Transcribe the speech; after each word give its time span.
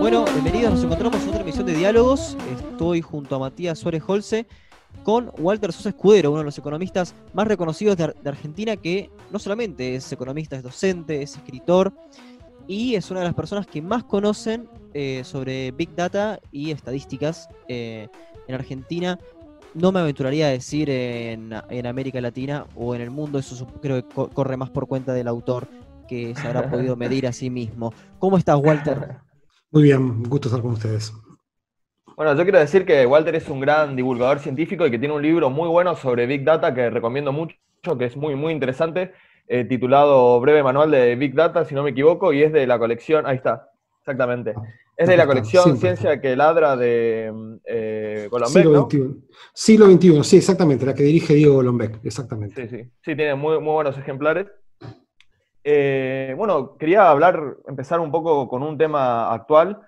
Bueno, 0.00 0.24
bienvenidos, 0.32 0.72
nos 0.72 0.84
encontramos 0.84 1.22
en 1.22 1.28
otra 1.28 1.40
emisión 1.42 1.66
de 1.66 1.74
Diálogos. 1.74 2.34
Estoy 2.56 3.02
junto 3.02 3.36
a 3.36 3.38
Matías 3.38 3.78
Suárez 3.78 4.02
Holce 4.06 4.46
con 5.02 5.30
Walter 5.38 5.70
Sosa 5.72 5.90
Escudero, 5.90 6.30
uno 6.30 6.38
de 6.38 6.46
los 6.46 6.56
economistas 6.56 7.14
más 7.34 7.46
reconocidos 7.46 7.96
de, 7.96 8.14
Argentina, 8.24 8.76
que 8.76 9.10
no 9.30 9.38
solamente 9.38 9.96
es 9.96 10.10
economista, 10.10 10.56
es 10.56 10.62
docente, 10.62 11.20
es 11.20 11.36
escritor 11.36 11.92
y 12.66 12.94
es 12.94 13.10
una 13.10 13.20
de 13.20 13.26
las 13.26 13.34
personas 13.34 13.66
que 13.66 13.82
más 13.82 14.04
conocen 14.04 14.66
eh, 14.94 15.22
sobre 15.24 15.72
Big 15.72 15.94
Data 15.94 16.40
y 16.50 16.70
estadísticas 16.70 17.48
eh, 17.68 18.08
en 18.46 18.54
Argentina. 18.54 19.18
No 19.74 19.92
me 19.92 20.00
aventuraría 20.00 20.46
a 20.46 20.50
decir 20.50 20.88
en, 20.88 21.52
América 21.86 22.20
Latina 22.22 22.66
o 22.74 22.94
en 22.94 23.02
el 23.02 23.10
mundo, 23.10 23.38
eso 23.38 23.66
creo 23.82 24.02
que 24.02 24.14
co 24.14 24.30
corre 24.30 24.56
más 24.56 24.70
por 24.70 24.86
cuenta 24.88 25.12
del 25.12 25.28
autor 25.28 25.68
que 26.08 26.34
se 26.34 26.46
habrá 26.46 26.68
podido 26.70 26.96
medir 26.96 27.26
a 27.26 27.32
sí 27.32 27.50
mismo. 27.50 27.92
¿Cómo 28.18 28.38
estás, 28.38 28.56
Walter? 28.56 29.18
Muy 29.70 29.84
bien, 29.84 30.22
gusto 30.24 30.48
estar 30.48 30.62
con 30.62 30.72
ustedes. 30.72 31.12
Bueno, 32.16 32.34
yo 32.34 32.42
quiero 32.42 32.58
decir 32.58 32.84
que 32.84 33.06
Walter 33.06 33.36
es 33.36 33.48
un 33.48 33.60
gran 33.60 33.94
divulgador 33.94 34.40
científico 34.40 34.84
y 34.86 34.90
que 34.90 34.98
tiene 34.98 35.14
un 35.14 35.22
libro 35.22 35.50
muy 35.50 35.68
bueno 35.68 35.94
sobre 35.94 36.26
Big 36.26 36.42
Data 36.42 36.74
que 36.74 36.90
recomiendo 36.90 37.32
mucho, 37.32 37.56
que 37.96 38.06
es 38.06 38.16
muy, 38.16 38.34
muy 38.34 38.52
interesante 38.52 39.12
eh, 39.50 39.64
titulado 39.64 40.38
Breve 40.40 40.62
Manual 40.62 40.90
de 40.90 41.16
Big 41.16 41.34
Data, 41.34 41.64
si 41.64 41.74
no 41.74 41.82
me 41.82 41.90
equivoco, 41.90 42.32
y 42.32 42.42
es 42.42 42.52
de 42.52 42.66
la 42.66 42.78
colección, 42.78 43.26
ahí 43.26 43.36
está, 43.36 43.70
exactamente. 44.00 44.52
Ah, 44.54 44.62
es 44.94 45.08
de 45.08 45.16
la 45.16 45.26
colección 45.26 45.78
Ciencia 45.78 46.20
que 46.20 46.36
ladra 46.36 46.76
de 46.76 47.32
eh, 47.64 48.28
Golombek, 48.30 48.62
Siglo 48.62 48.82
XXI. 48.82 49.28
Siglo 49.54 49.86
XXI, 49.86 50.24
sí, 50.24 50.36
exactamente, 50.36 50.84
la 50.84 50.94
que 50.94 51.02
dirige 51.02 51.34
Diego 51.34 51.54
Golombek, 51.54 52.04
exactamente. 52.04 52.68
Sí, 52.68 52.76
sí, 52.76 52.90
sí, 53.00 53.16
tiene 53.16 53.34
muy, 53.36 53.58
muy 53.60 53.72
buenos 53.72 53.96
ejemplares. 53.96 54.48
Eh, 55.70 56.32
bueno, 56.34 56.78
quería 56.78 57.10
hablar, 57.10 57.58
empezar 57.66 58.00
un 58.00 58.10
poco 58.10 58.48
con 58.48 58.62
un 58.62 58.78
tema 58.78 59.30
actual. 59.30 59.82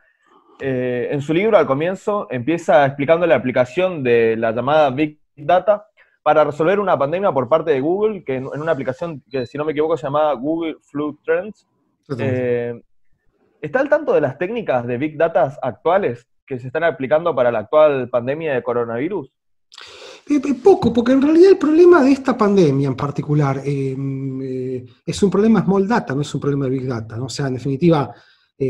Eh, 0.60 1.08
en 1.10 1.22
su 1.22 1.32
libro, 1.32 1.56
al 1.56 1.66
comienzo, 1.66 2.26
empieza 2.30 2.84
explicando 2.84 3.26
la 3.26 3.36
aplicación 3.36 4.02
de 4.02 4.36
la 4.36 4.52
llamada 4.52 4.90
Big 4.90 5.18
Data 5.34 5.86
para 6.22 6.44
resolver 6.44 6.80
una 6.80 6.98
pandemia 6.98 7.32
por 7.32 7.48
parte 7.48 7.70
de 7.70 7.80
Google, 7.80 8.24
que 8.24 8.36
en, 8.36 8.46
una 8.46 8.72
aplicación 8.72 9.22
que, 9.30 9.46
si 9.46 9.56
no 9.56 9.64
me 9.64 9.72
equivoco, 9.72 9.96
se 9.96 10.02
llama 10.02 10.34
Google 10.34 10.76
Flu 10.82 11.18
Trends. 11.24 11.66
Eh, 12.18 12.78
¿Está 13.62 13.80
al 13.80 13.88
tanto 13.88 14.12
de 14.12 14.20
las 14.20 14.36
técnicas 14.36 14.86
de 14.86 14.98
Big 14.98 15.16
Data 15.16 15.56
actuales 15.62 16.28
que 16.46 16.58
se 16.58 16.66
están 16.66 16.84
aplicando 16.84 17.34
para 17.34 17.50
la 17.50 17.60
actual 17.60 18.10
pandemia 18.10 18.52
de 18.52 18.62
coronavirus? 18.62 19.32
Eh, 20.30 20.40
eh, 20.42 20.54
poco, 20.62 20.92
porque 20.92 21.12
en 21.12 21.22
realidad 21.22 21.50
el 21.50 21.58
problema 21.58 22.02
de 22.02 22.12
esta 22.12 22.38
pandemia 22.38 22.88
en 22.88 22.96
particular 22.96 23.62
es 23.64 25.22
un 25.22 25.30
problema 25.30 25.64
small 25.64 25.88
data, 25.88 26.14
no 26.14 26.22
es 26.22 26.34
un 26.34 26.40
problema 26.40 26.66
de 26.66 26.70
big 26.70 26.86
data. 26.86 27.16
¿no? 27.16 27.26
O 27.26 27.28
sea, 27.28 27.48
en 27.48 27.54
definitiva, 27.54 28.14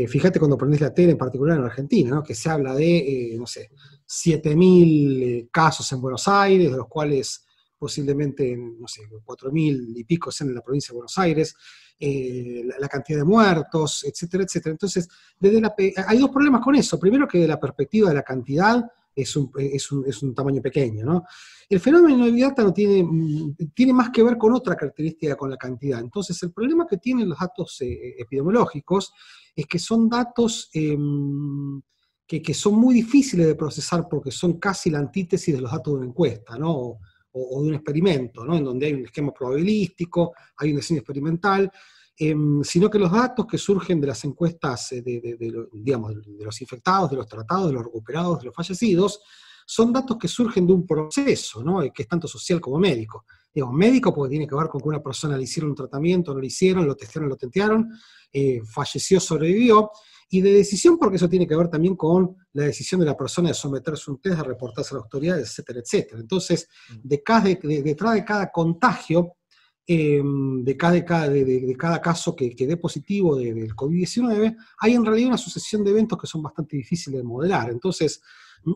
fíjate 0.07 0.39
cuando 0.39 0.57
prendés 0.57 0.81
la 0.81 0.93
tele, 0.93 1.11
en 1.11 1.17
particular 1.17 1.57
en 1.57 1.65
Argentina, 1.65 2.09
¿no? 2.09 2.23
que 2.23 2.33
se 2.33 2.49
habla 2.49 2.73
de, 2.73 3.35
no 3.37 3.45
sé, 3.45 3.69
7.000 4.11 5.23
eh, 5.23 5.49
casos 5.49 5.89
en 5.93 6.01
Buenos 6.01 6.27
Aires, 6.27 6.69
de 6.69 6.77
los 6.77 6.87
cuales 6.87 7.45
posiblemente, 7.77 8.55
no 8.57 8.87
sé, 8.87 9.03
4.000 9.09 9.93
y 9.95 10.03
pico 10.03 10.31
sean 10.31 10.49
en 10.49 10.55
la 10.55 10.61
provincia 10.61 10.91
de 10.91 10.97
Buenos 10.97 11.17
Aires, 11.17 11.55
eh, 11.97 12.63
la, 12.77 12.87
cantidad 12.87 13.19
de 13.19 13.23
muertos, 13.25 14.03
etcétera, 14.03 14.43
etcétera. 14.43 14.71
Entonces, 14.73 15.07
desde 15.39 15.61
la, 15.61 15.73
hay 16.07 16.19
dos 16.19 16.29
problemas 16.29 16.61
con 16.61 16.75
eso. 16.75 16.99
Primero 16.99 17.27
que 17.27 17.39
de 17.39 17.47
la 17.47 17.59
perspectiva 17.59 18.09
de 18.09 18.15
la 18.15 18.23
cantidad 18.23 18.83
es 19.15 19.35
un, 19.35 19.51
es 19.57 19.91
un, 19.91 20.05
es 20.07 20.23
un 20.23 20.33
tamaño 20.33 20.61
pequeño, 20.61 21.05
¿no? 21.05 21.23
El 21.69 21.79
fenómeno 21.79 22.25
de 22.25 22.41
Data 22.41 22.63
no 22.63 22.73
tiene, 22.73 23.03
mm, 23.03 23.55
tiene 23.73 23.93
más 23.93 24.09
que 24.09 24.23
ver 24.23 24.37
con 24.37 24.53
otra 24.53 24.75
característica, 24.75 25.35
con 25.35 25.49
la 25.49 25.57
cantidad. 25.57 25.99
Entonces, 25.99 26.41
el 26.43 26.51
problema 26.51 26.85
que 26.87 26.97
tienen 26.97 27.29
los 27.29 27.39
datos 27.39 27.81
eh, 27.81 28.15
epidemiológicos 28.17 29.13
es 29.55 29.65
que 29.65 29.79
son 29.79 30.09
datos 30.09 30.69
em, 30.73 31.81
que, 32.27 32.53
son 32.53 32.75
muy 32.75 32.95
difíciles 32.95 33.45
de 33.45 33.55
procesar 33.55 34.07
porque 34.09 34.31
son 34.31 34.59
casi 34.59 34.89
la 34.89 34.99
antítesis 34.99 35.53
de 35.53 35.61
los 35.61 35.71
datos 35.71 35.93
de 35.93 35.97
una 35.99 36.07
encuesta, 36.07 36.57
¿no? 36.57 36.99
O, 37.33 37.61
de 37.61 37.69
un 37.69 37.73
experimento, 37.73 38.43
¿no? 38.43 38.57
En 38.57 38.63
donde 38.63 38.85
hay 38.87 38.93
un 38.93 39.05
esquema 39.05 39.33
probabilístico, 39.33 40.33
hay 40.57 40.71
un 40.71 40.77
diseño 40.77 40.99
experimental, 40.99 41.71
em, 42.17 42.63
sino 42.63 42.89
que 42.89 42.99
los 42.99 43.11
datos 43.11 43.45
que 43.45 43.57
surgen 43.57 43.99
de 43.99 44.07
las 44.07 44.23
encuestas 44.23 44.91
eh, 44.91 45.01
de, 45.01 45.67
digamos, 45.73 46.13
de 46.25 46.45
los 46.45 46.61
infectados, 46.61 47.09
de 47.09 47.17
los 47.17 47.27
tratados, 47.27 47.67
de 47.67 47.73
los 47.73 47.83
recuperados, 47.83 48.39
de 48.39 48.45
los 48.45 48.55
fallecidos, 48.55 49.21
son 49.65 49.93
datos 49.93 50.17
que 50.17 50.27
surgen 50.27 50.67
de 50.67 50.73
un 50.73 50.85
proceso, 50.85 51.63
¿no? 51.63 51.81
que 51.93 52.03
es 52.03 52.07
tanto 52.07 52.27
social 52.27 52.59
como 52.59 52.77
médico. 52.77 53.25
Digo, 53.53 53.71
médico 53.71 54.13
porque 54.13 54.31
tiene 54.31 54.47
que 54.47 54.55
ver 54.55 54.67
con 54.67 54.81
que 54.81 54.87
una 54.87 55.01
persona 55.01 55.37
le 55.37 55.43
hicieron 55.43 55.71
un 55.71 55.75
tratamiento, 55.75 56.33
no 56.33 56.39
le 56.39 56.47
hicieron, 56.47 56.85
lo 56.85 56.95
testearon, 56.95 57.29
lo 57.29 57.35
tentearon, 57.35 57.89
eh, 58.31 58.61
falleció, 58.65 59.19
sobrevivió, 59.19 59.91
y 60.33 60.39
de 60.39 60.53
decisión, 60.53 60.97
porque 60.97 61.17
eso 61.17 61.27
tiene 61.27 61.45
que 61.45 61.57
ver 61.57 61.67
también 61.67 61.97
con 61.97 62.37
la 62.53 62.63
decisión 62.63 63.01
de 63.01 63.05
la 63.05 63.17
persona 63.17 63.49
de 63.49 63.53
someterse 63.53 64.05
a 64.07 64.13
un 64.13 64.21
test, 64.21 64.37
de 64.37 64.43
reportarse 64.43 64.95
a 64.95 64.97
las 64.97 65.03
autoridades, 65.03 65.49
etcétera, 65.49 65.79
etcétera. 65.81 66.21
Entonces, 66.21 66.69
mm. 66.89 66.95
detrás 67.03 67.43
de, 67.43 68.25
cada 68.25 68.49
contagio, 68.49 69.33
em, 69.91 70.63
de, 70.63 70.77
cada, 70.77 71.29
de, 71.29 71.75
cada, 71.77 72.01
caso 72.01 72.35
que, 72.35 72.53
dé 72.55 72.77
positivo 72.77 73.35
del 73.35 73.75
COVID-19, 73.75 74.55
hay 74.79 74.93
en 74.93 75.05
realidad 75.05 75.29
una 75.29 75.37
sucesión 75.37 75.83
de 75.83 75.91
eventos 75.91 76.19
que 76.19 76.27
son 76.27 76.41
bastante 76.41 76.77
difíciles 76.77 77.19
de 77.19 77.23
modelar. 77.23 77.69
Entonces, 77.69 78.21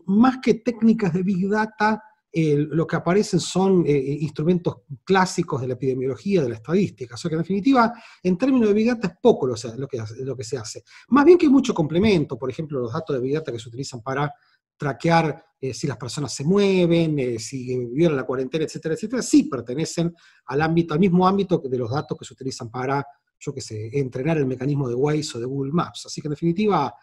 más 0.06 0.38
que 0.42 0.54
técnicas 0.54 1.12
de 1.12 1.22
Big 1.22 1.48
Data, 1.48 2.02
lo 2.32 2.86
que 2.86 2.96
aparecen 2.96 3.40
son 3.40 3.86
eh, 3.86 3.92
eh, 3.92 4.18
instrumentos 4.20 4.78
clásicos 5.04 5.60
de 5.60 5.68
la 5.68 5.74
epidemiología, 5.74 6.42
de 6.42 6.50
la 6.50 6.56
estadística. 6.56 7.14
O 7.14 7.18
sea 7.18 7.30
que 7.30 7.34
en 7.36 7.42
definitiva, 7.42 7.94
en 8.22 8.36
términos 8.36 8.68
de 8.68 8.74
Big 8.74 8.86
Data 8.88 9.08
es 9.08 9.14
poco 9.22 9.46
lo, 9.46 9.54
que, 9.88 10.02
lo 10.18 10.36
que 10.36 10.44
se 10.44 10.58
hace. 10.58 10.84
Más 11.08 11.24
bien 11.24 11.38
que 11.38 11.46
hay 11.46 11.52
mucho 11.52 11.72
complemento, 11.72 12.38
por 12.38 12.50
ejemplo, 12.50 12.78
los 12.80 12.92
datos 12.92 13.16
de 13.16 13.22
Big 13.22 13.34
Data 13.34 13.52
que 13.52 13.58
se 13.58 13.68
utilizan 13.68 14.02
para 14.02 14.32
traquear 14.76 15.44
eh, 15.60 15.72
si 15.72 15.86
las 15.86 15.96
personas 15.96 16.34
se 16.34 16.44
mueven, 16.44 17.38
si 17.38 17.78
vivieron 17.78 18.16
la 18.16 18.24
cuarentena, 18.24 18.64
etcétera, 18.64 18.94
etcétera, 18.94 19.22
sí 19.22 19.44
pertenecen 19.44 20.14
al 20.46 20.62
ámbito, 20.62 20.94
al 20.94 21.00
mismo 21.00 21.26
ámbito 21.26 21.58
de 21.58 21.78
los 21.78 21.90
datos 21.90 22.16
que 22.18 22.24
se 22.24 22.34
utilizan 22.34 22.70
para, 22.70 23.04
yo 23.38 23.54
qué 23.54 23.60
sé, 23.60 23.90
entrenar 23.98 24.36
el 24.36 24.46
mecanismo 24.46 24.88
de 24.88 24.94
Waze 24.94 25.36
o 25.38 25.40
de 25.40 25.46
Google 25.46 25.72
Maps. 25.72 26.06
Así 26.06 26.20
que 26.20 26.28
en 26.28 26.32
definitiva, 26.32 26.94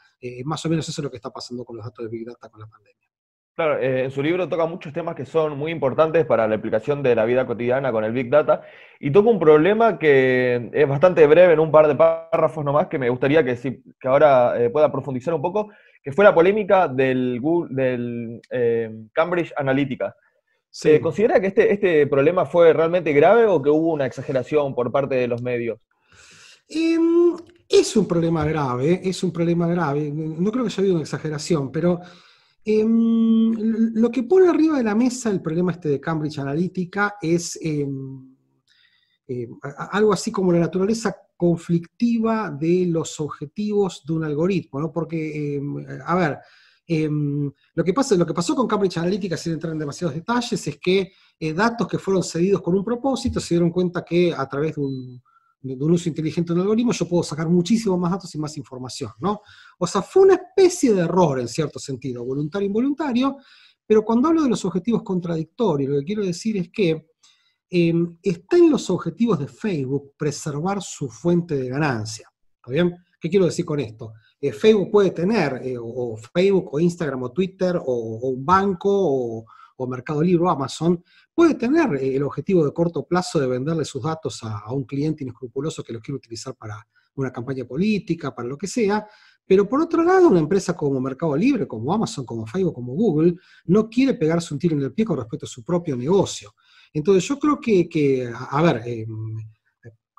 más 0.46 0.66
o 0.66 0.70
menos 0.70 0.88
eso 0.88 1.02
es 1.02 1.04
lo 1.04 1.10
que 1.10 1.18
está 1.18 1.32
pasando 1.32 1.66
con 1.66 1.76
los 1.78 1.86
datos 1.86 2.06
de 2.06 2.10
Big 2.10 2.26
Data 2.26 2.50
con 2.50 2.62
la 2.62 2.68
pandemia. 2.68 3.04
Claro, 3.56 3.78
eh, 3.78 4.06
en 4.06 4.10
su 4.10 4.24
libro 4.24 4.50
toca 4.50 4.66
muchos 4.66 4.92
temas 4.94 5.14
que 5.14 5.26
son 5.28 5.56
muy 5.60 5.72
importantes 5.72 6.26
para 6.26 6.48
la 6.48 6.56
aplicación 6.56 7.04
de 7.04 7.14
la 7.14 7.24
vida 7.24 7.46
cotidiana 7.46 7.92
con 7.92 8.04
el 8.04 8.12
Big 8.12 8.28
Data 8.28 8.64
y 9.00 9.12
toca 9.12 9.30
un 9.30 9.38
problema 9.38 10.00
que 10.00 10.72
es 10.74 10.90
bastante 10.90 11.28
breve 11.28 11.54
en 11.54 11.60
un 11.60 11.70
par 11.70 11.88
de 11.88 11.94
párrafos 11.94 12.66
nomás 12.66 12.88
que 12.88 12.98
me 12.98 13.12
gustaría 13.12 13.44
que, 13.44 13.56
si, 13.56 13.84
que 14.00 14.08
ahora 14.08 14.60
eh, 14.60 14.72
pueda 14.72 14.92
profundizar 14.92 15.36
un 15.36 15.42
poco, 15.44 15.70
que 16.03 16.12
fue 16.12 16.25
la 16.25 16.36
polémica 16.36 16.88
del, 16.88 17.41
del 17.69 18.41
eh, 18.52 18.91
Cambridge 19.14 19.53
Analytica. 19.56 20.16
¿Se 20.69 21.00
considera 21.00 21.40
que 21.40 21.47
este, 21.47 21.72
este 21.72 22.08
problema 22.08 22.46
fue 22.46 22.74
realmente 22.74 23.14
grave 23.14 23.46
o 23.46 23.62
que 23.62 23.69
hubo 23.69 23.94
una 23.94 24.08
exageración 24.08 24.74
por 24.75 24.92
parte 24.92 25.16
de 25.16 25.28
los 25.28 25.42
medios? 25.42 25.80
Em, 26.68 27.36
es 27.69 27.96
un 27.96 28.08
problema 28.08 28.44
grave, 28.44 29.00
es 29.03 29.24
un 29.24 29.31
problema 29.31 29.68
grave. 29.68 30.12
No 30.12 30.52
creo 30.52 30.63
que 30.63 30.69
haya 30.69 30.81
habido 30.81 30.96
una 30.96 31.03
exageración, 31.03 31.72
pero... 31.72 32.00
Em, 32.66 33.52
lo 33.94 34.09
que 34.09 34.24
pone 34.24 34.47
arriba 34.47 34.78
de 34.78 34.86
la 34.86 34.96
mesa 34.96 35.30
el 35.30 35.42
problema 35.42 35.74
este 35.74 35.90
de 35.90 36.00
Cambridge 36.00 36.40
Analytica 36.40 37.16
es 37.22 37.59
em, 39.28 39.44
em, 39.44 39.58
algo 39.92 40.14
así 40.14 40.32
como 40.32 40.52
la 40.52 40.60
naturaleza 40.60 41.16
conflictiva 41.36 42.52
de 42.52 42.86
los 42.88 43.20
objetivos 43.20 44.04
de 44.06 44.14
un 44.14 44.24
algoritmo, 44.24 44.80
¿no? 44.80 44.92
Porque, 44.92 45.62
a 46.06 46.16
ver, 46.16 46.40
lo, 46.88 47.84
que 47.84 47.94
pasa, 47.94 48.16
lo 48.16 48.26
que 48.26 48.34
pasó 48.34 48.56
con 48.56 48.68
Cambridge 48.68 48.98
Analytica, 48.98 49.38
sin 49.38 49.54
entrar 49.54 49.74
en 49.74 49.80
demasiados 49.80 50.16
detalles, 50.16 50.68
es 50.68 50.78
que 50.80 51.12
eh, 51.40 51.54
datos 51.54 51.88
que 51.88 51.98
fueron 51.98 52.24
cedidos 52.24 52.62
con 52.62 52.76
un 52.76 52.84
propósito 52.84 53.40
se 53.40 53.56
dieron 53.56 53.72
cuenta 53.72 54.04
que 54.04 54.34
a 54.34 54.48
través 54.48 54.76
de 54.76 54.82
un, 54.82 55.22
uso 55.64 56.10
inteligente 56.10 56.54
de 56.54 56.60
un 56.60 56.62
algoritmo, 56.62 56.92
yo 56.92 57.08
puedo 57.08 57.24
sacar 57.24 57.48
muchísimo 57.48 57.98
más 57.98 58.12
datos 58.12 58.36
y 58.36 58.38
más 58.38 58.58
información, 58.58 59.12
¿no? 59.19 59.42
O 59.80 59.88
sea, 59.88 60.02
fue 60.02 60.24
una 60.24 60.36
especie 60.36 60.94
de 60.94 61.02
error 61.02 61.40
en 61.40 61.48
cierto 61.48 61.80
sentido, 61.80 62.26
voluntario 62.26 62.66
e 62.66 62.68
involuntario, 62.68 63.38
pero 63.86 64.04
cuando 64.04 64.28
hablo 64.28 64.44
de 64.44 64.50
los 64.50 64.66
objetivos 64.66 65.04
contradictorios, 65.04 65.90
lo 65.92 66.00
que 66.00 66.06
quiero 66.06 66.26
decir 66.26 66.58
es 66.58 66.69
que 66.69 67.12
em, 67.74 68.18
está 68.22 68.58
en 68.58 68.70
los 68.70 68.90
objetivos 68.90 69.40
de 69.40 69.48
Facebook 69.48 70.14
preservar 70.16 70.81
su 70.81 71.10
fuente 71.10 71.56
de 71.56 71.70
ganancia, 71.70 72.30
¿está 72.56 72.72
bien? 72.72 72.96
¿Qué 73.20 73.30
quiero 73.30 73.46
decir 73.46 73.66
con 73.66 73.80
esto? 73.80 74.14
Eh, 74.40 74.52
Facebook 74.52 74.92
puede 74.92 75.12
tener, 75.12 75.62
eh, 75.64 75.78
o, 75.80 76.18
Facebook, 76.18 76.74
o 76.74 76.80
Instagram, 76.81 77.24
o 77.24 77.31
Twitter, 77.31 77.78
o, 77.78 78.30
un 78.30 78.46
banco, 78.46 78.90
o, 78.92 79.88
Mercado 79.88 80.22
Libre, 80.22 80.44
o 80.44 80.50
Amazon, 80.50 81.04
puede 81.34 81.56
tener 81.56 81.96
eh, 81.96 82.16
el 82.16 82.24
objetivo 82.24 82.64
de 82.66 82.74
corto 82.74 83.06
plazo 83.06 83.40
de 83.40 83.48
venderle 83.48 83.86
sus 83.86 84.04
datos 84.04 84.44
a, 84.44 84.72
un 84.74 84.84
cliente 84.84 85.24
inescrupuloso 85.24 85.84
que 85.84 85.94
los 85.94 86.02
quiere 86.02 86.18
utilizar 86.18 86.56
para 86.56 86.86
una 87.16 87.31
campaña 87.31 87.66
política, 87.66 88.36
para 88.36 88.48
lo 88.48 88.58
que 88.58 88.68
sea, 88.68 89.08
pero 89.46 89.68
por 89.68 89.81
otro 89.81 90.04
lado, 90.04 90.30
una 90.30 90.40
empresa 90.40 90.76
como 90.76 91.00
Mercado 91.02 91.36
Libre, 91.36 91.68
como 91.68 91.94
Amazon, 91.94 92.26
como 92.26 92.46
Facebook, 92.46 92.74
como 92.74 92.94
Google, 92.94 93.36
no 93.66 93.90
quiere 93.90 94.14
pegarse 94.14 94.54
un 94.54 94.60
tiro 94.60 94.76
en 94.76 94.84
el 94.84 94.94
pie 94.94 95.06
con 95.06 95.18
respecto 95.18 95.46
a 95.46 95.50
su 95.50 95.64
propio 95.64 95.96
negocio. 95.96 96.54
Entonces 96.94 97.28
yo 97.28 97.40
creo 97.40 97.60
que, 97.60 98.31
a 98.50 98.62
ver, 98.62 98.84
em, 98.86 99.38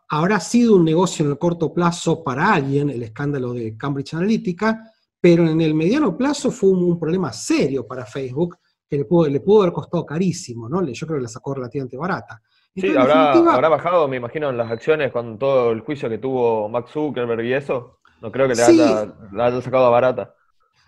habrá 0.09 0.41
sido 0.41 0.77
un 0.77 0.85
negocio 0.85 1.25
en 1.25 1.31
el 1.31 1.39
corto 1.39 1.73
plazo 1.73 2.23
para 2.23 2.53
alguien, 2.53 2.91
el 2.91 3.03
escándalo 3.03 3.53
de 3.53 3.77
Cambridge 3.77 4.15
Analytica, 4.15 4.83
pero 5.21 5.47
en 5.49 5.61
el 5.61 5.75
mediano 5.75 6.17
plazo 6.17 6.51
fue 6.51 6.71
un, 6.71 6.99
problema 6.99 7.33
serio 7.33 7.87
para 7.87 8.05
Facebook, 8.05 8.59
que 8.89 8.99
le 8.99 9.05
pudo, 9.05 9.29
le 9.29 9.41
pudo 9.41 9.63
haber 9.63 9.73
costado 9.73 10.05
carísimo, 10.05 10.69
¿no? 10.69 10.85
Yo 10.85 11.07
creo 11.07 11.19
que 11.19 11.23
la 11.23 11.29
sacó 11.29 11.55
relativamente 11.55 11.97
barata. 11.97 12.43
sí, 12.75 12.95
habrá, 12.95 13.69
bajado, 13.69 14.07
me 14.07 14.17
imagino, 14.17 14.51
en 14.51 14.59
las 14.59 14.71
acciones 14.71 15.13
con 15.13 15.39
todo 15.39 15.71
el 15.71 15.81
juicio 15.81 16.09
que 16.11 16.19
tuvo 16.19 16.69
Max 16.69 16.91
Zuckerberg 16.93 17.45
y 17.45 17.55
eso. 17.55 18.01
No 18.21 18.31
creo 18.31 18.49
que 18.49 18.55
le, 18.55 18.63
haya, 18.63 19.15
haya, 19.39 19.61
sacado 19.63 19.87
a 19.87 19.91
barata. 19.91 20.35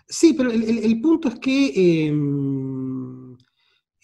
Sí, 0.07 0.33
pero 0.33 0.51
el, 0.51 1.01
punto 1.01 1.27
es 1.27 1.39
que 1.39 2.07
em, 2.07 2.66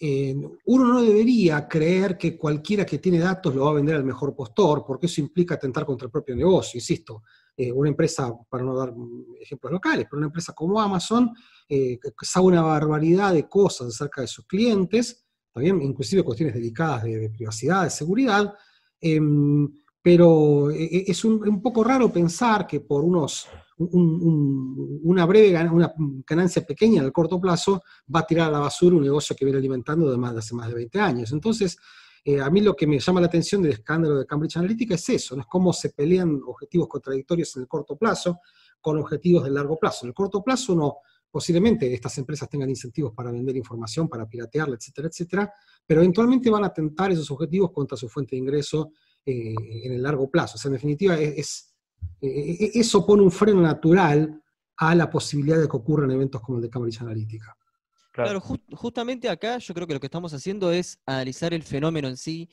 uno 0.00 0.84
no 0.84 1.02
debería 1.02 1.66
creer 1.68 2.18
que 2.18 2.36
cualquiera 2.36 2.84
que 2.84 2.98
tiene 2.98 3.18
datos 3.18 3.54
lo 3.54 3.64
va 3.64 3.70
a 3.70 3.74
vender 3.74 3.96
al 3.96 4.04
mejor 4.04 4.34
postor, 4.34 4.84
porque 4.86 5.06
eso 5.06 5.20
implica 5.20 5.54
atentar 5.54 5.86
contra 5.86 6.06
el 6.06 6.12
propio 6.12 6.34
negocio. 6.36 6.78
Insisto, 6.78 7.22
eh, 7.56 7.70
una 7.70 7.88
empresa, 7.88 8.32
para 8.48 8.64
no 8.64 8.74
dar 8.74 8.92
ejemplos 9.40 9.72
locales, 9.72 10.06
pero 10.10 10.18
una 10.18 10.26
empresa 10.26 10.52
como 10.52 10.80
Amazon 10.80 11.30
eh, 11.68 11.98
sabe 12.22 12.46
una 12.46 12.62
barbaridad 12.62 13.32
de 13.32 13.48
cosas 13.48 13.88
acerca 13.88 14.22
de 14.22 14.26
sus 14.26 14.44
clientes, 14.44 15.24
también 15.52 15.80
inclusive 15.80 16.24
cuestiones 16.24 16.54
delicadas 16.54 17.04
de, 17.04 17.30
privacidad, 17.30 17.84
de 17.84 17.90
seguridad, 17.90 18.52
em, 19.00 19.72
pero 20.02 20.70
eh, 20.72 21.04
es 21.06 21.24
un, 21.24 21.62
poco 21.62 21.84
raro 21.84 22.12
pensar 22.12 22.66
que 22.66 22.80
por 22.80 23.04
unos 23.04 23.46
una 23.76 25.26
breve 25.26 25.50
ganancia 26.26 26.64
pequeña 26.64 27.00
en 27.00 27.06
el 27.06 27.12
corto 27.12 27.40
plazo 27.40 27.82
va 28.14 28.20
a 28.20 28.26
tirar 28.26 28.48
a 28.48 28.52
la 28.52 28.58
basura 28.60 28.96
un 28.96 29.02
negocio 29.02 29.34
que 29.34 29.44
viene 29.44 29.58
alimentando 29.58 30.10
de, 30.10 30.16
más, 30.16 30.36
hace 30.36 30.54
más 30.54 30.68
de 30.68 30.74
20 30.74 31.00
años. 31.00 31.32
Entonces, 31.32 31.76
eh, 32.24 32.40
a 32.40 32.48
mí 32.50 32.60
lo 32.60 32.74
que 32.74 32.86
me 32.86 32.98
llama 32.98 33.20
la 33.20 33.26
atención 33.26 33.62
del 33.62 33.72
escándalo 33.72 34.18
de 34.18 34.26
Cambridge 34.26 34.56
Analytica 34.56 34.94
es 34.94 35.08
eso, 35.10 35.36
¿no? 35.36 35.42
es 35.42 35.48
cómo 35.48 35.72
se 35.72 35.90
pelean 35.90 36.40
objetivos 36.46 36.88
contradictorios 36.88 37.54
en 37.56 37.62
el 37.62 37.68
corto 37.68 37.96
plazo 37.96 38.40
con 38.80 38.98
objetivos 38.98 39.44
de 39.44 39.50
largo 39.50 39.78
plazo. 39.78 40.06
En 40.06 40.08
el 40.08 40.14
corto 40.14 40.42
plazo 40.42 40.74
no, 40.74 40.98
posiblemente 41.30 41.92
estas 41.92 42.16
empresas 42.18 42.48
tengan 42.48 42.70
incentivos 42.70 43.12
para 43.12 43.32
vender 43.32 43.56
información, 43.56 44.08
para 44.08 44.26
piratearla, 44.28 44.76
etcétera, 44.76 45.08
etcétera, 45.08 45.52
pero 45.84 46.00
eventualmente 46.00 46.48
van 46.48 46.64
a 46.64 46.68
atentar 46.68 47.10
esos 47.10 47.30
objetivos 47.30 47.72
contra 47.72 47.96
su 47.96 48.08
fuente 48.08 48.36
de 48.36 48.40
ingreso 48.40 48.92
eh, 49.26 49.54
en 49.82 49.92
el 49.92 50.02
largo 50.02 50.30
plazo. 50.30 50.54
O 50.54 50.58
sea, 50.58 50.68
en 50.68 50.74
definitiva, 50.74 51.18
es, 51.18 51.73
eh, 52.26 52.70
eso 52.74 53.04
pone 53.06 53.22
un 53.22 53.30
freno 53.30 53.60
natural 53.60 54.42
a 54.76 54.94
la 54.94 55.10
posibilidad 55.10 55.58
de 55.58 55.68
que 55.68 55.76
ocurran 55.76 56.10
eventos 56.10 56.40
como 56.40 56.58
el 56.58 56.62
de 56.62 56.70
Cambridge 56.70 57.00
Analytica. 57.00 57.56
Claro, 58.14 58.40
justamente 58.40 59.28
acá 59.28 59.58
yo 59.58 59.74
creo 59.74 59.88
que 59.88 59.94
lo 59.94 59.98
que 59.98 60.06
estamos 60.06 60.32
haciendo 60.32 60.70
es 60.70 61.00
analizar 61.04 61.52
el 61.52 61.64
fenómeno 61.64 62.06
en 62.06 62.16
sí. 62.16 62.48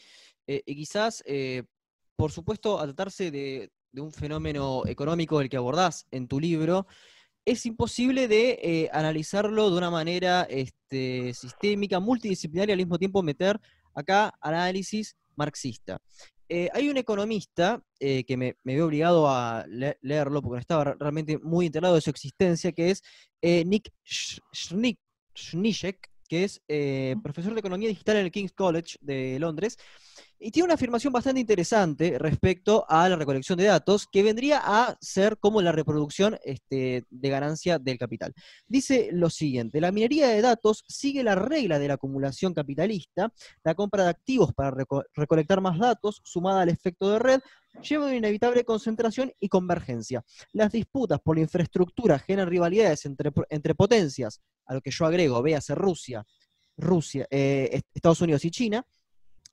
Eh, 0.47 0.63
y 0.65 0.75
quizás, 0.75 1.23
eh, 1.27 1.63
por 2.15 2.31
supuesto, 2.31 2.79
al 2.79 2.87
tratarse 2.87 3.29
de, 3.29 3.71
un 3.93 4.11
fenómeno 4.11 4.83
económico 4.87 5.39
el 5.39 5.49
que 5.49 5.57
abordás 5.57 6.07
en 6.09 6.27
tu 6.27 6.39
libro, 6.39 6.87
es 7.45 7.65
imposible 7.67 8.27
de 8.27 8.59
eh, 8.63 8.89
analizarlo 8.91 9.69
de 9.69 9.77
una 9.77 9.91
manera 9.91 10.43
este, 10.49 11.33
sistémica, 11.35 11.99
multidisciplinaria, 11.99 12.73
al 12.73 12.79
mismo 12.79 12.97
tiempo 12.97 13.21
meter 13.21 13.59
acá 13.93 14.33
análisis 14.41 15.15
marxista. 15.35 15.99
Hay 16.73 16.89
un 16.89 16.97
economista 16.97 17.81
que 17.99 18.35
me, 18.37 18.55
veo 18.63 18.85
obligado 18.85 19.27
a 19.27 19.65
leerlo 20.01 20.41
porque 20.41 20.59
estaba 20.59 20.95
realmente 20.99 21.37
muy 21.37 21.67
enterado 21.67 21.95
de 21.95 22.01
su 22.01 22.09
existencia, 22.09 22.71
que 22.71 22.91
es 22.91 23.03
Nick 23.41 23.91
Schnick, 24.03 24.99
Schnishek, 25.35 26.11
que 26.27 26.45
es 26.45 26.61
eh, 26.69 27.15
profesor 27.21 27.53
de 27.53 27.59
Economía 27.59 27.89
Digital 27.89 28.17
en 28.17 28.25
el 28.25 28.31
King's 28.31 28.53
College 28.53 28.97
de 29.01 29.37
Londres, 29.39 29.77
y 30.43 30.49
tiene 30.49 30.65
una 30.65 30.73
afirmación 30.73 31.13
bastante 31.13 31.39
interesante 31.39 32.17
respecto 32.17 32.83
a 32.89 33.07
la 33.07 33.15
recolección 33.15 33.59
de 33.59 33.65
datos, 33.65 34.07
que 34.11 34.23
vendría 34.23 34.59
a 34.63 34.97
ser 34.99 35.37
como 35.37 35.61
la 35.61 35.71
reproducción 35.71 36.39
este, 36.43 37.05
de 37.09 37.29
ganancia 37.29 37.77
del 37.77 37.99
capital. 37.99 38.33
Dice 38.67 39.09
lo 39.11 39.29
siguiente, 39.29 39.79
la 39.79 39.91
minería 39.91 40.29
de 40.29 40.41
datos 40.41 40.83
sigue 40.87 41.23
la 41.23 41.35
regla 41.35 41.77
de 41.77 41.87
la 41.87 41.93
acumulación 41.93 42.55
capitalista, 42.55 43.31
la 43.63 43.75
compra 43.75 44.05
de 44.05 44.09
activos 44.09 44.51
para 44.53 44.75
recolectar 45.13 45.61
más 45.61 45.77
datos, 45.77 46.21
sumada 46.23 46.63
al 46.63 46.69
efecto 46.69 47.11
de 47.11 47.19
red, 47.19 47.41
lleva 47.87 48.05
a 48.05 48.07
una 48.07 48.17
inevitable 48.17 48.65
concentración 48.65 49.31
y 49.39 49.47
convergencia. 49.47 50.25
Las 50.53 50.71
disputas 50.71 51.19
por 51.19 51.37
la 51.37 51.43
infraestructura 51.43 52.17
generan 52.17 52.49
rivalidades 52.49 53.05
entre, 53.05 53.31
entre 53.49 53.75
potencias, 53.75 54.41
a 54.65 54.73
lo 54.73 54.81
que 54.81 54.89
yo 54.89 55.05
agrego, 55.05 55.41
véase 55.43 55.75
Rusia, 55.75 56.25
Rusia, 56.77 57.27
eh, 57.29 57.81
Estados 57.93 58.21
Unidos 58.21 58.43
y 58.45 58.49
China, 58.49 58.85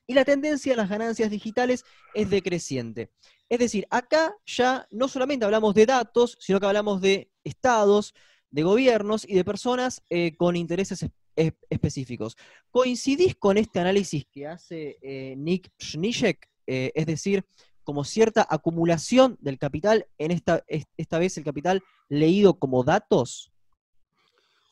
y 0.08 0.14
la 0.14 0.24
tendencia 0.24 0.72
a 0.72 0.76
las 0.76 0.88
ganancias 0.88 1.30
digitales 1.30 1.84
es 2.14 2.28
decreciente. 2.30 3.12
Es 3.48 3.58
decir, 3.58 3.86
acá 3.90 4.34
ya 4.46 4.88
no 4.90 5.06
solamente 5.06 5.44
hablamos 5.44 5.74
de 5.74 5.86
datos, 5.86 6.36
sino 6.40 6.58
que 6.58 6.66
hablamos 6.66 7.00
de 7.00 7.30
estados, 7.44 8.14
de 8.50 8.62
gobiernos 8.62 9.28
y 9.28 9.34
de 9.34 9.44
personas 9.44 10.02
eh, 10.08 10.34
con 10.36 10.56
intereses 10.56 11.06
específicos. 11.36 12.36
¿Coincidís 12.70 13.36
con 13.36 13.58
este 13.58 13.78
análisis 13.78 14.24
que 14.32 14.48
hace 14.48 14.98
eh, 15.02 15.36
Nick 15.36 15.70
Schnishek? 15.78 16.48
es 16.70 17.06
decir, 17.06 17.46
como 17.82 18.04
cierta 18.04 18.46
acumulación 18.50 19.38
del 19.40 19.58
capital, 19.58 20.06
en 20.18 20.32
esta, 20.32 20.62
esta 20.98 21.18
vez 21.18 21.38
el 21.38 21.44
capital 21.44 21.82
leído 22.10 22.58
como 22.58 22.84
datos? 22.84 23.50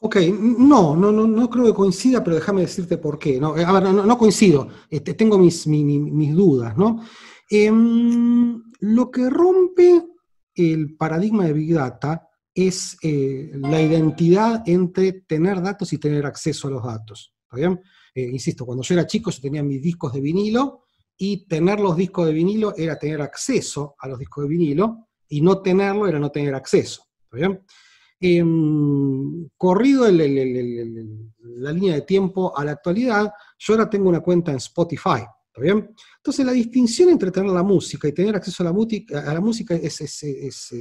Ok, 0.00 0.16
no, 0.58 0.94
no, 0.94 1.10
no, 1.10 1.26
no 1.26 1.48
creo 1.48 1.64
que 1.66 1.74
coincida, 1.74 2.22
pero 2.22 2.36
déjame 2.36 2.60
decirte 2.62 2.98
por 2.98 3.18
qué. 3.18 3.40
No, 3.40 3.54
a 3.54 3.80
ver, 3.80 3.94
no, 3.94 4.18
coincido, 4.18 4.68
este, 4.90 5.14
tengo 5.14 5.38
mis, 5.38 5.66
mis, 5.66 6.34
dudas, 6.34 6.76
¿no? 6.76 7.02
Em, 7.48 8.62
lo 8.80 9.10
que 9.10 9.30
rompe 9.30 10.04
el 10.54 10.96
paradigma 10.96 11.44
de 11.44 11.52
Big 11.54 11.74
Data 11.74 12.28
es 12.54 12.96
eh, 13.02 13.50
la 13.54 13.80
identidad 13.80 14.62
entre 14.66 15.12
tener 15.12 15.62
datos 15.62 15.92
y 15.92 15.98
tener 15.98 16.26
acceso 16.26 16.68
a 16.68 16.70
los 16.70 16.84
datos. 16.84 17.34
¿Está 17.44 17.56
bien? 17.56 17.80
Eh, 18.14 18.28
insisto, 18.32 18.64
cuando 18.64 18.82
yo 18.82 18.94
era 18.94 19.06
chico 19.06 19.30
yo 19.30 19.40
tenía 19.40 19.62
mis 19.62 19.82
discos 19.82 20.12
de 20.12 20.20
vinilo 20.20 20.84
y 21.18 21.46
tener 21.46 21.80
los 21.80 21.96
discos 21.96 22.26
de 22.26 22.32
vinilo 22.32 22.74
era 22.76 22.98
tener 22.98 23.20
acceso 23.20 23.94
a 23.98 24.08
los 24.08 24.18
discos 24.18 24.44
de 24.44 24.48
vinilo 24.48 25.08
y 25.28 25.40
no 25.40 25.60
tenerlo 25.60 26.06
era 26.06 26.18
no 26.18 26.30
tener 26.30 26.54
acceso. 26.54 27.02
¿Está 27.24 27.36
bien? 27.36 27.62
Em, 28.18 29.48
corrido 29.58 30.10
la 30.10 31.72
línea 31.72 31.94
de 31.94 32.02
tiempo 32.02 32.56
a 32.56 32.64
la 32.64 32.72
actualidad, 32.72 33.30
yo 33.58 33.74
ahora 33.74 33.90
tengo 33.90 34.08
una 34.08 34.20
cuenta 34.20 34.52
en 34.52 34.56
Spotify. 34.56 35.20
¿Está 35.46 35.60
bien? 35.60 35.90
Entonces 36.16 36.44
la 36.44 36.52
distinción 36.52 37.10
entre 37.10 37.30
tener 37.30 37.50
la 37.50 37.62
música 37.62 38.08
y 38.08 38.12
tener 38.12 38.36
acceso 38.36 38.62
a 38.62 38.66
la, 38.66 39.40
música 39.40 39.74
es, 39.74 40.72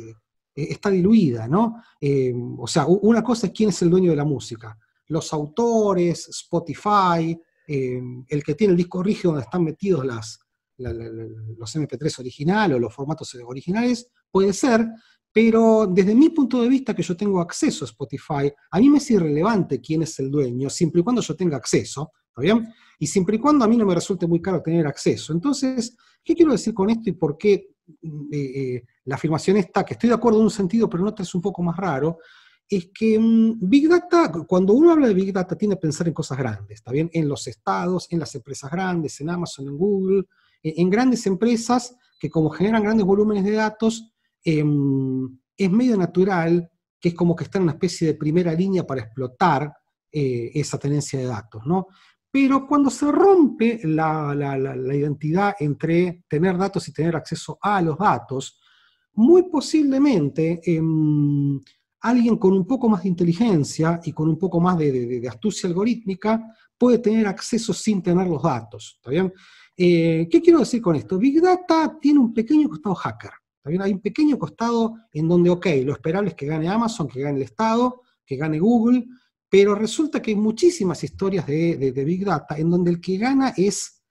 está 0.56 0.90
diluida, 0.90 1.48
¿no? 1.48 1.76
Em, 2.00 2.60
o 2.60 2.68
sea, 2.68 2.86
una 2.86 3.22
cosa 3.22 3.48
es 3.48 3.54
quién 3.54 3.70
es 3.70 3.82
el 3.82 3.90
dueño 3.90 4.12
de 4.12 4.18
la 4.18 4.26
música. 4.26 4.78
Los 5.08 5.32
autores, 5.34 6.30
Spotify, 6.30 7.38
em, 7.68 8.26
el 8.28 8.44
que 8.44 8.56
tiene 8.56 8.72
el 8.72 8.78
disco 8.78 9.04
rígido 9.04 9.32
donde 9.32 9.44
están 9.44 9.64
metidos 9.64 10.06
las, 10.06 10.40
los 10.78 11.76
MP3 11.76 12.20
originales 12.20 12.78
o 12.78 12.80
los 12.80 12.94
formatos 12.94 13.34
originales, 13.36 14.10
puede 14.30 14.54
ser, 14.54 14.86
pero 15.36 15.86
desde 15.86 16.16
mi 16.16 16.30
punto 16.30 16.62
de 16.62 16.70
vista, 16.70 16.96
que 16.96 17.04
yo 17.04 17.18
tengo 17.18 17.42
acceso 17.42 17.84
a 17.84 17.90
Spotify, 17.90 18.50
a 18.72 18.80
mí 18.80 18.90
me 18.90 19.00
es 19.00 19.12
irrelevante 19.12 19.82
quién 19.82 20.04
es 20.04 20.18
el 20.20 20.32
dueño, 20.32 20.70
siempre 20.70 21.02
y 21.02 21.04
cuando 21.04 21.22
yo 21.22 21.36
tenga 21.36 21.58
acceso, 21.58 22.14
¿está 22.30 22.42
bien? 22.42 22.74
Y 22.98 23.08
siempre 23.08 23.36
y 23.36 23.40
cuando 23.40 23.66
a 23.66 23.68
mí 23.68 23.76
no 23.76 23.86
me 23.86 23.94
resulte 23.94 24.28
muy 24.28 24.42
caro 24.42 24.62
tener 24.62 24.88
acceso. 24.88 25.34
Entonces, 25.34 25.98
¿qué 26.24 26.34
quiero 26.36 26.54
decir 26.54 26.74
con 26.74 26.90
esto 26.90 27.10
y 27.10 27.14
por 27.14 27.38
qué 27.38 27.68
mm, 28.02 28.28
eh, 28.32 28.38
eh, 28.38 28.84
la 29.04 29.16
afirmación 29.16 29.58
está, 29.58 29.84
que 29.84 29.96
estoy 29.96 30.08
de 30.08 30.16
acuerdo 30.16 30.40
en 30.40 30.46
un 30.46 30.52
sentido, 30.52 30.90
pero 30.90 31.04
en 31.04 31.10
otro 31.10 31.24
es 31.24 31.36
un 31.36 31.42
poco 31.42 31.62
más 31.62 31.76
raro? 31.76 32.20
Es 32.70 32.90
que 32.94 33.20
mm, 33.20 33.60
Big 33.60 33.90
Data, 33.90 34.32
cuando 34.48 34.72
uno 34.72 34.92
habla 34.92 35.10
de 35.10 35.14
Big 35.14 35.34
Data, 35.34 35.58
tiene 35.58 35.76
que 35.76 35.82
pensar 35.82 36.08
en 36.08 36.14
cosas 36.14 36.38
grandes, 36.38 36.76
¿está 36.76 36.94
bien? 36.94 37.10
En 37.12 37.28
los 37.28 37.46
estados, 37.48 38.08
en 38.10 38.20
las 38.20 38.34
empresas 38.36 38.72
grandes, 38.72 39.20
en 39.20 39.30
Amazon, 39.30 39.68
en 39.68 39.78
Google, 39.78 40.24
en 40.78 40.90
grandes 40.90 41.26
empresas 41.28 41.96
que 42.20 42.30
como 42.30 42.50
generan 42.50 42.84
grandes 42.84 43.06
volúmenes 43.06 43.44
de 43.44 43.52
datos, 43.52 44.16
Em, 44.48 45.40
es 45.58 45.72
medio 45.72 45.98
natural 45.98 46.70
que 47.02 47.10
es 47.10 47.16
como 47.16 47.36
que 47.36 47.46
está 47.46 47.58
en 47.58 47.64
una 47.64 47.72
especie 47.74 48.08
de 48.08 48.14
primera 48.14 48.54
línea 48.54 48.86
para 48.86 49.02
explotar 49.02 49.74
eh, 50.12 50.52
esa 50.54 50.78
tenencia 50.78 51.20
de 51.20 51.26
datos, 51.26 51.66
¿no? 51.66 51.88
Pero 52.30 52.68
cuando 52.68 52.92
se 52.92 53.12
rompe 53.12 53.80
la, 53.84 54.36
identidad 54.94 55.56
entre 55.60 56.24
tener 56.28 56.58
datos 56.58 56.88
y 56.88 56.94
tener 56.94 57.16
acceso 57.16 57.58
a 57.60 57.82
los 57.82 57.98
datos, 57.98 58.60
muy 59.14 59.50
posiblemente 59.50 60.62
em, 60.64 61.60
alguien 62.02 62.38
con 62.38 62.54
un 62.54 62.68
poco 62.68 62.88
más 62.88 63.02
de 63.02 63.10
inteligencia 63.10 64.00
y 64.04 64.12
con 64.12 64.30
un 64.30 64.38
poco 64.38 64.60
más 64.60 64.78
de, 64.78 65.24
astucia 65.28 65.68
algorítmica 65.68 66.44
puede 66.78 67.00
tener 67.00 67.26
acceso 67.26 67.74
sin 67.74 68.04
tener 68.04 68.28
los 68.28 68.44
datos. 68.44 68.96
¿Está 68.98 69.10
bien? 69.10 69.34
Eh, 69.78 70.28
¿Qué 70.30 70.42
quiero 70.42 70.60
decir 70.60 70.82
con 70.82 70.96
esto? 70.96 71.18
Big 71.18 71.42
Data 71.42 71.98
tiene 72.00 72.20
un 72.20 72.34
pequeño 72.34 72.70
costado 72.70 72.96
hacker. 72.96 73.32
Hay 73.66 73.94
un 73.94 74.02
pequeño 74.02 74.38
costado 74.38 74.96
en 75.12 75.28
donde, 75.28 75.50
ok, 75.50 75.66
lo 75.84 75.94
esperable 75.94 76.30
es 76.30 76.36
que 76.36 76.46
gane 76.46 76.70
Amazon, 76.70 77.08
que 77.08 77.22
gane 77.22 77.38
el 77.38 77.44
Estado, 77.44 78.04
que 78.24 78.36
gane 78.36 78.60
Google, 78.60 79.06
pero 79.50 79.74
resulta 79.74 80.22
que 80.22 80.32
hay 80.32 80.38
muchísimas 80.38 81.04
historias 81.04 81.48
de, 81.48 82.04
Big 82.06 82.24
Data 82.24 82.58
en 82.58 82.70
donde 82.70 82.92
el 82.92 83.02
que 83.02 83.18
gana 83.18 83.54
es 83.58 84.04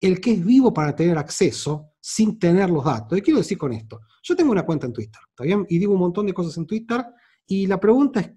el 0.00 0.20
que 0.20 0.32
es 0.32 0.44
vivo 0.44 0.72
para 0.72 0.94
tener 0.94 1.18
acceso 1.18 1.92
sin 2.00 2.38
tener 2.38 2.70
los 2.70 2.84
datos. 2.84 3.16
¿Qué 3.16 3.22
quiero 3.22 3.38
decir 3.38 3.58
con 3.58 3.72
esto? 3.72 4.00
Yo 4.22 4.36
tengo 4.36 4.52
una 4.52 4.64
cuenta 4.64 4.86
en 4.86 4.92
Twitter, 4.92 5.20
¿está 5.28 5.44
bien? 5.44 5.66
Y 5.68 5.78
digo 5.78 5.92
un 5.92 6.00
montón 6.00 6.26
de 6.26 6.32
cosas 6.32 6.56
en 6.56 6.66
Twitter, 6.66 7.04
y 7.46 7.66
la 7.66 7.80
pregunta 7.80 8.20
es, 8.20 8.30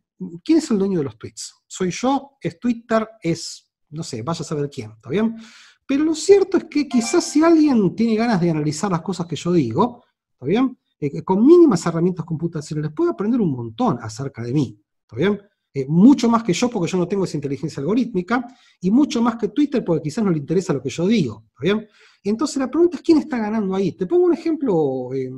¿quién 0.43 0.57
es 0.57 0.71
el 0.71 0.79
dueño 0.79 0.97
de 0.97 1.05
los 1.05 1.17
tweets? 1.17 1.53
¿Soy 1.67 1.91
yo? 1.91 2.37
¿Es 2.41 2.59
Twitter? 2.59 3.07
¿Es, 3.21 3.71
no 3.89 4.01
sé, 4.01 4.23
vaya 4.23 4.41
a 4.41 4.43
saber 4.43 4.69
quién, 4.69 4.91
¿está 4.91 5.09
bien? 5.09 5.35
Pero 5.85 6.03
lo 6.03 6.15
cierto 6.15 6.57
es 6.57 6.65
que 6.65 6.87
quizás 6.87 7.23
si 7.23 7.43
alguien 7.43 7.95
tiene 7.95 8.15
ganas 8.15 8.39
de 8.39 8.49
analizar 8.49 8.89
las 8.91 9.01
cosas 9.01 9.27
que 9.27 9.35
yo 9.35 9.51
digo, 9.51 10.03
¿está 10.33 10.45
bien? 10.45 10.77
Eh, 10.99 11.21
con 11.23 11.45
mínimas 11.45 11.85
herramientas 11.85 12.25
computacionales 12.25 12.91
puede 12.95 13.11
aprender 13.11 13.41
un 13.41 13.51
montón 13.51 13.99
acerca 14.01 14.41
de 14.43 14.53
mí, 14.53 14.79
¿está 15.01 15.15
bien? 15.17 15.41
Eh, 15.73 15.85
mucho 15.89 16.29
más 16.29 16.43
que 16.43 16.53
yo 16.53 16.69
porque 16.69 16.91
yo 16.91 16.97
no 16.97 17.07
tengo 17.07 17.25
esa 17.25 17.35
inteligencia 17.35 17.81
algorítmica, 17.81 18.45
y 18.79 18.91
mucho 18.91 19.21
más 19.21 19.35
que 19.37 19.49
Twitter 19.49 19.83
porque 19.83 20.03
quizás 20.03 20.23
no 20.23 20.29
le 20.29 20.37
interesa 20.37 20.71
lo 20.71 20.81
que 20.81 20.89
yo 20.89 21.07
digo, 21.07 21.45
¿está 21.47 21.63
bien? 21.63 21.87
Entonces 22.23 22.57
la 22.57 22.69
pregunta 22.69 22.97
es 22.97 23.03
quién 23.03 23.17
está 23.17 23.37
ganando 23.37 23.75
ahí. 23.75 23.91
Te 23.91 24.05
pongo 24.05 24.25
un 24.25 24.33
ejemplo, 24.33 25.13
eh, 25.13 25.29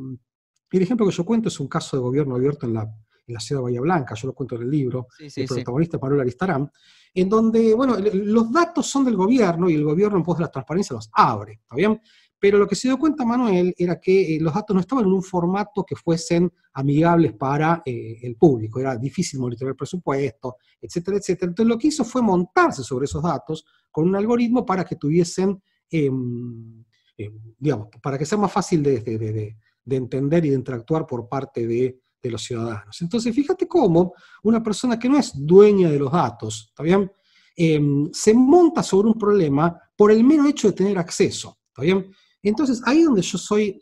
el 0.72 0.82
ejemplo 0.82 1.08
que 1.08 1.14
yo 1.14 1.26
cuento 1.26 1.48
es 1.48 1.60
un 1.60 1.68
caso 1.68 1.98
de 1.98 2.04
gobierno 2.04 2.36
abierto 2.36 2.66
en 2.66 2.74
la, 2.74 2.94
en 3.28 3.34
la 3.34 3.40
ciudad 3.40 3.62
de 3.62 3.64
Bahía 3.66 3.82
Blanca, 3.82 4.16
yo 4.16 4.28
lo 4.28 4.34
cuento 4.34 4.56
en 4.56 4.64
el 4.64 4.70
libro, 4.70 5.08
el 5.20 5.46
protagonista 5.48 5.98
Manuel 6.00 6.22
Aristarán, 6.22 6.72
en 7.14 7.30
donde, 7.30 7.74
bueno, 7.74 7.96
los 8.14 8.52
datos 8.52 8.88
son 8.88 9.06
del 9.06 9.16
gobierno 9.16 9.70
y 9.70 9.76
el 9.76 9.84
gobierno 9.84 10.18
en 10.18 10.24
pos 10.24 10.38
de 10.38 10.44
la 10.44 10.52
transparencia 10.52 10.94
los 10.96 11.10
abre, 11.14 11.54
¿está 11.54 11.76
bien? 11.76 12.00
Pero 12.40 12.58
lo 12.60 12.68
que 12.68 12.76
se 12.76 12.88
dio 12.90 13.00
cuenta 13.00 13.26
Manuel 13.26 13.74
era 13.78 14.00
que 14.00 14.36
eh, 14.36 14.40
los 14.40 14.54
datos 14.54 14.76
no 14.76 14.82
estaban 14.82 15.06
en 15.06 15.14
un 15.14 15.24
formato 15.24 15.84
que 15.84 15.96
fuesen 15.96 16.52
amigables 16.74 17.34
para 17.34 17.82
eh, 17.86 18.20
el 18.22 18.36
público, 18.36 18.80
era 18.80 18.98
difícil 18.98 19.40
monitorear 19.40 19.72
el 19.72 19.78
presupuesto, 19.78 20.58
etcétera, 20.82 21.18
etcétera. 21.18 21.50
Entonces 21.50 21.70
lo 21.70 21.78
que 21.80 21.88
hizo 21.88 22.04
fue 22.04 22.22
montarse 22.22 22.84
sobre 22.84 23.06
esos 23.06 23.24
datos 23.24 23.66
con 23.90 24.08
un 24.08 24.16
algoritmo 24.16 24.66
para 24.66 24.84
que 24.84 24.98
tuviesen, 24.98 25.62
em, 25.90 26.84
em, 27.18 27.40
digamos, 27.58 27.88
para 28.04 28.18
que 28.18 28.26
sea 28.26 28.38
más 28.38 28.52
fácil 28.52 28.84
de, 28.84 29.56
entender 29.90 30.46
y 30.46 30.50
de 30.50 30.56
interactuar 30.56 31.08
por 31.08 31.30
parte 31.30 31.66
de, 31.66 32.00
los 32.32 32.44
ciudadanos. 32.44 33.02
Entonces 33.02 33.34
fíjate 33.34 33.68
cómo 33.68 34.14
una 34.44 34.62
persona 34.62 34.98
que 35.00 35.10
no 35.10 35.18
es 35.18 35.34
dueña 35.36 35.90
de 35.90 36.00
los 36.00 36.12
datos, 36.12 36.68
¿está 36.70 36.84
bien? 36.84 37.12
Em, 37.56 38.10
se 38.12 38.34
monta 38.34 38.84
sobre 38.84 39.08
un 39.08 39.18
problema 39.18 39.80
por 39.96 40.12
el 40.12 40.24
mero 40.24 40.46
hecho 40.46 40.68
de 40.68 40.74
tener 40.74 40.98
acceso, 40.98 41.58
¿está 41.70 41.84
bien? 41.84 42.12
Entonces, 42.44 42.82
ahí 42.86 43.04
donde 43.04 43.22
yo 43.22 43.38
soy, 43.38 43.82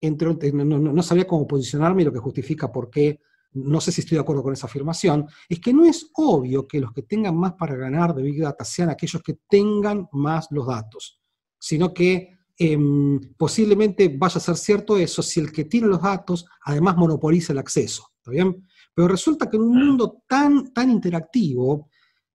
entre, 0.00 0.52
no, 0.52 1.02
sabía 1.02 1.26
cómo 1.26 1.46
posicionarme 1.46 2.02
y 2.02 2.04
lo 2.04 2.12
que 2.12 2.18
justifica 2.18 2.70
por 2.70 2.90
qué, 2.90 3.20
no 3.52 3.80
sé 3.80 3.92
si 3.92 4.02
estoy 4.02 4.16
de 4.16 4.22
acuerdo 4.22 4.42
con 4.42 4.52
esa 4.52 4.66
afirmación, 4.66 5.26
es 5.48 5.58
que 5.58 5.72
no 5.72 5.84
es 5.84 6.10
obvio 6.14 6.66
que 6.66 6.80
los 6.80 6.92
que 6.92 7.02
tengan 7.02 7.36
más 7.36 7.54
para 7.54 7.76
ganar 7.76 8.14
de 8.14 8.22
Big 8.22 8.40
Data 8.40 8.64
sean 8.64 8.90
aquellos 8.90 9.22
que 9.22 9.38
tengan 9.48 10.08
más 10.12 10.48
los 10.50 10.66
datos, 10.66 11.20
sino 11.58 11.94
que 11.94 12.33
em, 12.58 13.20
posiblemente 13.36 14.08
vaya 14.16 14.38
a 14.38 14.40
ser 14.40 14.56
cierto 14.56 14.96
eso 14.96 15.22
si 15.22 15.40
el 15.40 15.50
que 15.52 15.64
tiene 15.64 15.86
los 15.86 16.02
datos 16.02 16.46
además 16.64 16.96
monopoliza 16.96 17.52
el 17.52 17.58
acceso, 17.58 18.10
¿está 18.16 18.30
bien? 18.30 18.66
Pero 18.94 19.08
resulta 19.08 19.50
que 19.50 19.56
en 19.56 19.64
un 19.64 19.86
mundo 19.86 20.22
tan, 20.26 20.72
tan 20.72 20.90
interactivo 20.90 21.88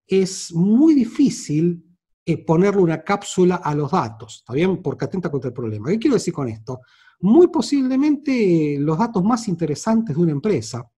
es 0.05 0.53
muy 0.53 0.93
difícil 0.93 1.89
ponerle 2.38 2.81
una 2.81 3.03
cápsula 3.03 3.55
a 3.55 3.73
los 3.73 3.91
datos, 3.91 4.38
¿está 4.38 4.53
bien? 4.53 4.81
Porque 4.81 5.05
atenta 5.05 5.31
contra 5.31 5.49
el 5.49 5.53
problema. 5.53 5.89
¿Qué 5.89 5.99
quiero 5.99 6.15
decir 6.15 6.33
con 6.33 6.47
esto? 6.47 6.81
Muy 7.21 7.47
posiblemente 7.47 8.77
los 8.79 8.97
datos 8.97 9.23
más 9.23 9.47
interesantes 9.47 10.15
de 10.15 10.21
una 10.21 10.31
empresa 10.31 10.89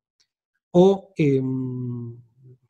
o 0.72 1.14
em, 1.16 2.16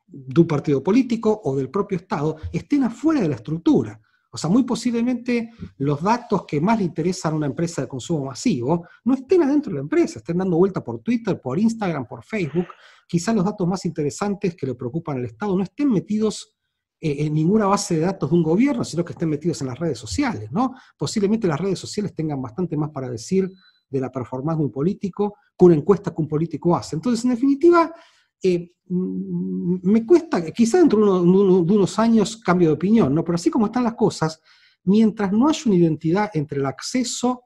de 0.06 0.40
un 0.40 0.46
partido 0.46 0.82
político 0.82 1.40
o 1.44 1.56
del 1.56 1.70
propio 1.70 1.96
Estado 1.96 2.36
estén 2.52 2.84
afuera 2.84 3.20
de 3.20 3.28
la 3.28 3.36
estructura. 3.36 4.00
O 4.34 4.38
sea, 4.38 4.48
muy 4.48 4.64
posiblemente 4.64 5.50
los 5.76 6.02
datos 6.02 6.46
que 6.46 6.58
más 6.58 6.78
le 6.78 6.84
interesan 6.84 7.34
a 7.34 7.36
una 7.36 7.46
empresa 7.46 7.82
de 7.82 7.88
consumo 7.88 8.24
masivo 8.24 8.86
no 9.04 9.12
estén 9.12 9.42
adentro 9.42 9.70
de 9.70 9.74
la 9.74 9.82
empresa, 9.82 10.20
estén 10.20 10.38
dando 10.38 10.56
vuelta 10.56 10.82
por 10.82 11.00
Twitter, 11.00 11.38
por 11.38 11.58
Instagram, 11.58 12.08
por 12.08 12.24
Facebook. 12.24 12.66
Quizás 13.06 13.34
los 13.34 13.44
datos 13.44 13.68
más 13.68 13.84
interesantes 13.84 14.56
que 14.56 14.66
le 14.66 14.74
preocupan 14.74 15.18
al 15.18 15.26
Estado 15.26 15.54
no 15.54 15.62
estén 15.62 15.90
metidos 15.90 16.56
eh, 16.98 17.26
en 17.26 17.34
ninguna 17.34 17.66
base 17.66 17.96
de 17.96 18.00
datos 18.00 18.30
de 18.30 18.36
un 18.36 18.42
gobierno, 18.42 18.84
sino 18.84 19.04
que 19.04 19.12
estén 19.12 19.28
metidos 19.28 19.60
en 19.60 19.66
las 19.66 19.78
redes 19.78 19.98
sociales. 19.98 20.48
Posiblemente 20.96 21.46
las 21.46 21.60
redes 21.60 21.78
sociales 21.78 22.14
tengan 22.14 22.40
bastante 22.40 22.74
más 22.74 22.88
para 22.88 23.10
decir 23.10 23.52
de 23.90 24.00
la 24.00 24.10
performance 24.10 24.56
de 24.56 24.64
un 24.64 24.72
político 24.72 25.36
que 25.58 25.64
una 25.66 25.74
encuesta 25.74 26.14
que 26.14 26.22
un 26.22 26.28
político 26.28 26.74
hace. 26.74 26.96
Entonces, 26.96 27.22
en 27.24 27.32
definitiva, 27.32 27.92
eh, 28.42 28.72
mm, 28.88 29.78
me 29.82 30.06
cuesta, 30.06 30.50
quizá 30.52 30.78
dentro 30.78 31.22
de, 31.22 31.28
unos 31.28 31.98
años 31.98 32.36
cambio 32.36 32.68
de 32.68 32.74
opinión, 32.74 33.14
¿no? 33.14 33.24
Pero 33.24 33.36
así 33.36 33.50
como 33.50 33.66
están 33.66 33.84
las 33.84 33.94
cosas, 33.94 34.40
mientras 34.84 35.32
no 35.32 35.48
haya 35.48 35.62
una 35.66 35.76
identidad 35.76 36.30
entre 36.34 36.58
el 36.58 36.66
acceso 36.66 37.42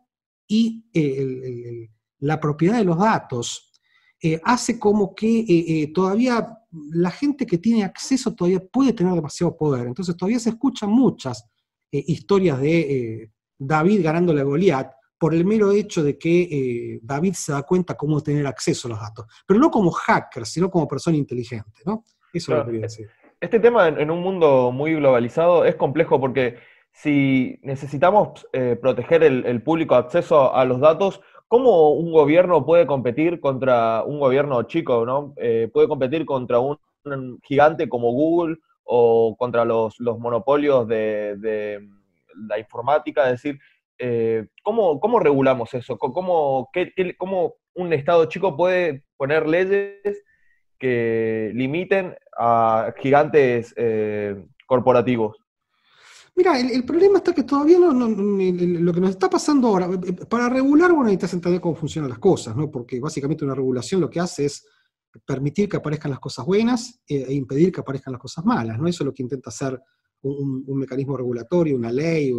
y 0.49 0.85
eh, 0.93 1.91
la 2.21 2.41
propiedad 2.41 2.79
de 2.79 2.85
los 2.85 2.99
datos, 2.99 3.73
hace 4.43 4.79
como 4.79 5.15
que 5.15 5.89
todavía 5.95 6.57
la 6.91 7.11
gente 7.11 7.47
que 7.47 7.59
tiene 7.59 7.85
acceso 7.85 8.35
todavía 8.35 8.61
puede 8.61 8.93
tener 8.93 9.15
demasiado 9.15 9.57
poder. 9.57 9.87
Entonces 9.87 10.17
todavía 10.17 10.39
se 10.39 10.51
escuchan 10.51 10.91
muchas 10.91 11.45
eh, 11.91 12.05
historias 12.07 12.61
de 12.61 12.81
eh, 12.81 13.33
David 13.59 14.03
ganándole 14.03 14.41
a 14.41 14.45
Goliat 14.45 14.93
por 15.19 15.35
el 15.35 15.45
mero 15.45 15.73
hecho 15.73 16.03
de 16.03 16.19
que 16.19 16.43
eh, 16.43 17.01
David 17.03 17.35
se 17.35 17.53
da 17.53 17.63
cuenta 17.63 17.95
cómo 17.95 18.21
tener 18.21 18.47
acceso 18.47 18.89
a 18.89 18.91
los 18.91 19.01
datos. 19.01 19.27
Pero 19.47 19.61
no 19.61 19.71
como 19.71 19.91
hacker, 19.91 20.47
sino 20.47 20.71
como 20.71 20.87
persona 20.87 21.17
inteligente, 21.17 21.83
¿no? 21.85 22.05
Eso 22.33 22.53
es 22.53 22.59
lo 22.59 22.65
que 22.65 22.71
quería 22.71 22.83
decir. 22.83 23.09
Este 23.41 23.61
tema 23.61 23.89
en, 23.89 24.11
un 24.11 24.21
mundo 24.23 24.73
muy 24.73 24.95
globalizado 24.95 25.65
es 25.65 25.77
complejo 25.77 26.21
porque 26.21 26.59
si 26.93 27.59
necesitamos 27.63 28.47
proteger 28.81 29.23
el 29.23 29.63
público 29.63 29.95
acceso 29.95 30.55
a 30.55 30.65
los 30.65 30.81
datos, 30.81 31.21
¿Cómo 31.49 31.91
un 31.91 32.11
gobierno 32.11 32.67
puede 32.67 32.87
competir 32.87 33.39
contra 33.39 34.03
un 34.03 34.19
gobierno 34.19 34.65
chico, 34.65 35.07
¿no? 35.07 35.33
Eh, 35.37 35.71
puede 35.73 35.87
competir 35.87 36.27
contra 36.27 36.59
un, 36.59 36.77
gigante 37.45 37.89
como 37.89 38.11
Google 38.11 38.57
o 38.83 39.37
contra 39.39 39.65
los, 39.65 39.95
monopolios 40.01 40.89
de, 40.89 41.89
la 42.49 42.59
informática? 42.59 43.27
Es 43.27 43.43
decir, 43.43 43.61
eh, 43.99 44.47
¿cómo, 44.63 45.21
regulamos 45.21 45.73
eso? 45.75 45.97
¿Cómo, 45.99 46.71
¿Cómo 47.19 47.55
un 47.75 47.93
Estado 47.93 48.25
chico 48.27 48.57
puede 48.57 49.05
poner 49.17 49.49
leyes 49.49 50.23
que 50.79 51.51
limiten 51.55 52.15
a 52.39 52.93
gigantes 52.99 53.73
eh, 53.77 54.37
corporativos? 54.67 55.37
Mira, 56.35 56.61
el, 56.61 56.85
problema 56.85 57.19
está 57.19 57.33
que 57.33 57.45
todavía 57.45 57.79
lo 57.79 58.93
que 58.93 59.01
nos 59.01 59.11
está 59.11 59.31
pasando 59.31 59.69
ahora, 59.69 59.87
eh, 59.87 60.13
para 60.29 60.51
regular, 60.51 60.91
bueno, 60.91 61.05
necesitas 61.05 61.33
entender 61.33 61.63
cómo 61.63 61.75
funcionan 61.75 62.11
las 62.11 62.19
cosas, 62.19 62.55
¿no? 62.55 62.71
Porque 62.71 63.01
básicamente 63.01 63.45
una 63.45 63.55
regulación 63.55 64.03
lo 64.03 64.11
que 64.11 64.21
hace 64.21 64.45
es 64.45 64.69
permitir 65.25 65.67
que 65.67 65.79
aparezcan 65.79 66.11
las 66.11 66.21
cosas 66.21 66.45
buenas 66.45 67.01
e 67.09 67.33
impedir 67.33 67.73
que 67.73 67.81
aparezcan 67.81 68.13
las 68.13 68.21
cosas 68.21 68.45
malas, 68.45 68.79
¿no? 68.79 68.87
Eso 68.87 69.03
es 69.03 69.07
lo 69.07 69.15
que 69.15 69.23
intenta 69.23 69.49
hacer 69.49 69.81
un, 70.23 70.79
mecanismo 70.79 71.17
regulatorio, 71.17 71.77
una 71.77 71.93
ley, 71.93 72.33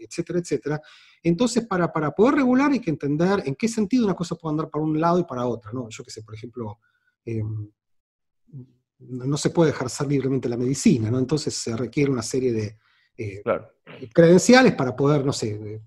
etcétera, 0.00 0.38
etcétera. 0.38 0.80
Entonces, 1.22 1.66
para, 1.66 1.92
para, 1.92 2.10
poder 2.10 2.36
regular 2.36 2.72
hay 2.72 2.80
que 2.80 2.90
entender 2.90 3.42
en 3.44 3.54
qué 3.54 3.68
sentido 3.68 4.04
una 4.04 4.14
cosa 4.14 4.36
puede 4.36 4.52
andar 4.52 4.70
para 4.70 4.84
un 4.84 5.00
lado 5.00 5.18
y 5.18 5.24
para 5.24 5.46
otro, 5.46 5.72
¿no? 5.72 5.88
Yo 5.88 6.04
qué 6.04 6.10
sé, 6.10 6.22
por 6.22 6.34
ejemplo, 6.34 6.78
em, 7.24 7.70
no 8.98 9.36
se 9.36 9.50
puede 9.50 9.70
ejercer 9.70 10.06
libremente 10.06 10.48
la 10.48 10.56
medicina, 10.56 11.10
¿no? 11.10 11.18
Entonces 11.18 11.54
se 11.54 11.76
requiere 11.76 12.10
una 12.10 12.22
serie 12.22 12.52
de 12.52 12.78
eh, 13.16 13.42
credenciales 14.12 14.74
para 14.74 14.96
poder, 14.96 15.24
no 15.24 15.32
sé, 15.32 15.50
eh, 15.50 15.82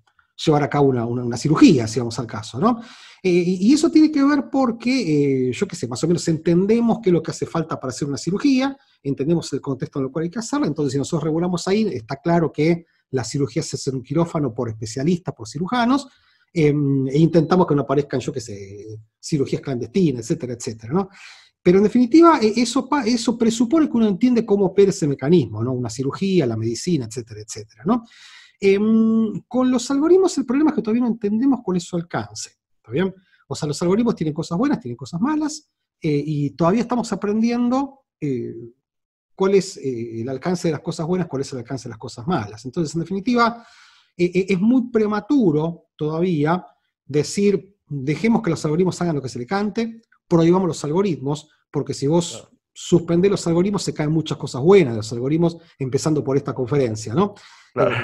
llevar 0.46 0.64
a 0.64 0.70
cabo 0.70 0.88
una, 0.88 1.38
cirugía, 1.38 1.88
si 1.88 2.00
vamos 2.00 2.18
al 2.20 2.28
caso, 2.28 2.60
¿no? 2.60 2.82
Eh, 3.24 3.30
y 3.30 3.74
eso 3.74 3.90
tiene 3.90 4.12
que 4.12 4.24
ver 4.24 4.46
porque, 4.52 5.52
yo 5.52 5.68
qué 5.68 5.76
sé, 5.76 5.88
más 5.88 6.04
o 6.04 6.08
menos 6.08 6.28
entendemos 6.28 7.00
qué 7.02 7.10
es 7.10 7.14
lo 7.14 7.24
que 7.24 7.32
hace 7.32 7.46
falta 7.46 7.80
para 7.80 7.90
hacer 7.90 8.08
una 8.08 8.18
cirugía, 8.18 8.78
entendemos 9.02 9.52
el 9.54 9.62
contexto 9.62 10.00
en 10.00 10.06
el 10.06 10.12
cual 10.12 10.24
hay 10.24 10.30
que 10.30 10.40
hacerla, 10.40 10.68
entonces 10.68 10.94
si 10.94 10.98
nosotros 10.98 11.24
regulamos 11.24 11.68
ahí, 11.68 11.88
está 11.88 12.18
claro 12.18 12.52
que 12.52 12.86
la 13.12 13.24
cirugía 13.24 13.64
se 13.64 13.76
hace 13.76 13.90
en 13.90 13.98
un 13.98 14.04
quirófano 14.04 14.54
por 14.54 14.70
especialistas, 14.70 15.34
por 15.34 15.48
cirujanos, 15.48 16.08
em, 16.54 17.08
e 17.08 17.18
intentamos 17.18 17.68
que 17.68 17.76
no 17.76 17.82
aparezcan, 17.84 18.20
yo 18.20 18.32
qué 18.32 18.42
sé, 18.42 19.00
cirugías 19.20 19.62
clandestinas, 19.62 20.22
etcétera, 20.22 20.54
etcétera, 20.54 20.94
¿no? 20.94 21.10
Pero 21.62 21.80
en 21.80 21.84
definitiva, 21.84 22.40
e, 22.42 22.54
eso, 22.62 22.88
eso 23.06 23.38
presupone 23.38 23.90
que 23.90 23.98
uno 23.98 24.08
entiende 24.08 24.46
cómo 24.46 24.68
opera 24.68 24.90
ese 24.90 25.08
mecanismo, 25.08 25.64
¿no? 25.64 25.74
Una 25.74 25.90
cirugía, 25.90 26.46
la 26.46 26.58
medicina, 26.58 27.06
etcétera, 27.06 27.42
etcétera, 27.42 27.84
¿no? 27.86 28.04
Em, 28.60 29.42
con 29.48 29.70
los 29.70 29.90
algoritmos 29.92 30.38
el 30.38 30.46
problema 30.46 30.72
es 30.72 30.76
que 30.76 30.82
todavía 30.82 31.04
no 31.04 31.10
entendemos 31.10 31.60
cuál 31.64 31.78
es 31.78 31.84
su 31.84 31.96
alcance, 31.96 32.57
¿está 32.88 32.92
bien? 32.92 33.14
O 33.48 33.56
sea, 33.56 33.68
los 33.68 33.82
algoritmos 33.82 34.16
tienen 34.16 34.34
cosas 34.34 34.58
buenas, 34.58 34.80
tienen 34.80 34.96
cosas 34.96 35.20
malas, 35.20 35.70
eh, 36.02 36.24
y 36.26 36.50
todavía 36.52 36.82
estamos 36.82 37.12
aprendiendo 37.12 38.06
eh, 38.20 38.54
cuál 39.36 39.56
es 39.56 39.78
eh, 39.78 40.22
el 40.22 40.30
alcance 40.30 40.68
de 40.68 40.74
las 40.74 40.82
cosas 40.82 41.06
buenas, 41.06 41.28
cuál 41.28 41.42
es 41.42 41.52
el 41.52 41.60
alcance 41.60 41.88
de 41.88 41.92
las 41.92 42.00
cosas 42.00 42.28
malas. 42.28 42.66
Entonces, 42.66 42.94
en 42.96 43.02
definitiva, 43.02 43.66
es 44.16 44.60
muy 44.60 44.90
prematuro 44.90 45.90
todavía 45.96 46.66
decir, 47.06 47.78
dejemos 47.88 48.42
que 48.42 48.50
los 48.50 48.66
algoritmos 48.66 49.00
hagan 49.00 49.16
lo 49.16 49.22
que 49.22 49.30
se 49.30 49.38
le 49.38 49.46
cante, 49.46 50.02
prohibamos 50.28 50.68
los 50.68 50.84
algoritmos, 50.84 51.50
porque 51.70 51.94
si 51.94 52.08
vos 52.08 52.50
suspender 52.74 53.30
los 53.30 53.46
algoritmos 53.46 53.84
se 53.84 53.94
caen 53.94 54.12
muchas 54.12 54.40
cosas 54.40 54.64
buenas 54.64 54.94
de 54.94 54.98
los 54.98 55.14
algoritmos, 55.14 55.58
empezando 55.78 56.24
por 56.24 56.36
esta 56.36 56.56
conferencia, 56.56 57.14
¿no? 57.14 57.36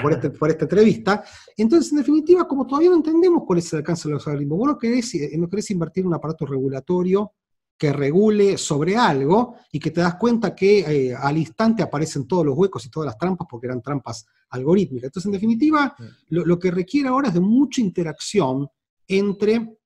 Por, 0.02 0.12
este, 0.12 0.30
por, 0.30 0.50
esta 0.50 0.64
entrevista. 0.64 1.24
Entonces, 1.56 1.92
en 1.92 1.98
definitiva, 1.98 2.46
como 2.46 2.66
todavía 2.66 2.90
no 2.90 2.96
entendemos 2.96 3.42
cuál 3.46 3.58
es 3.58 3.72
el 3.72 3.78
alcance 3.78 4.08
de 4.08 4.14
los 4.14 4.26
algoritmos, 4.26 4.58
vos 4.58 4.68
no 4.68 4.78
querés, 4.78 5.14
eh, 5.14 5.32
no 5.36 5.48
querés 5.48 5.70
invertir 5.70 6.02
en 6.02 6.08
un 6.08 6.14
aparato 6.14 6.46
regulatorio 6.46 7.32
que 7.76 7.92
regule 7.92 8.56
sobre 8.56 8.96
algo 8.96 9.56
y 9.72 9.80
que 9.80 9.90
te 9.90 10.00
das 10.00 10.14
cuenta 10.14 10.54
que 10.54 10.78
eh, 10.80 11.14
al 11.14 11.36
instante 11.36 11.82
aparecen 11.82 12.26
todos 12.26 12.46
los 12.46 12.56
huecos 12.56 12.86
y 12.86 12.90
todas 12.90 13.06
las 13.06 13.18
trampas 13.18 13.48
porque 13.50 13.66
eran 13.66 13.82
trampas 13.82 14.26
algorítmicas. 14.50 15.08
Entonces, 15.08 15.26
en 15.26 15.32
definitiva, 15.32 15.94
lo, 16.28 16.58
que 16.58 16.70
requiere 16.70 17.08
ahora 17.08 17.28
es 17.28 17.34
de 17.34 17.40
mucha 17.40 17.80
interacción 17.80 18.68
entre 19.08 19.76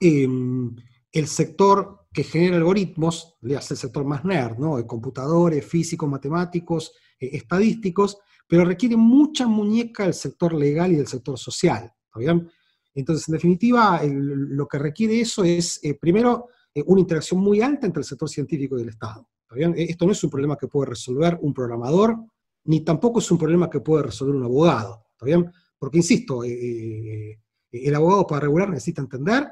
em, 0.00 0.74
el 1.12 1.26
sector 1.26 1.97
que 2.12 2.24
genera 2.24 2.56
algoritmos, 2.56 3.36
le 3.42 3.56
hace 3.56 3.74
el 3.74 3.78
sector 3.78 4.04
más 4.04 4.24
nerd, 4.24 4.58
¿no? 4.58 4.76
De 4.76 4.86
computadores, 4.86 5.64
físicos, 5.64 6.08
matemáticos, 6.08 6.92
eh, 7.20 7.30
estadísticos, 7.32 8.18
pero 8.46 8.64
requiere 8.64 8.96
mucha 8.96 9.46
muñeca 9.46 10.04
del 10.04 10.14
sector 10.14 10.54
legal 10.54 10.92
y 10.92 10.96
del 10.96 11.06
sector 11.06 11.38
social. 11.38 11.92
bien? 12.14 12.50
Entonces, 12.94 13.28
en 13.28 13.34
definitiva, 13.34 14.00
lo 14.04 14.66
que 14.66 14.78
requiere 14.78 15.20
eso 15.20 15.44
es, 15.44 15.78
eh, 15.84 15.94
primero, 15.94 16.48
eh, 16.74 16.82
una 16.86 17.00
interacción 17.00 17.40
muy 17.40 17.60
alta 17.60 17.86
entre 17.86 18.00
el 18.00 18.04
sector 18.04 18.28
científico 18.28 18.78
y 18.78 18.82
el 18.82 18.88
Estado. 18.88 19.28
bien? 19.54 19.74
Esto 19.76 20.04
no 20.04 20.12
es 20.12 20.24
un 20.24 20.30
problema 20.30 20.56
que 20.56 20.66
puede 20.66 20.90
resolver 20.90 21.38
un 21.40 21.54
programador, 21.54 22.16
ni 22.64 22.80
tampoco 22.80 23.20
es 23.20 23.30
un 23.30 23.38
problema 23.38 23.70
que 23.70 23.80
puede 23.80 24.04
resolver 24.04 24.34
un 24.34 24.44
abogado. 24.44 25.04
bien? 25.22 25.50
Porque, 25.78 25.98
insisto, 25.98 26.42
el 26.42 27.94
abogado 27.94 28.26
para 28.26 28.40
regular 28.40 28.68
necesita 28.70 29.02
entender, 29.02 29.46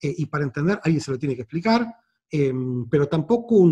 y 0.00 0.26
para 0.26 0.44
entender 0.44 0.80
alguien 0.82 1.00
se 1.00 1.10
lo 1.10 1.18
tiene 1.18 1.34
que 1.34 1.42
explicar, 1.42 1.86
Em, 2.30 2.86
pero 2.90 3.08
tampoco 3.08 3.64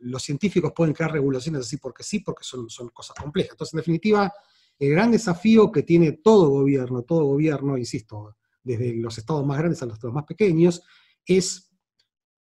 los 0.00 0.22
científicos 0.22 0.72
pueden 0.74 0.94
crear 0.94 1.12
regulaciones 1.12 1.62
así 1.62 1.78
porque 1.78 2.04
sí, 2.04 2.20
porque 2.20 2.44
son, 2.44 2.70
son 2.70 2.90
cosas 2.90 3.16
complejas. 3.20 3.52
Entonces, 3.52 3.74
en 3.74 3.78
definitiva, 3.78 4.32
el 4.78 4.90
gran 4.90 5.10
desafío 5.10 5.72
que 5.72 5.82
tiene 5.82 6.12
todo 6.12 6.48
gobierno, 6.48 7.02
todo 7.02 7.24
gobierno, 7.24 7.76
insisto, 7.76 8.36
desde 8.62 8.94
los 8.94 9.18
estados 9.18 9.44
más 9.44 9.58
grandes 9.58 9.82
a 9.82 9.86
los 9.86 9.94
estados 9.94 10.14
más 10.14 10.24
pequeños, 10.24 10.82
es 11.26 11.72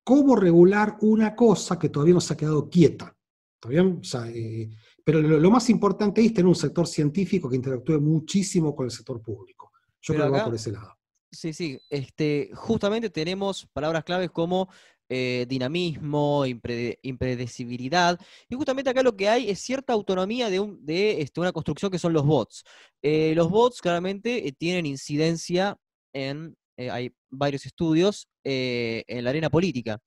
cómo 0.03 0.35
regular 0.35 0.97
una 1.01 1.35
cosa 1.35 1.79
que 1.79 1.89
todavía 1.89 2.15
no 2.15 2.21
se 2.21 2.33
ha 2.33 2.37
quedado 2.37 2.69
quieta. 2.69 3.15
¿Está 3.55 3.69
bien? 3.69 4.01
Eh, 4.35 4.69
pero 5.03 5.21
lo, 5.21 5.49
más 5.49 5.69
importante 5.69 6.23
es 6.23 6.33
tener 6.33 6.47
un 6.47 6.55
sector 6.55 6.85
científico 6.85 7.49
que 7.49 7.55
interactúe 7.55 7.99
muchísimo 7.99 8.75
con 8.75 8.85
el 8.85 8.91
sector 8.91 9.21
público. 9.21 9.71
Yo 10.01 10.13
creo 10.13 10.25
que 10.25 10.37
va 10.37 10.45
por 10.45 10.55
ese 10.55 10.71
lado. 10.73 10.96
Sí, 11.31 11.53
sí, 11.53 11.79
este, 11.89 12.49
justamente 12.53 13.09
tenemos 13.09 13.67
palabras 13.73 14.03
claves 14.03 14.31
como 14.31 14.69
eh, 15.09 15.45
dinamismo, 15.47 16.45
impredecibilidad. 16.45 18.19
Y 18.49 18.55
justamente 18.55 18.89
acá 18.89 19.03
lo 19.03 19.15
que 19.15 19.29
hay 19.29 19.49
es 19.49 19.59
cierta 19.59 19.93
autonomía 19.93 20.49
de, 20.49 20.59
un, 20.59 20.85
de 20.85 21.21
este, 21.21 21.39
una 21.39 21.53
construcción 21.53 21.89
que 21.89 21.99
son 21.99 22.11
los 22.11 22.25
bots. 22.25 22.65
Eh, 23.01 23.33
los 23.35 23.49
bots 23.49 23.81
claramente 23.81 24.47
eh, 24.47 24.51
tienen 24.51 24.85
incidencia 24.85 25.77
en, 26.11 26.57
hay 26.77 27.11
varios 27.29 27.65
estudios, 27.65 28.27
en 28.43 29.23
la 29.23 29.31
arena 29.31 29.49
política. 29.49 29.99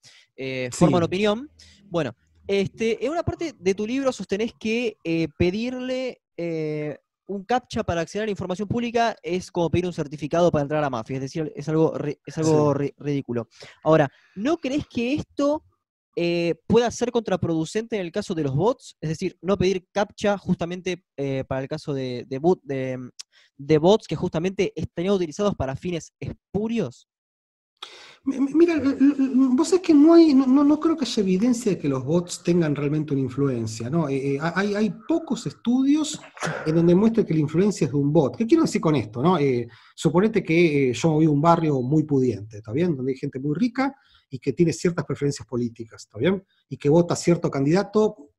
Forman 0.71 1.03
opinión. 1.03 1.51
Bueno, 1.85 2.15
este, 2.47 3.05
en 3.05 3.13
una 3.13 3.23
parte 3.23 3.55
de 3.59 3.75
tu 3.75 3.87
libro 3.87 4.13
sostenés 4.13 4.53
que 4.59 4.97
pedirle 5.37 6.23
un 7.31 7.45
captcha 7.45 7.85
para 7.85 8.01
acceder 8.01 8.25
a 8.25 8.27
la 8.27 8.33
información 8.33 8.67
pública 8.67 9.17
es 9.23 9.53
como 9.53 9.71
pedir 9.71 9.87
un 9.87 9.93
certificado 9.93 10.51
para 10.51 10.63
entrar 10.63 10.83
a 10.83 10.91
mafia, 10.91 11.17
es 11.17 11.23
decir, 11.23 11.53
es 11.55 11.69
algo, 11.69 11.95
es 12.27 12.39
algo 12.39 12.75
ridículo. 12.75 13.49
Ahora, 13.85 14.11
¿no 14.35 14.57
crees 14.59 14.85
que 14.89 15.15
esto 15.15 15.65
eh, 16.17 16.57
pueda 16.67 16.91
ser 16.91 17.13
contraproducente 17.13 17.97
en 17.97 18.03
el 18.03 18.11
caso 18.11 18.35
de 18.35 18.43
los 18.43 18.55
bots? 18.57 18.97
Es 19.01 19.11
decir, 19.11 19.39
no 19.43 19.57
pedir 19.57 19.87
captcha 19.93 20.37
justamente 20.39 21.05
eh, 21.17 21.45
para 21.47 21.63
el 21.63 21.69
caso 21.69 21.95
de, 21.95 22.27
de, 22.29 23.79
bots 23.79 24.09
que 24.09 24.17
justamente 24.17 24.73
estarían 24.75 25.15
utilizados 25.15 25.55
para 25.55 25.77
fines 25.77 26.13
espurios. 26.19 27.07
Mira, 28.23 28.75
vos 29.57 29.69
sabés 29.69 29.83
que 29.83 29.95
no, 29.95 30.13
hay, 30.13 30.35
no, 30.35 30.47
no, 30.47 30.79
creo 30.79 30.95
que 30.95 31.07
haya 31.07 31.23
evidencia 31.23 31.73
de 31.73 31.79
que 31.79 31.89
los 31.89 32.05
bots 32.05 32.43
tengan 32.43 32.77
realmente 32.77 33.15
una 33.15 33.23
influencia. 33.23 33.89
¿no? 33.89 34.11
Eh, 34.11 34.35
eh, 34.35 34.39
hay, 34.41 34.75
hay, 34.75 34.91
pocos 35.09 35.47
estudios 35.47 36.21
en 36.67 36.75
donde 36.75 36.95
muestre 36.95 37.25
que 37.25 37.33
la 37.33 37.41
influencia 37.41 37.87
es 37.87 37.93
de 37.93 37.97
un 37.97 38.13
bot. 38.13 38.37
¿Qué 38.37 38.47
quiero 38.47 38.65
decir 38.65 38.81
con 38.81 38.95
esto? 38.95 39.23
No? 39.23 39.39
Eh, 39.39 39.67
suponete 39.95 40.43
que 40.45 40.93
yo 40.93 41.19
vivo 41.19 41.33
un 41.33 41.41
barrio 41.41 41.81
muy 41.81 42.03
pudiente, 42.03 42.59
¿está 42.59 42.73
bien? 42.73 42.95
Donde 42.95 43.13
hay 43.13 43.19
gente 43.19 43.39
muy 43.41 43.55
rica 43.57 43.97
y 44.29 44.39
que 44.39 44.53
tiene 44.53 44.75
ciertas 44.75 45.07
preferencias 45.07 45.49
políticas, 45.49 46.03
¿está 46.03 46.19
bien? 46.19 46.45
Y 46.69 46.77
que 46.77 46.91
vota 46.91 47.17
cierto 47.17 47.51
candidato 47.51 48.33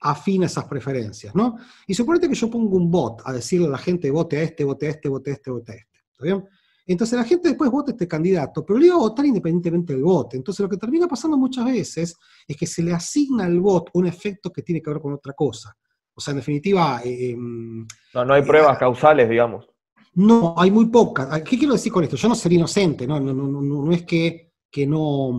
afín 0.00 0.44
a 0.44 0.46
esas 0.46 0.64
preferencias, 0.64 1.34
¿no? 1.34 1.56
Y 1.86 1.92
suponete 1.92 2.28
que 2.28 2.34
yo 2.34 2.48
pongo 2.48 2.78
un 2.78 2.90
bot 2.90 3.20
a 3.26 3.32
decirle 3.34 3.66
a 3.66 3.70
la 3.70 3.78
gente 3.78 4.10
vote 4.10 4.38
a 4.38 4.42
este, 4.42 4.64
vote 4.64 4.86
a 4.86 4.90
este, 4.90 5.08
vote 5.10 5.30
a 5.30 5.34
este, 5.34 5.50
vote 5.50 5.72
a 5.72 5.74
este, 5.74 5.98
¿está 6.12 6.24
bien? 6.24 6.44
Entonces 6.88 7.18
la 7.18 7.24
gente 7.24 7.48
después 7.48 7.70
vota 7.70 7.90
este 7.90 8.08
candidato, 8.08 8.64
pero 8.64 8.78
le 8.78 8.86
iba 8.86 8.94
a 8.94 9.00
votar 9.00 9.26
independientemente 9.26 9.92
del 9.92 10.02
voto. 10.02 10.36
Entonces 10.36 10.60
lo 10.60 10.70
que 10.70 10.78
termina 10.78 11.06
pasando 11.06 11.36
muchas 11.36 11.66
veces 11.66 12.16
es 12.46 12.56
que 12.56 12.66
se 12.66 12.82
le 12.82 12.94
asigna 12.94 13.44
al 13.44 13.60
voto 13.60 13.92
un 13.94 14.06
efecto 14.06 14.50
que 14.50 14.62
tiene 14.62 14.80
que 14.80 14.90
ver 14.90 15.00
con 15.00 15.12
otra 15.12 15.34
cosa. 15.34 15.76
O 16.14 16.20
sea, 16.20 16.32
en 16.32 16.38
definitiva... 16.38 17.02
Eh, 17.04 17.32
em, 17.32 17.86
no, 18.14 18.24
no 18.24 18.32
hay 18.32 18.42
pruebas 18.42 18.76
eh, 18.76 18.80
causales, 18.80 19.28
digamos. 19.28 19.68
No, 20.14 20.54
hay 20.56 20.70
muy 20.70 20.86
pocas. 20.86 21.42
¿Qué 21.42 21.58
quiero 21.58 21.74
decir 21.74 21.92
con 21.92 22.04
esto? 22.04 22.16
Yo 22.16 22.28
no 22.28 22.34
sería 22.34 22.58
inocente, 22.58 23.06
no, 23.06 23.20
no, 23.20 23.34
no, 23.34 23.46
no, 23.46 23.62
no 23.62 23.92
es 23.92 24.04
que, 24.04 24.54
que 24.70 24.86
no 24.86 25.30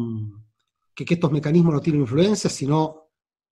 que, 0.94 1.04
que, 1.04 1.16
estos 1.16 1.32
mecanismos 1.32 1.74
no 1.74 1.82
tienen 1.82 2.02
influencia, 2.02 2.50
sino 2.50 3.09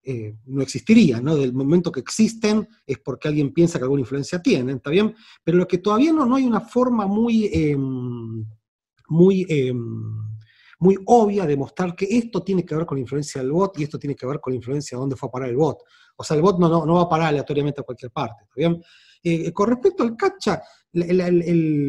eh, 0.09 0.37
no 0.45 0.61
existirían, 0.61 1.21
¿no? 1.21 1.35
Del 1.35 1.51
momento 1.51 1.91
que 1.91 1.99
existen 1.99 2.65
es 2.85 2.97
porque 2.99 3.27
alguien 3.27 3.53
piensa 3.53 3.77
que 3.77 3.83
alguna 3.83 3.99
influencia 3.99 4.41
tienen, 4.41 4.77
¿está 4.77 4.89
bien? 4.89 5.13
Pero 5.43 5.57
lo 5.57 5.67
que 5.67 5.79
todavía 5.79 6.13
no, 6.13 6.25
no 6.25 6.37
hay 6.37 6.45
una 6.45 6.61
forma 6.61 7.05
muy, 7.07 7.49
em, 7.53 8.45
muy, 9.09 9.45
em, 9.49 9.75
muy 10.79 10.97
obvia 11.07 11.45
de 11.45 11.57
mostrar 11.57 11.93
que 11.93 12.05
esto 12.09 12.41
tiene 12.41 12.63
que 12.63 12.73
ver 12.73 12.85
con 12.85 12.95
la 12.95 13.01
influencia 13.01 13.41
del 13.41 13.51
bot 13.51 13.77
y 13.77 13.83
esto 13.83 13.99
tiene 13.99 14.15
que 14.15 14.25
ver 14.25 14.39
con 14.39 14.53
la 14.53 14.55
influencia 14.55 14.95
de 14.95 15.01
dónde 15.01 15.17
fue 15.17 15.27
a 15.27 15.31
parar 15.33 15.49
el 15.49 15.57
bot. 15.57 15.79
O 16.15 16.23
sea, 16.23 16.37
el 16.37 16.41
bot 16.41 16.57
no, 16.57 16.85
no, 16.85 16.93
va 16.93 17.01
a 17.01 17.09
parar 17.09 17.27
aleatoriamente 17.27 17.81
a 17.81 17.83
cualquier 17.83 18.11
parte, 18.11 18.43
¿está 18.43 18.53
bien? 18.55 18.81
Eh, 19.21 19.51
con 19.51 19.67
respecto 19.67 20.03
al 20.03 20.15
captcha, 20.15 20.61
eh, 20.93 21.85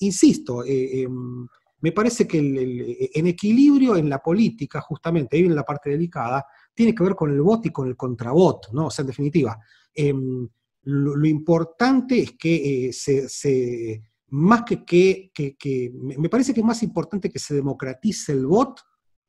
insisto, 0.00 0.64
em, 0.66 1.46
me 1.80 1.92
parece 1.92 2.26
que 2.26 2.38
en 2.38 3.26
equilibrio 3.28 3.96
en 3.96 4.08
la 4.10 4.18
política, 4.18 4.80
justamente, 4.80 5.36
ahí 5.36 5.42
viene 5.42 5.54
la 5.54 5.62
parte 5.62 5.90
delicada, 5.90 6.44
tiene 6.78 6.94
que 6.94 7.02
ver 7.02 7.16
con 7.16 7.32
el 7.32 7.42
bot 7.42 7.66
y 7.66 7.70
con 7.70 7.88
el 7.88 7.96
contrabot, 7.96 8.68
¿no? 8.72 8.86
O 8.86 8.90
sea, 8.92 9.02
en 9.02 9.08
definitiva, 9.08 9.58
em, 9.92 10.48
lo, 10.84 11.26
importante 11.26 12.20
es 12.20 12.32
que 12.38 12.86
eh, 12.86 12.92
se, 12.92 14.00
más 14.28 14.62
que 14.62 14.84
que, 14.84 15.92
me 15.92 16.28
parece 16.28 16.54
que 16.54 16.60
es 16.60 16.66
más 16.66 16.80
importante 16.84 17.30
que 17.30 17.40
se 17.40 17.52
democratice 17.52 18.30
el 18.30 18.46
bot 18.46 18.80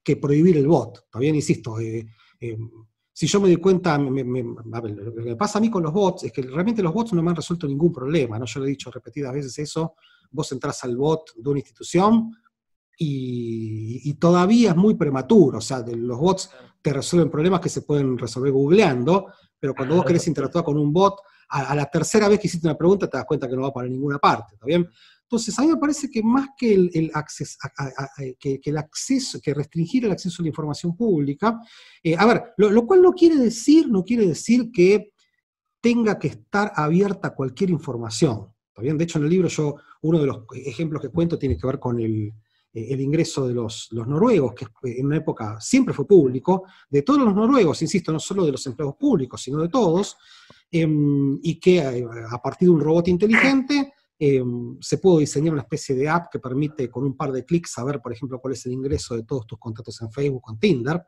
que 0.04 0.18
prohibir 0.18 0.58
el 0.58 0.68
bot. 0.68 1.10
Todavía 1.10 1.34
insisto, 1.34 1.80
eh, 1.80 2.06
em, 2.40 2.70
si 3.12 3.26
yo 3.26 3.42
me 3.42 3.48
doy 3.48 3.58
cuenta, 3.58 3.98
lo 3.98 4.14
que 4.14 5.36
pasa 5.36 5.58
a 5.58 5.62
mí 5.62 5.72
con 5.72 5.82
los 5.82 5.92
bots 5.92 6.26
es 6.26 6.32
que 6.32 6.44
realmente 6.44 6.84
los 6.84 6.94
bots 6.94 7.14
no 7.14 7.24
me 7.24 7.32
han 7.32 7.36
resuelto 7.36 7.66
ningún 7.66 7.92
problema, 7.92 8.38
¿no? 8.38 8.46
Yo 8.46 8.60
lo 8.60 8.68
he 8.68 8.70
dicho 8.70 8.92
repetidas 8.92 9.34
veces 9.34 9.58
eso, 9.58 9.96
vos 10.30 10.52
entras 10.52 10.84
al 10.84 10.96
bot 10.96 11.34
de 11.36 11.50
una 11.50 11.58
institución, 11.58 12.32
y, 13.02 14.14
todavía 14.16 14.72
es 14.72 14.76
muy 14.76 14.96
prematuro. 14.96 15.60
O 15.60 15.62
sea, 15.62 15.80
los 15.80 16.20
bots 16.20 16.52
te 16.82 16.94
resuelven 16.94 17.30
problemas 17.30 17.60
que 17.62 17.70
se 17.70 17.82
pueden 17.82 18.18
resolver 18.18 18.52
googleando, 18.52 19.28
pero 19.60 19.76
cuando 19.76 19.96
vos 19.96 20.06
querés 20.06 20.28
interactuar 20.28 20.64
con 20.64 20.78
un 20.78 20.94
bot, 20.94 21.20
a, 21.50 21.76
la 21.76 21.86
tercera 21.86 22.28
vez 22.28 22.40
que 22.40 22.48
hiciste 22.48 22.68
una 22.68 22.78
pregunta 22.78 23.10
te 23.10 23.18
das 23.18 23.26
cuenta 23.26 23.48
que 23.48 23.56
no 23.56 23.64
va 23.64 23.74
para 23.74 23.90
ninguna 23.90 24.20
parte, 24.20 24.54
¿está 24.54 24.66
bien? 24.66 24.88
Entonces, 25.24 25.58
a 25.60 25.62
mí 25.62 25.68
me 25.68 25.78
parece 25.78 26.10
que 26.10 26.24
más 26.24 26.50
que 26.58 26.74
el, 26.74 27.12
acceso, 27.14 27.58
que, 28.40 28.60
el 28.64 28.78
acceso, 28.78 29.40
que 29.40 29.54
restringir 29.54 30.06
el 30.06 30.12
acceso 30.12 30.42
a 30.42 30.44
la 30.44 30.50
información 30.50 30.96
pública, 30.96 31.60
eh, 32.02 32.16
a 32.18 32.26
ver, 32.26 32.44
lo, 32.58 32.86
cual 32.88 33.04
no 33.04 33.12
quiere 33.12 33.36
decir, 33.36 33.88
no 33.90 34.04
quiere 34.04 34.26
decir 34.26 34.72
que 34.72 35.12
tenga 35.82 36.18
que 36.18 36.30
estar 36.30 36.72
abierta 36.76 37.36
cualquier 37.36 37.70
información, 37.70 38.48
¿está 38.70 38.82
bien? 38.82 38.98
De 38.98 39.04
hecho, 39.04 39.20
en 39.20 39.26
el 39.26 39.30
libro 39.30 39.48
yo, 39.50 39.76
uno 40.02 40.20
de 40.20 40.26
los 40.26 40.46
ejemplos 40.66 41.00
que 41.00 41.10
cuento 41.10 41.38
tiene 41.38 41.58
que 41.58 41.68
ver 41.68 41.78
con 41.78 42.00
el, 42.00 42.28
eh, 42.28 42.34
el 42.74 43.02
ingreso 43.02 43.48
de 43.48 43.54
los, 43.54 43.90
noruegos, 43.92 44.54
que 44.54 44.68
en 44.84 45.08
una 45.08 45.18
época 45.18 45.60
siempre 45.60 45.94
fue 45.94 46.08
público, 46.08 46.66
de 46.90 47.02
todos 47.02 47.22
los 47.22 47.34
noruegos, 47.34 47.82
insisto, 47.82 48.12
no 48.12 48.20
solo 48.20 48.46
de 48.46 48.52
los 48.52 48.66
empleados 48.68 48.96
públicos, 48.96 49.42
sino 49.42 49.62
de 49.62 49.70
todos, 49.70 50.18
em, 50.72 51.40
y 51.42 51.60
que 51.60 51.80
eh, 51.80 52.06
a, 52.30 52.42
partir 52.42 52.68
de 52.68 52.74
un 52.74 52.82
robot 52.82 53.08
inteligente 53.08 53.94
em, 54.20 54.78
se 54.80 54.98
pudo 54.98 55.20
diseñar 55.20 55.54
una 55.54 55.64
especie 55.64 55.96
de 55.96 56.10
app 56.10 56.28
que 56.32 56.40
permite 56.40 56.90
con 56.90 57.06
un 57.06 57.16
par 57.16 57.32
de 57.32 57.46
clics 57.46 57.72
saber, 57.72 58.02
por 58.02 58.14
ejemplo, 58.14 58.40
cuál 58.40 58.54
es 58.54 58.66
el 58.66 58.74
ingreso 58.74 59.16
de 59.16 59.24
todos 59.24 59.48
tus 59.48 59.58
contactos 59.58 60.00
en 60.02 60.12
Facebook 60.12 60.44
o 60.46 60.52
en 60.52 60.60
Tinder, 60.60 61.04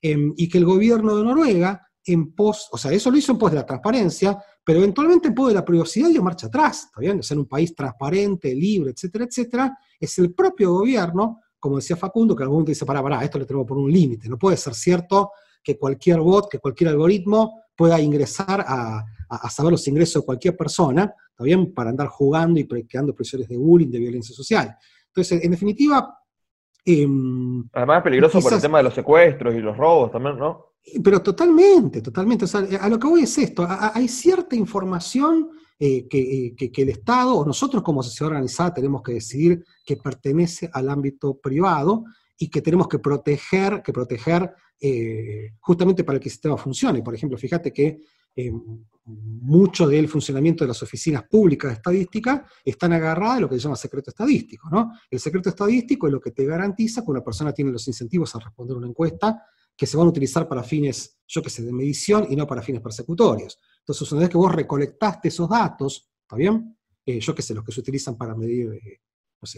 em, 0.00 0.32
y 0.36 0.48
que 0.48 0.58
el 0.58 0.64
gobierno 0.64 1.16
de 1.16 1.24
Noruega 1.24 1.86
en 2.06 2.34
pos, 2.34 2.68
o 2.70 2.78
sea, 2.78 2.92
eso 2.92 3.10
lo 3.10 3.16
hizo 3.16 3.32
en 3.32 3.38
pos 3.38 3.50
de 3.50 3.56
la 3.56 3.66
transparencia, 3.66 4.38
pero 4.64 4.78
eventualmente 4.78 5.28
en 5.28 5.34
pos 5.34 5.48
de 5.48 5.54
la 5.54 5.64
privacidad 5.64 6.08
dio 6.08 6.22
marcha 6.22 6.46
atrás, 6.46 6.84
¿está 6.86 7.00
bien? 7.00 7.20
Es 7.20 7.30
en 7.30 7.38
un 7.38 7.46
país 7.46 7.74
transparente, 7.74 8.54
libre, 8.54 8.92
etcétera, 8.92 9.26
etcétera, 9.26 9.78
es 10.00 10.18
el 10.18 10.32
propio 10.32 10.72
gobierno 10.72 11.40
como 11.64 11.76
decía 11.76 11.96
Facundo, 11.96 12.36
que 12.36 12.42
algún 12.42 12.56
momento 12.56 12.72
dice, 12.72 12.84
pará, 12.84 13.02
pará, 13.02 13.24
esto 13.24 13.38
le 13.38 13.46
tenemos 13.46 13.66
por 13.66 13.78
un 13.78 13.90
límite. 13.90 14.28
No 14.28 14.36
puede 14.36 14.54
ser 14.54 14.74
cierto 14.74 15.30
que 15.62 15.78
cualquier 15.78 16.20
bot, 16.20 16.50
que 16.50 16.58
cualquier 16.58 16.90
algoritmo 16.90 17.62
pueda 17.74 17.98
ingresar 17.98 18.62
a, 18.68 19.02
saber 19.48 19.72
los 19.72 19.88
ingresos 19.88 20.20
de 20.20 20.26
cualquier 20.26 20.54
persona, 20.58 21.14
¿está 21.30 21.72
Para 21.74 21.88
andar 21.88 22.08
jugando 22.08 22.60
y 22.60 22.66
creando 22.66 23.14
presiones 23.14 23.48
de 23.48 23.56
bullying, 23.56 23.90
de 23.90 23.98
violencia 23.98 24.34
social. 24.34 24.76
Entonces, 25.06 25.42
en 25.42 25.52
definitiva... 25.52 26.18
Em, 26.84 27.66
Además 27.72 27.96
es 27.96 28.04
peligroso 28.04 28.40
por 28.42 28.52
el 28.52 28.60
tema 28.60 28.76
de 28.76 28.84
los 28.84 28.94
secuestros 28.94 29.54
y 29.54 29.60
los 29.60 29.74
robos 29.74 30.12
también, 30.12 30.36
¿no? 30.36 30.73
Pero 31.02 31.22
totalmente, 31.22 32.02
totalmente. 32.02 32.44
A 32.78 32.88
lo 32.88 32.98
que 32.98 33.06
voy 33.06 33.22
es 33.22 33.38
esto, 33.38 33.66
hay 33.68 34.06
cierta 34.06 34.54
información 34.54 35.48
eh, 35.78 36.06
eh, 36.10 36.54
que, 36.54 36.82
el 36.82 36.90
Estado 36.90 37.34
o 37.34 37.44
nosotros 37.44 37.82
como 37.82 38.02
sociedad 38.02 38.28
organizada 38.28 38.74
tenemos 38.74 39.02
que 39.02 39.14
decidir 39.14 39.64
que 39.84 39.96
pertenece 39.96 40.70
al 40.72 40.88
ámbito 40.88 41.40
privado 41.40 42.04
y 42.38 42.48
que 42.48 42.60
tenemos 42.60 42.86
que 42.86 42.98
proteger, 42.98 43.82
que 43.82 43.92
proteger 43.92 44.52
eh, 44.80 45.52
justamente 45.60 46.04
para 46.04 46.20
que 46.20 46.28
el 46.28 46.32
sistema 46.32 46.56
funcione. 46.56 47.02
Por 47.02 47.14
ejemplo, 47.14 47.38
fíjate 47.38 47.72
que 47.72 47.98
mucho 49.06 49.86
del 49.86 50.08
funcionamiento 50.08 50.64
de 50.64 50.68
las 50.68 50.82
oficinas 50.82 51.22
públicas 51.28 51.70
de 51.70 51.74
estadística 51.76 52.44
están 52.64 52.92
agarradas 52.92 53.36
a 53.36 53.40
lo 53.40 53.48
que 53.48 53.54
se 53.54 53.60
llama 53.60 53.76
secreto 53.76 54.10
estadístico. 54.10 54.68
¿no? 54.70 54.90
El 55.08 55.20
secreto 55.20 55.48
estadístico 55.48 56.08
es 56.08 56.12
lo 56.12 56.20
que 56.20 56.32
te 56.32 56.44
garantiza 56.44 57.02
que 57.02 57.10
una 57.10 57.22
persona 57.22 57.52
tiene 57.52 57.70
los 57.70 57.86
incentivos 57.86 58.34
a 58.34 58.40
responder 58.40 58.76
una 58.76 58.88
encuesta 58.88 59.40
que 59.76 59.86
se 59.86 59.96
van 59.96 60.06
a 60.06 60.10
utilizar 60.10 60.48
para 60.48 60.62
fines, 60.62 61.18
yo 61.26 61.42
qué 61.42 61.50
sé, 61.50 61.62
de 61.62 61.72
medición 61.72 62.26
y 62.30 62.36
no 62.36 62.46
para 62.46 62.62
fines 62.62 62.80
persecutorios. 62.80 63.58
Entonces, 63.80 64.10
una 64.12 64.22
vez 64.22 64.30
que 64.30 64.38
vos 64.38 64.52
recolectaste 64.52 65.28
esos 65.28 65.48
datos, 65.48 66.10
¿está 66.22 66.36
bien? 66.36 66.76
Eh, 67.04 67.20
yo 67.20 67.34
qué 67.34 67.42
sé, 67.42 67.54
los 67.54 67.64
que 67.64 67.72
se 67.72 67.80
utilizan 67.80 68.16
para 68.16 68.34
medir, 68.34 68.72
eh, 68.72 69.00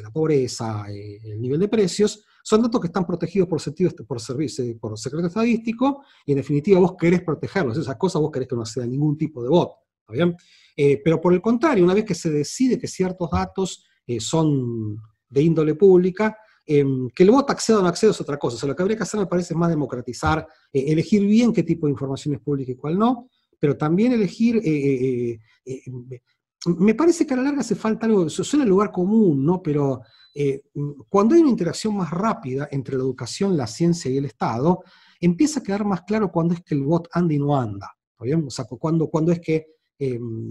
la 0.03 0.11
pobreza, 0.11 0.87
eh, 0.91 1.21
el 1.23 1.41
nivel 1.41 1.61
de 1.61 1.69
precios, 1.69 2.25
son 2.43 2.63
datos 2.63 2.81
que 2.81 2.89
están 2.89 3.07
protegidos 3.07 3.49
por, 3.49 3.61
sentido, 3.61 3.93
por, 4.07 4.21
servicio, 4.21 4.65
por 4.81 4.99
secreto 4.99 5.29
estadístico, 5.29 6.03
y 6.25 6.33
en 6.33 6.39
definitiva 6.39 6.81
vos 6.81 6.97
querés 6.99 7.23
protegerlos. 7.23 7.79
Esas 7.79 7.97
cosas 7.97 8.21
vos 8.21 8.33
querés 8.33 8.49
que 8.49 8.57
no 8.57 8.67
sea 8.67 8.85
ningún 8.85 9.17
tipo 9.17 9.43
de 9.43 9.49
bot, 9.49 9.73
¿está 10.01 10.13
bien? 10.13 10.37
pero 11.03 11.19
por 11.23 11.33
el 11.33 11.41
contrario, 11.41 11.85
una 11.85 11.95
vez 11.95 12.05
que 12.05 12.15
se 12.15 12.29
decide 12.31 12.79
que 12.79 12.87
ciertos 12.87 13.31
datos 13.31 13.83
son 14.19 14.99
de 15.27 15.43
índole 15.43 15.75
pública, 15.75 16.37
Em, 16.69 17.09
que 17.11 17.23
el 17.23 17.31
bot 17.31 17.49
acceda 17.49 17.79
o 17.79 17.83
no 17.83 17.89
acceda 17.89 18.11
es 18.11 18.21
otra 18.21 18.39
cosa. 18.39 18.57
O 18.57 18.59
sea, 18.59 18.69
lo 18.69 18.75
que 18.75 18.83
habría 18.83 18.97
que 18.97 19.05
hacer 19.05 19.21
me 19.21 19.27
parece 19.27 19.55
más 19.55 19.71
democratizar, 19.71 20.47
eh, 20.73 20.85
elegir 20.89 21.25
bien 21.25 21.53
qué 21.53 21.63
tipo 21.63 21.87
de 21.87 21.93
información 21.93 22.35
es 22.35 22.41
pública 22.41 22.73
y 22.73 22.77
cuál 22.77 22.99
no, 22.99 23.29
pero 23.59 23.77
también 23.77 24.13
elegir... 24.13 24.61
Eh, 24.65 25.39
eh, 25.65 25.83
me 26.79 26.95
parece 26.95 27.25
que 27.25 27.35
a 27.35 27.37
la 27.37 27.45
larga 27.45 27.61
hace 27.61 27.77
falta 27.77 28.07
algo, 28.07 28.29
suena 28.29 28.65
el 28.65 28.71
lugar 28.71 28.91
común, 28.91 29.45
¿no? 29.45 29.63
Pero 29.63 30.01
cuando 31.09 31.35
hay 31.35 31.41
una 31.41 31.51
interacción 31.51 31.97
más 31.97 32.11
rápida 32.11 32.69
entre 32.73 32.97
la 32.97 33.03
educación, 33.03 33.57
la 33.57 33.69
ciencia 33.69 34.11
y 34.11 34.17
el 34.17 34.25
Estado, 34.25 34.83
empieza 35.21 35.61
a 35.61 35.63
quedar 35.63 35.85
más 35.85 36.03
claro 36.03 36.33
cuándo 36.33 36.55
es 36.55 36.63
que 36.63 36.75
el 36.75 36.83
bot 36.83 37.09
anda 37.13 37.35
y 37.35 37.39
no 37.39 37.57
anda. 37.57 37.97
¿está 38.19 38.37
O 38.45 38.51
sea, 38.51 38.65
cuando 38.65 39.31
es 39.31 39.41
que 39.41 39.67
em, 39.97 40.51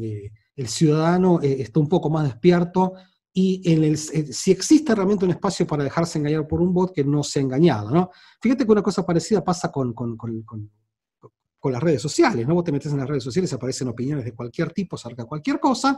el 0.56 0.68
ciudadano 0.70 1.42
está 1.42 1.82
un 1.82 1.90
poco 1.90 2.10
más 2.10 2.24
despierto 2.24 2.94
y 3.38 3.62
eh, 3.70 3.98
si 3.98 4.50
existe 4.52 4.96
realmente 4.96 5.26
un 5.26 5.32
espacio 5.32 5.68
para 5.68 5.84
dejarse 5.84 6.18
engañar 6.18 6.48
por 6.48 6.62
un 6.62 6.74
bot 6.74 6.94
que 6.94 7.04
no 7.04 7.22
sea 7.22 7.42
engañado, 7.42 7.92
¿no? 7.92 8.10
Fíjate 8.42 8.66
que 8.66 8.72
una 8.72 8.82
cosa 8.82 9.06
parecida 9.06 9.44
pasa 9.44 9.70
con, 9.74 9.94
con, 9.94 10.16
con, 10.16 10.46
con 10.46 11.72
las 11.74 11.84
redes 11.84 12.02
sociales, 12.02 12.48
¿no? 12.48 12.54
Vos 12.54 12.64
te 12.64 12.72
metes 12.72 12.94
en 12.94 13.00
las 13.00 13.10
redes 13.10 13.26
sociales, 13.26 13.52
aparecen 13.52 13.90
opiniones 13.90 14.24
de 14.24 14.34
cualquier 14.34 14.72
tipo 14.72 14.96
acerca 14.96 15.24
de 15.24 15.28
cualquier 15.28 15.60
cosa, 15.60 15.98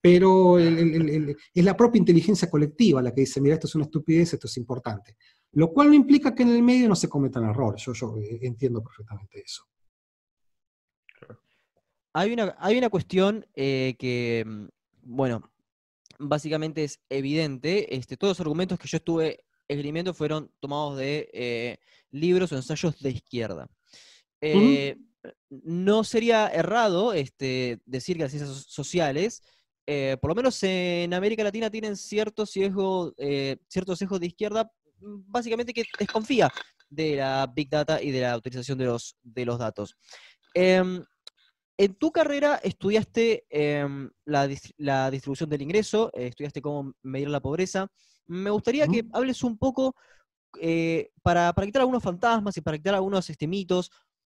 pero 0.00 0.58
es 0.58 1.36
la 1.62 1.76
propia 1.76 1.98
inteligencia 1.98 2.48
colectiva 2.48 3.02
la 3.02 3.12
que 3.12 3.20
dice, 3.20 3.38
mira, 3.42 3.56
esto 3.56 3.66
es 3.66 3.74
una 3.74 3.84
estupidez, 3.84 4.32
esto 4.32 4.46
es 4.46 4.56
importante. 4.56 5.18
Lo 5.52 5.70
cual 5.74 5.88
no 5.88 5.94
implica 5.94 6.34
que 6.34 6.42
en 6.42 6.48
el 6.48 6.62
medio 6.62 6.88
no 6.88 6.96
se 6.96 7.10
cometan 7.10 7.44
errores, 7.44 7.82
yo, 7.84 7.92
yo 7.92 8.16
eh, 8.16 8.38
entiendo 8.40 8.82
perfectamente 8.82 9.42
eso. 9.44 9.66
Hay 12.14 12.32
una, 12.32 12.56
hay 12.58 12.78
una 12.78 12.88
cuestión 12.88 13.46
eh, 13.54 13.94
que, 13.98 14.42
mm, 14.46 14.64
bueno, 15.02 15.51
básicamente 16.18 16.84
es 16.84 17.00
evidente. 17.08 17.94
Este, 17.94 18.16
todos 18.16 18.32
los 18.32 18.40
argumentos 18.40 18.78
que 18.78 18.88
yo 18.88 18.96
estuve 18.96 19.44
esgrimiendo 19.68 20.14
fueron 20.14 20.50
tomados 20.60 20.98
de 20.98 21.30
eh, 21.32 21.78
libros 22.10 22.52
o 22.52 22.56
ensayos 22.56 22.98
de 23.00 23.10
izquierda. 23.10 23.68
Eh, 24.40 24.96
no 25.50 26.04
sería 26.04 26.48
errado 26.48 27.12
este, 27.12 27.80
decir 27.86 28.16
que 28.16 28.24
las 28.24 28.32
ciencias 28.32 28.64
sociales, 28.68 29.42
eh, 29.86 30.16
por 30.20 30.30
lo 30.30 30.34
menos 30.34 30.60
en 30.62 31.14
América 31.14 31.44
Latina, 31.44 31.70
tienen 31.70 31.96
cierto 31.96 32.44
sesgo, 32.44 33.14
cierto 33.68 33.94
sesgo 33.94 34.18
de 34.18 34.26
izquierda, 34.26 34.72
básicamente 34.98 35.72
que 35.72 35.84
desconfía 35.98 36.50
de 36.90 37.16
la 37.16 37.46
Big 37.46 37.68
Data 37.68 38.02
y 38.02 38.10
de 38.10 38.20
la 38.22 38.36
utilización 38.36 38.78
de 38.78 38.86
los, 38.86 39.16
de 39.22 39.44
los 39.46 39.58
datos. 39.58 39.96
En 41.78 41.94
tu 41.94 42.12
carrera 42.12 42.60
estudiaste 42.62 43.46
em, 43.48 44.10
la, 44.24 44.46
distribución 45.10 45.48
del 45.48 45.62
ingreso, 45.62 46.10
eh, 46.14 46.26
estudiaste 46.26 46.60
cómo 46.60 46.92
medir 47.02 47.30
la 47.30 47.40
pobreza. 47.40 47.88
Me 48.26 48.50
gustaría 48.50 48.86
que 48.86 49.04
hables 49.12 49.42
un 49.42 49.56
poco, 49.56 49.94
eh, 50.60 51.10
para, 51.22 51.52
quitar 51.52 51.80
algunos 51.80 52.02
fantasmas 52.02 52.56
y 52.56 52.60
para 52.60 52.76
quitar 52.76 52.94
algunos 52.94 53.28
este, 53.30 53.48
mitos, 53.48 53.90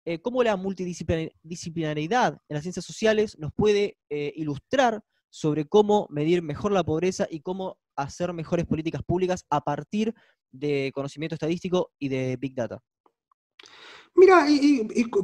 eh, 0.05 0.19
cómo 0.19 0.43
la 0.43 0.55
multidisciplinaridad 0.57 2.33
en 2.47 2.53
las 2.53 2.63
ciencias 2.63 2.85
sociales 2.85 3.37
nos 3.39 3.51
puede 3.53 3.97
ilustrar 4.09 5.01
sobre 5.29 5.65
cómo 5.65 6.07
medir 6.09 6.43
mejor 6.43 6.71
la 6.71 6.83
pobreza 6.83 7.25
y 7.29 7.39
cómo 7.39 7.79
hacer 7.95 8.31
mejores 8.33 8.65
políticas 8.65 9.01
públicas 9.01 9.45
a 9.49 9.61
partir 9.61 10.13
de 10.51 10.91
conocimiento 10.93 11.35
estadístico 11.35 11.91
y 11.97 12.09
de 12.09 12.37
Big 12.37 12.53
Data. 12.53 12.79
Mira, 14.15 14.45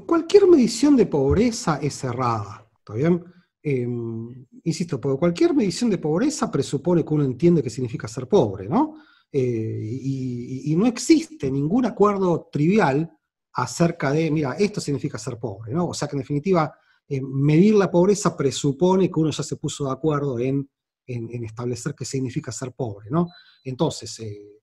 cualquier 0.05 0.47
medición 0.47 0.95
de 0.95 1.05
pobreza 1.05 1.79
es 1.81 2.03
errada, 2.03 2.69
¿está 2.77 2.93
bien? 2.93 3.23
Em, 3.61 4.45
insisto, 4.63 4.99
porque 4.99 5.19
cualquier 5.19 5.53
medición 5.53 5.89
de 5.89 5.97
pobreza 5.97 6.49
presupone 6.49 7.03
que 7.03 7.13
uno 7.13 7.23
entiende 7.23 7.61
qué 7.61 7.69
significa 7.69 8.07
ser 8.07 8.27
pobre, 8.27 8.67
¿no? 8.67 8.95
Eh, 9.31 9.99
y, 10.01 10.75
no 10.75 10.87
existe 10.87 11.51
ningún 11.51 11.85
acuerdo 11.85 12.49
trivial 12.51 13.11
acerca 13.53 14.11
de, 14.11 14.31
mira, 14.31 14.53
esto 14.53 14.81
significa 14.81 15.17
ser 15.17 15.37
pobre, 15.37 15.73
¿no? 15.73 15.89
O 15.89 15.93
sea 15.93 16.07
que 16.07 16.15
en 16.15 16.21
definitiva, 16.21 16.73
eh, 17.07 17.21
medir 17.21 17.75
la 17.75 17.91
pobreza 17.91 18.35
presupone 18.35 19.11
que 19.11 19.19
uno 19.19 19.31
ya 19.31 19.43
se 19.43 19.57
puso 19.57 19.85
de 19.85 19.91
acuerdo 19.91 20.39
en, 20.39 20.69
establecer 21.05 21.95
qué 21.95 22.05
significa 22.05 22.51
ser 22.51 22.71
pobre, 22.73 23.09
¿no? 23.09 23.27
Entonces, 23.63 24.19
eh, 24.19 24.58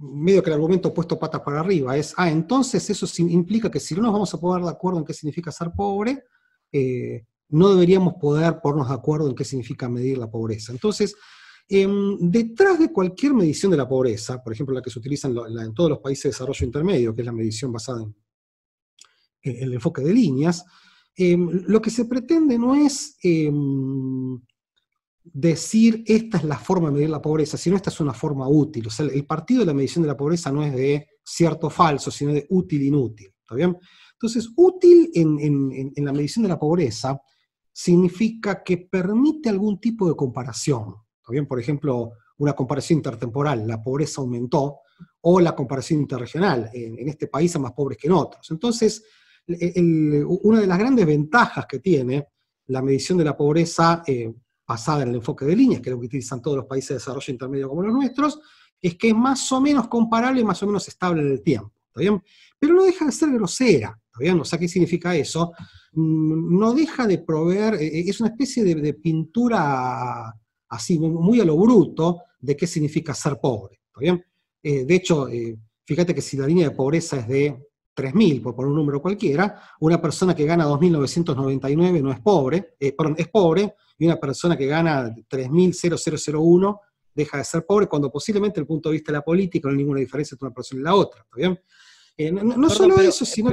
medio 0.00 0.42
que 0.42 0.50
el 0.50 0.54
argumento 0.54 0.94
puesto 0.94 1.18
patas 1.18 1.42
para 1.42 1.60
arriba, 1.60 1.96
es, 1.96 2.14
ah, 2.16 2.30
entonces 2.30 2.88
eso 2.88 3.06
implica 3.18 3.70
que 3.70 3.80
si 3.80 3.94
no 3.94 4.02
nos 4.02 4.12
vamos 4.12 4.32
a 4.32 4.40
poner 4.40 4.64
de 4.64 4.70
acuerdo 4.70 4.98
en 4.98 5.04
qué 5.04 5.12
significa 5.12 5.52
ser 5.52 5.70
pobre, 5.76 6.24
eh, 6.72 7.26
no 7.50 7.68
deberíamos 7.70 8.14
poder 8.14 8.60
ponernos 8.62 8.88
de 8.88 8.94
acuerdo 8.94 9.28
en 9.28 9.34
qué 9.34 9.44
significa 9.44 9.88
medir 9.88 10.18
la 10.18 10.30
pobreza. 10.30 10.72
Entonces, 10.72 11.14
em, 11.68 12.16
detrás 12.18 12.78
de 12.78 12.92
cualquier 12.92 13.34
medición 13.34 13.70
de 13.70 13.76
la 13.76 13.88
pobreza, 13.88 14.42
por 14.42 14.52
ejemplo 14.52 14.74
la 14.74 14.82
que 14.82 14.90
se 14.90 14.98
utiliza 14.98 15.28
en, 15.28 15.74
todos 15.74 15.90
los 15.90 15.98
países 15.98 16.24
de 16.24 16.28
desarrollo 16.30 16.66
intermedio, 16.66 17.14
que 17.14 17.22
es 17.22 17.26
la 17.26 17.32
medición 17.32 17.72
basada 17.72 18.02
en, 18.02 18.14
el 19.42 19.74
enfoque 19.74 20.02
de 20.02 20.14
líneas, 20.14 20.64
em, 21.16 21.48
lo 21.66 21.82
que 21.82 21.90
se 21.90 22.06
pretende 22.06 22.58
no 22.58 22.74
es 22.74 23.16
em, 23.22 24.40
decir 25.22 26.02
esta 26.06 26.38
es 26.38 26.44
la 26.44 26.58
forma 26.58 26.88
de 26.88 26.94
medir 26.94 27.10
la 27.10 27.22
pobreza, 27.22 27.56
sino 27.56 27.76
esta 27.76 27.90
es 27.90 28.00
una 28.00 28.14
forma 28.14 28.48
útil. 28.48 28.86
O 28.86 28.90
sea, 28.90 29.06
el 29.06 29.26
partido 29.26 29.60
de 29.60 29.66
la 29.66 29.74
medición 29.74 30.02
de 30.02 30.08
la 30.08 30.16
pobreza 30.16 30.50
no 30.50 30.64
es 30.64 30.72
de 30.72 31.08
cierto 31.24 31.68
o 31.68 31.70
falso, 31.70 32.10
sino 32.10 32.32
de 32.32 32.46
útil 32.50 32.82
inútil. 32.82 33.32
¿Está 33.42 33.54
bien? 33.54 33.76
Entonces, 34.12 34.50
útil 34.56 35.10
en, 35.14 36.04
la 36.04 36.12
medición 36.12 36.42
de 36.42 36.48
la 36.48 36.58
pobreza 36.58 37.20
significa 37.72 38.62
que 38.62 38.78
permite 38.78 39.48
algún 39.48 39.80
tipo 39.80 40.08
de 40.08 40.14
comparación. 40.14 40.94
¿Está 41.18 41.32
bien? 41.32 41.46
Por 41.46 41.58
ejemplo, 41.60 42.12
una 42.38 42.52
comparación 42.52 42.98
intertemporal, 42.98 43.66
la 43.66 43.82
pobreza 43.82 44.20
aumentó, 44.20 44.80
o 45.22 45.40
la 45.40 45.54
comparación 45.54 46.00
interregional, 46.00 46.70
en, 46.72 47.08
este 47.08 47.26
país 47.26 47.54
hay 47.54 47.62
más 47.62 47.72
pobres 47.72 47.96
que 47.98 48.08
en 48.08 48.12
otros. 48.12 48.50
Entonces, 48.50 49.04
una 49.46 50.60
de 50.60 50.66
las 50.66 50.78
grandes 50.78 51.06
ventajas 51.06 51.66
que 51.66 51.78
tiene 51.78 52.28
la 52.66 52.82
medición 52.82 53.18
de 53.18 53.24
la 53.24 53.36
pobreza 53.36 54.02
eh, 54.06 54.32
basada 54.70 55.02
en 55.02 55.08
el 55.08 55.16
enfoque 55.16 55.44
de 55.44 55.56
líneas, 55.56 55.80
que 55.82 55.90
es 55.90 55.94
lo 55.94 56.00
que 56.00 56.06
utilizan 56.06 56.40
todos 56.40 56.58
los 56.58 56.66
países 56.66 56.90
de 56.90 56.94
desarrollo 56.94 57.32
intermedio 57.32 57.68
como 57.68 57.82
los 57.82 57.92
nuestros, 57.92 58.38
es 58.80 58.94
que 58.94 59.08
es 59.08 59.14
más 59.16 59.50
o 59.50 59.60
menos 59.60 59.88
comparable 59.88 60.42
y 60.42 60.44
más 60.44 60.62
o 60.62 60.66
menos 60.66 60.86
estable 60.86 61.22
en 61.22 61.32
el 61.32 61.42
tiempo, 61.42 61.72
¿está 61.88 62.00
bien? 62.00 62.22
Pero 62.56 62.74
no 62.74 62.84
deja 62.84 63.04
de 63.04 63.10
ser 63.10 63.30
grosera, 63.30 63.98
¿está 64.06 64.18
bien? 64.20 64.38
O 64.38 64.44
sea, 64.44 64.60
¿qué 64.60 64.68
significa 64.68 65.16
eso? 65.16 65.50
Mm, 65.94 66.56
no 66.56 66.72
deja 66.72 67.04
de 67.08 67.18
proveer, 67.18 67.74
eh, 67.74 67.86
eh, 67.98 68.04
es 68.06 68.20
una 68.20 68.30
especie 68.30 68.62
de, 68.62 68.94
pintura 68.94 70.32
así, 70.68 71.00
muy 71.00 71.40
a 71.40 71.44
lo 71.44 71.56
bruto, 71.56 72.22
de 72.38 72.56
qué 72.56 72.68
significa 72.68 73.12
ser 73.12 73.40
pobre, 73.42 73.80
¿está 73.88 74.00
bien? 74.00 74.24
Eh, 74.62 74.84
de 74.84 74.94
hecho, 74.94 75.26
fíjate 75.84 76.14
que 76.14 76.22
si 76.22 76.36
la 76.36 76.46
línea 76.46 76.68
de 76.68 76.76
pobreza 76.76 77.16
es 77.16 77.26
de 77.26 77.58
3.000, 77.96 78.42
por 78.42 78.54
poner 78.54 78.70
un 78.70 78.76
número 78.76 79.02
cualquiera, 79.02 79.60
una 79.80 80.00
persona 80.00 80.34
que 80.34 80.44
gana 80.44 80.66
2.999 80.66 82.02
no 82.02 82.12
es 82.12 82.20
pobre, 82.20 82.76
perdón, 82.96 83.16
es 83.18 83.28
pobre, 83.28 83.74
y 83.98 84.06
una 84.06 84.18
persona 84.18 84.56
que 84.56 84.66
gana 84.66 85.14
3.0001 85.14 86.80
deja 87.14 87.38
de 87.38 87.44
ser 87.44 87.66
pobre 87.66 87.86
cuando 87.86 88.10
posiblemente 88.10 88.54
desde 88.54 88.62
el 88.62 88.66
punto 88.66 88.88
de 88.88 88.94
vista 88.94 89.12
de 89.12 89.18
la 89.18 89.24
política 89.24 89.68
no 89.68 89.72
hay 89.72 89.78
ninguna 89.78 90.00
diferencia 90.00 90.34
entre 90.34 90.46
una 90.46 90.54
persona 90.54 90.80
y 90.80 90.84
la 90.84 90.94
otra, 90.94 91.22
¿está 91.22 91.36
bien? 91.36 91.60
Eh, 92.16 92.32
no, 92.32 92.70
solo 92.70 93.00
eso, 93.00 93.24
sino... 93.24 93.50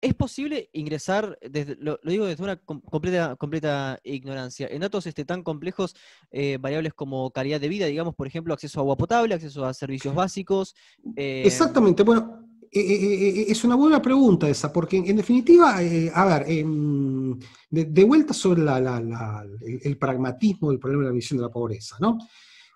¿Es 0.00 0.12
posible 0.12 0.68
ingresar, 0.74 1.38
desde, 1.40 1.76
lo, 1.76 1.98
digo 2.04 2.26
desde 2.26 2.42
una 2.42 2.56
completa, 2.58 3.36
completa 3.36 3.98
ignorancia, 4.04 4.68
en 4.70 4.82
datos 4.82 5.06
este, 5.06 5.24
tan 5.24 5.42
complejos, 5.42 5.96
eh, 6.30 6.58
variables 6.60 6.92
como 6.92 7.30
calidad 7.30 7.58
de 7.58 7.68
vida, 7.68 7.86
digamos, 7.86 8.14
por 8.14 8.26
ejemplo, 8.26 8.52
acceso 8.52 8.80
a 8.80 8.82
agua 8.82 8.98
potable, 8.98 9.34
acceso 9.34 9.64
a 9.64 9.72
servicios 9.72 10.14
básicos? 10.14 10.74
Eh, 11.16 11.44
Exactamente, 11.46 12.02
bueno, 12.02 12.46
eh, 12.80 13.46
es 13.48 13.64
una 13.64 13.76
buena 13.76 14.02
pregunta 14.02 14.48
esa, 14.48 14.72
porque 14.72 14.96
en, 14.96 15.16
definitiva, 15.16 15.76
a 15.78 16.24
ver, 16.24 16.44
em, 16.48 17.38
de, 17.70 18.04
vuelta 18.04 18.34
sobre 18.34 18.62
el, 18.62 19.98
pragmatismo 19.98 20.70
del 20.70 20.80
problema 20.80 21.04
de 21.04 21.10
la 21.10 21.14
visión 21.14 21.38
de 21.38 21.44
la 21.44 21.50
pobreza, 21.50 21.96
¿no? 22.00 22.18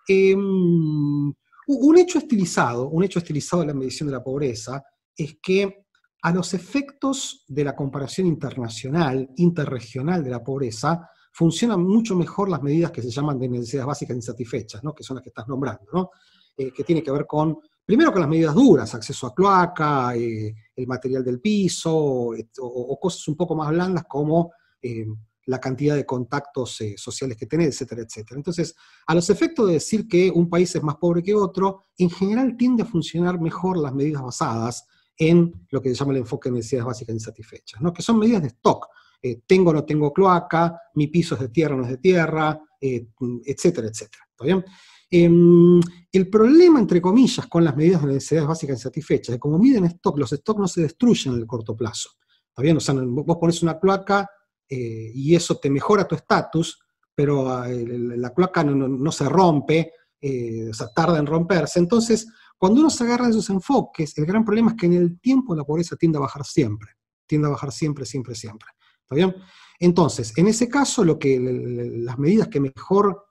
Em, 0.06 1.32
un 1.68 1.98
hecho 1.98 2.18
estilizado, 2.18 2.88
un 2.88 3.04
hecho 3.04 3.18
estilizado 3.18 3.62
de 3.62 3.68
la 3.68 3.74
medición 3.74 4.08
de 4.08 4.14
la 4.14 4.24
pobreza 4.24 4.82
es 5.14 5.36
que 5.42 5.84
a 6.22 6.32
los 6.32 6.54
efectos 6.54 7.44
de 7.46 7.64
la 7.64 7.76
comparación 7.76 8.26
internacional, 8.26 9.28
interregional 9.36 10.24
de 10.24 10.30
la 10.30 10.42
pobreza, 10.42 11.10
funcionan 11.32 11.82
mucho 11.82 12.16
mejor 12.16 12.48
las 12.48 12.62
medidas 12.62 12.90
que 12.90 13.02
se 13.02 13.10
llaman 13.10 13.38
de 13.38 13.48
necesidades 13.48 13.86
básicas 13.86 14.16
insatisfechas, 14.16 14.82
¿no? 14.82 14.94
que 14.94 15.04
son 15.04 15.16
las 15.16 15.22
que 15.22 15.28
estás 15.28 15.46
nombrando, 15.46 15.84
¿no? 15.92 16.10
Eh, 16.56 16.72
que 16.72 16.82
tiene 16.82 17.02
que 17.02 17.12
ver 17.12 17.26
con, 17.26 17.58
primero 17.88 18.12
con 18.12 18.20
las 18.20 18.28
medidas 18.28 18.54
duras, 18.54 18.94
acceso 18.94 19.26
a 19.26 19.34
cloaca, 19.34 20.14
eh, 20.14 20.54
el 20.76 20.86
material 20.86 21.24
del 21.24 21.40
piso, 21.40 21.90
o, 21.96 23.00
cosas 23.00 23.26
un 23.28 23.34
poco 23.34 23.56
más 23.56 23.70
blandas 23.70 24.04
como 24.06 24.52
eh, 24.82 25.06
la 25.46 25.58
cantidad 25.58 25.96
de 25.96 26.04
contactos 26.04 26.82
sociales 26.96 27.38
que 27.38 27.46
tenés, 27.46 27.68
etcétera, 27.68 28.02
etcétera. 28.02 28.36
Entonces, 28.36 28.74
a 29.06 29.14
los 29.14 29.30
efectos 29.30 29.68
de 29.68 29.72
decir 29.72 30.06
que 30.06 30.30
un 30.30 30.50
país 30.50 30.76
es 30.76 30.82
más 30.82 30.96
pobre 30.96 31.22
que 31.22 31.34
otro, 31.34 31.84
en 31.96 32.10
general 32.10 32.58
tiende 32.58 32.82
a 32.82 32.86
funcionar 32.86 33.40
mejor 33.40 33.78
las 33.78 33.94
medidas 33.94 34.20
basadas 34.20 34.84
en 35.16 35.66
lo 35.70 35.80
que 35.80 35.88
se 35.88 35.94
llama 35.94 36.12
el 36.12 36.18
enfoque 36.18 36.50
de 36.50 36.56
necesidades 36.56 36.88
básicas 36.88 37.14
insatisfechas, 37.14 37.80
¿no? 37.80 37.94
que 37.94 38.02
son 38.02 38.18
medidas 38.18 38.42
de 38.42 38.48
stock. 38.48 38.88
Eh, 39.22 39.40
tengo 39.46 39.70
o 39.70 39.72
no 39.72 39.86
tengo 39.86 40.12
cloaca, 40.12 40.78
mi 40.92 41.06
piso 41.06 41.36
es 41.36 41.40
de 41.40 41.48
tierra 41.48 41.74
o 41.74 41.78
no 41.78 41.84
es 41.84 41.90
de 41.92 41.96
tierra, 41.96 42.60
eh, 42.78 43.06
etcétera, 43.46 43.88
etcétera. 43.88 44.24
¿Está 44.30 44.44
bien? 44.44 44.62
Em, 45.10 45.80
el 46.12 46.28
problema, 46.28 46.78
entre 46.78 47.00
comillas, 47.00 47.46
con 47.46 47.64
las 47.64 47.76
medidas 47.76 48.02
de 48.02 48.14
necesidades 48.14 48.48
básicas 48.48 48.78
insatisfechas, 48.78 49.38
como 49.38 49.58
miden 49.58 49.84
stock, 49.86 50.18
los 50.18 50.30
stocks 50.30 50.60
no 50.60 50.68
se 50.68 50.82
destruyen 50.82 51.34
en 51.34 51.40
el 51.40 51.46
corto 51.46 51.74
plazo. 51.76 52.10
¿Está 52.48 52.62
bien? 52.62 52.76
O 52.76 52.80
sea, 52.80 52.94
vos 52.94 53.36
pones 53.38 53.62
una 53.62 53.78
cloaca 53.78 54.28
eh, 54.68 55.10
y 55.14 55.34
eso 55.34 55.58
te 55.58 55.70
mejora 55.70 56.06
tu 56.06 56.14
estatus, 56.14 56.78
pero 57.14 57.64
la 57.66 58.32
cloaca 58.32 58.62
no, 58.62 59.10
se 59.10 59.28
rompe, 59.28 59.92
o 60.22 60.72
sea, 60.72 60.88
tarda 60.94 61.18
en 61.18 61.26
romperse. 61.26 61.80
Entonces, 61.80 62.28
cuando 62.56 62.80
uno 62.80 62.90
se 62.90 63.04
agarra 63.04 63.26
de 63.26 63.30
esos 63.30 63.50
enfoques, 63.50 64.16
el 64.18 64.26
gran 64.26 64.44
problema 64.44 64.70
es 64.70 64.76
que 64.76 64.86
en 64.86 64.94
el 64.94 65.20
tiempo 65.20 65.54
la 65.54 65.64
pobreza 65.64 65.96
tiende 65.96 66.18
a 66.18 66.22
bajar 66.22 66.44
siempre, 66.44 66.90
tiende 67.26 67.46
a 67.46 67.50
bajar 67.50 67.72
siempre, 67.72 68.04
siempre, 68.04 68.34
siempre. 68.34 68.68
¿Está 69.02 69.14
bien? 69.14 69.34
Entonces, 69.78 70.36
en 70.36 70.48
ese 70.48 70.68
caso, 70.68 71.04
lo 71.04 71.18
que, 71.18 71.38
las 71.40 72.18
medidas 72.18 72.48
que 72.48 72.60
mejor 72.60 73.27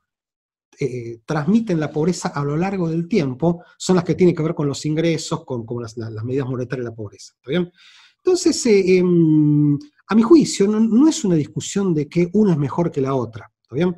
eh, 0.80 1.22
transmiten 1.26 1.80
la 1.80 1.92
pobreza 1.92 2.28
a 2.28 2.44
lo 2.44 2.56
largo 2.56 2.88
del 2.88 3.08
tiempo 3.08 3.64
son 3.78 3.96
las 3.96 4.06
que 4.06 4.14
tienen 4.14 4.36
que 4.36 4.44
ver 4.44 4.54
con 4.54 4.68
los 4.68 4.86
ingresos, 4.86 5.44
con, 5.44 5.66
las, 5.82 5.98
medidas 6.24 6.48
monetarias 6.48 6.86
de 6.86 6.92
la 6.92 6.96
pobreza. 6.96 7.34
¿Está 7.36 7.50
bien? 7.50 7.72
Entonces, 8.18 8.64
eh, 8.68 8.98
em, 8.98 9.78
a 10.08 10.14
mi 10.14 10.22
juicio, 10.22 10.68
no, 10.68 11.08
es 11.10 11.26
una 11.26 11.36
discusión 11.36 11.96
de 11.96 12.08
que 12.08 12.30
una 12.34 12.52
es 12.52 12.60
mejor 12.60 12.92
que 12.92 13.02
la 13.02 13.16
otra. 13.16 13.52
¿Está 13.60 13.76
bien? 13.76 13.96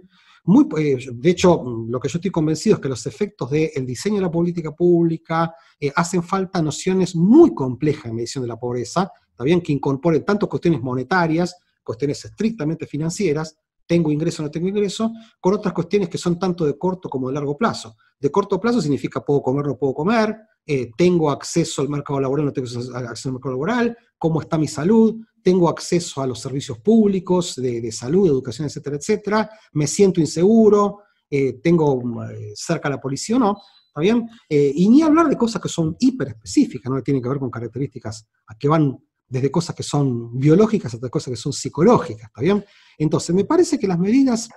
Eh, 0.77 0.97
de 1.13 1.29
hecho, 1.29 1.63
lo 1.89 1.99
que 1.99 2.07
yo 2.07 2.17
estoy 2.17 2.31
convencido 2.31 2.75
es 2.75 2.81
que 2.81 2.89
los 2.89 3.05
efectos 3.05 3.51
del 3.51 3.85
diseño 3.85 4.15
de 4.15 4.21
la 4.21 4.31
política 4.31 4.71
pública 4.71 5.53
hacen 5.95 6.23
falta 6.23 6.61
nociones 6.61 7.13
muy 7.13 7.53
complejas 7.53 8.05
en 8.05 8.15
medición 8.15 8.43
de 8.43 8.47
la 8.47 8.57
pobreza, 8.57 9.11
también 9.35 9.61
que 9.61 9.73
incorporen 9.73 10.23
tanto 10.23 10.47
cuestiones 10.47 10.81
monetarias, 10.81 11.57
cuestiones 11.83 12.23
estrictamente 12.23 12.87
financieras, 12.87 13.57
tengo 13.89 14.11
ingreso 14.11 14.43
o 14.43 14.45
no 14.45 14.51
tengo 14.51 14.67
ingreso, 14.67 15.11
con 15.41 15.55
otras 15.55 15.73
cuestiones 15.73 16.09
que 16.09 16.19
son 16.19 16.37
tanto 16.37 16.63
de 16.63 16.77
corto 16.77 17.09
como 17.09 17.27
de 17.27 17.33
largo 17.33 17.57
plazo. 17.57 17.95
De 18.19 18.29
corto 18.29 18.59
plazo 18.59 18.81
significa 18.81 19.25
puedo 19.25 19.41
comer 19.41 19.65
o 19.65 19.69
no 19.69 19.77
puedo 19.77 19.95
comer, 19.95 20.37
eh, 20.63 20.91
tengo 20.95 21.31
acceso 21.31 21.81
al 21.81 21.89
mercado 21.89 22.19
laboral 22.19 22.45
o 22.45 22.49
no 22.49 22.53
tengo 22.53 22.67
acceso 22.67 23.29
al 23.29 23.33
mercado 23.33 23.55
laboral, 23.55 23.97
cómo 24.15 24.41
está 24.41 24.59
mi 24.59 24.67
salud, 24.67 25.15
tengo 25.41 25.67
acceso 25.67 26.21
a 26.21 26.27
los 26.27 26.39
servicios 26.39 26.77
públicos 26.77 27.55
de, 27.55 27.91
salud, 27.91 28.27
educación, 28.27 28.67
etcétera, 28.67 28.97
etcétera, 28.97 29.49
me 29.71 29.87
siento 29.87 30.21
inseguro, 30.21 30.99
eh, 31.27 31.53
tengo 31.53 31.99
eh, 32.29 32.51
cerca 32.53 32.89
a 32.89 32.91
la 32.91 33.01
policía 33.01 33.37
o 33.37 33.39
no, 33.39 33.57
¿está 33.87 34.01
bien? 34.01 34.29
Y 34.49 34.87
ni 34.87 35.01
hablar 35.01 35.29
de 35.29 35.35
cosas 35.35 35.59
que 35.59 35.69
son 35.69 35.95
hiper 35.99 36.27
específicas, 36.27 36.91
¿no? 36.91 37.01
tienen 37.01 37.23
que 37.23 37.29
ver 37.29 37.39
con 37.39 37.49
características 37.49 38.27
que 38.59 38.67
van 38.67 38.99
desde 39.29 39.51
cosas 39.51 39.75
que 39.75 39.83
son 39.83 40.37
biológicas 40.37 40.93
hasta 40.93 41.09
cosas 41.09 41.31
que 41.31 41.37
son 41.37 41.53
psicológicas, 41.53 42.27
¿está 42.27 42.41
bien? 42.41 42.65
Entonces, 42.97 43.35
me 43.35 43.45
parece 43.45 43.77
que 43.77 43.87
las 43.87 43.99
medidas, 43.99 44.49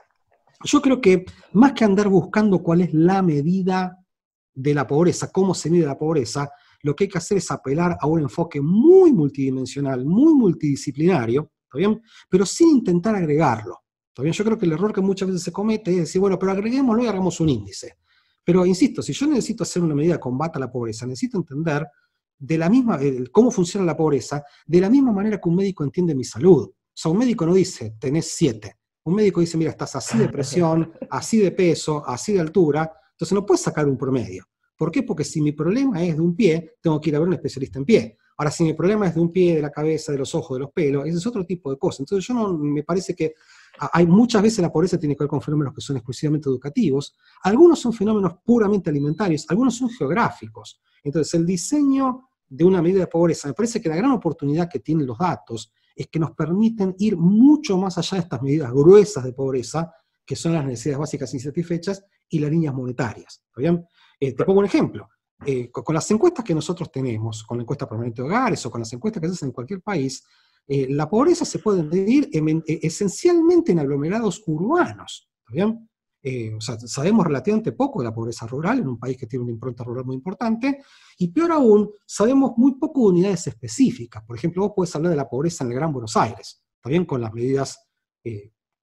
yo 0.64 0.80
creo 0.80 1.00
que 1.00 1.24
más 1.52 1.72
que 1.72 1.85
andar 1.85 2.08
buscando 2.08 2.62
cuál 2.62 2.80
es 2.80 2.94
la 2.94 3.22
medida 3.22 3.98
de 4.54 4.74
la 4.74 4.87
pobreza, 4.87 5.30
cómo 5.30 5.54
se 5.54 5.70
mide 5.70 5.87
la 5.87 5.98
pobreza, 5.98 6.50
lo 6.82 6.96
que 6.96 7.04
hay 7.04 7.11
que 7.11 7.18
hacer 7.18 7.38
es 7.38 7.50
apelar 7.50 7.96
a 8.00 8.06
un 8.06 8.20
enfoque 8.20 8.61
muy 8.61 9.12
multidimensional, 9.12 10.04
muy 10.04 10.35
multidisciplinario, 10.35 11.52
¿está 11.64 11.78
bien? 11.78 12.02
Pero 12.28 12.44
sin 12.44 12.68
intentar 12.68 13.14
agregarlo. 13.14 13.82
¿está 14.08 14.22
bien? 14.22 14.32
Yo 14.35 14.44
creo 14.44 14.58
que 14.58 14.66
el 14.66 14.72
error 14.72 14.92
que 14.92 15.00
muchas 15.00 15.28
veces 15.28 15.42
se 15.42 15.52
comete 15.52 15.90
es 15.92 15.96
decir, 15.98 16.20
bueno, 16.20 16.38
pero 16.38 16.52
agreguémoslo 16.52 17.04
y 17.04 17.06
hagamos 17.06 17.40
un 17.40 17.48
índice. 17.48 17.98
Pero 18.44 18.66
insisto, 18.66 19.02
si 19.02 19.12
yo 19.12 19.26
necesito 19.26 19.62
hacer 19.62 19.82
una 19.82 19.94
medida 19.94 20.14
de 20.14 20.20
combate 20.20 20.58
a 20.58 20.61
la 20.61 20.70
pobreza, 20.70 21.06
necesito 21.06 21.38
entender 21.38 21.87
de 22.42 22.59
la 22.59 22.68
misma, 22.68 22.98
cómo 23.31 23.52
funciona 23.52 23.87
la 23.87 23.96
pobreza 23.96 24.42
de 24.66 24.81
la 24.81 24.90
misma 24.90 25.12
manera 25.12 25.40
que 25.40 25.48
un 25.48 25.55
médico 25.55 25.85
entiende 25.85 26.12
mi 26.12 26.24
salud. 26.24 26.64
O 26.64 26.74
sea, 26.92 27.12
un 27.12 27.18
médico 27.18 27.46
no 27.46 27.55
dice, 27.55 27.94
tenés 28.00 28.33
siete. 28.35 28.78
Un 29.05 29.14
médico 29.14 29.40
dice, 29.40 29.57
mira, 29.57 29.70
estás 29.70 29.94
así 29.94 30.18
de 30.18 30.28
presión, 30.28 30.92
así 31.11 31.38
de 31.38 31.52
peso, 31.52 32.02
así 32.05 32.33
de 32.33 32.40
altura. 32.40 32.92
Entonces 33.12 33.33
no 33.33 33.46
puedes 33.46 33.61
sacar 33.61 33.87
un 33.87 33.96
promedio. 33.96 34.44
¿Por 34.76 34.90
qué? 34.90 35.05
Porque 35.05 35.22
si 35.22 35.40
mi 35.40 35.52
problema 35.52 36.02
es 36.02 36.16
de 36.16 36.20
un 36.20 36.35
pie, 36.35 36.74
tengo 36.83 37.00
que 37.00 37.11
ir 37.11 37.16
a 37.16 37.20
ver 37.20 37.26
a 37.26 37.28
un 37.28 37.35
especialista 37.35 37.78
en 37.78 37.85
pie. 37.85 38.18
Ahora, 38.37 38.50
si 38.50 38.64
mi 38.64 38.72
problema 38.72 39.07
es 39.07 39.14
de 39.14 39.20
un 39.20 39.31
pie, 39.31 39.55
de 39.55 39.62
la 39.62 39.70
cabeza, 39.70 40.11
de 40.11 40.18
los 40.18 40.35
ojos, 40.35 40.57
de 40.57 40.62
los 40.62 40.72
pelos, 40.72 41.07
ese 41.07 41.18
es 41.18 41.26
otro 41.28 41.46
tipo 41.46 41.70
de 41.70 41.78
cosas. 41.78 42.00
Entonces, 42.00 42.26
yo 42.26 42.35
no, 42.35 42.59
me 42.59 42.83
parece 42.83 43.14
que 43.14 43.35
hay 43.92 44.05
muchas 44.05 44.42
veces 44.42 44.59
la 44.59 44.72
pobreza 44.72 44.98
tiene 44.98 45.14
que 45.14 45.22
ver 45.22 45.28
con 45.28 45.40
fenómenos 45.40 45.72
que 45.72 45.81
son 45.81 45.96
exclusivamente 45.96 46.48
educativos. 46.48 47.14
Algunos 47.44 47.78
son 47.78 47.92
fenómenos 47.92 48.35
puramente 48.44 48.90
alimentarios, 48.90 49.46
algunos 49.48 49.76
son 49.76 49.90
geográficos. 49.90 50.81
Entonces, 51.05 51.33
el 51.35 51.46
diseño 51.46 52.31
de 52.54 52.64
una 52.64 52.82
medida 52.82 53.00
de 53.00 53.06
pobreza, 53.06 53.48
me 53.48 53.54
parece 53.54 53.80
que 53.80 53.88
la 53.88 53.96
gran 53.96 54.10
oportunidad 54.10 54.68
que 54.68 54.80
tienen 54.80 55.06
los 55.06 55.16
datos 55.16 55.72
es 55.96 56.08
que 56.08 56.18
nos 56.18 56.32
permiten 56.32 56.94
ir 56.98 57.16
mucho 57.16 57.78
más 57.78 57.96
allá 57.96 58.18
de 58.18 58.22
estas 58.24 58.42
medidas 58.42 58.70
gruesas 58.70 59.24
de 59.24 59.32
pobreza, 59.32 59.90
que 60.24 60.36
son 60.36 60.52
las 60.52 60.64
necesidades 60.64 60.98
básicas 60.98 61.32
insatisfechas 61.32 62.04
y 62.28 62.38
las 62.38 62.50
líneas 62.50 62.74
monetarias. 62.74 63.42
¿Está 63.46 63.60
bien? 63.60 63.86
Eh, 64.20 64.34
te 64.34 64.44
pongo 64.44 64.60
un 64.60 64.66
ejemplo. 64.66 65.08
Eh, 65.46 65.70
con, 65.70 65.94
las 65.94 66.10
encuestas 66.10 66.44
que 66.44 66.54
nosotros 66.54 66.92
tenemos, 66.92 67.42
con 67.42 67.56
la 67.56 67.62
encuesta 67.62 67.88
permanente 67.88 68.20
de 68.20 68.28
hogares 68.28 68.64
o 68.66 68.70
con 68.70 68.82
las 68.82 68.92
encuestas 68.92 69.20
que 69.20 69.28
se 69.28 69.34
hacen 69.34 69.48
en 69.48 69.54
cualquier 69.54 69.80
país, 69.80 70.22
eh, 70.68 70.88
la 70.90 71.08
pobreza 71.08 71.46
se 71.46 71.58
puede 71.58 71.82
medir 71.82 72.28
esencialmente 72.66 73.72
en 73.72 73.78
aglomerados 73.78 74.42
urbanos. 74.46 75.30
bien? 75.48 75.88
Sabemos 76.61 77.26
relativamente 77.26 77.72
poco 77.72 78.00
de 78.00 78.04
la 78.06 78.14
pobreza 78.14 78.46
rural 78.46 78.78
en 78.78 78.88
un 78.88 78.98
país 78.98 79.16
que 79.16 79.26
tiene 79.26 79.42
una 79.42 79.52
impronta 79.52 79.82
rural 79.85 80.04
muy 80.04 80.14
importante, 80.14 80.82
y 81.18 81.28
peor 81.28 81.52
aún, 81.52 81.90
sabemos 82.06 82.52
muy 82.56 82.76
poco 82.76 83.02
de 83.02 83.06
unidades 83.08 83.46
específicas. 83.48 84.22
Por 84.24 84.37
ejemplo, 84.37 84.62
vos 84.62 84.72
puedes 84.76 84.94
hablar 84.94 85.11
de 85.11 85.16
la 85.16 85.28
pobreza 85.28 85.64
en 85.64 85.70
el 85.70 85.76
Gran 85.76 85.92
Buenos 85.92 86.16
Aires, 86.16 86.62
también 86.80 87.04
con 87.04 87.20
las 87.20 87.32
medidas 87.32 87.88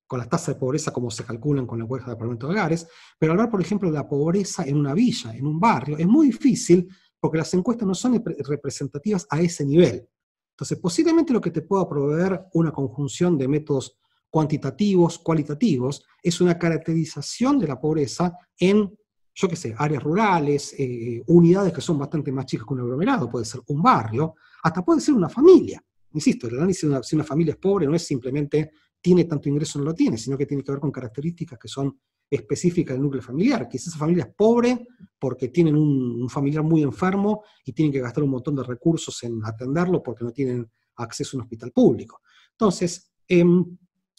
con 0.06 0.17
las 0.17 0.28
tasas 0.28 0.56
de 0.56 0.60
pobreza 0.60 0.91
como 0.91 1.12
se 1.12 1.23
calculan 1.23 1.67
con 1.67 1.78
la 1.78 1.84
encuesta 1.84 2.10
de 2.10 2.15
Parlamento 2.15 2.47
de 2.47 2.54
Hogares, 2.54 2.88
pero 3.19 3.34
hablar, 3.34 3.52
por 3.52 3.62
ejemplo, 3.62 3.89
de 3.89 3.95
la 3.95 4.10
pobreza 4.10 4.63
en 4.63 4.75
una 4.75 4.95
villa, 4.95 5.36
en 5.36 5.45
un 5.45 5.60
barrio, 5.60 5.99
es 5.99 6.08
muy 6.08 6.28
difícil 6.28 6.89
porque 7.19 7.38
las 7.38 7.54
encuestas 7.54 7.88
no 7.88 7.93
son 7.93 8.23
representativas 8.39 9.28
a 9.30 9.39
ese 9.39 9.63
nivel. 9.65 10.10
Entonces, 10.54 10.80
posiblemente 10.80 11.32
lo 11.32 11.39
que 11.39 11.52
te 11.52 11.62
pueda 11.62 11.88
proveer 11.88 12.47
una 12.54 12.71
conjunción 12.71 13.38
de 13.38 13.47
métodos 13.47 13.99
cuantitativos, 14.30 15.20
cualitativos, 15.20 16.04
es 16.22 16.42
una 16.42 16.58
caracterización 16.58 17.60
de 17.60 17.68
la 17.68 17.80
pobreza 17.80 18.34
en, 18.58 18.96
yo 19.34 19.48
qué 19.48 19.56
sé, 19.56 19.76
áreas 19.78 20.04
rurales, 20.04 20.76
eh, 20.78 21.24
unidades 21.28 21.74
que 21.74 21.82
son 21.82 21.98
bastante 21.98 22.32
más 22.32 22.46
chicas 22.46 22.65
que 22.68 22.74
un 22.74 22.82
aglomerado, 22.82 23.30
puede 23.30 23.46
ser 23.46 23.62
un 23.68 23.82
barrio, 23.82 24.36
hasta 24.63 24.84
puede 24.84 25.02
ser 25.02 25.15
una 25.15 25.30
familia. 25.30 25.84
Insisto, 26.13 26.48
el 26.48 26.58
análisis 26.58 26.89
de 26.89 27.04
si 27.04 27.15
una 27.15 27.24
familia 27.24 27.54
es 27.54 27.58
pobre 27.58 27.86
no 27.86 27.96
es 27.96 28.06
simplemente 28.06 28.72
tiene 29.02 29.26
tanto 29.26 29.48
ingreso 29.48 29.80
o 29.80 29.82
no 29.82 29.89
lo 29.89 29.96
tiene, 29.96 30.18
sino 30.18 30.38
que 30.38 30.46
tiene 30.46 30.63
que 30.63 30.72
ver 30.72 30.82
con 30.82 30.92
características 30.92 31.58
que 31.58 31.68
son 31.68 31.98
específicas 32.30 32.96
del 32.96 33.04
núcleo 33.04 33.24
familiar. 33.24 33.68
Quizás 33.68 33.88
esa 33.88 33.98
familia 33.98 34.26
es 34.26 34.36
pobre 34.36 34.88
porque 35.18 35.48
tienen 35.48 35.76
un, 35.76 36.30
familiar 36.30 36.63
muy 36.63 36.84
enfermo 36.84 37.44
y 37.65 37.74
tienen 37.74 37.92
que 37.92 38.02
gastar 38.02 38.24
un 38.24 38.32
montón 38.32 38.56
de 38.56 38.63
recursos 38.63 39.24
en 39.24 39.39
atenderlo 39.44 40.04
porque 40.04 40.24
no 40.24 40.32
tienen 40.32 40.70
acceso 40.96 41.36
a 41.36 41.39
un 41.39 41.44
hospital 41.44 41.72
público. 41.72 42.22
Entonces, 42.52 43.12
em, 43.28 43.65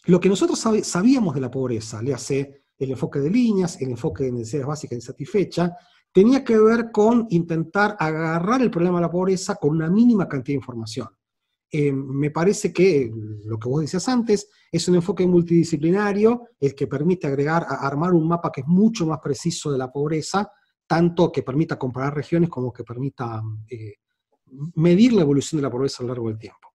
lo 0.04 0.20
que 0.20 0.28
nosotros 0.28 0.58
sabíamos 0.82 1.34
de 1.34 1.40
la 1.40 1.50
pobreza, 1.50 2.02
le 2.02 2.14
hace 2.14 2.62
el 2.78 2.90
enfoque 2.90 3.18
de 3.18 3.30
líneas, 3.30 3.80
el 3.80 3.90
enfoque 3.90 4.24
de 4.24 4.32
necesidades 4.32 4.66
básicas 4.66 4.96
insatisfechas, 4.96 5.72
tenía 6.12 6.42
que 6.42 6.58
ver 6.58 6.90
con 6.90 7.26
intentar 7.30 7.96
agarrar 7.98 8.62
el 8.62 8.70
problema 8.70 8.98
de 8.98 9.02
la 9.02 9.10
pobreza 9.10 9.56
con 9.56 9.70
una 9.70 9.90
mínima 9.90 10.26
cantidad 10.26 10.54
de 10.54 10.60
información. 10.60 11.08
Eh, 11.72 11.92
me 11.92 12.30
parece 12.30 12.72
que 12.72 13.12
lo 13.44 13.58
que 13.58 13.68
vos 13.68 13.82
decías 13.82 14.08
antes 14.08 14.50
es 14.72 14.88
un 14.88 14.96
enfoque 14.96 15.26
multidisciplinario, 15.26 16.48
el 16.58 16.74
que 16.74 16.88
permite 16.88 17.28
agregar, 17.28 17.64
armar 17.68 18.12
un 18.12 18.26
mapa 18.26 18.50
que 18.50 18.62
es 18.62 18.66
mucho 18.66 19.06
más 19.06 19.20
preciso 19.20 19.70
de 19.70 19.78
la 19.78 19.92
pobreza, 19.92 20.50
tanto 20.86 21.30
que 21.30 21.44
permita 21.44 21.78
comparar 21.78 22.14
regiones 22.14 22.50
como 22.50 22.72
que 22.72 22.82
permita 22.82 23.40
eh, 23.68 23.98
medir 24.74 25.12
la 25.12 25.22
evolución 25.22 25.60
de 25.60 25.62
la 25.62 25.70
pobreza 25.70 26.02
a 26.02 26.06
lo 26.06 26.08
largo 26.08 26.28
del 26.28 26.38
tiempo. 26.38 26.68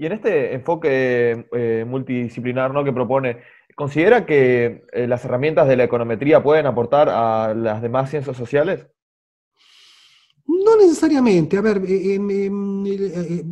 Y 0.00 0.06
en 0.06 0.12
este 0.12 0.54
enfoque 0.54 1.46
eh, 1.52 1.84
multidisciplinar 1.86 2.72
¿no? 2.72 2.82
que 2.82 2.90
propone, 2.90 3.42
¿considera 3.74 4.24
que 4.24 4.86
las 4.94 5.22
herramientas 5.26 5.68
de 5.68 5.76
la 5.76 5.84
econometría 5.84 6.42
pueden 6.42 6.64
aportar 6.64 7.10
a 7.10 7.52
las 7.52 7.82
demás 7.82 8.08
ciencias 8.08 8.34
sociales? 8.34 8.86
No 10.46 10.74
necesariamente. 10.74 11.58
A 11.58 11.60
ver, 11.60 11.84
eh, 11.86 12.14
em, 12.14 12.30
em, 12.30 12.86
eh, 12.86 13.12
eh, 13.14 13.44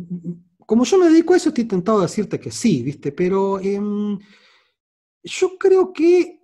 como 0.65 0.85
yo 0.85 0.97
me 0.97 1.09
dedico 1.09 1.35
a 1.35 1.37
eso, 1.37 1.49
estoy 1.49 1.65
tentado 1.65 1.99
de 1.99 2.07
decirte 2.07 2.39
que 2.39 2.49
sí, 2.49 2.81
¿viste? 2.81 3.11
Pero 3.11 3.59
em, 3.59 4.17
yo 5.21 5.55
creo 5.55 5.93
que 5.93 6.39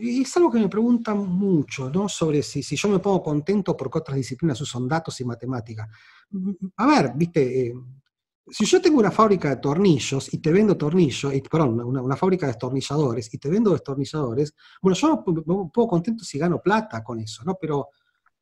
es 0.00 0.36
algo 0.36 0.50
que 0.50 0.58
me 0.58 0.68
preguntan 0.68 1.18
mucho, 1.18 1.88
¿no? 1.90 2.08
Sobre 2.08 2.42
si, 2.42 2.64
si 2.64 2.74
yo 2.74 2.88
me 2.88 2.98
pongo 2.98 3.22
contento 3.22 3.76
porque 3.76 3.98
otras 3.98 4.16
disciplinas 4.16 4.60
usan 4.60 4.88
datos 4.88 5.20
y 5.20 5.24
matemáticas. 5.24 5.88
A 6.76 6.86
ver, 6.86 7.12
¿viste? 7.16 7.72
si 8.50 8.64
yo 8.64 8.80
tengo 8.80 8.98
una 8.98 9.10
fábrica 9.10 9.48
de 9.48 9.56
tornillos 9.56 10.32
y 10.34 10.38
te 10.38 10.50
vendo 10.50 10.76
tornillos, 10.76 11.32
y, 11.32 11.40
perdón, 11.40 11.80
una, 11.80 12.02
una, 12.02 12.16
fábrica 12.16 12.46
de 12.46 12.52
destornilladores 12.52 13.32
y 13.32 13.38
te 13.38 13.48
vendo 13.48 13.70
destornilladores, 13.70 14.54
bueno, 14.82 14.96
yo 14.96 15.24
me 15.26 15.44
pongo 15.44 15.88
contento 15.88 16.24
si 16.24 16.38
gano 16.38 16.60
plata 16.60 17.02
con 17.02 17.20
eso, 17.20 17.44
¿no? 17.44 17.56
Pero 17.60 17.88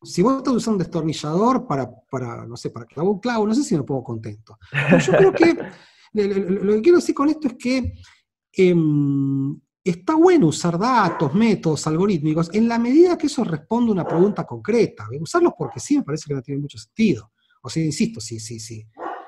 si 0.02 0.22
vos 0.22 0.38
estás 0.38 0.54
usando 0.54 0.76
un 0.76 0.78
destornillador 0.78 1.66
para, 1.66 1.90
para, 2.10 2.46
no 2.46 2.56
sé, 2.56 2.70
para 2.70 2.86
clavar 2.86 3.12
un 3.12 3.20
clavo, 3.20 3.46
no 3.46 3.54
sé 3.54 3.62
si 3.62 3.76
me 3.76 3.82
pongo 3.82 4.02
contento. 4.02 4.58
yo 5.06 5.12
creo 5.12 5.32
que 5.32 5.54
lo 6.12 6.74
que 6.74 6.82
quiero 6.82 6.98
decir 6.98 7.14
con 7.14 7.28
esto 7.28 7.48
es 7.48 7.54
que 7.54 7.94
em, 8.52 9.60
está 9.82 10.14
bueno 10.14 10.46
usar 10.46 10.78
datos, 10.78 11.34
métodos, 11.34 11.86
algorítmicos, 11.86 12.48
en 12.54 12.68
la 12.68 12.78
medida 12.78 13.18
que 13.18 13.26
eso 13.26 13.44
responde 13.44 13.90
a 13.90 13.94
una 13.94 14.06
pregunta 14.06 14.46
concreta. 14.46 15.06
Usarlos 15.20 15.52
porque 15.58 15.80
sí 15.80 15.98
me 15.98 16.04
parece 16.04 16.24
que 16.28 16.34
no 16.34 16.42
tiene 16.42 16.60
mucho 16.60 16.78
sentido. 16.78 17.32
Insisto, 17.76 18.20
sí, 18.20 18.40
sí, 18.40 18.58
sí. 18.58 18.84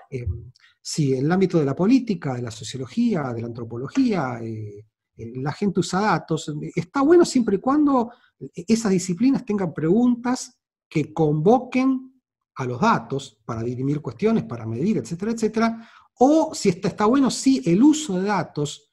Em, 0.08 0.50
si 0.80 1.14
en 1.14 1.26
el 1.26 1.32
ámbito 1.32 1.58
de 1.58 1.64
la 1.64 1.76
política, 1.76 2.34
de 2.34 2.42
la 2.42 2.50
sociología, 2.50 3.32
de 3.32 3.40
la 3.42 3.46
antropología, 3.46 4.40
eh, 4.42 4.86
eh, 5.16 5.32
la 5.36 5.52
gente 5.52 5.80
usa 5.80 6.00
datos, 6.00 6.52
está 6.74 7.02
bueno 7.02 7.24
siempre 7.24 7.56
y 7.56 7.60
cuando 7.60 8.10
esas 8.54 8.90
disciplinas 8.90 9.44
tengan 9.44 9.74
preguntas 9.74 10.58
que 10.88 11.12
convoquen 11.12 12.10
a 12.56 12.64
los 12.64 12.80
datos 12.80 13.38
para 13.44 13.62
dirimir 13.62 14.00
cuestiones, 14.00 14.44
para 14.44 14.66
medir, 14.66 14.98
etcétera, 14.98 15.32
etcétera, 15.32 15.88
o 16.18 16.54
si 16.54 16.68
está, 16.68 16.88
está 16.88 17.06
bueno, 17.06 17.30
si 17.30 17.62
el 17.64 17.82
uso 17.82 18.20
de 18.20 18.28
datos 18.28 18.92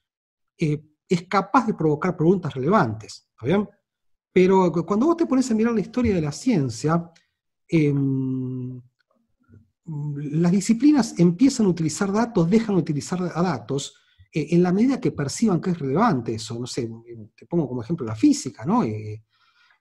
eh, 0.56 0.82
es 1.08 1.22
capaz 1.24 1.66
de 1.66 1.74
provocar 1.74 2.16
preguntas 2.16 2.54
relevantes, 2.54 3.28
¿está 3.30 3.46
bien? 3.46 3.68
Pero 4.32 4.72
cuando 4.86 5.06
vos 5.06 5.16
te 5.16 5.26
pones 5.26 5.50
a 5.50 5.54
mirar 5.54 5.74
la 5.74 5.80
historia 5.80 6.14
de 6.14 6.20
la 6.20 6.32
ciencia, 6.32 7.10
em, 7.68 8.57
las 10.16 10.52
disciplinas 10.52 11.18
empiezan 11.18 11.66
a 11.66 11.70
utilizar 11.70 12.12
datos, 12.12 12.48
dejan 12.48 12.74
de 12.76 12.82
utilizar 12.82 13.20
datos, 13.20 13.94
eh, 14.32 14.48
en 14.50 14.62
la 14.62 14.72
medida 14.72 15.00
que 15.00 15.12
perciban 15.12 15.60
que 15.60 15.70
es 15.70 15.78
relevante 15.78 16.34
eso. 16.34 16.58
No 16.58 16.66
sé, 16.66 16.90
te 17.34 17.46
pongo 17.46 17.68
como 17.68 17.82
ejemplo 17.82 18.06
la 18.06 18.14
física, 18.14 18.64
¿no? 18.64 18.84
Eh, 18.84 19.22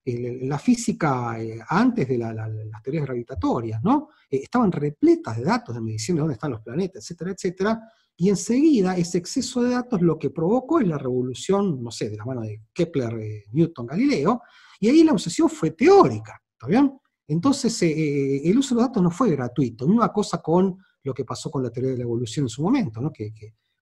la 0.06 0.58
física 0.58 1.38
eh, 1.38 1.60
antes 1.68 2.08
de 2.08 2.18
las 2.18 2.82
teorías 2.82 3.06
gravitatorias, 3.06 3.84
¿no? 3.84 4.08
Estaban 4.30 4.72
repletas 4.72 5.36
de 5.36 5.44
datos 5.44 5.76
de 5.76 5.82
medición 5.82 6.16
de 6.16 6.22
dónde 6.22 6.36
están 6.36 6.52
los 6.52 6.62
planetas, 6.62 7.04
etcétera, 7.04 7.32
etcétera, 7.32 7.82
y 8.16 8.30
enseguida 8.30 8.96
ese 8.96 9.18
exceso 9.18 9.62
de 9.62 9.72
datos 9.72 10.02
lo 10.02 10.18
que 10.18 10.30
provocó 10.30 10.80
es 10.80 10.88
la 10.88 10.98
revolución, 10.98 11.84
no 11.84 11.92
sé, 11.92 12.10
de 12.10 12.16
la 12.16 12.24
mano 12.24 12.42
de 12.42 12.62
Kepler, 12.74 13.44
Newton, 13.52 13.86
Galileo, 13.86 14.42
y 14.80 14.88
ahí 14.88 15.04
la 15.04 15.12
obsesión 15.12 15.50
fue 15.50 15.72
teórica, 15.72 16.42
¿está 16.54 16.68
bien? 16.68 16.98
Entonces 17.28 17.82
el 17.82 18.58
uso 18.58 18.74
de 18.74 18.82
los 18.82 18.88
datos 18.88 19.04
no 19.04 19.12
fue 19.12 19.32
gratuito, 19.32 19.88
misma 19.88 20.14
cosa 20.14 20.42
con 20.42 20.78
lo 21.04 21.14
que 21.14 21.26
pasó 21.26 21.52
con 21.52 21.62
la 21.62 21.70
teoría 21.70 21.92
de 21.92 21.98
la 21.98 22.04
evolución 22.04 22.46
en 22.46 22.50
su 22.50 22.62
momento, 22.62 23.02
¿no? 23.02 23.12
que, 23.12 23.34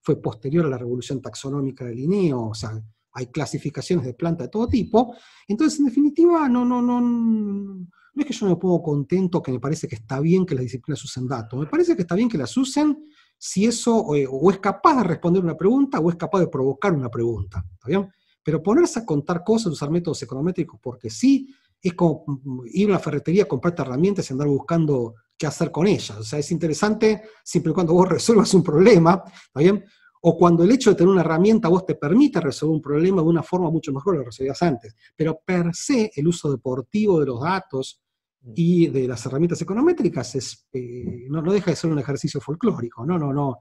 fue 0.01 0.21
posterior 0.21 0.63
a 0.67 0.69
la 0.69 0.77
revolución 0.77 1.19
taxonómica 1.19 1.83
de 1.83 1.95
Linneo, 1.95 2.49
o 2.49 2.53
sea, 2.53 2.79
hay 3.13 3.25
clasificaciones 3.27 4.05
de 4.05 4.13
planta 4.13 4.43
de 4.43 4.49
todo 4.49 4.67
tipo. 4.67 5.15
Entonces, 5.47 5.79
en 5.79 5.85
definitiva, 5.85 6.47
no, 6.47 6.63
no, 6.63 6.79
no, 6.79 7.01
no 7.01 7.87
es 8.15 8.25
que 8.27 8.33
yo 8.33 8.45
me 8.45 8.55
pongo 8.55 8.83
contento 8.83 9.41
que 9.41 9.51
me 9.51 9.59
parece 9.59 9.87
que 9.87 9.95
está 9.95 10.19
bien 10.19 10.45
que 10.45 10.53
las 10.53 10.63
disciplinas 10.63 11.03
usen 11.03 11.27
datos. 11.27 11.59
Me 11.59 11.65
parece 11.65 11.95
que 11.95 12.03
está 12.03 12.13
bien 12.13 12.29
que 12.29 12.37
las 12.37 12.55
usen 12.55 13.03
si 13.35 13.65
eso 13.65 14.15
eh, 14.15 14.27
o 14.29 14.51
es 14.51 14.59
capaz 14.59 14.97
de 14.97 15.03
responder 15.03 15.43
una 15.43 15.57
pregunta 15.57 15.99
o 15.99 16.09
es 16.11 16.15
capaz 16.15 16.39
de 16.39 16.47
provocar 16.47 16.93
una 16.93 17.09
pregunta. 17.09 17.65
¿Está? 17.73 18.09
Pero 18.43 18.61
ponerse 18.61 18.99
a 18.99 19.05
contar 19.05 19.43
cosas, 19.43 19.73
usar 19.73 19.89
métodos 19.89 20.21
econométricos 20.21 20.79
porque 20.79 21.09
sí, 21.09 21.49
es 21.89 21.93
como 21.93 22.25
ir 22.65 22.87
a 22.87 22.91
una 22.91 22.99
ferretería, 22.99 23.47
comprarte 23.47 23.81
herramientas 23.81 24.29
y 24.29 24.33
andar 24.33 24.47
buscando 24.47 25.15
qué 25.37 25.47
hacer 25.47 25.71
con 25.71 25.87
ellas. 25.87 26.17
O 26.17 26.23
sea, 26.23 26.39
es 26.39 26.51
interesante 26.51 27.23
siempre 27.43 27.71
y 27.71 27.73
cuando 27.73 27.93
vos 27.93 28.09
resuelvas 28.09 28.53
un 28.53 28.63
problema, 28.63 29.23
¿está 29.25 29.59
bien? 29.59 29.83
o 30.27 30.35
cuando 30.35 30.63
el 30.63 30.71
hecho 30.71 30.89
de 30.89 30.95
tener 30.95 31.11
una 31.11 31.21
herramienta 31.21 31.69
vos 31.69 31.85
te 31.85 31.93
permite 31.93 32.41
resolver 32.41 32.73
un 32.73 32.81
problema 32.81 33.21
de 33.21 33.27
una 33.27 33.43
forma 33.43 33.69
mucho 33.69 33.93
mejor 33.93 34.13
que 34.13 34.17
lo 34.17 34.25
resolvías 34.25 34.59
antes. 34.63 34.95
Pero 35.15 35.39
per 35.45 35.69
se, 35.71 36.11
el 36.15 36.27
uso 36.27 36.49
deportivo 36.49 37.19
de 37.19 37.27
los 37.27 37.39
datos 37.39 38.01
mm. 38.41 38.51
y 38.55 38.87
de 38.87 39.07
las 39.07 39.23
herramientas 39.27 39.61
econométricas 39.61 40.33
es, 40.33 40.67
eh, 40.73 41.27
no, 41.29 41.43
deja 41.53 41.69
de 41.69 41.77
ser 41.77 41.91
un 41.91 41.99
ejercicio 41.99 42.41
folclórico. 42.41 43.05
No, 43.05 43.19
no, 43.19 43.31
no. 43.31 43.59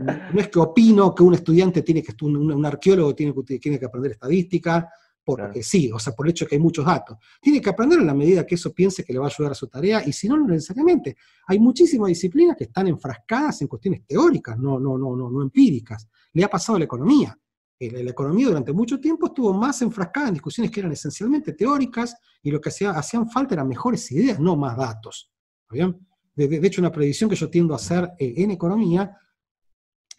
No 0.00 0.40
es 0.40 0.48
que 0.50 0.60
opino 0.60 1.12
que 1.12 1.24
un 1.24 1.34
estudiante 1.34 1.82
tiene 1.82 2.00
que, 2.00 2.14
un, 2.24 2.52
un 2.52 2.64
arqueólogo 2.64 3.12
tiene 3.12 3.34
que, 3.34 3.58
tiene 3.58 3.80
que 3.80 3.86
aprender 3.86 4.12
estadística, 4.12 4.88
porque 5.24 5.62
sí, 5.62 5.90
o 5.90 5.98
sea, 5.98 6.12
por 6.12 6.26
el 6.26 6.30
hecho 6.30 6.44
de 6.44 6.50
que 6.50 6.54
hay 6.56 6.60
muchos 6.60 6.84
datos. 6.84 7.16
Tiene 7.40 7.60
que 7.60 7.70
aprender 7.70 7.98
en 7.98 8.06
la 8.06 8.14
medida 8.14 8.46
que 8.46 8.56
eso 8.56 8.72
piense 8.74 9.02
que 9.02 9.12
le 9.12 9.18
va 9.18 9.26
a 9.26 9.28
ayudar 9.28 9.52
a 9.52 9.54
su 9.54 9.66
tarea, 9.68 10.02
y 10.06 10.12
si 10.12 10.28
no, 10.28 10.36
no 10.36 10.46
necesariamente. 10.46 11.16
Hay 11.46 11.58
muchísimas 11.58 12.08
disciplinas 12.08 12.56
que 12.56 12.64
están 12.64 12.88
enfrascadas 12.88 13.62
en 13.62 13.68
cuestiones 13.68 14.06
teóricas, 14.06 14.58
no, 14.58 14.78
no, 14.78 14.98
no, 14.98 15.16
no, 15.16 15.30
no 15.30 15.42
empíricas. 15.42 16.08
Le 16.34 16.44
ha 16.44 16.48
pasado 16.48 16.76
a 16.76 16.78
la 16.80 16.84
economía. 16.84 17.38
La 17.80 18.10
economía 18.10 18.48
durante 18.48 18.72
mucho 18.72 19.00
tiempo 19.00 19.26
estuvo 19.26 19.52
más 19.52 19.82
enfrascada 19.82 20.28
en 20.28 20.34
discusiones 20.34 20.70
que 20.70 20.80
eran 20.80 20.92
esencialmente 20.92 21.54
teóricas, 21.54 22.14
y 22.42 22.50
lo 22.50 22.60
que 22.60 22.68
hacía, 22.68 22.90
hacían 22.90 23.28
falta 23.30 23.54
eran 23.54 23.68
mejores 23.68 24.10
ideas, 24.12 24.38
no 24.38 24.56
más 24.56 24.76
datos. 24.76 25.32
¿Bien? 25.70 25.96
De, 26.34 26.66
hecho, 26.66 26.82
una 26.82 26.92
predicción 26.92 27.30
que 27.30 27.36
yo 27.36 27.48
tiendo 27.48 27.72
a 27.72 27.76
hacer 27.76 28.10
eh, 28.18 28.34
en 28.36 28.50
economía 28.50 29.16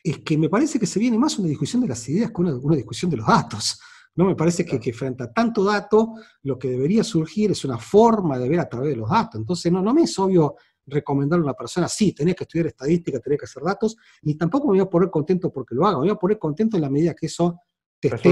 es 0.04 0.20
que 0.20 0.38
me 0.38 0.50
parece 0.50 0.80
que 0.80 0.86
se 0.86 1.00
viene 1.00 1.18
más 1.18 1.38
una 1.38 1.48
discusión 1.48 1.82
de 1.82 1.88
las 1.88 2.08
ideas 2.10 2.32
que 2.32 2.42
una 2.42 2.76
discusión 2.76 3.12
de 3.12 3.18
los 3.18 3.28
datos. 3.28 3.80
¿No? 4.16 4.26
Me 4.26 4.36
parece 4.36 4.66
que, 4.66 4.94
frente 4.94 5.24
a 5.24 5.32
tanto 5.32 5.64
dato, 5.64 6.14
lo 6.44 6.58
que 6.58 6.70
debería 6.70 7.04
surgir 7.04 7.52
es 7.52 7.66
una 7.66 7.78
forma 7.78 8.38
de 8.38 8.50
ver 8.50 8.60
a 8.60 8.70
través 8.70 8.90
de 8.90 8.96
los 8.96 9.10
datos. 9.10 9.40
Entonces, 9.40 9.72
no, 9.72 9.82
no 9.82 9.94
me 9.94 10.04
es 10.04 10.18
obvio 10.20 10.56
recomendarle 10.88 11.44
a 11.44 11.48
una 11.48 11.54
persona, 11.54 11.88
sí, 11.88 12.14
tenés 12.14 12.36
que 12.36 12.44
estudiar 12.44 12.68
estadística, 12.68 13.20
tenés 13.20 13.40
que 13.40 13.46
hacer 13.46 13.64
datos, 13.64 13.98
ni 14.22 14.36
tampoco 14.36 14.68
me 14.68 14.74
voy 14.74 14.82
a 14.82 14.90
poner 14.90 15.10
contento 15.10 15.52
porque 15.52 15.74
lo 15.74 15.86
haga, 15.86 15.98
me 15.98 16.04
voy 16.04 16.12
a 16.12 16.16
poner 16.16 16.38
contento 16.38 16.78
en 16.78 16.84
la 16.84 16.90
medida 16.90 17.16
que 17.16 17.26
eso 17.26 17.60
te 18.00 18.14
esté, 18.14 18.30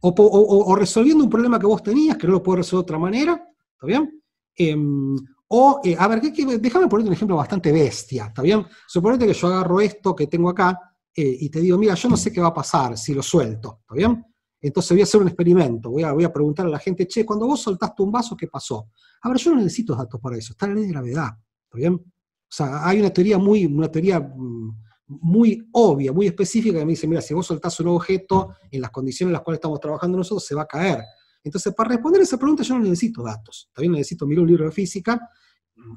o, 0.00 0.76
resolviendo 0.76 1.24
un 1.24 1.30
problema 1.30 1.58
que 1.58 1.66
vos 1.66 1.82
tenías, 1.82 2.16
que 2.16 2.26
no 2.26 2.34
lo 2.34 2.42
puedo 2.42 2.56
resolver 2.56 2.82
de 2.82 2.84
otra 2.84 2.98
manera, 2.98 3.32
¿está 3.72 3.86
bien? 3.86 4.22
Em, 4.54 5.16
o, 5.48 5.80
eh, 5.82 5.96
a 5.98 6.08
ver, 6.08 6.20
déjame 6.20 6.88
ponerte 6.88 7.08
un 7.08 7.14
ejemplo 7.14 7.36
bastante 7.36 7.72
bestia, 7.72 8.26
¿está 8.26 8.42
bien? 8.42 8.66
Suponete 8.86 9.26
que 9.26 9.32
yo 9.32 9.46
agarro 9.46 9.80
esto 9.80 10.14
que 10.14 10.26
tengo 10.26 10.50
acá 10.50 10.78
eh, 11.14 11.36
y 11.40 11.48
te 11.48 11.60
digo, 11.60 11.78
mira, 11.78 11.94
yo 11.94 12.08
no 12.08 12.16
sé 12.16 12.32
qué 12.32 12.40
va 12.40 12.48
a 12.48 12.54
pasar 12.54 12.98
si 12.98 13.14
lo 13.14 13.22
suelto, 13.22 13.78
¿está 13.80 13.94
bien? 13.94 14.24
Entonces 14.66 14.90
voy 14.90 15.00
a 15.00 15.04
hacer 15.04 15.20
un 15.20 15.28
experimento, 15.28 15.90
voy 15.90 16.02
a, 16.02 16.32
preguntar 16.32 16.66
a 16.66 16.68
la 16.68 16.78
gente, 16.78 17.06
che, 17.06 17.24
cuando 17.24 17.46
vos 17.46 17.60
soltaste 17.60 18.02
un 18.02 18.10
vaso, 18.10 18.36
¿qué 18.36 18.48
pasó? 18.48 18.90
A 19.22 19.28
ver, 19.28 19.38
yo 19.38 19.50
no 19.50 19.58
necesito 19.58 19.94
datos 19.94 20.20
para 20.20 20.36
eso, 20.36 20.52
está 20.52 20.66
la 20.66 20.74
ley 20.74 20.84
de 20.84 20.92
gravedad, 20.92 21.30
¿está 21.64 21.78
bien? 21.78 21.94
O 21.94 22.02
sea, 22.48 22.86
hay 22.86 23.00
una 23.00 23.10
teoría 23.10 23.38
muy, 23.38 23.66
una 23.66 23.90
teoría 23.90 24.20
mm, 24.20 24.70
muy 25.08 25.68
obvia, 25.72 26.12
muy 26.12 26.26
específica 26.26 26.78
que 26.78 26.84
me 26.84 26.92
dice, 26.92 27.06
mira, 27.06 27.20
si 27.20 27.32
vos 27.34 27.46
soltás 27.46 27.78
un 27.80 27.88
objeto 27.88 28.54
en 28.70 28.80
las 28.80 28.90
condiciones 28.90 29.30
en 29.30 29.34
las 29.34 29.42
cuales 29.42 29.58
estamos 29.58 29.80
trabajando 29.80 30.18
nosotros, 30.18 30.44
se 30.44 30.54
va 30.54 30.62
a 30.62 30.66
caer. 30.66 31.02
Entonces, 31.44 31.72
para 31.74 31.90
responder 31.90 32.22
esa 32.22 32.36
pregunta 32.36 32.64
yo 32.64 32.74
no 32.74 32.82
necesito 32.82 33.22
datos, 33.22 33.70
también 33.72 33.92
necesito 33.92 34.26
mirar 34.26 34.42
un 34.42 34.48
libro 34.48 34.64
de 34.64 34.72
física, 34.72 35.30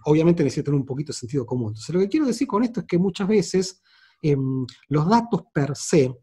obviamente 0.05 0.43
necesito 0.43 0.65
tener 0.65 0.79
un 0.79 0.85
poquito 0.85 1.11
de 1.11 1.17
sentido 1.17 1.45
común. 1.45 1.69
Entonces, 1.69 1.93
lo 1.93 2.01
que 2.01 2.09
quiero 2.09 2.27
decir 2.27 2.47
con 2.47 2.63
esto 2.63 2.81
es 2.81 2.85
que 2.85 2.99
muchas 2.99 3.27
veces 3.27 3.81
em, 4.21 4.65
los 4.89 5.09
datos 5.09 5.43
per 5.51 5.75
se, 5.75 6.13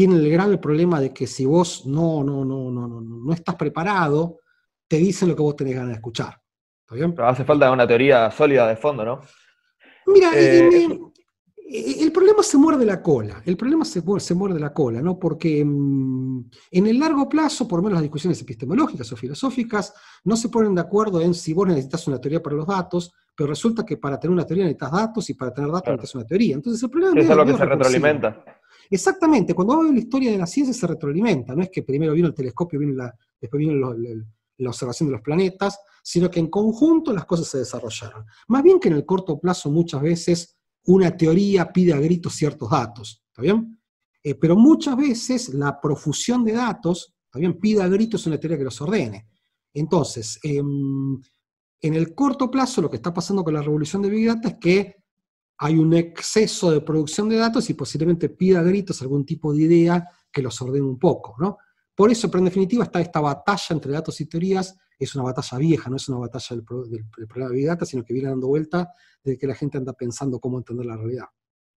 tiene 0.00 0.16
el 0.16 0.30
grave 0.30 0.56
problema 0.56 0.98
de 0.98 1.12
que 1.12 1.26
si 1.26 1.44
vos 1.44 1.84
no, 1.84 2.24
no, 2.24 2.42
no, 2.42 2.70
no, 2.70 2.88
no, 2.88 3.02
no 3.02 3.32
estás 3.34 3.54
preparado, 3.54 4.38
te 4.88 4.96
dicen 4.96 5.28
lo 5.28 5.36
que 5.36 5.42
vos 5.42 5.54
tenés 5.54 5.74
ganas 5.74 5.90
de 5.90 5.96
escuchar. 5.96 6.40
¿Está 6.80 6.94
bien? 6.94 7.14
Pero 7.14 7.28
hace 7.28 7.44
falta 7.44 7.70
una 7.70 7.86
teoría 7.86 8.30
sólida 8.30 8.66
de 8.66 8.76
fondo, 8.76 9.04
¿no? 9.04 9.20
Mira, 10.06 10.30
eh, 10.34 10.88
Eh, 11.72 12.02
el 12.02 12.10
problema 12.10 12.42
se 12.42 12.56
muerde 12.56 12.84
la 12.84 13.00
cola, 13.00 13.42
el 13.44 13.58
problema 13.58 13.84
se, 13.84 14.02
se 14.20 14.34
muerde 14.34 14.58
la 14.58 14.72
cola, 14.72 15.00
¿no? 15.00 15.18
Porque 15.18 15.64
mm, 15.64 16.50
en 16.70 16.86
el 16.86 16.98
largo 16.98 17.28
plazo, 17.28 17.68
por 17.68 17.78
lo 17.78 17.84
menos 17.84 17.96
las 17.96 18.02
discusiones 18.02 18.40
epistemológicas 18.40 19.12
o 19.12 19.16
filosóficas, 19.16 19.92
no 20.24 20.34
se 20.34 20.48
ponen 20.48 20.74
de 20.74 20.80
acuerdo 20.80 21.20
en 21.20 21.34
si 21.34 21.52
vos 21.52 21.68
necesitas 21.68 22.08
una 22.08 22.18
teoría 22.18 22.42
para 22.42 22.56
los 22.56 22.66
datos, 22.66 23.12
pero 23.36 23.50
resulta 23.50 23.84
que 23.84 23.98
para 23.98 24.18
tener 24.18 24.32
una 24.32 24.46
teoría 24.46 24.64
necesitas 24.64 24.92
datos 24.92 25.30
y 25.30 25.34
para 25.34 25.52
tener 25.52 25.70
datos 25.70 25.92
necesitas 25.92 26.14
una 26.14 26.24
teoría. 26.24 26.54
Entonces 26.54 26.82
el 26.82 26.90
problema 26.90 27.20
es, 27.20 27.28
lo 27.28 27.44
que 27.44 27.54
se 27.54 27.64
retroalimenta. 27.64 28.44
Exactamente, 28.92 29.54
cuando 29.54 29.76
vos 29.76 29.84
ves 29.84 29.94
la 29.94 30.00
historia 30.00 30.32
de 30.32 30.38
la 30.38 30.46
ciencia 30.46 30.74
se 30.74 30.86
retroalimenta, 30.86 31.54
no 31.54 31.62
es 31.62 31.70
que 31.70 31.84
primero 31.84 32.12
vino 32.12 32.26
el 32.26 32.34
telescopio, 32.34 32.80
la, 32.80 33.14
después 33.40 33.60
vino 33.60 33.72
la 33.74 34.68
observación 34.68 35.08
de 35.08 35.12
los 35.12 35.22
planetas, 35.22 35.78
sino 36.02 36.28
que 36.28 36.40
en 36.40 36.48
conjunto 36.48 37.12
las 37.12 37.24
cosas 37.24 37.46
se 37.46 37.58
desarrollaron. 37.58 38.26
Más 38.48 38.62
bien 38.64 38.80
que 38.80 38.88
en 38.88 38.94
el 38.94 39.06
corto 39.06 39.38
plazo 39.38 39.70
muchas 39.70 40.02
veces 40.02 40.56
una 40.86 41.16
teoría 41.16 41.72
pide 41.72 41.92
a 41.92 42.00
gritos 42.00 42.34
ciertos 42.34 42.68
datos, 42.68 43.22
¿está 43.28 43.42
bien? 43.42 43.80
Eh, 44.22 44.34
pero 44.34 44.56
muchas 44.56 44.96
veces 44.96 45.54
la 45.54 45.80
profusión 45.80 46.44
de 46.44 46.52
datos, 46.52 47.14
también 47.30 47.58
pide 47.58 47.82
a 47.82 47.88
gritos 47.88 48.26
una 48.26 48.38
teoría 48.40 48.58
que 48.58 48.64
los 48.64 48.80
ordene. 48.80 49.28
Entonces, 49.72 50.38
em, 50.42 51.20
en 51.80 51.94
el 51.94 52.14
corto 52.14 52.50
plazo 52.50 52.82
lo 52.82 52.90
que 52.90 52.96
está 52.96 53.14
pasando 53.14 53.44
con 53.44 53.54
la 53.54 53.62
revolución 53.62 54.02
de 54.02 54.10
Big 54.10 54.26
Data 54.26 54.48
es 54.48 54.56
que 54.60 54.99
hay 55.62 55.76
un 55.76 55.92
exceso 55.92 56.70
de 56.70 56.80
producción 56.80 57.28
de 57.28 57.36
datos 57.36 57.68
y 57.68 57.74
posiblemente 57.74 58.30
pida 58.30 58.62
gritos 58.62 59.02
algún 59.02 59.26
tipo 59.26 59.52
de 59.52 59.62
idea 59.62 60.08
que 60.32 60.40
los 60.40 60.60
ordene 60.62 60.86
un 60.86 60.98
poco, 60.98 61.36
¿no? 61.38 61.58
Por 61.94 62.10
eso, 62.10 62.30
pero 62.30 62.38
en 62.38 62.46
definitiva, 62.46 62.84
está 62.84 62.98
esta 62.98 63.20
batalla 63.20 63.66
entre 63.68 63.92
datos 63.92 64.18
y 64.22 64.26
teorías, 64.26 64.78
es 64.98 65.14
una 65.14 65.24
batalla 65.24 65.58
vieja, 65.58 65.90
no 65.90 65.96
es 65.96 66.08
una 66.08 66.18
batalla 66.18 66.56
del, 66.56 66.64
problema 66.64 67.50
de 67.50 67.56
Big 67.56 67.66
Data, 67.66 67.84
sino 67.84 68.02
que 68.02 68.14
viene 68.14 68.30
dando 68.30 68.48
vuelta 68.48 68.90
de 69.22 69.36
que 69.36 69.46
la 69.46 69.54
gente 69.54 69.76
anda 69.76 69.92
pensando 69.92 70.40
cómo 70.40 70.56
entender 70.56 70.86
la 70.86 70.96
realidad. 70.96 71.26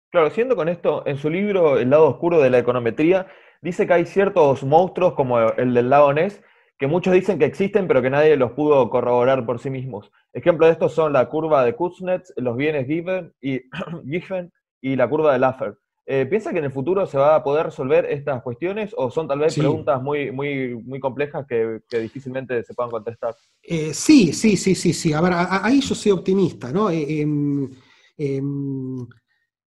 Claro, 0.10 0.30
siendo 0.30 0.56
con 0.56 0.70
esto, 0.70 1.06
en 1.06 1.18
su 1.18 1.30
libro 1.30 1.78
El 1.78 1.90
lado 1.90 2.08
oscuro 2.08 2.40
de 2.40 2.50
la 2.50 2.60
econometría, 2.60 3.28
dice 3.62 3.86
que 3.86 3.94
hay 3.94 4.06
ciertos 4.06 4.64
monstruos 4.64 5.14
como 5.14 5.40
el 5.40 5.74
del 5.74 5.90
lago 5.90 6.14
Ness, 6.14 6.42
que 6.78 6.88
muchos 6.88 7.14
dicen 7.14 7.40
que 7.40 7.46
existen, 7.46 7.88
pero 7.88 8.02
que 8.02 8.10
nadie 8.10 8.36
los 8.36 8.52
pudo 8.52 8.90
corroborar 8.90 9.46
por 9.46 9.60
sí 9.60 9.70
mismos. 9.70 10.12
Ejemplos 10.34 10.68
de 10.68 10.74
estos 10.74 10.94
son 10.94 11.14
la 11.14 11.30
curva 11.30 11.64
de 11.64 11.76
Kuznets, 11.76 12.34
los 12.38 12.58
bienes 12.58 12.88
Given 12.88 13.34
y, 13.42 13.62
Giffen 14.10 14.52
y 14.82 14.96
la 14.96 15.10
curva 15.10 15.34
de 15.34 15.40
Laffer. 15.40 15.78
Eh, 16.06 16.26
¿Piensa 16.26 16.52
que 16.52 16.60
en 16.60 16.66
el 16.66 16.72
futuro 16.72 17.06
se 17.06 17.18
va 17.18 17.36
a 17.36 17.44
poder 17.44 17.68
resolver 17.68 18.06
estas 18.06 18.44
cuestiones 18.44 18.94
o 18.98 19.10
son 19.10 19.26
tal 19.26 19.40
vez 19.40 19.56
preguntas 19.56 20.02
muy, 20.02 20.32
muy, 20.32 20.76
muy 20.76 21.00
complejas 21.00 21.46
que, 21.48 21.80
difícilmente 21.90 22.62
se 22.64 22.74
puedan 22.74 22.92
contestar? 22.92 23.34
Eh, 23.62 23.94
sí, 23.94 24.34
sí, 24.34 24.58
sí, 24.58 24.76
sí, 24.76 24.92
sí. 24.92 25.14
A 25.14 25.22
ver, 25.22 25.32
ahí 25.34 25.80
yo 25.80 25.96
soy 25.96 26.12
optimista, 26.12 26.74
¿no? 26.74 26.90
Eh, 26.90 27.22
em, 27.22 27.70
em, 28.18 29.08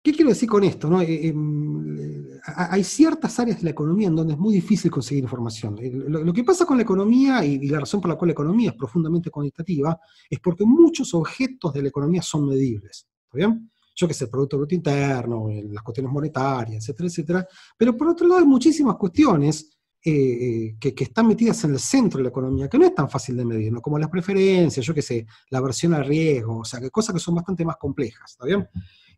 ¿Qué 0.02 0.14
quiero 0.14 0.30
decir 0.30 0.48
con 0.48 0.64
esto? 0.64 1.02
Em, 1.02 2.33
hay 2.46 2.84
ciertas 2.84 3.40
áreas 3.40 3.58
de 3.58 3.64
la 3.64 3.70
economía 3.70 4.08
en 4.08 4.16
donde 4.16 4.34
es 4.34 4.40
muy 4.40 4.54
difícil 4.54 4.92
conseguir 4.92 5.24
información. 5.24 5.78
Lo, 6.08 6.34
que 6.34 6.44
pasa 6.44 6.66
con 6.66 6.78
la 6.78 6.84
economía 6.84 7.46
y, 7.46 7.54
y, 7.54 7.68
la 7.68 7.80
razón 7.80 8.02
por 8.02 8.10
la 8.10 8.16
cual 8.16 8.30
la 8.30 8.34
economía 8.34 8.72
es 8.72 8.76
profundamente 8.76 9.30
cuantitativa 9.30 9.98
es 10.30 10.40
porque 10.40 10.66
muchos 10.66 11.14
objetos 11.14 11.74
de 11.74 11.84
la 11.84 11.88
economía 11.88 12.22
son 12.22 12.48
medibles. 12.48 13.08
¿Está 13.26 13.38
bien? 13.38 13.70
yo 13.96 14.08
que 14.08 14.14
sé, 14.14 14.26
el 14.26 14.30
Producto 14.30 14.58
Bruto 14.58 14.76
Interno, 14.76 15.48
las 15.50 15.84
cuestiones 15.84 16.12
monetarias, 16.12 16.84
etcétera, 16.84 17.08
etcétera. 17.08 17.48
Pero 17.78 17.96
por 17.96 18.08
otro 18.10 18.28
lado 18.28 18.40
hay 18.40 18.48
muchísimas 18.48 18.96
cuestiones 18.96 19.73
eh, 20.06 20.12
eh, 20.12 20.76
que, 20.82 21.04
están 21.06 21.28
metidas 21.28 21.64
en 21.64 21.72
el 21.72 21.80
centro 21.80 22.18
de 22.18 22.24
la 22.24 22.30
economía, 22.30 22.68
que 22.68 22.78
no 22.78 22.86
es 22.86 22.94
tan 22.94 23.10
fácil 23.10 23.38
de 23.38 23.46
medir, 23.46 23.72
¿no? 23.72 23.82
como 23.82 23.98
las 23.98 24.10
preferencias, 24.10 24.86
yo 24.86 24.94
qué 24.94 25.02
sé, 25.02 25.26
la 25.50 25.60
aversión 25.60 25.94
al 25.94 26.06
riesgo, 26.06 26.58
o 26.60 26.66
sea, 26.66 26.82
que 26.82 26.90
cosas 26.90 27.16
que 27.16 27.22
son 27.22 27.36
bastante 27.36 27.64
más 27.64 27.78
complejas, 27.78 28.32
¿está 28.32 28.46
bien? 28.46 28.68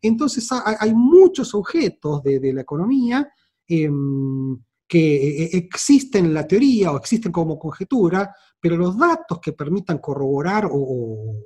Entonces 0.00 0.48
hay, 0.52 0.94
muchos 0.94 1.54
objetos 1.56 2.22
de, 2.22 2.52
la 2.52 2.60
economía 2.60 3.28
em, 3.66 4.56
que 4.86 5.42
eh, 5.42 5.50
existen 5.54 6.26
en 6.26 6.34
la 6.34 6.46
teoría 6.46 6.92
o 6.92 6.98
existen 6.98 7.32
como 7.32 7.58
conjetura, 7.58 8.32
pero 8.60 8.76
los 8.76 8.96
datos 8.96 9.40
que 9.40 9.54
permitan 9.54 9.98
corroborar 9.98 10.68
o, 10.70 11.42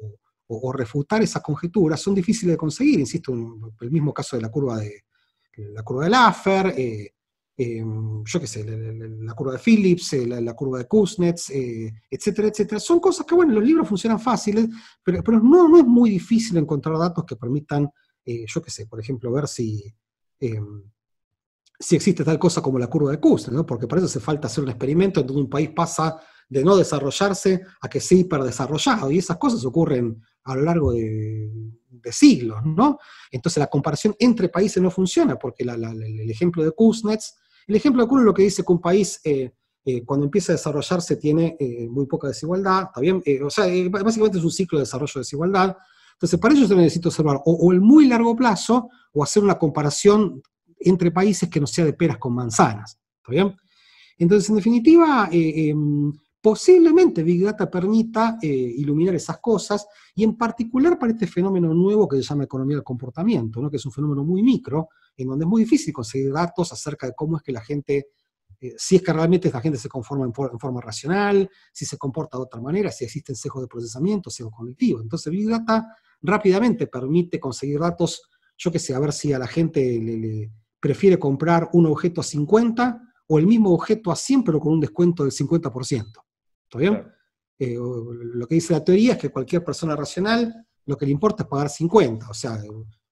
refutar 0.74 1.22
esas 1.22 1.43
conjeturas 1.43 1.99
son 1.99 2.14
difíciles 2.14 2.53
de 2.53 2.59
conseguir, 2.59 3.01
insisto, 3.01 3.32
el 3.32 3.91
mismo 3.91 4.12
caso 4.12 4.36
de 4.36 4.43
la 4.43 4.51
curva 4.51 4.78
de 4.78 5.05
la 5.57 5.82
curva 5.82 6.05
de 6.05 6.11
Laffer, 6.11 6.74
eh, 7.62 7.84
yo 8.24 8.40
qué 8.40 8.46
sé, 8.46 8.64
la, 8.64 9.34
curva 9.34 9.52
de 9.52 9.58
Phillips, 9.58 10.14
eh, 10.14 10.26
la, 10.26 10.54
curva 10.54 10.78
de 10.78 10.86
Kuznets, 10.86 11.50
etcétera, 12.11 12.48
etcétera. 12.48 12.80
Son 12.80 13.00
cosas 13.00 13.26
que, 13.26 13.34
bueno, 13.34 13.52
los 13.52 13.64
libros 13.64 13.88
funcionan 13.88 14.18
fáciles, 14.18 14.68
pero, 15.02 15.22
pero 15.22 15.40
no, 15.40 15.68
no, 15.68 15.78
es 15.78 15.84
muy 15.84 16.11
difícil 16.11 16.56
encontrar 16.56 16.96
datos 16.98 17.24
que 17.24 17.36
permitan, 17.36 17.90
yo 18.24 18.62
qué 18.62 18.70
sé, 18.70 18.86
por 18.86 19.00
ejemplo, 19.00 19.32
ver 19.32 19.48
si, 19.48 19.92
si 21.78 21.96
existe 21.96 22.24
tal 22.24 22.38
cosa 22.38 22.62
como 22.62 22.78
la 22.78 22.86
curva 22.86 23.11
de 23.11 23.20
Kuznets, 23.20 23.52
¿no? 23.52 23.66
porque 23.66 23.86
para 23.86 24.00
eso 24.00 24.06
hace 24.06 24.20
falta 24.20 24.46
hacer 24.46 24.64
un 24.64 24.70
experimento 24.70 25.20
en 25.20 25.26
donde 25.26 25.42
un 25.42 25.50
país 25.50 25.70
pasa 25.74 26.20
de 26.48 26.64
no 26.64 26.76
desarrollarse 26.76 27.62
a 27.80 27.88
que 27.88 28.00
sea 28.00 28.18
hiperdesarrollado, 28.18 29.11
y 29.11 29.18
esas 29.18 29.38
cosas 29.38 29.64
ocurren 29.64 30.20
a 30.44 30.56
lo 30.56 30.62
largo 30.62 30.92
de, 30.92 31.50
siglos, 32.11 32.64
¿no? 32.64 32.98
Entonces 33.30 33.61
la 33.61 33.66
comparación 33.66 34.16
entre 34.18 34.48
países 34.48 34.82
no 34.82 34.90
funciona, 34.90 35.38
porque 35.38 35.64
el 35.64 36.30
ejemplo 36.30 36.64
de 36.64 36.72
Kuznets, 36.72 37.36
el 37.70 37.76
ejemplo 37.76 38.02
de 38.02 38.08
Kuznets 38.08 38.26
lo 38.26 38.34
que 38.34 38.42
dice 38.42 38.64
que 38.64 38.72
un 38.72 38.80
país 38.80 39.20
eh, 39.22 39.52
eh, 39.84 40.04
cuando 40.04 40.26
empieza 40.26 40.52
a 40.52 40.56
desarrollarse 40.56 41.16
tiene 41.16 41.56
eh, 41.58 41.88
muy 41.88 42.04
poca 42.06 42.26
desigualdad, 42.26 42.86
¿está 42.86 43.00
bien? 43.00 43.22
o 43.44 43.48
sea, 43.48 43.66
básicamente 43.88 44.38
es 44.38 44.44
un 44.44 44.50
ciclo 44.50 44.78
de 44.78 44.82
desarrollo 44.82 45.12
de 45.14 45.20
desigualdad. 45.20 45.76
Entonces, 46.14 46.38
para 46.40 46.52
ello 46.52 46.66
se 46.66 46.74
necesita 46.74 47.08
observar 47.08 47.40
o, 47.44 47.72
el 47.72 47.80
muy 47.80 48.08
largo 48.08 48.34
plazo 48.34 48.90
o 49.12 49.22
hacer 49.22 49.44
una 49.44 49.56
comparación 49.56 50.42
entre 50.80 51.12
países 51.12 51.48
que 51.48 51.60
no 51.60 51.66
sea 51.66 51.84
de 51.84 51.92
peras 51.92 52.18
con 52.18 52.34
manzanas, 52.34 52.98
¿está? 53.22 53.54
Entonces, 54.18 54.50
en 54.50 54.56
definitiva, 54.56 55.28
em, 55.30 56.12
Posiblemente 56.42 57.22
Big 57.22 57.44
Data 57.44 57.70
permita 57.70 58.38
iluminar 58.40 59.14
esas 59.14 59.40
cosas 59.40 59.86
y 60.14 60.24
en 60.24 60.38
particular 60.38 60.98
para 60.98 61.12
este 61.12 61.26
fenómeno 61.26 61.74
nuevo 61.74 62.08
que 62.08 62.16
se 62.16 62.22
llama 62.22 62.44
economía 62.44 62.78
del 62.78 62.82
comportamiento, 62.82 63.60
¿no? 63.60 63.70
que 63.70 63.76
es 63.76 63.84
un 63.84 63.92
fenómeno 63.92 64.24
muy 64.24 64.42
micro, 64.42 64.88
en 65.16 65.28
donde 65.28 65.44
es 65.44 65.48
muy 65.48 65.62
difícil 65.62 65.92
conseguir 65.92 66.32
datos 66.32 66.72
acerca 66.72 67.06
de 67.06 67.14
cómo 67.14 67.36
es 67.36 67.42
que 67.42 67.52
la 67.52 67.61
gente, 67.61 68.08
eh, 68.61 68.74
si 68.76 68.96
es 68.96 69.02
que 69.02 69.12
realmente 69.12 69.50
la 69.50 69.61
gente 69.61 69.78
se 69.78 69.88
conforma 69.88 70.26
en, 70.26 70.32
forma 70.32 70.80
racional, 70.80 71.48
si 71.72 71.84
se 71.84 71.98
comporta 71.98 72.36
de 72.38 72.44
otra 72.44 72.61
manera, 72.61 72.90
si 72.90 73.04
existen 73.04 73.36
sesgos 73.36 73.62
de 73.62 73.68
procesamiento, 73.68 74.30
sesgos 74.30 74.54
cognitivos. 74.56 75.02
Entonces 75.02 75.30
Big 75.30 75.48
Data 75.48 75.94
rápidamente 76.22 76.86
permite 76.86 77.38
conseguir 77.38 77.80
datos, 77.80 78.22
yo 78.56 78.70
que 78.70 78.78
sé, 78.78 78.94
a 78.94 78.98
ver 78.98 79.12
si 79.12 79.32
a 79.32 79.38
la 79.38 79.46
gente 79.46 79.80
le 79.80 80.50
prefiere 80.78 81.18
comprar 81.18 81.68
un 81.72 81.86
objeto 81.86 82.20
a 82.20 82.24
50 82.24 83.02
o 83.28 83.38
el 83.38 83.46
mismo 83.46 83.72
objeto 83.72 84.11
a 84.11 84.16
100 84.16 84.44
pero 84.44 84.58
con 84.58 84.72
un 84.72 84.80
descuento 84.80 85.22
del 85.22 85.32
50%. 85.32 86.06
¿Está 86.64 86.78
bien? 86.78 87.06
Eh, 87.58 87.76
lo 87.76 88.46
que 88.46 88.54
dice 88.54 88.72
la 88.72 88.82
teoría 88.82 89.12
es 89.12 89.18
que 89.18 89.28
cualquier 89.28 89.62
persona 89.62 89.94
racional 89.94 90.66
lo 90.86 90.96
que 90.96 91.04
le 91.04 91.12
importa 91.12 91.42
es 91.42 91.48
pagar 91.48 91.68
50, 91.68 92.28
o 92.28 92.34
sea, 92.34 92.58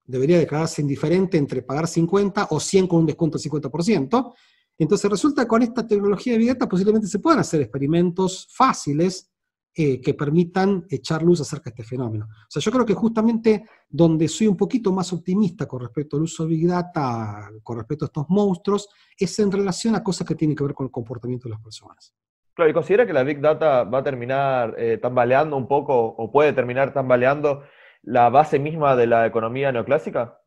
debería 0.08 0.38
declararse 0.38 0.80
indiferente 0.82 1.36
entre 1.36 1.62
pagar 1.62 1.86
50 1.86 2.48
o 2.50 2.58
100 2.58 2.88
con 2.88 3.00
un 3.00 3.06
descuento 3.06 3.38
del 3.38 3.50
50%. 3.50 4.34
Entonces 4.78 5.10
resulta 5.10 5.42
que 5.42 5.48
con 5.48 5.62
esta 5.62 5.86
tecnología 5.86 6.38
de 6.38 6.46
Data 6.46 6.68
posiblemente 6.68 7.06
se 7.06 7.18
puedan 7.18 7.40
hacer 7.40 7.60
experimentos 7.60 8.48
fáciles 8.50 9.30
eh, 9.74 10.00
que 10.00 10.14
permitan 10.14 10.86
echar 10.88 11.22
luz 11.22 11.40
acerca 11.42 11.64
de 11.64 11.70
este 11.70 11.84
fenómeno. 11.84 12.26
O 12.26 12.50
sea, 12.50 12.60
yo 12.60 12.72
creo 12.72 12.86
que 12.86 12.94
justamente 12.94 13.64
donde 13.88 14.26
soy 14.28 14.46
un 14.46 14.56
poquito 14.56 14.92
más 14.92 15.12
optimista 15.12 15.66
con 15.66 15.80
respecto 15.80 16.16
al 16.16 16.22
uso 16.22 16.44
de 16.44 16.50
Big 16.50 16.66
Data, 16.66 17.50
con 17.62 17.76
respecto 17.76 18.04
a 18.04 18.06
estos 18.06 18.26
monstruos, 18.30 18.88
es 19.16 19.38
en 19.38 19.52
relación 19.52 19.94
a 19.94 20.02
cosas 20.02 20.26
que 20.26 20.34
tienen 20.34 20.56
que 20.56 20.64
ver 20.64 20.74
con 20.74 20.86
el 20.86 20.90
comportamiento 20.90 21.48
de 21.48 21.50
las 21.50 21.60
personas. 21.60 22.14
Claro, 22.54 22.70
¿y 22.70 22.74
considera 22.74 23.06
que 23.06 23.12
la 23.12 23.22
Big 23.22 23.40
Data 23.40 23.84
va 23.84 23.98
a 23.98 24.02
terminar 24.02 24.74
eh, 24.78 24.98
tambaleando 25.00 25.56
un 25.56 25.68
poco 25.68 25.94
o 25.96 26.32
puede 26.32 26.52
terminar 26.52 26.92
tambaleando 26.92 27.62
la 28.02 28.28
base 28.30 28.58
misma 28.58 28.96
de 28.96 29.06
la 29.06 29.26
economía 29.26 29.72
neoclásica? 29.72 30.40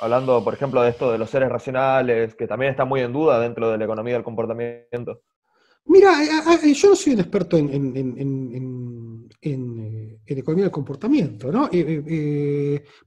Hablando, 0.00 0.44
por 0.44 0.54
ejemplo, 0.54 0.82
de 0.82 0.90
esto 0.90 1.10
de 1.10 1.18
los 1.18 1.28
seres 1.28 1.48
racionales, 1.48 2.34
que 2.34 2.46
también 2.46 2.70
está 2.70 2.84
muy 2.84 3.00
en 3.00 3.12
duda 3.12 3.40
dentro 3.40 3.70
de 3.70 3.78
la 3.78 3.84
economía 3.84 4.14
del 4.14 4.22
comportamiento. 4.22 5.22
Mira, 5.86 6.22
eh, 6.22 6.28
eh, 6.64 6.74
yo 6.74 6.90
no 6.90 6.96
soy 6.96 7.14
un 7.14 7.20
experto 7.20 7.56
en, 7.56 7.70
en, 7.72 9.28
economía 10.26 10.64
del 10.64 10.72
comportamiento, 10.72 11.50
¿no? 11.50 11.68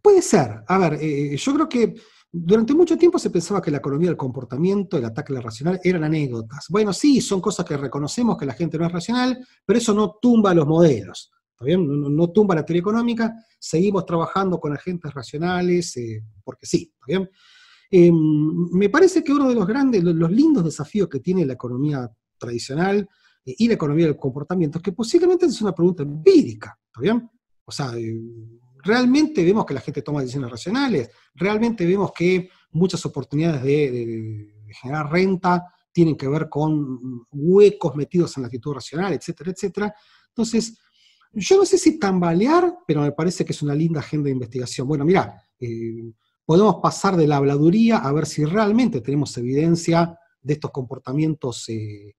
puede 0.01 0.21
ser. 0.21 0.63
A 0.67 0.77
ver, 0.77 0.99
yo 0.99 1.53
creo 1.53 1.69
que 1.69 1.95
durante 2.33 2.73
mucho 2.73 2.97
tiempo 2.97 3.19
se 3.19 3.29
pensaba 3.29 3.61
que 3.61 3.71
la 3.71 3.79
economía 3.79 4.07
del 4.07 4.17
comportamiento, 4.17 4.97
el 4.97 5.03
ataque 5.03 5.33
a 5.33 5.35
la 5.35 5.41
racional, 5.41 5.81
eran 5.83 6.05
anécdotas. 6.05 6.67
Bueno, 6.69 6.93
sí, 6.93 7.19
son 7.19 7.41
cosas 7.41 7.65
que 7.65 7.75
reconocemos 7.75 8.37
que 8.37 8.45
la 8.45 8.53
gente 8.53 8.77
no 8.77 8.85
es 8.85 8.91
racional, 8.91 9.45
pero 9.65 9.79
eso 9.79 9.93
no 9.93 10.17
tumba 10.21 10.53
los 10.53 10.65
modelos. 10.65 11.31
No, 11.61 12.29
tumba 12.31 12.55
la 12.55 12.65
teoría 12.65 12.81
económica, 12.81 13.33
seguimos 13.59 14.05
trabajando 14.05 14.59
con 14.59 14.73
agentes 14.73 15.13
racionales, 15.13 15.95
eh, 15.97 16.23
porque 16.43 16.65
sí. 16.65 16.93
Em, 17.89 18.69
me 18.71 18.89
parece 18.89 19.23
que 19.23 19.33
uno 19.33 19.49
de 19.49 19.55
los 19.55 19.67
grandes, 19.67 20.03
los, 20.03 20.31
lindos 20.31 20.63
desafíos 20.63 21.09
que 21.09 21.19
tiene 21.19 21.45
la 21.45 21.53
economía 21.53 22.09
tradicional 22.37 23.07
eh, 23.45 23.55
y 23.57 23.67
la 23.67 23.73
economía 23.73 24.05
del 24.05 24.15
comportamiento 24.15 24.77
es 24.77 24.83
que 24.83 24.93
posiblemente 24.93 25.45
es 25.45 25.61
una 25.61 25.75
pregunta 25.75 26.03
empírica. 26.03 26.79
¿está 26.85 27.01
bien? 27.01 27.29
O 27.65 27.71
sea, 27.71 27.93
eh, 27.97 28.19
realmente 28.83 29.43
vemos 29.43 29.65
que 29.65 29.73
la 29.73 29.81
gente 29.81 30.01
toma 30.01 30.21
decisiones 30.21 30.51
racionales, 30.51 31.09
realmente 31.35 31.85
vemos 31.85 32.11
que 32.11 32.49
muchas 32.71 33.05
oportunidades 33.05 33.63
de, 33.63 34.55
generar 34.81 35.11
renta 35.11 35.65
tienen 35.91 36.15
que 36.15 36.29
ver 36.29 36.47
con 36.47 37.25
huecos 37.31 37.93
metidos 37.95 38.37
en 38.37 38.43
la 38.43 38.47
actitud 38.47 38.73
racional, 38.73 39.11
etcétera, 39.11 39.51
etcétera. 39.51 39.93
Entonces, 40.29 40.77
yo 41.33 41.57
no 41.57 41.65
sé 41.65 41.77
si 41.77 41.97
tambalear, 41.97 42.79
pero 42.85 43.01
me 43.01 43.11
parece 43.11 43.45
que 43.45 43.53
es 43.53 43.61
una 43.61 43.75
linda 43.75 43.99
agenda 43.99 44.25
de 44.25 44.31
investigación. 44.31 44.87
Bueno, 44.87 45.05
mira, 45.05 45.41
eh, 45.59 46.11
podemos 46.45 46.75
pasar 46.81 47.15
de 47.15 47.27
la 47.27 47.37
habladuría 47.37 47.97
a 47.97 48.11
ver 48.11 48.25
si 48.25 48.43
realmente 48.43 49.01
tenemos 49.01 49.37
evidencia 49.37 50.17
de 50.41 50.53
estos 50.53 50.71
comportamientos 50.71 51.69
eh, 51.69 52.15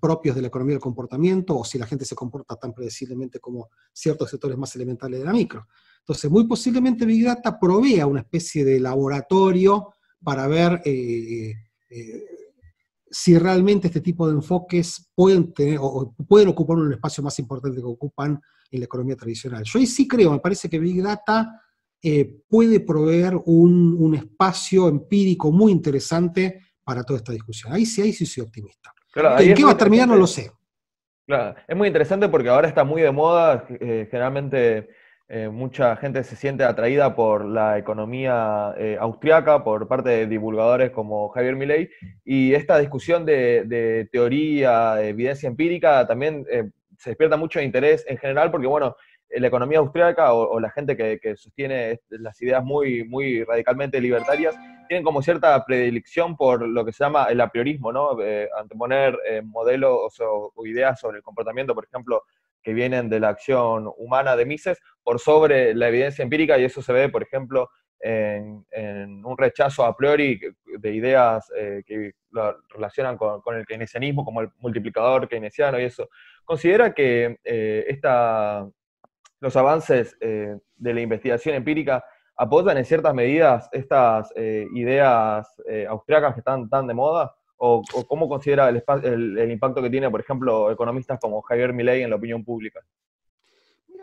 propios 0.00 0.34
de 0.34 0.42
la 0.42 0.48
economía 0.48 0.74
del 0.74 0.80
comportamiento 0.80 1.56
o 1.56 1.64
si 1.64 1.78
la 1.78 1.86
gente 1.86 2.04
se 2.04 2.16
comporta 2.16 2.56
tan 2.56 2.72
predeciblemente 2.72 3.38
como 3.38 3.68
ciertos 3.92 4.30
sectores 4.30 4.58
más 4.58 4.74
elementales 4.74 5.20
de 5.20 5.26
la 5.26 5.32
micro. 5.32 5.68
Entonces, 6.00 6.30
muy 6.30 6.46
posiblemente 6.46 7.06
Big 7.06 7.24
Data 7.24 7.58
provea 7.58 8.06
una 8.06 8.20
especie 8.20 8.64
de 8.64 8.80
laboratorio 8.80 9.92
para 10.22 10.48
ver 10.48 10.82
eh, 10.84 11.54
si 13.18 13.38
realmente 13.38 13.86
este 13.86 14.02
tipo 14.02 14.28
de 14.28 14.34
enfoques 14.34 15.10
pueden, 15.14 15.54
tener, 15.54 15.78
o, 15.80 16.14
pueden 16.28 16.48
ocupar 16.48 16.76
un 16.76 16.92
espacio 16.92 17.24
más 17.24 17.38
importante 17.38 17.78
que 17.78 17.86
ocupan 17.86 18.38
en 18.70 18.78
la 18.78 18.84
economía 18.84 19.16
tradicional. 19.16 19.64
Yo 19.64 19.78
ahí 19.78 19.86
sí 19.86 20.06
creo, 20.06 20.32
me 20.32 20.38
parece 20.38 20.68
que 20.68 20.78
Big 20.78 21.02
Data 21.02 21.62
eh, 22.02 22.42
puede 22.46 22.80
proveer 22.80 23.34
un, 23.46 23.96
un, 23.98 24.16
espacio 24.16 24.86
empírico 24.88 25.50
muy 25.50 25.72
interesante 25.72 26.60
para 26.84 27.04
toda 27.04 27.20
esta 27.20 27.32
discusión. 27.32 27.72
Ahí 27.72 27.86
sí, 27.86 28.02
ahí 28.02 28.12
sí 28.12 28.26
soy 28.26 28.44
optimista. 28.44 28.92
¿En 29.38 29.54
qué 29.54 29.64
va 29.64 29.70
a 29.70 29.78
terminar? 29.78 30.06
No 30.06 30.16
lo 30.16 30.26
sé. 30.26 30.52
Claro, 31.26 31.58
es 31.66 31.74
muy 31.74 31.86
interesante 31.86 32.28
porque 32.28 32.50
ahora 32.50 32.68
está 32.68 32.84
muy 32.84 33.00
de 33.00 33.12
moda, 33.12 33.66
eh, 33.80 34.08
generalmente 34.10 34.90
eh, 35.28 35.48
mucha 35.48 35.96
gente 35.96 36.22
se 36.24 36.36
siente 36.36 36.64
atraída 36.64 37.14
por 37.16 37.44
la 37.44 37.78
economía 37.78 38.74
eh, 38.78 38.96
austriaca 39.00 39.64
por 39.64 39.88
parte 39.88 40.10
de 40.10 40.26
divulgadores 40.26 40.90
como 40.90 41.28
Javier 41.30 41.56
Milei, 41.56 41.90
y 42.24 42.54
esta 42.54 42.78
discusión 42.78 43.24
de, 43.24 44.08
teoría, 44.12 44.94
de 44.94 45.08
evidencia 45.08 45.48
empírica, 45.48 46.06
también 46.06 46.44
se 46.98 47.10
despierta 47.10 47.36
mucho 47.36 47.60
interés 47.60 48.04
en 48.08 48.18
general 48.18 48.50
porque, 48.50 48.66
bueno, 48.66 48.96
la 49.30 49.48
economía 49.48 49.78
austriaca 49.78 50.32
o, 50.32 50.58
la 50.60 50.70
gente 50.70 50.96
que, 50.96 51.36
sostiene 51.36 52.00
las 52.10 52.40
ideas 52.42 52.64
muy, 52.64 53.04
muy 53.04 53.44
radicalmente 53.44 54.00
libertarias 54.00 54.56
tienen 54.88 55.04
como 55.04 55.20
cierta 55.20 55.64
predilección 55.64 56.36
por 56.36 56.66
lo 56.66 56.84
que 56.84 56.92
se 56.92 57.04
llama 57.04 57.26
el 57.26 57.40
apriorismo, 57.40 57.92
¿no? 57.92 58.20
Eh, 58.22 58.48
anteponer 58.56 59.18
eh, 59.28 59.42
modelos 59.42 60.14
o, 60.20 60.52
ideas 60.64 61.00
sobre 61.00 61.18
el 61.18 61.22
comportamiento, 61.24 61.74
por 61.74 61.84
ejemplo, 61.84 62.22
que 62.66 62.74
vienen 62.74 63.08
de 63.08 63.20
la 63.20 63.28
acción 63.28 63.88
humana 63.96 64.34
de 64.34 64.44
Mises, 64.44 64.80
por 65.04 65.20
sobre 65.20 65.72
la 65.72 65.86
evidencia 65.86 66.24
empírica, 66.24 66.58
y 66.58 66.64
eso 66.64 66.82
se 66.82 66.92
ve, 66.92 67.08
por 67.08 67.22
ejemplo, 67.22 67.70
en, 68.00 68.64
un 69.24 69.38
rechazo 69.38 69.84
a 69.84 69.96
priori 69.96 70.40
de 70.80 70.92
ideas 70.92 71.48
eh, 71.56 71.84
que 71.86 72.10
lo 72.30 72.56
relacionan 72.70 73.16
con, 73.16 73.40
el 73.56 73.64
keynesianismo, 73.64 74.24
como 74.24 74.40
el 74.40 74.50
multiplicador 74.58 75.28
keynesiano 75.28 75.78
y 75.78 75.84
eso. 75.84 76.08
¿Considera 76.44 76.92
que 76.92 77.38
esta, 77.44 78.68
los 79.38 79.56
avances 79.56 80.18
de 80.18 80.94
la 80.94 81.00
investigación 81.00 81.54
empírica 81.54 82.04
apoyan 82.36 82.76
en 82.78 82.84
ciertas 82.84 83.14
medidas 83.14 83.68
estas 83.70 84.32
eh, 84.34 84.66
ideas 84.74 85.48
eh, 85.68 85.86
austriacas 85.88 86.34
que 86.34 86.40
están 86.40 86.68
tan 86.68 86.88
de 86.88 86.94
moda? 86.94 87.34
¿O, 87.58 87.82
cómo 88.06 88.28
considera 88.28 88.68
el, 88.68 89.50
impacto 89.50 89.82
que 89.82 89.90
tiene, 89.90 90.10
por 90.10 90.20
ejemplo, 90.20 90.70
economistas 90.70 91.18
como 91.18 91.40
Javier 91.42 91.72
Milei 91.72 92.02
en 92.02 92.10
la 92.10 92.16
opinión 92.16 92.44
pública? 92.44 92.80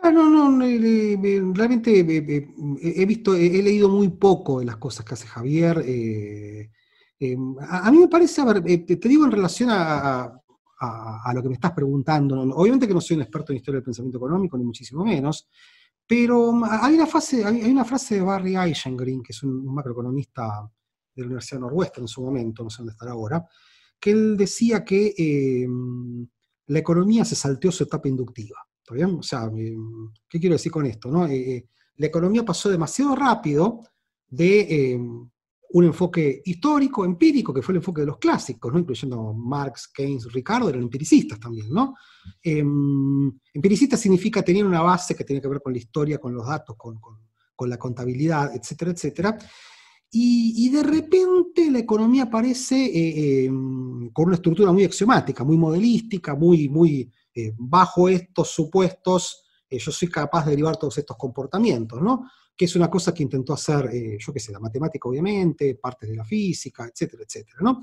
no, 0.02 0.28
no, 0.28 0.58
realmente 1.54 2.00
he 2.00 3.06
visto, 3.06 3.34
he 3.34 3.62
leído 3.62 3.88
muy 3.88 4.08
poco 4.08 4.58
de 4.58 4.66
las 4.66 4.76
cosas 4.76 5.06
que 5.06 5.14
hace 5.14 5.26
Javier. 5.26 5.82
Eh, 5.86 6.68
a, 7.60 7.90
mí 7.90 7.98
me 7.98 8.08
parece, 8.08 8.40
a 8.40 8.44
ver, 8.44 8.62
te, 8.62 8.96
digo 8.96 9.24
en 9.24 9.30
relación 9.30 9.70
a, 9.72 10.40
lo 11.32 11.42
que 11.42 11.48
me 11.48 11.54
estás 11.54 11.72
preguntando, 11.72 12.38
obviamente 12.54 12.86
que 12.86 12.92
no 12.92 13.00
soy 13.00 13.16
un 13.16 13.22
experto 13.22 13.52
en 13.52 13.56
historia 13.56 13.76
del 13.76 13.84
pensamiento 13.84 14.18
económico, 14.18 14.58
ni 14.58 14.64
muchísimo 14.64 15.04
menos, 15.04 15.48
pero 16.06 16.52
mm, 16.52 16.64
hay 16.64 16.94
una, 16.94 17.06
frase, 17.06 17.44
hay 17.44 17.70
una 17.70 17.84
frase 17.84 18.16
de 18.16 18.20
Barry 18.20 18.56
Eichengreen, 18.56 19.22
que 19.22 19.32
es 19.32 19.42
un, 19.42 19.64
macroeconomista 19.72 20.70
de 21.14 21.22
la 21.22 21.26
Universidad 21.26 21.60
Northwestern 21.60 22.04
en 22.04 22.08
su 22.08 22.22
momento, 22.22 22.62
no 22.62 22.70
sé 22.70 22.78
dónde 22.78 22.92
estará 22.92 23.12
ahora, 23.12 23.46
que 23.98 24.10
él 24.10 24.36
decía 24.36 24.84
que 24.84 25.14
eh, 25.16 25.66
la 26.66 26.78
economía 26.78 27.24
se 27.24 27.34
salteó 27.34 27.70
su 27.72 27.84
etapa 27.84 28.08
inductiva. 28.08 28.56
¿Está 28.78 28.94
bien? 28.94 29.16
O 29.18 29.22
sea, 29.22 29.50
eh, 29.56 29.74
¿qué 30.28 30.38
quiero 30.38 30.54
decir 30.54 30.70
con 30.70 30.86
esto? 30.86 31.10
No? 31.10 31.26
Eh, 31.26 31.68
la 31.96 32.06
economía 32.06 32.44
pasó 32.44 32.68
demasiado 32.68 33.14
rápido 33.14 33.80
de 34.28 34.98
un 35.74 35.84
enfoque 35.84 36.40
histórico, 36.44 37.04
empírico, 37.04 37.52
que 37.52 37.60
fue 37.60 37.72
el 37.72 37.78
enfoque 37.78 38.02
de 38.02 38.06
los 38.06 38.18
clásicos, 38.18 38.72
¿no? 38.72 38.78
incluyendo 38.78 39.34
Marx, 39.34 39.88
Keynes, 39.88 40.32
Ricardo, 40.32 40.68
eran 40.68 40.82
empiricistas 40.82 41.40
también. 41.40 41.68
¿no? 41.68 41.94
Em, 42.40 43.32
empiricista 43.52 43.96
significa 43.96 44.40
tener 44.40 44.64
una 44.64 44.82
base 44.82 45.16
que 45.16 45.24
tiene 45.24 45.42
que 45.42 45.48
ver 45.48 45.60
con 45.60 45.72
la 45.72 45.80
historia, 45.80 46.18
con 46.18 46.32
los 46.32 46.46
datos, 46.46 46.76
con, 46.76 47.00
la 47.68 47.76
contabilidad, 47.76 48.54
etcétera, 48.54 48.92
etcétera. 48.92 49.36
Y, 50.16 50.68
de 50.70 50.82
repente 50.82 51.70
la 51.70 51.80
economía 51.80 52.24
aparece 52.24 52.76
eh, 52.76 53.46
em, 53.46 54.10
con 54.10 54.26
una 54.26 54.36
estructura 54.36 54.70
muy 54.72 54.84
axiomática, 54.84 55.42
muy 55.42 55.56
modelística, 55.56 56.36
muy, 56.36 56.68
muy 56.68 57.10
eh, 57.34 57.52
bajo 57.56 58.08
estos 58.08 58.50
supuestos, 58.50 59.42
eh, 59.68 59.78
yo 59.78 59.90
soy 59.90 60.08
capaz 60.08 60.44
de 60.44 60.52
derivar 60.52 60.76
todos 60.76 60.98
estos 60.98 61.16
comportamientos, 61.16 62.00
¿no? 62.00 62.26
que 62.56 62.66
es 62.66 62.76
una 62.76 62.88
cosa 62.88 63.12
que 63.12 63.22
intentó 63.22 63.52
hacer, 63.52 63.90
eh, 63.92 64.16
yo 64.18 64.32
qué 64.32 64.40
sé, 64.40 64.52
la 64.52 64.60
matemática 64.60 65.08
obviamente, 65.08 65.74
partes 65.74 66.08
de 66.08 66.16
la 66.16 66.24
física, 66.24 66.86
etcétera, 66.86 67.24
etcétera, 67.24 67.58
¿no? 67.60 67.82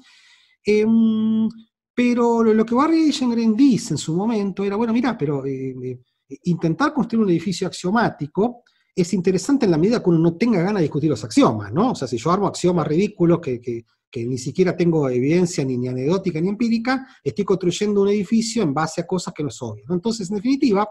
Em, 0.63 1.49
pero 1.93 2.41
lo, 2.43 2.65
que 2.65 2.75
Barry 2.75 3.01
Eichengreen 3.01 3.55
dice 3.55 3.93
en 3.93 3.97
su 3.97 4.15
momento 4.15 4.63
era, 4.63 4.75
bueno, 4.75 4.93
mira, 4.93 5.17
pero 5.17 5.45
eh, 5.45 5.75
eh, 5.81 5.99
intentar 6.43 6.93
construir 6.93 7.25
un 7.25 7.29
edificio 7.31 7.67
axiomático 7.67 8.63
es 8.95 9.13
interesante 9.13 9.65
en 9.65 9.71
la 9.71 9.77
medida 9.77 10.01
que 10.03 10.09
uno 10.09 10.19
no 10.19 10.35
tenga 10.35 10.59
ganas 10.59 10.75
de 10.75 10.83
discutir 10.83 11.09
los 11.09 11.23
axiomas, 11.23 11.71
¿no? 11.71 11.91
O 11.91 11.95
sea, 11.95 12.07
si 12.07 12.17
yo 12.17 12.31
armo 12.31 12.47
axiomas 12.47 12.87
ridículos 12.87 13.39
que, 13.39 13.61
que, 13.61 13.85
ni 14.25 14.37
siquiera 14.37 14.75
tengo 14.75 15.09
evidencia 15.09 15.63
ni, 15.63 15.77
ni, 15.77 15.87
anecdótica 15.87 16.41
ni 16.41 16.49
empírica, 16.49 17.07
estoy 17.23 17.45
construyendo 17.45 18.01
un 18.01 18.09
edificio 18.09 18.61
en 18.61 18.73
base 18.73 19.01
a 19.01 19.07
cosas 19.07 19.33
que 19.33 19.43
no 19.43 19.49
obvio. 19.61 19.85
¿no? 19.87 19.95
Entonces, 19.95 20.29
en 20.29 20.35
definitiva, 20.35 20.89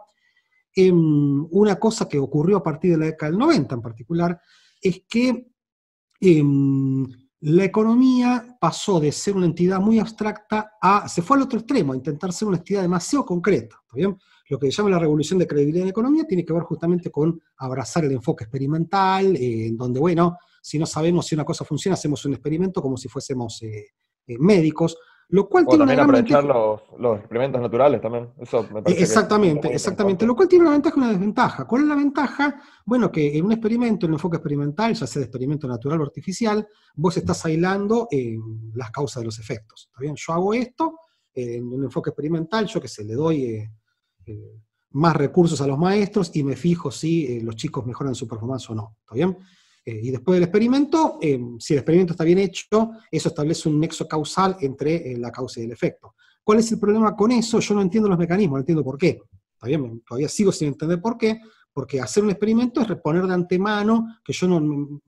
Em, 0.75 1.47
una 1.51 1.77
cosa 1.77 2.09
que 2.09 2.19
ocurrió 2.19 2.59
a 2.59 2.63
partir 2.63 2.93
de 2.93 2.99
la 2.99 3.07
década 3.07 3.31
del 3.31 3.39
90 3.39 3.75
en 3.75 3.83
particular, 3.83 4.41
es 4.81 5.03
que 5.09 5.49
em, 6.21 7.07
la 7.41 7.65
economía 7.65 8.57
pasó 8.61 9.01
de 9.01 9.11
ser 9.11 9.35
una 9.37 9.47
entidad 9.47 9.81
muy 9.81 9.99
abstracta 9.99 10.73
a, 10.81 11.09
se 11.09 11.23
fue 11.23 11.37
al 11.37 11.43
otro 11.43 11.59
extremo, 11.59 11.93
a 11.93 11.97
intentar 11.97 12.33
ser 12.33 12.49
una 12.49 12.59
entidad 12.59 12.83
demasiado 12.83 13.25
concreta. 13.25 13.77
bien? 13.93 14.17
Lo 14.51 14.59
que 14.59 14.67
se 14.67 14.73
llama 14.73 14.91
la 14.91 14.99
revolución 14.99 15.39
de 15.39 15.47
credibilidad 15.47 15.85
en 15.85 15.91
economía 15.91 16.25
tiene 16.25 16.45
que 16.45 16.53
ver 16.53 16.65
justamente 16.65 17.11
con 17.11 17.41
abrazar 17.57 18.05
el 18.05 18.11
enfoque 18.11 18.45
experimental, 18.45 19.37
eh, 19.37 19.69
en 19.69 19.77
donde, 19.77 20.01
bueno, 20.01 20.37
si 20.61 20.77
no 20.77 20.87
sabemos 20.87 21.27
si 21.27 21.37
una 21.37 21.45
cosa 21.45 21.65
funciona, 21.65 21.95
hacemos 21.95 22.25
un 22.25 22.33
experimento 22.33 22.83
como 22.83 22.97
si 22.97 23.09
fuésemos 23.09 23.63
eh, 23.63 23.93
eh, 24.27 24.37
médicos, 24.41 24.99
lo 25.29 25.49
cual 25.49 25.65
o 25.69 25.79
también 25.79 26.01
aprovechar 26.01 26.43
los, 26.43 26.81
los, 26.99 27.21
experimentos 27.21 27.61
naturales 27.61 28.01
también. 28.01 28.31
Eso 28.41 28.67
me 28.73 28.83
parece 28.83 29.03
exactamente, 29.03 29.73
exactamente. 29.73 30.27
Lo 30.27 30.35
cual 30.35 30.49
tiene 30.49 30.65
una 30.65 30.73
ventaja 30.73 30.97
y 30.97 30.99
una 30.99 31.11
desventaja. 31.11 31.67
¿Cuál 31.69 31.83
es 31.83 31.89
la 31.89 31.95
ventaja? 31.95 32.61
Bueno, 32.85 33.13
que 33.13 33.39
en 33.39 33.45
un 33.45 33.53
experimento, 33.53 34.07
en 34.07 34.11
un 34.11 34.15
enfoque 34.17 34.39
experimental, 34.39 34.95
ya 34.95 35.07
sea 35.07 35.21
de 35.21 35.27
experimento 35.27 35.69
natural 35.69 36.01
o 36.01 36.05
artificial, 36.05 36.67
vos 36.97 37.17
estás 37.17 37.47
aislando 37.47 38.09
eh, 38.11 38.37
las 38.75 38.91
causas 38.91 39.21
de 39.21 39.27
los 39.27 39.39
efectos. 39.39 39.87
¿Está 39.87 40.01
bien? 40.01 40.17
Yo 40.17 40.33
hago 40.33 40.53
esto, 40.55 40.99
en 41.33 41.73
un 41.73 41.85
enfoque 41.85 42.11
experimental, 42.11 42.67
yo 42.67 42.81
que 42.81 42.89
sé, 42.89 43.05
le 43.05 43.15
doy 43.15 43.45
eh, 43.45 43.71
eh, 44.27 44.61
más 44.93 45.15
recursos 45.17 45.61
a 45.61 45.67
los 45.67 45.79
maestros 45.79 46.31
y 46.35 46.43
me 46.43 46.57
fijo 46.57 46.91
si 46.91 47.41
los 47.41 47.57
chicos 47.57 47.87
mejoran 47.87 48.15
su 48.15 48.27
performance 48.27 48.71
o 48.71 48.75
no. 48.75 48.97
¿Está 49.03 49.15
bien? 49.15 49.37
Eh, 49.85 50.01
y 50.05 50.11
después 50.11 50.37
del 50.37 50.45
experimento, 50.45 51.19
eh, 51.21 51.41
si 51.59 51.73
el 51.73 51.79
experimento 51.79 52.13
está 52.13 52.25
bien 52.25 52.39
hecho, 52.39 52.91
eso 53.11 53.29
establece 53.29 53.69
un 53.69 53.81
nexo 53.81 54.07
causal 54.07 54.57
entre 54.61 55.13
eh, 55.13 55.17
la 55.17 55.33
causa 55.33 55.61
y 55.61 55.65
el 55.65 55.73
efecto. 55.73 56.15
¿Cuál 56.45 56.59
es 56.59 56.71
el 56.73 56.79
problema 56.79 57.17
con 57.17 57.33
eso? 57.33 57.61
Yo 57.61 57.75
no 57.75 57.83
entiendo 57.83 58.09
los 58.09 58.19
mecanismos, 58.19 58.57
no 58.57 58.61
entiendo 58.61 58.85
por 58.85 58.99
qué. 58.99 59.21
Todavía 59.59 60.29
sigo 60.29 60.53
sin 60.53 60.69
entender 60.69 61.01
por 61.01 61.19
qué, 61.19 61.41
porque 61.73 62.01
hacer 62.01 62.25
un 62.25 62.31
experimento 62.31 62.81
es 62.81 62.89
reponer 62.89 63.27
de 63.27 63.35
antemano 63.35 64.21
que 64.25 64.33
yo 64.33 64.49
no 64.49 65.01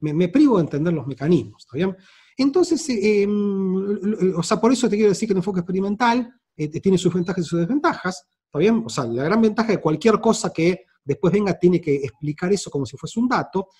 me, 0.00 0.28
privo 0.28 0.58
de 0.58 0.64
entender 0.64 0.92
los 0.92 1.06
mecanismos. 1.06 1.64
¿está 1.64 1.76
bien? 1.76 1.96
Entonces, 2.36 2.86
o 4.36 4.42
sea, 4.42 4.60
por 4.60 4.72
eso 4.72 4.90
te 4.90 4.96
quiero 4.96 5.08
decir 5.08 5.26
que 5.26 5.32
el 5.32 5.38
enfoque 5.38 5.60
experimental 5.60 6.30
tiene 6.54 6.98
sus 6.98 7.14
ventajas 7.14 7.46
y 7.46 7.48
sus 7.48 7.60
desventajas. 7.60 8.26
¿Está 8.54 8.60
bien? 8.60 8.84
O 8.86 8.88
sea, 8.88 9.04
la 9.04 9.24
gran 9.24 9.42
ventaja 9.42 9.72
de 9.72 9.80
cualquier 9.80 10.20
cosa 10.20 10.52
que 10.52 10.84
después 11.04 11.32
venga 11.32 11.58
tiene 11.58 11.80
que 11.80 11.96
explicar 11.96 12.52
eso 12.52 12.70
como 12.70 12.86
si 12.86 12.96
fuese 12.96 13.18
un 13.18 13.26
dato, 13.26 13.70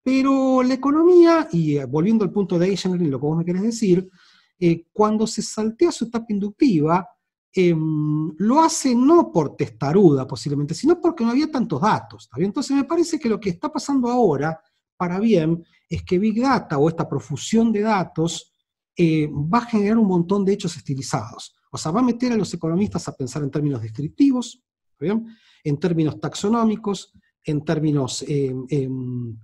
pero 0.00 0.62
la 0.62 0.74
economía, 0.74 1.48
y 1.50 1.78
eh, 1.78 1.84
volviendo 1.84 2.24
al 2.24 2.30
punto 2.30 2.56
de 2.56 2.68
Eisenstein, 2.68 3.10
lo 3.10 3.18
que 3.18 3.26
vos 3.26 3.36
me 3.36 3.44
querés 3.44 3.62
decir, 3.62 4.08
eh, 4.56 4.86
cuando 4.92 5.26
se 5.26 5.42
saltea 5.42 5.90
su 5.90 6.04
etapa 6.04 6.26
inductiva, 6.28 7.08
em, 7.52 8.32
lo 8.38 8.60
hace 8.60 8.94
no 8.94 9.32
por 9.32 9.56
testaruda 9.56 10.28
posiblemente, 10.28 10.74
sino 10.74 11.00
porque 11.00 11.24
no 11.24 11.30
había 11.30 11.50
tantos 11.50 11.80
datos. 11.80 12.30
Entonces 12.36 12.76
me 12.76 12.84
parece 12.84 13.18
que 13.18 13.28
lo 13.28 13.40
que 13.40 13.50
está 13.50 13.68
pasando 13.72 14.08
ahora, 14.08 14.60
para 14.96 15.18
bien, 15.18 15.60
es 15.88 16.04
que 16.04 16.20
Big 16.20 16.40
Data 16.40 16.78
o 16.78 16.88
esta 16.88 17.08
profusión 17.08 17.72
de 17.72 17.80
datos 17.80 18.54
eh, 18.96 19.28
va 19.28 19.58
a 19.58 19.66
generar 19.66 19.98
un 19.98 20.06
montón 20.06 20.44
de 20.44 20.52
hechos 20.52 20.76
estilizados. 20.76 21.56
O 21.70 21.78
sea, 21.78 21.92
va 21.92 22.00
a 22.00 22.04
meter 22.04 22.32
a 22.32 22.36
los 22.36 22.52
economistas 22.52 23.06
a 23.08 23.16
pensar 23.16 23.42
en 23.42 23.50
términos 23.50 23.82
descriptivos, 23.82 24.62
en 24.98 25.78
términos 25.78 26.20
taxonómicos, 26.20 27.12
en 27.44 27.64
términos 27.64 28.22
em, 28.28 28.66
em, 28.68 29.36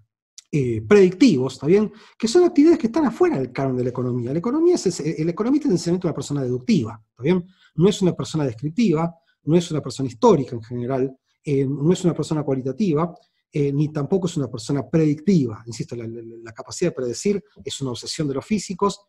eh, 0.52 0.82
predictivos, 0.86 1.54
¿está 1.54 1.66
bien? 1.66 1.92
Que 2.18 2.28
son 2.28 2.44
actividades 2.44 2.78
que 2.78 2.86
están 2.88 3.06
afuera 3.06 3.38
del 3.38 3.52
canon 3.52 3.76
de 3.76 3.84
la 3.84 3.90
economía. 3.90 4.30
El 4.30 4.36
economista 4.36 4.88
es 4.88 5.00
esencialmente 5.00 6.06
una 6.06 6.14
persona 6.14 6.42
deductiva, 6.42 7.02
¿está 7.10 7.22
bien? 7.22 7.44
No 7.74 7.88
es 7.88 8.02
una 8.02 8.14
persona 8.14 8.44
descriptiva, 8.44 9.14
no 9.44 9.56
es 9.56 9.70
una 9.70 9.80
persona 9.80 10.08
histórica 10.08 10.54
en 10.54 10.62
general, 10.62 11.16
eh, 11.44 11.66
no 11.66 11.92
es 11.92 12.04
una 12.04 12.14
persona 12.14 12.42
cualitativa, 12.42 13.14
eh, 13.52 13.72
ni 13.72 13.92
tampoco 13.92 14.26
es 14.26 14.36
una 14.36 14.48
persona 14.48 14.88
predictiva. 14.88 15.62
Insisto, 15.66 15.96
la, 15.96 16.52
capacidad 16.52 16.90
de 16.90 16.96
predecir 16.96 17.42
es 17.64 17.80
una 17.80 17.92
obsesión 17.92 18.28
de 18.28 18.34
los 18.34 18.44
físicos. 18.44 19.00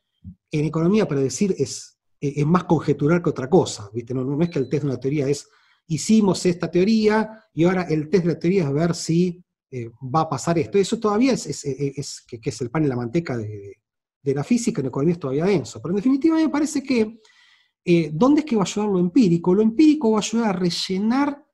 En 0.51 0.65
economía 0.65 1.07
predecir 1.07 1.55
es, 1.57 1.96
es 2.19 2.45
más 2.45 2.63
conjeturar 2.63 3.21
que 3.21 3.29
otra 3.29 3.49
cosa, 3.49 3.89
¿viste? 3.93 4.13
No, 4.13 4.23
no 4.23 4.41
es 4.43 4.49
que 4.49 4.59
el 4.59 4.69
test 4.69 4.83
de 4.83 4.89
una 4.89 4.99
teoría 4.99 5.27
es 5.27 5.47
hicimos 5.87 6.45
esta 6.45 6.69
teoría 6.69 7.43
y 7.53 7.63
ahora 7.63 7.83
el 7.83 8.09
test 8.09 8.25
de 8.25 8.33
la 8.33 8.39
teoría 8.39 8.63
es 8.63 8.73
ver 8.73 8.95
si 8.95 9.43
eh, 9.71 9.89
va 10.01 10.21
a 10.21 10.29
pasar 10.29 10.57
esto. 10.59 10.77
Eso 10.77 10.99
todavía 10.99 11.33
es, 11.33 11.45
es, 11.45 12.21
que, 12.27 12.39
es 12.43 12.61
el 12.61 12.69
pan 12.69 12.85
y 12.85 12.87
la 12.87 12.95
manteca 12.95 13.37
de, 13.37 13.77
la 14.23 14.43
física, 14.43 14.81
en 14.81 14.87
economía 14.87 15.13
es 15.13 15.19
todavía 15.19 15.45
denso. 15.45 15.81
Pero 15.81 15.91
en 15.93 15.97
definitiva 15.97 16.35
me 16.35 16.49
parece 16.49 16.83
que, 16.83 17.21
eh, 17.85 18.11
¿dónde 18.13 18.41
es 18.41 18.45
que 18.45 18.57
va 18.57 18.63
a 18.63 18.65
ayudar 18.65 18.89
lo 18.89 18.99
empírico? 18.99 19.53
Lo 19.53 19.61
empírico 19.61 20.11
va 20.11 20.17
a 20.17 20.21
ayudar 20.21 20.49
a 20.49 20.59
rellenar 20.59 21.45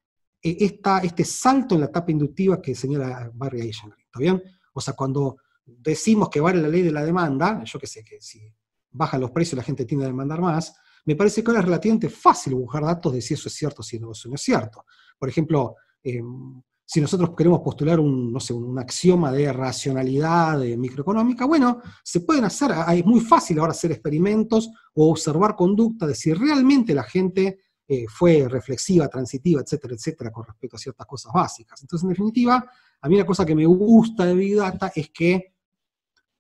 eh, 0.42 0.58
esta, 0.60 1.00
este 1.00 1.24
salto 1.24 1.76
en 1.76 1.82
la 1.82 1.88
etapa 1.88 2.12
inductiva 2.12 2.60
que 2.60 2.74
señala 2.74 3.32
Barry 3.34 3.62
Eisenberg. 3.62 4.02
¿Está 4.02 4.20
bien? 4.20 4.42
O 4.74 4.82
sea, 4.82 4.96
cuando 4.96 5.38
decimos 5.66 6.30
que 6.30 6.40
vale 6.40 6.62
la 6.62 6.68
ley 6.68 6.82
de 6.82 6.92
la 6.92 7.06
demanda, 7.06 7.64
yo 7.64 7.80
que 7.80 7.88
sé, 7.88 8.04
que 8.04 8.20
si 8.20 8.52
bajan 8.94 9.22
los 9.22 9.32
precios 9.32 9.58
la 9.58 9.64
gente 9.64 9.86
tiende 9.86 10.06
a 10.06 10.10
demandar 10.10 10.42
más, 10.42 10.76
me 11.06 11.16
parece 11.16 11.44
que 11.44 11.52
ahora 11.52 11.60
es 11.60 11.66
relativamente 11.66 12.10
fácil 12.10 12.56
buscar 12.56 12.84
datos 12.84 13.12
de 13.14 13.22
si 13.22 13.34
eso 13.34 13.50
es 13.50 13.56
cierto 13.56 13.84
si 13.84 14.00
no, 14.00 14.12
eso 14.12 14.30
no 14.30 14.36
es 14.36 14.42
cierto. 14.42 14.86
Por 15.20 15.28
ejemplo, 15.28 15.76
em, 16.02 16.62
si 16.86 17.02
nosotros 17.02 17.32
queremos 17.36 17.62
postular 17.62 18.00
un, 18.00 18.32
no 18.32 18.40
sé, 18.40 18.54
un 18.54 18.78
axioma 18.78 19.32
de 19.32 19.52
racionalidad 19.52 20.60
microeconómica, 20.60 21.46
bueno, 21.46 21.82
se 22.04 22.22
pueden 22.22 22.46
hacer, 22.46 22.72
es 22.94 23.06
muy 23.06 23.22
fácil 23.22 23.60
ahora 23.60 23.72
hacer 23.72 23.92
experimentos 23.92 24.70
o 24.94 25.10
observar 25.10 25.56
conducta 25.56 26.06
de 26.06 26.16
si 26.16 26.34
realmente 26.34 26.94
la 26.94 27.04
gente 27.04 27.60
eh, 27.88 28.06
fue 28.08 28.48
reflexiva, 28.48 29.08
transitiva, 29.08 29.62
etcétera, 29.62 29.96
etcétera, 29.96 30.32
con 30.32 30.46
respecto 30.46 30.78
a 30.78 30.80
ciertas 30.80 31.08
cosas 31.08 31.34
básicas. 31.34 31.82
Entonces, 31.82 32.04
en 32.04 32.10
definitiva, 32.10 32.66
a 33.02 33.10
mí 33.10 33.16
una 33.16 33.26
cosa 33.26 33.46
que 33.46 33.56
me 33.56 33.66
gusta 33.66 34.26
de 34.26 34.34
Big 34.34 34.56
Data 34.56 34.92
es 34.96 35.10
que 35.10 35.53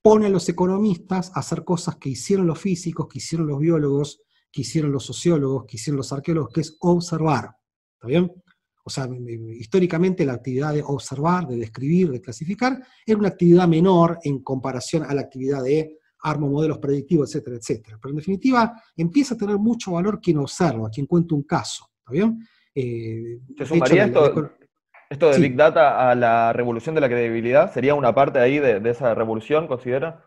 pone 0.04 0.26
a 0.26 0.30
los 0.30 0.48
economistas 0.50 1.32
a 1.34 1.40
hacer 1.40 1.64
cosas 1.64 1.96
que 1.96 2.10
hicieron 2.10 2.46
los 2.46 2.60
físicos, 2.60 3.08
que 3.08 3.20
hicieron 3.20 3.48
los 3.48 3.58
biólogos, 3.58 4.22
que 4.52 4.62
hicieron 4.62 4.92
los 4.92 5.06
sociólogos, 5.06 5.66
que 5.66 5.78
hicieron 5.78 5.98
los 5.98 6.12
arqueólogos, 6.12 6.52
que 6.54 6.62
es 6.62 6.76
observar. 6.82 7.56
¿Está 7.94 8.08
bien? 8.08 8.32
O 8.84 8.90
sea, 8.90 9.08
históricamente 9.58 10.26
la 10.26 10.34
actividad 10.34 10.74
de 10.74 10.84
observar, 10.86 11.48
de 11.48 11.56
describir, 11.56 12.12
de 12.12 12.20
clasificar, 12.20 12.84
era 13.06 13.18
una 13.18 13.30
actividad 13.30 13.66
menor 13.66 14.20
en 14.24 14.44
comparación 14.44 15.04
a 15.04 15.14
la 15.14 15.22
actividad 15.22 15.64
de 15.64 15.98
armo 16.20 16.50
modelos 16.50 16.80
predictivos, 16.80 17.30
etcétera, 17.30 17.56
etcétera. 17.56 17.98
Pero 18.02 18.12
en 18.12 18.18
definitiva, 18.18 18.74
empieza 18.98 19.36
a 19.36 19.38
tener 19.38 19.58
mucho 19.58 19.94
valor 19.94 20.20
quien 20.20 20.38
observa, 20.38 20.90
quien 20.90 21.06
cuenta 21.06 21.34
un 21.34 21.44
caso. 21.44 21.90
¿Está 22.00 22.12
bien? 22.12 22.46
Eh, 22.76 23.40
¿Se 23.58 23.66
sumaría 23.66 24.06
esto, 24.06 24.52
de 25.10 25.40
Big 25.40 25.56
Data 25.56 26.10
a 26.10 26.16
la 26.16 26.54
revolución 26.54 26.96
de 26.96 27.02
la 27.02 27.10
credibilidad? 27.10 27.74
¿Sería 27.74 27.96
una 27.96 28.14
parte 28.14 28.40
ahí 28.40 28.60
de, 28.60 28.80
de 28.80 28.90
esa 28.90 29.14
revolución, 29.14 29.68
considera? 29.68 30.24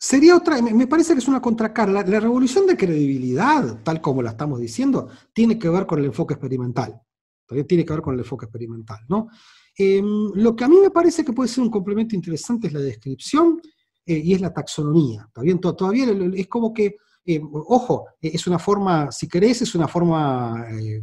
Sería 0.00 0.36
otra, 0.36 0.62
me 0.62 0.86
parece 0.86 1.12
que 1.12 1.18
es 1.18 1.26
una 1.26 1.42
contracara. 1.42 1.90
La, 1.90 2.02
revolución 2.04 2.68
de 2.68 2.76
credibilidad, 2.76 3.82
tal 3.82 4.00
como 4.00 4.22
la 4.22 4.30
estamos 4.30 4.60
diciendo, 4.60 5.08
tiene 5.32 5.58
que 5.58 5.68
ver 5.68 5.86
con 5.86 5.98
el 5.98 6.04
enfoque 6.04 6.34
experimental. 6.34 7.00
Todavía 7.44 7.66
tiene 7.66 7.84
que 7.84 7.94
ver 7.94 8.02
con 8.02 8.14
el 8.14 8.20
enfoque 8.20 8.46
experimental, 8.46 8.98
¿no? 9.08 9.28
Em, 9.76 10.30
lo 10.34 10.54
que 10.54 10.64
a 10.64 10.68
mí 10.68 10.76
me 10.80 10.90
parece 10.90 11.24
que 11.24 11.32
puede 11.32 11.48
ser 11.48 11.64
un 11.64 11.70
complemento 11.70 12.14
interesante 12.14 12.68
es 12.68 12.72
la 12.72 12.80
descripción 12.80 13.60
eh, 14.06 14.18
y 14.18 14.34
es 14.34 14.40
la 14.40 14.52
taxonomía. 14.52 15.28
¿Todavía, 15.32 15.58
todavía 15.58 16.06
es 16.36 16.46
como 16.46 16.72
que, 16.72 16.96
em, 17.24 17.48
ojo, 17.52 18.06
es 18.20 18.46
una 18.46 18.60
forma, 18.60 19.10
si 19.10 19.26
querés, 19.26 19.62
es 19.62 19.74
una 19.74 19.88
forma, 19.88 20.64
eh, 20.80 21.00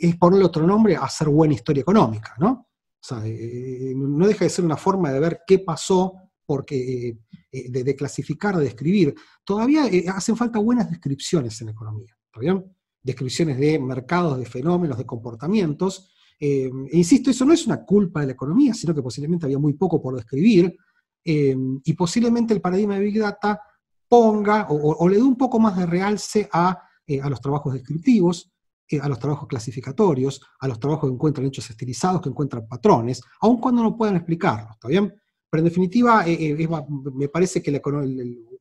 es 0.00 0.16
ponerle 0.16 0.44
otro 0.44 0.66
nombre 0.66 0.96
a 0.96 1.04
hacer 1.04 1.28
buena 1.28 1.54
historia 1.54 1.82
económica, 1.82 2.34
¿no? 2.38 2.50
O 2.50 3.06
sea, 3.06 3.22
eh, 3.24 3.92
no 3.96 4.26
deja 4.26 4.44
de 4.44 4.50
ser 4.50 4.64
una 4.64 4.76
forma 4.76 5.12
de 5.12 5.20
ver 5.20 5.40
qué 5.46 5.58
pasó 5.58 6.14
porque 6.46 7.18
eh, 7.52 7.70
de, 7.70 7.96
clasificar, 7.96 8.56
de 8.56 8.64
describir, 8.64 9.14
todavía 9.44 9.86
eh, 9.86 10.06
hacen 10.08 10.36
falta 10.36 10.58
buenas 10.58 10.90
descripciones 10.90 11.60
en 11.60 11.70
economía, 11.70 12.16
¿está 12.26 12.64
Descripciones 13.02 13.58
de 13.58 13.78
mercados, 13.78 14.38
de 14.38 14.46
fenómenos, 14.46 14.96
de 14.96 15.04
comportamientos. 15.04 16.10
Eh, 16.40 16.70
e 16.90 16.96
insisto, 16.96 17.30
eso 17.30 17.44
no 17.44 17.52
es 17.52 17.66
una 17.66 17.84
culpa 17.84 18.20
de 18.20 18.26
la 18.26 18.32
economía, 18.32 18.72
sino 18.72 18.94
que 18.94 19.02
posiblemente 19.02 19.44
había 19.44 19.58
muy 19.58 19.74
poco 19.74 20.00
por 20.00 20.16
describir, 20.16 20.74
y 21.26 21.92
posiblemente 21.94 22.52
el 22.52 22.60
paradigma 22.60 22.96
de 22.96 23.00
Big 23.00 23.18
Data 23.18 23.58
ponga 24.06 24.66
o, 24.68 25.08
le 25.08 25.16
dé 25.16 25.22
un 25.22 25.36
poco 25.36 25.58
más 25.58 25.74
de 25.74 25.86
realce 25.86 26.46
a, 26.52 26.70
a 27.22 27.30
los 27.30 27.40
trabajos 27.40 27.72
descriptivos, 27.72 28.52
a 29.00 29.08
los 29.08 29.18
trabajos 29.18 29.48
clasificatorios, 29.48 30.40
a 30.60 30.68
los 30.68 30.78
trabajos 30.78 31.08
que 31.08 31.14
encuentran 31.14 31.46
hechos 31.46 31.68
estilizados, 31.70 32.20
que 32.20 32.28
encuentran 32.28 32.66
patrones, 32.68 33.20
aun 33.40 33.60
cuando 33.60 33.82
no 33.82 33.96
puedan 33.96 34.16
explicarlos, 34.16 34.72
¿está 34.72 34.88
bien? 34.88 35.12
Pero 35.50 35.60
en 35.60 35.64
definitiva, 35.66 36.26
eh, 36.26 36.50
eh, 36.50 36.68
me 37.14 37.28
parece 37.28 37.62
que 37.62 37.80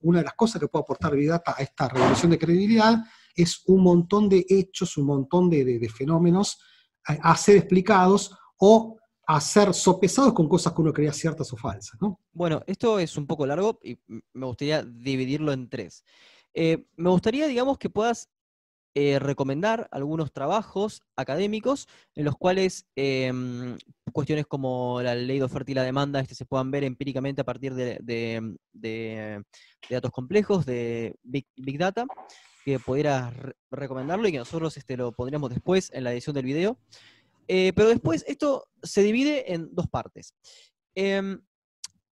una 0.01 0.19
de 0.19 0.23
las 0.23 0.33
cosas 0.35 0.61
que 0.61 0.67
puede 0.67 0.83
aportar 0.83 1.15
Big 1.15 1.31
a 1.31 1.41
esta 1.57 1.89
revolución 1.89 2.31
de 2.31 2.37
credibilidad 2.37 3.03
es 3.35 3.63
un 3.65 3.81
montón 3.81 4.29
de 4.29 4.45
hechos, 4.47 4.95
un 4.97 5.07
montón 5.07 5.49
de, 5.49 5.89
fenómenos 5.89 6.59
a, 7.03 7.35
ser 7.35 7.57
explicados 7.57 8.37
o 8.59 8.97
a 9.25 9.41
ser 9.41 9.73
sopesados 9.73 10.33
con 10.33 10.47
cosas 10.47 10.73
que 10.73 10.81
uno 10.81 10.93
creía 10.93 11.13
ciertas 11.13 11.51
o 11.51 11.57
falsas. 11.57 11.99
Bueno, 12.31 12.61
esto 12.67 12.99
es 12.99 13.17
un 13.17 13.25
poco 13.25 13.45
largo 13.45 13.79
y 13.83 13.97
me 14.33 14.45
gustaría 14.45 14.83
dividirlo 14.83 15.51
en 15.51 15.69
tres. 15.69 16.03
Eh, 16.53 16.85
me 16.95 17.09
gustaría, 17.09 17.47
digamos, 17.47 17.77
que 17.79 17.89
puedas 17.89 18.29
eh, 18.95 19.17
recomendar 19.17 19.87
algunos 19.89 20.31
trabajos 20.31 21.01
académicos 21.15 21.87
en 22.13 22.25
los 22.25 22.35
cuales 22.35 22.85
em, 22.95 23.75
cuestiones 24.11 24.45
como 24.45 25.01
la 25.01 25.15
ley 25.15 25.39
de 25.39 25.45
oferta 25.45 25.71
y 25.71 25.73
la 25.73 25.81
demanda 25.81 26.19
este, 26.19 26.35
se 26.35 26.45
puedan 26.45 26.69
ver 26.69 26.83
empíricamente 26.83 27.41
a 27.41 27.43
partir 27.43 27.73
de, 27.73 28.53
datos 29.89 30.11
complejos, 30.11 30.67
de 30.67 31.15
Big, 31.23 31.47
Data, 31.79 32.05
que 32.63 32.77
pudieras 32.77 33.33
recomendarlo 33.71 34.27
y 34.27 34.31
que 34.31 34.37
nosotros 34.37 34.77
este, 34.77 34.95
lo 34.95 35.11
pondríamos 35.11 35.49
después 35.49 35.89
en 35.91 36.03
la 36.03 36.13
edición 36.13 36.35
del 36.35 36.45
video. 36.45 36.77
Eh, 37.47 37.73
pero 37.75 37.89
después 37.89 38.23
esto 38.27 38.67
se 38.83 39.01
divide 39.01 39.53
en 39.53 39.73
dos 39.73 39.87
partes. 39.87 40.35
Em, 40.93 41.41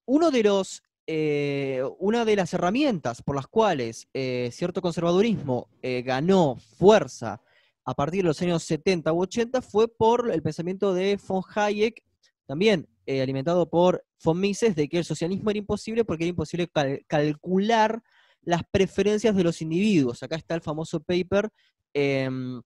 uno 0.06 0.32
de 0.32 0.44
los 0.44 0.82
eh, 1.14 1.84
una 2.00 2.24
de 2.24 2.38
las 2.38 2.54
herramientas 2.54 3.22
por 3.22 3.36
las 3.36 3.46
cuales 3.46 4.08
eh, 4.14 4.50
cierto 4.54 4.82
conservadurismo 4.82 5.68
eh, 5.82 6.04
ganó 6.04 6.56
fuerza 6.78 7.42
a 7.84 7.94
partir 7.94 8.22
de 8.22 8.28
los 8.30 8.42
años 8.42 8.64
70 8.64 9.12
u 9.12 9.24
80 9.24 9.62
fue 9.62 9.90
por 9.90 10.32
el 10.32 10.42
pensamiento 10.42 10.94
de 10.94 11.20
von 11.28 11.44
Hayek, 11.54 12.02
también 12.46 12.88
alimentado 13.06 13.70
por 13.70 14.06
von 14.24 14.40
Mises, 14.40 14.74
de 14.74 14.88
que 14.88 15.00
el 15.00 15.04
socialismo 15.04 15.50
era 15.50 15.60
imposible 15.60 16.06
porque 16.06 16.24
era 16.24 16.30
imposible 16.30 16.72
calcular 17.08 18.02
las 18.42 18.62
preferencias 18.72 19.36
de 19.36 19.44
los 19.44 19.62
individuos. 19.62 20.24
Acá 20.24 20.38
está 20.38 20.56
el 20.56 20.62
famoso 20.62 21.02
paper 21.02 21.50
em, 21.94 22.62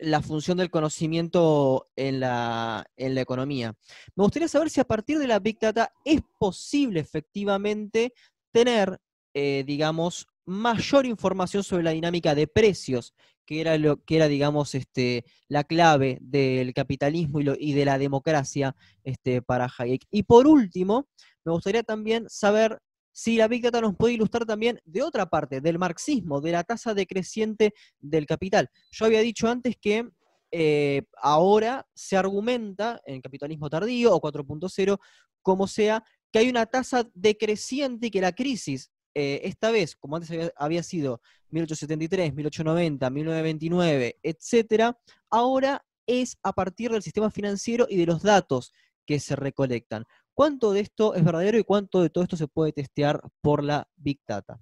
la 0.00 0.22
función 0.22 0.58
del 0.58 0.70
conocimiento 0.70 1.90
en 1.96 2.20
la, 2.20 2.86
economía. 2.96 3.74
Me 4.16 4.24
gustaría 4.24 4.48
saber 4.48 4.70
si 4.70 4.80
a 4.80 4.84
partir 4.84 5.18
de 5.18 5.26
la 5.26 5.38
Big 5.38 5.58
Data 5.58 5.92
es 6.04 6.20
posible 6.38 7.00
efectivamente 7.00 8.12
tener, 8.52 9.00
eh, 9.34 9.64
digamos, 9.66 10.26
mayor 10.44 11.06
información 11.06 11.62
sobre 11.62 11.84
la 11.84 11.92
dinámica 11.92 12.34
de 12.34 12.46
precios, 12.46 13.14
que 13.46 13.60
era 13.60 13.78
lo 13.78 14.02
que 14.04 14.16
era, 14.16 14.28
digamos, 14.28 14.74
este, 14.74 15.24
la 15.48 15.64
clave 15.64 16.18
del 16.20 16.74
capitalismo 16.74 17.40
y, 17.40 17.46
y 17.58 17.72
de 17.72 17.84
la 17.84 17.98
democracia 17.98 18.74
este, 19.04 19.42
para 19.42 19.70
Hayek. 19.78 20.04
Y 20.10 20.24
por 20.24 20.46
último, 20.46 21.08
me 21.44 21.52
gustaría 21.52 21.82
también 21.82 22.26
saber 22.28 22.80
si 23.12 23.36
la 23.36 23.48
Big 23.48 23.62
Data 23.62 23.80
nos 23.80 23.96
puede 23.96 24.14
ilustrar 24.14 24.46
también 24.46 24.80
de 24.84 25.02
otra 25.02 25.26
parte, 25.26 25.60
del 25.60 25.78
marxismo, 25.78 26.40
de 26.40 26.52
la 26.52 26.64
tasa 26.64 26.94
decreciente 26.94 27.74
del 28.00 28.26
capital. 28.26 28.70
Yo 28.90 29.04
había 29.04 29.20
dicho 29.20 29.48
antes 29.48 29.76
que 29.80 30.08
eh, 30.50 31.02
ahora 31.16 31.86
se 31.94 32.16
argumenta 32.16 33.00
en 33.06 33.20
capitalismo 33.20 33.70
tardío 33.70 34.14
o 34.14 34.20
4.0, 34.20 34.98
como 35.42 35.66
sea, 35.66 36.04
que 36.30 36.40
hay 36.40 36.48
una 36.48 36.66
tasa 36.66 37.08
decreciente 37.14 38.06
y 38.06 38.10
que 38.10 38.20
la 38.20 38.32
crisis 38.32 38.90
eh, 39.14 39.40
esta 39.44 39.70
vez, 39.70 39.94
como 39.96 40.16
antes 40.16 40.52
había, 40.56 40.82
sido 40.82 41.20
1873, 41.50 42.34
1890, 42.34 43.10
1929, 43.10 44.18
etcétera, 44.22 44.98
ahora 45.30 45.84
es 46.06 46.38
a 46.42 46.52
partir 46.52 46.90
del 46.90 47.02
sistema 47.02 47.30
financiero 47.30 47.86
y 47.88 47.96
de 47.96 48.06
los 48.06 48.22
datos 48.22 48.72
que 49.06 49.20
se 49.20 49.36
recolectan. 49.36 50.04
¿Cuánto 50.34 50.72
de 50.72 50.80
esto 50.80 51.14
es 51.14 51.24
verdadero 51.24 51.58
y 51.58 51.64
cuánto 51.64 52.02
de 52.02 52.10
todo 52.10 52.24
esto 52.24 52.36
se 52.36 52.48
puede 52.48 52.72
testear 52.72 53.20
por 53.40 53.62
la 53.62 53.86
Big 53.96 54.20
Data? 54.26 54.60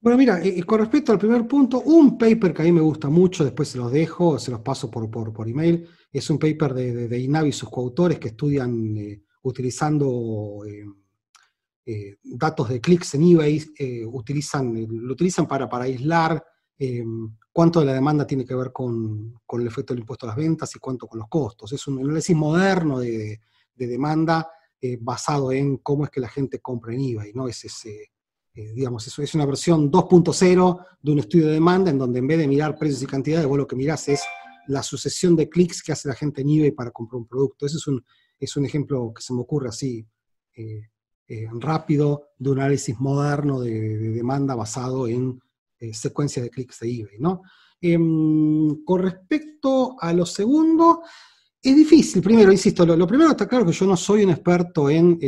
Bueno, 0.00 0.18
mira, 0.18 0.42
eh, 0.42 0.62
con 0.64 0.80
respecto 0.80 1.12
al 1.12 1.18
primer 1.18 1.46
punto, 1.46 1.80
un 1.80 2.18
paper 2.18 2.52
que 2.52 2.62
a 2.62 2.64
mí 2.64 2.72
me 2.72 2.80
gusta 2.80 3.08
mucho, 3.08 3.44
después 3.44 3.68
se 3.68 3.78
los 3.78 3.92
dejo, 3.92 4.38
se 4.38 4.50
los 4.50 4.60
paso 4.60 4.90
por, 4.90 5.08
por, 5.08 5.48
email, 5.48 5.86
es 6.10 6.28
un 6.28 6.38
paper 6.38 6.74
de, 6.74 7.08
de, 7.08 7.18
INAVI 7.20 7.50
y 7.50 7.52
sus 7.52 7.68
coautores 7.68 8.18
que 8.18 8.28
estudian 8.28 8.96
eh, 8.96 9.22
utilizando 9.42 10.64
eh, 11.86 12.16
datos 12.24 12.68
de 12.68 12.80
clics 12.80 13.14
en 13.14 13.22
eBay, 13.22 13.62
utilizan, 14.06 14.86
lo 14.88 15.12
utilizan 15.12 15.46
para, 15.46 15.68
para 15.68 15.84
aislar 15.84 16.42
cuánto 17.52 17.80
de 17.80 17.86
la 17.86 17.92
demanda 17.92 18.26
tiene 18.26 18.44
que 18.44 18.54
ver 18.54 18.72
con, 18.72 19.34
el 19.52 19.66
efecto 19.66 19.92
del 19.92 20.00
impuesto 20.00 20.26
a 20.26 20.28
las 20.28 20.36
ventas 20.36 20.74
y 20.74 20.78
cuánto 20.78 21.06
con 21.06 21.20
los 21.20 21.28
costos. 21.28 21.72
Es 21.72 21.86
un 21.86 21.98
análisis 21.98 22.34
moderno 22.34 22.98
de, 22.98 23.40
demanda 23.74 24.50
basado 25.00 25.52
en 25.52 25.76
cómo 25.76 26.04
es 26.04 26.10
que 26.10 26.20
la 26.20 26.28
gente 26.28 26.60
compra 26.60 26.92
en 26.92 27.00
eBay, 27.00 27.32
¿no? 27.34 27.46
Es 27.46 27.64
ese 27.64 28.12
eh, 28.54 28.72
digamos, 28.74 29.06
eso 29.06 29.22
es 29.22 29.34
una 29.34 29.46
versión 29.46 29.90
2.0 29.90 30.86
de 31.00 31.12
un 31.12 31.18
estudio 31.18 31.46
de 31.46 31.54
demanda 31.54 31.90
en 31.90 31.96
donde 31.96 32.18
en 32.18 32.26
vez 32.26 32.38
de 32.38 32.46
mirar 32.46 32.76
precios 32.76 33.02
y 33.02 33.06
cantidades, 33.06 33.46
vos 33.46 33.56
lo 33.56 33.66
que 33.66 33.76
mirás 33.76 34.08
es 34.08 34.22
la 34.66 34.82
sucesión 34.82 35.34
de 35.36 35.48
clics 35.48 35.82
que 35.82 35.92
hace 35.92 36.08
la 36.08 36.14
gente 36.14 36.42
en 36.42 36.50
eBay 36.50 36.72
para 36.72 36.90
comprar 36.90 37.18
un 37.18 37.26
producto. 37.26 37.64
Ese 37.64 37.78
es 37.78 37.86
un, 37.86 38.04
es 38.38 38.54
un 38.56 38.66
ejemplo 38.66 39.12
que 39.14 39.22
se 39.22 39.32
me 39.32 39.40
ocurre 39.40 39.70
así 39.70 40.06
eh, 40.54 40.82
eh, 41.28 41.48
rápido 41.60 42.28
de 42.36 42.50
un 42.50 42.58
análisis 42.58 42.98
moderno 43.00 43.60
de, 43.60 44.10
demanda 44.10 44.54
basado 44.54 45.08
en 45.08 45.40
secuencias 45.92 46.44
de 46.44 46.50
clics 46.50 46.78
de 46.80 46.94
eBay. 46.94 47.18
¿no? 47.18 47.42
Em, 47.80 48.84
con 48.84 49.00
respecto 49.00 49.96
a 49.98 50.12
lo 50.12 50.26
segundo, 50.26 51.02
es 51.62 51.76
difícil. 51.76 52.22
Primero, 52.22 52.50
insisto, 52.50 52.84
lo, 52.84 53.06
primero 53.06 53.30
está 53.30 53.46
claro 53.46 53.64
que 53.64 53.72
yo 53.72 53.86
no 53.86 53.96
soy 53.96 54.24
un 54.24 54.30
experto 54.30 54.90
en 54.90 55.18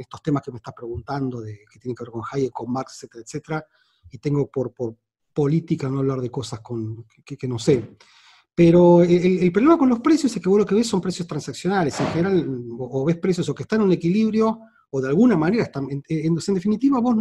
estos 0.00 0.22
temas 0.22 0.42
que 0.42 0.52
me 0.52 0.58
estás 0.58 0.74
preguntando, 0.74 1.40
de, 1.40 1.64
que 1.70 1.78
tienen 1.78 1.96
que 1.96 2.04
ver 2.04 2.12
con 2.12 2.22
Hayek, 2.30 2.52
con 2.52 2.72
Marx, 2.72 2.94
etcétera, 2.94 3.24
etcétera, 3.24 3.66
y 4.10 4.18
tengo 4.18 4.48
por, 4.48 4.72
por 4.72 4.96
política 5.32 5.88
no 5.88 5.98
hablar 5.98 6.20
de 6.20 6.30
cosas 6.30 6.60
con, 6.60 7.04
que, 7.24 7.48
no 7.48 7.58
sé. 7.58 7.96
Pero 8.54 9.02
el, 9.02 9.52
problema 9.52 9.78
con 9.78 9.88
los 9.88 10.00
precios 10.00 10.34
es 10.34 10.42
que 10.42 10.48
vos 10.48 10.58
lo 10.58 10.66
que 10.66 10.74
ves 10.74 10.86
son 10.86 11.00
precios 11.00 11.28
transaccionales. 11.28 11.98
En 12.00 12.06
general, 12.08 12.66
o, 12.78 13.04
ves 13.04 13.16
precios 13.18 13.48
o 13.48 13.54
que 13.54 13.62
están 13.62 13.80
en 13.80 13.86
un 13.86 13.92
equilibrio, 13.92 14.58
o 14.90 15.00
de 15.00 15.08
alguna 15.08 15.36
manera 15.36 15.62
están. 15.64 15.88
En, 15.90 16.02
en, 16.08 16.34
definitiva, 16.34 16.98
vos. 16.98 17.14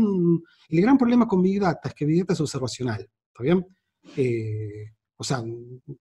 El 0.70 0.82
gran 0.82 0.98
problema 0.98 1.28
con 1.28 1.42
Big 1.44 1.60
Data 1.60 1.90
es 1.90 1.94
que 1.94 2.06
Big 2.06 2.22
Data 2.22 2.34
es 2.34 2.42
observacional. 2.42 3.02
¿Está 3.02 3.44
bien? 3.44 3.68
Eh, 4.16 4.94
o 5.18 5.24
sea, 5.24 5.44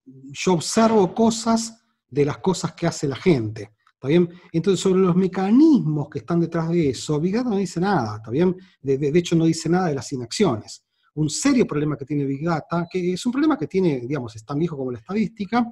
yo 0.04 0.52
observo 0.52 1.14
cosas 1.14 1.82
de 2.08 2.24
las 2.24 2.38
cosas 2.38 2.72
que 2.74 2.86
hace 2.86 3.08
la 3.08 3.16
gente. 3.16 3.72
¿Está? 3.94 4.08
Entonces, 4.52 4.80
sobre 4.80 5.00
los 5.00 5.16
mecanismos 5.16 6.08
que 6.10 6.18
están 6.18 6.40
detrás 6.40 6.68
de 6.68 6.90
eso, 6.90 7.18
Big 7.18 7.34
Data 7.34 7.48
no 7.48 7.56
dice 7.56 7.80
nada, 7.80 8.16
¿está 8.16 8.30
bien? 8.30 8.54
De, 8.80 9.10
hecho, 9.14 9.34
no 9.34 9.46
dice 9.46 9.68
nada 9.68 9.88
de 9.88 9.94
las 9.94 10.12
inacciones. 10.12 10.84
Un 11.14 11.30
serio 11.30 11.66
problema 11.66 11.96
que 11.96 12.04
tiene 12.04 12.24
Big 12.26 12.44
Data, 12.44 12.86
que 12.90 13.14
es 13.14 13.24
un 13.24 13.32
problema 13.32 13.56
que 13.56 13.66
tiene, 13.66 14.00
digamos, 14.00 14.36
es 14.36 14.44
tan 14.44 14.58
viejo 14.58 14.76
como 14.76 14.92
la 14.92 14.98
estadística, 14.98 15.66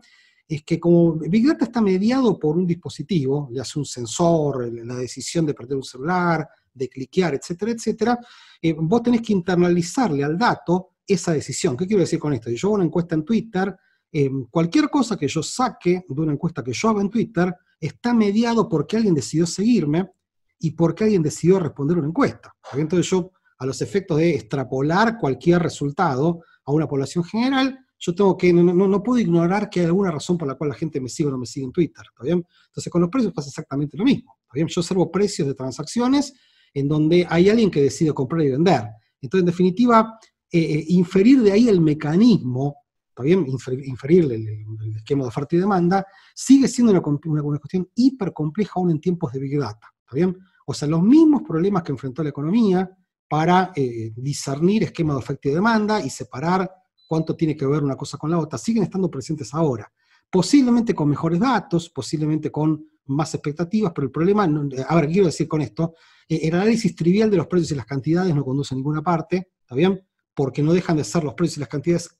es 0.48 0.62
que 0.62 0.80
como 0.80 1.14
Big 1.16 1.46
Data 1.46 1.66
está 1.66 1.82
mediado 1.82 2.38
por 2.38 2.56
un 2.56 2.66
dispositivo, 2.66 3.50
ya 3.52 3.64
sea 3.64 3.80
un 3.80 3.86
sensor, 3.86 4.72
la 4.72 4.96
decisión 4.96 5.44
de 5.44 5.54
perder 5.54 5.76
un 5.76 5.84
celular, 5.84 6.48
de 6.72 6.88
cliquear, 6.88 7.34
etcétera, 7.34 7.72
etcétera, 7.72 8.18
eh, 8.60 8.74
vos 8.76 9.02
tenés 9.02 9.20
que 9.20 9.32
internalizarle 9.32 10.24
al 10.24 10.36
dato 10.36 10.93
esa 11.06 11.32
decisión. 11.32 11.76
¿Qué 11.76 11.86
quiero 11.86 12.00
decir 12.00 12.18
con 12.18 12.32
esto? 12.32 12.50
Yo 12.50 12.68
hago 12.68 12.76
una 12.76 12.84
encuesta 12.84 13.14
en 13.14 13.24
Twitter, 13.24 13.74
eh, 14.12 14.30
cualquier 14.50 14.88
cosa 14.90 15.16
que 15.16 15.28
yo 15.28 15.42
saque 15.42 16.04
de 16.08 16.20
una 16.20 16.32
encuesta 16.32 16.62
que 16.62 16.72
yo 16.72 16.88
haga 16.88 17.00
en 17.00 17.10
Twitter, 17.10 17.54
está 17.80 18.14
mediado 18.14 18.68
porque 18.68 18.96
alguien 18.96 19.14
decidió 19.14 19.46
seguirme 19.46 20.10
y 20.58 20.70
porque 20.70 21.04
alguien 21.04 21.22
decidió 21.22 21.58
responder 21.58 21.98
una 21.98 22.08
encuesta. 22.08 22.54
Entonces 22.74 23.10
yo, 23.10 23.32
a 23.58 23.66
los 23.66 23.82
efectos 23.82 24.18
de 24.18 24.34
extrapolar 24.34 25.18
cualquier 25.18 25.62
resultado 25.62 26.42
a 26.64 26.72
una 26.72 26.86
población 26.86 27.24
general, 27.24 27.78
yo 27.98 28.14
tengo 28.14 28.36
que, 28.36 28.52
no, 28.52 29.02
puedo 29.02 29.18
ignorar 29.18 29.70
que 29.70 29.80
hay 29.80 29.86
alguna 29.86 30.10
razón 30.10 30.36
por 30.36 30.46
la 30.46 30.54
cual 30.54 30.70
la 30.70 30.76
gente 30.76 31.00
me 31.00 31.08
sigue 31.08 31.28
o 31.28 31.32
no 31.32 31.38
me 31.38 31.46
sigue 31.46 31.66
en 31.66 31.72
Twitter, 31.72 32.04
Entonces 32.20 32.90
con 32.90 33.00
los 33.00 33.10
precios 33.10 33.32
pasa 33.32 33.48
exactamente 33.48 33.96
lo 33.96 34.04
mismo, 34.04 34.36
Yo 34.54 34.80
observo 34.80 35.10
precios 35.10 35.48
de 35.48 35.54
transacciones 35.54 36.34
en 36.74 36.88
donde 36.88 37.26
hay 37.30 37.48
alguien 37.48 37.70
que 37.70 37.80
decide 37.80 38.12
comprar 38.12 38.42
y 38.42 38.50
vender. 38.50 38.82
Entonces, 39.22 39.42
en 39.42 39.46
definitiva, 39.46 40.18
eh, 40.56 40.78
eh, 40.78 40.84
inferir 40.88 41.42
de 41.42 41.50
ahí 41.50 41.68
el 41.68 41.80
mecanismo 41.80 42.76
¿está 43.08 43.22
bien? 43.22 43.46
Inferir 43.84 44.24
el, 44.24 44.96
esquema 44.96 45.22
de 45.22 45.28
oferta 45.28 45.54
y 45.54 45.60
demanda, 45.60 46.04
sigue 46.34 46.66
siendo 46.66 46.92
una, 46.92 47.02
una, 47.42 47.58
cuestión 47.58 47.88
hiper 47.94 48.32
compleja 48.32 48.72
aún 48.76 48.90
en 48.90 49.00
tiempos 49.00 49.32
de 49.32 49.38
Big 49.38 49.58
Data, 49.58 49.92
¿está 50.00 50.16
bien? 50.16 50.36
O 50.66 50.74
sea, 50.74 50.88
los 50.88 51.02
mismos 51.02 51.42
problemas 51.42 51.84
que 51.84 51.92
enfrentó 51.92 52.24
la 52.24 52.30
economía 52.30 52.90
para 53.28 53.72
eh, 53.76 54.12
discernir 54.16 54.84
esquema 54.84 55.12
de 55.14 55.18
oferta 55.18 55.48
y 55.48 55.52
demanda 55.52 56.00
y 56.04 56.10
separar 56.10 56.68
cuánto 57.06 57.36
tiene 57.36 57.56
que 57.56 57.66
ver 57.66 57.84
una 57.84 57.96
cosa 57.96 58.18
con 58.18 58.30
la 58.30 58.38
otra, 58.38 58.58
siguen 58.58 58.82
estando 58.82 59.08
presentes 59.08 59.54
ahora. 59.54 59.90
Posiblemente 60.28 60.92
con 60.92 61.08
mejores 61.08 61.38
datos, 61.38 61.90
posiblemente 61.90 62.50
con 62.50 62.84
más 63.06 63.32
expectativas, 63.34 63.92
pero 63.94 64.06
el 64.06 64.10
problema, 64.10 64.44
a 64.44 64.94
ver, 64.96 65.08
quiero 65.08 65.26
decir 65.26 65.46
con 65.46 65.60
esto, 65.60 65.94
el 66.28 66.54
análisis 66.54 66.96
trivial 66.96 67.30
de 67.30 67.36
los 67.36 67.46
precios 67.46 67.70
y 67.72 67.74
las 67.76 67.86
cantidades 67.86 68.34
no 68.34 68.44
conduce 68.44 68.74
a 68.74 68.76
ninguna 68.76 69.02
parte, 69.02 69.52
¿está 69.60 69.74
bien? 69.74 70.02
Porque 70.34 70.62
no 70.62 70.72
dejan 70.72 70.96
de 70.96 71.04
ser 71.04 71.24
los 71.24 71.34
precios 71.34 71.58
y 71.58 71.60
las 71.60 71.68
cantidades 71.68 72.10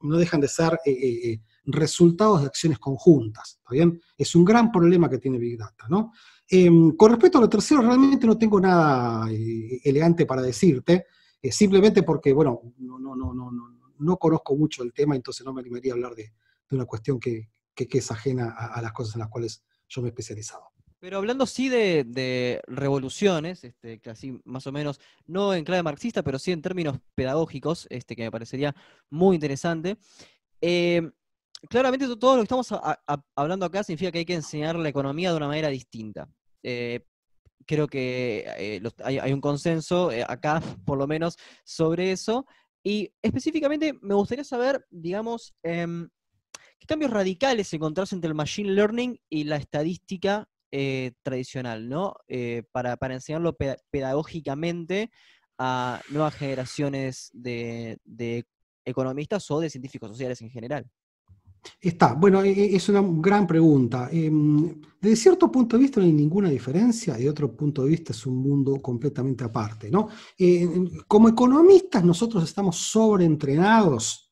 no 0.00 0.16
dejan 0.16 0.40
de 0.40 0.48
ser 0.48 0.78
eh, 0.84 0.90
eh, 0.90 1.30
eh, 1.30 1.40
resultados 1.64 2.40
de 2.40 2.46
acciones 2.46 2.78
conjuntas, 2.78 3.58
¿está 3.58 3.70
bien? 3.72 4.00
Es 4.16 4.34
un 4.34 4.44
gran 4.44 4.70
problema 4.70 5.08
que 5.08 5.18
tiene 5.18 5.38
Big 5.38 5.58
Data, 5.58 5.86
¿no? 5.88 6.12
Em, 6.48 6.96
con 6.96 7.10
respecto 7.10 7.38
a 7.38 7.40
lo 7.40 7.48
tercero, 7.48 7.82
realmente 7.82 8.26
no 8.26 8.38
tengo 8.38 8.60
nada 8.60 9.28
elegante 9.30 10.24
para 10.24 10.40
decirte, 10.40 11.06
simplemente 11.50 12.02
porque, 12.02 12.32
bueno, 12.32 12.60
no, 12.78 12.98
no, 12.98 13.14
no, 13.14 13.34
no, 13.34 13.50
no, 13.98 14.16
conozco 14.16 14.56
mucho 14.56 14.82
el 14.82 14.92
tema, 14.92 15.14
entonces 15.14 15.44
no 15.44 15.52
me 15.52 15.60
animaría 15.60 15.92
a 15.92 15.96
hablar 15.96 16.14
de, 16.14 16.32
una 16.70 16.86
cuestión 16.86 17.20
que, 17.20 17.50
es 17.74 18.10
ajena 18.10 18.50
a, 18.50 18.80
las 18.80 18.92
cosas 18.92 19.14
en 19.14 19.20
las 19.20 19.28
cuales 19.28 19.62
yo 19.88 20.00
me 20.00 20.08
he 20.08 20.10
especializado. 20.10 20.64
Pero 21.00 21.18
hablando 21.18 21.46
sí 21.46 21.68
de, 21.68 22.60
revoluciones, 22.66 23.62
este, 23.62 24.00
que 24.00 24.10
así 24.10 24.40
más 24.44 24.66
o 24.66 24.72
menos, 24.72 25.00
no 25.26 25.54
en 25.54 25.64
clave 25.64 25.82
marxista, 25.82 26.22
pero 26.22 26.38
sí 26.38 26.50
en 26.50 26.62
términos 26.62 26.98
pedagógicos, 27.14 27.86
este, 27.90 28.16
que 28.16 28.24
me 28.24 28.30
parecería 28.32 28.74
muy 29.08 29.36
interesante. 29.36 29.98
Eh, 30.60 31.08
claramente 31.68 32.06
todo 32.16 32.34
lo 32.34 32.40
que 32.40 32.44
estamos 32.44 32.74
hablando 33.36 33.66
acá 33.66 33.84
significa 33.84 34.10
que 34.10 34.18
hay 34.18 34.24
que 34.24 34.34
enseñar 34.34 34.76
la 34.76 34.88
economía 34.88 35.30
de 35.30 35.36
una 35.36 35.46
manera 35.46 35.68
distinta. 35.68 36.28
Eh, 36.64 37.04
creo 37.64 37.86
que 37.86 38.44
eh, 38.58 38.82
hay, 39.04 39.32
un 39.32 39.40
consenso 39.40 40.10
acá, 40.26 40.60
por 40.84 40.98
lo 40.98 41.06
menos, 41.06 41.36
sobre 41.64 42.10
eso. 42.10 42.44
Y 42.82 43.12
específicamente 43.22 43.94
me 44.00 44.14
gustaría 44.14 44.44
saber, 44.44 44.84
digamos, 44.90 45.54
em, 45.62 46.08
qué 46.80 46.86
cambios 46.86 47.12
radicales 47.12 47.72
encontrás 47.72 48.12
entre 48.12 48.28
el 48.28 48.34
machine 48.34 48.70
learning 48.70 49.20
y 49.28 49.44
la 49.44 49.56
estadística 49.56 50.48
eh, 50.70 51.12
tradicional, 51.22 51.88
¿no? 51.88 52.14
Eh, 52.28 52.62
para, 52.72 52.96
enseñarlo 53.10 53.56
pedagógicamente 53.90 55.10
a 55.58 56.00
nuevas 56.10 56.34
generaciones 56.34 57.30
de, 57.32 57.98
economistas 58.84 59.50
o 59.50 59.60
de 59.60 59.70
científicos 59.70 60.10
sociales 60.10 60.40
en 60.42 60.50
general. 60.50 60.86
Está, 61.80 62.14
bueno, 62.14 62.42
e, 62.42 62.50
e, 62.50 62.76
es 62.76 62.88
una 62.88 63.02
gran 63.02 63.46
pregunta. 63.46 64.08
Em, 64.12 64.80
desde 65.00 65.16
cierto 65.16 65.50
punto 65.50 65.76
de 65.76 65.82
vista 65.82 66.00
no 66.00 66.06
hay 66.06 66.12
ninguna 66.12 66.48
diferencia, 66.48 67.14
de 67.14 67.28
otro 67.28 67.54
punto 67.54 67.84
de 67.84 67.90
vista 67.90 68.12
es 68.12 68.26
un 68.26 68.36
mundo 68.36 68.80
completamente 68.80 69.44
aparte, 69.44 69.90
¿no? 69.90 70.08
Eh, 70.38 70.68
como 71.06 71.28
economistas 71.28 72.04
nosotros 72.04 72.44
estamos 72.44 72.76
sobreentrenados 72.76 74.30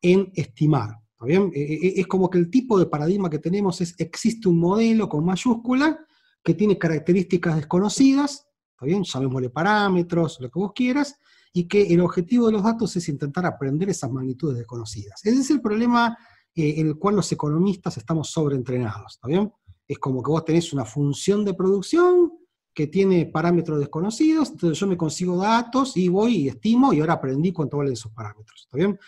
en 0.00 0.32
estimar. 0.34 1.01
Eh, 1.28 1.50
eh, 1.54 1.94
es 1.96 2.06
como 2.06 2.28
que 2.28 2.38
el 2.38 2.50
tipo 2.50 2.78
de 2.78 2.86
paradigma 2.86 3.30
que 3.30 3.38
tenemos 3.38 3.80
es, 3.80 3.94
existe 3.98 4.48
un 4.48 4.58
modelo 4.58 5.08
con 5.08 5.24
mayúscula 5.24 6.04
que 6.42 6.54
tiene 6.54 6.78
características 6.78 7.56
desconocidas, 7.56 8.48
¿está 8.72 8.86
bien? 8.86 9.04
Llamémosle 9.04 9.50
parámetros, 9.50 10.38
lo 10.40 10.50
que 10.50 10.58
vos 10.58 10.72
quieras, 10.74 11.18
y 11.52 11.68
que 11.68 11.82
el 11.82 12.00
objetivo 12.00 12.46
de 12.46 12.52
los 12.52 12.62
datos 12.62 12.96
es 12.96 13.08
intentar 13.08 13.46
aprender 13.46 13.88
esas 13.90 14.10
magnitudes 14.10 14.56
desconocidas. 14.56 15.24
Ese 15.24 15.40
es 15.40 15.50
el 15.50 15.60
problema 15.60 16.16
eh, 16.54 16.74
en 16.78 16.88
el 16.88 16.98
cual 16.98 17.16
los 17.16 17.30
economistas 17.30 17.96
estamos 17.96 18.30
sobreentrenados, 18.30 19.14
¿está 19.14 19.28
bien? 19.28 19.52
Es 19.86 19.98
como 19.98 20.22
que 20.22 20.30
vos 20.30 20.44
tenés 20.44 20.72
una 20.72 20.84
función 20.84 21.44
de 21.44 21.54
producción 21.54 22.32
que 22.74 22.86
tiene 22.86 23.26
parámetros 23.26 23.78
desconocidos, 23.78 24.50
entonces 24.50 24.78
yo 24.78 24.86
me 24.86 24.96
consigo 24.96 25.36
datos 25.36 25.96
y 25.96 26.08
voy 26.08 26.36
y 26.36 26.48
estimo 26.48 26.92
y 26.92 27.00
ahora 27.00 27.14
aprendí 27.14 27.52
cuánto 27.52 27.76
valen 27.76 27.92
esos 27.92 28.12
parámetros, 28.12 28.62
¿está 28.62 28.78
bien? 28.78 28.98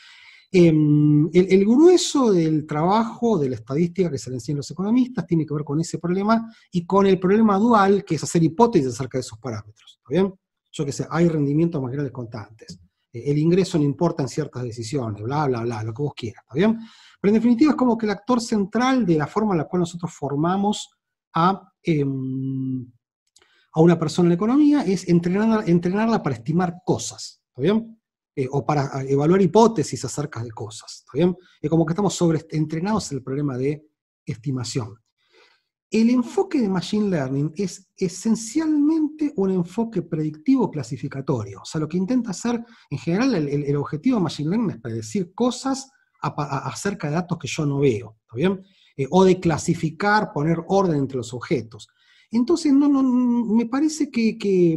Em, 0.57 1.29
el, 1.33 1.65
grueso 1.65 2.33
del 2.33 2.65
trabajo 2.65 3.37
de 3.41 3.49
la 3.49 3.57
estadística 3.57 4.09
que 4.09 4.19
se 4.19 4.31
le 4.31 4.37
enseña 4.37 4.59
a 4.59 4.59
los 4.59 4.71
economistas 4.71 5.27
tiene 5.27 5.45
que 5.45 5.53
ver 5.53 5.65
con 5.65 5.81
ese 5.81 5.99
problema 5.99 6.49
y 6.71 6.87
con 6.87 7.09
el 7.09 7.19
problema 7.19 7.59
dual, 7.59 8.05
que 8.05 8.15
es 8.15 8.23
hacer 8.23 8.41
hipótesis 8.41 8.91
acerca 8.91 9.19
de 9.19 9.23
esos 9.23 9.37
parámetros. 9.41 10.01
bien? 10.09 10.33
yo 10.71 10.85
qué 10.85 10.93
sé, 10.93 11.09
hay 11.11 11.29
rendimientos 11.29 11.83
marginales 11.83 12.13
constantes. 12.13 12.79
Eh, 13.13 13.33
el 13.33 13.39
ingreso 13.39 13.79
no 13.79 13.85
importa 13.85 14.23
en 14.23 14.29
ciertas 14.29 14.63
decisiones, 14.63 15.25
bla, 15.25 15.49
bla, 15.49 15.63
bla, 15.63 15.83
lo 15.83 15.93
que 15.93 16.03
vos 16.03 16.15
quieras, 16.15 16.45
¿está 16.45 16.55
bien? 16.55 16.79
Pero 17.21 17.31
en 17.31 17.35
definitiva 17.35 17.73
es 17.73 17.77
como 17.77 17.99
que 17.99 18.07
el 18.07 18.13
actor 18.13 18.41
central 18.41 19.05
de 19.05 19.17
la 19.17 19.27
forma 19.27 19.55
en 19.55 19.59
la 19.59 19.65
cual 19.65 19.81
nosotros 19.81 20.13
formamos 20.13 20.89
a, 21.35 21.69
em, 21.83 22.93
a 23.73 23.81
una 23.81 23.99
persona 23.99 24.27
en 24.27 24.31
la 24.31 24.37
economía 24.37 24.83
es 24.83 25.09
entrenarla, 25.09 25.65
entrenarla 25.67 26.23
para 26.23 26.37
estimar 26.37 26.77
cosas, 26.87 27.43
¿está 27.49 27.61
bien? 27.61 27.99
Eh, 28.37 28.49
o 28.51 28.66
para 28.66 29.03
evaluar 29.09 29.41
hipótesis 29.41 30.05
acerca 30.05 30.43
de 30.43 30.51
cosas, 30.51 31.05
¿está 31.05 31.12
bien? 31.14 31.37
Es 31.61 31.70
como 31.70 31.87
que 31.87 31.93
estamos 31.93 32.14
sobre 32.14 32.45
entrenados 32.51 33.12
en 33.12 33.18
el 33.18 33.24
problema 33.24 33.57
de 33.57 33.87
estimación. 34.26 34.99
El 35.89 36.11
enfoque 36.11 36.61
de 36.61 36.68
Machine 36.68 37.09
Learning 37.11 37.53
es 37.55 37.89
esencialmente 37.97 39.32
un 39.37 39.53
enfoque 39.53 40.03
predictivo 40.03 40.68
clasificatorio. 40.68 41.61
O 41.62 41.64
sea, 41.64 41.80
lo 41.80 41.89
que 41.89 41.97
intenta 41.97 42.32
hacer, 42.32 42.61
en 42.91 42.99
general, 42.99 43.32
el, 43.37 43.76
objetivo 43.76 44.16
de 44.16 44.24
Machine 44.24 44.51
Learning 44.51 44.70
es 44.70 44.80
predecir 44.80 45.32
cosas 45.35 45.89
acerca 46.20 47.09
de 47.09 47.14
datos 47.14 47.39
que 47.39 47.47
yo 47.47 47.64
no 47.64 47.78
veo, 47.78 48.16
¿está 48.22 48.35
bien? 48.35 48.61
Eh, 48.97 49.07
o 49.09 49.24
de 49.24 49.39
clasificar, 49.39 50.32
poner 50.32 50.64
orden 50.66 50.97
entre 50.97 51.18
los 51.18 51.32
objetos. 51.32 51.87
Entonces, 52.32 52.72
no, 52.72 52.89
no, 52.89 53.05
me 53.05 53.66
parece 53.66 54.11
que, 54.11 54.76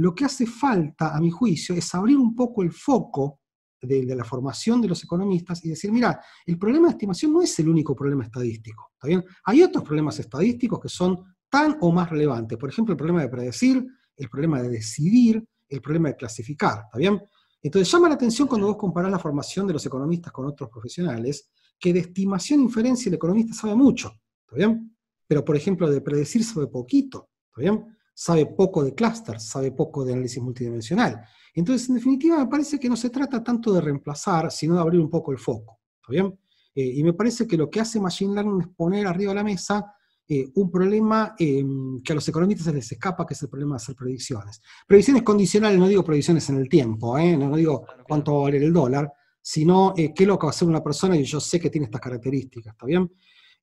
lo 0.00 0.14
que 0.14 0.24
hace 0.24 0.46
falta, 0.46 1.14
a 1.14 1.20
mi 1.20 1.30
juicio, 1.30 1.74
es 1.74 1.94
abrir 1.94 2.16
un 2.16 2.34
poco 2.34 2.62
el 2.62 2.72
foco 2.72 3.40
de, 3.82 4.02
la 4.16 4.24
formación 4.24 4.80
de 4.80 4.88
los 4.88 5.04
economistas 5.04 5.62
y 5.62 5.68
decir, 5.68 5.92
mira, 5.92 6.18
el 6.46 6.58
problema 6.58 6.88
de 6.88 6.92
estimación 6.92 7.34
no 7.34 7.42
es 7.42 7.58
el 7.58 7.68
único 7.68 7.94
problema 7.94 8.24
estadístico, 8.24 8.92
¿está 8.94 9.08
bien? 9.08 9.22
Hay 9.44 9.62
otros 9.62 9.84
problemas 9.84 10.18
estadísticos 10.18 10.80
que 10.80 10.88
son 10.88 11.22
tan 11.50 11.76
o 11.80 11.92
más 11.92 12.08
relevantes. 12.08 12.56
Por 12.56 12.70
ejemplo, 12.70 12.92
el 12.92 12.96
problema 12.96 13.20
de 13.20 13.28
predecir, 13.28 13.86
el 14.16 14.28
problema 14.30 14.62
de 14.62 14.70
decidir, 14.70 15.44
el 15.68 15.82
problema 15.82 16.08
de 16.08 16.16
clasificar, 16.16 16.84
¿está 16.86 16.98
bien? 16.98 17.20
Entonces 17.62 17.92
llama 17.92 18.08
la 18.08 18.14
atención 18.14 18.48
cuando 18.48 18.68
vos 18.68 18.76
comparás 18.78 19.10
la 19.10 19.18
formación 19.18 19.66
de 19.66 19.74
los 19.74 19.84
economistas 19.84 20.32
con 20.32 20.46
otros 20.46 20.70
profesionales, 20.70 21.50
que 21.78 21.92
de 21.92 22.00
estimación 22.00 22.60
e 22.60 22.62
inferencia 22.62 23.10
el 23.10 23.16
economista 23.16 23.52
sabe 23.52 23.74
mucho, 23.74 24.12
¿está 24.46 24.56
bien? 24.56 24.96
Pero, 25.26 25.44
por 25.44 25.56
ejemplo, 25.56 25.90
de 25.90 26.00
predecir 26.00 26.42
sabe 26.42 26.68
poquito, 26.68 27.28
¿está 27.50 27.60
bien? 27.60 27.99
Sabe 28.14 28.46
poco 28.46 28.84
de 28.84 28.94
clusters, 28.94 29.46
sabe 29.46 29.72
poco 29.72 30.04
de 30.04 30.12
análisis 30.12 30.42
multidimensional. 30.42 31.22
Entonces, 31.54 31.88
en 31.88 31.96
definitiva, 31.96 32.38
me 32.38 32.46
parece 32.46 32.78
que 32.78 32.88
no 32.88 32.96
se 32.96 33.10
trata 33.10 33.42
tanto 33.42 33.72
de 33.72 33.80
reemplazar, 33.80 34.50
sino 34.50 34.74
de 34.74 34.80
abrir 34.80 35.00
un 35.00 35.10
poco 35.10 35.32
el 35.32 35.38
foco, 35.38 35.80
¿está 36.00 36.12
bien? 36.12 36.38
Eh, 36.74 36.92
y 36.96 37.02
me 37.02 37.12
parece 37.12 37.46
que 37.46 37.56
lo 37.56 37.68
que 37.68 37.80
hace 37.80 38.00
Machine 38.00 38.34
Learning 38.34 38.60
es 38.60 38.68
poner 38.68 39.06
arriba 39.06 39.32
de 39.32 39.36
la 39.36 39.44
mesa 39.44 39.92
eh, 40.28 40.48
un 40.54 40.70
problema 40.70 41.34
em, 41.36 42.00
que 42.02 42.12
a 42.12 42.14
los 42.14 42.28
economistas 42.28 42.66
se 42.66 42.72
les 42.72 42.92
escapa, 42.92 43.26
que 43.26 43.34
es 43.34 43.42
el 43.42 43.48
problema 43.48 43.74
de 43.74 43.82
hacer 43.82 43.96
predicciones. 43.96 44.60
Predicciones 44.86 45.24
condicionales, 45.24 45.78
no 45.78 45.88
digo 45.88 46.04
predicciones 46.04 46.48
en 46.50 46.58
el 46.58 46.68
tiempo, 46.68 47.18
¿eh? 47.18 47.36
no, 47.36 47.56
digo 47.56 47.84
cuánto 48.06 48.34
va 48.34 48.38
a 48.38 48.42
valer 48.44 48.62
el 48.62 48.72
dólar, 48.72 49.12
sino 49.42 49.92
qué 49.96 50.12
es 50.14 50.26
lo 50.26 50.38
que 50.38 50.46
va 50.46 50.50
a 50.50 50.54
hacer 50.54 50.68
una 50.68 50.82
persona 50.84 51.16
y 51.16 51.24
yo 51.24 51.40
sé 51.40 51.58
que 51.58 51.70
tiene 51.70 51.86
estas 51.86 52.00
características, 52.00 52.74
¿está 52.74 52.86
bien? 52.86 53.10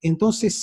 Entonces, 0.02 0.62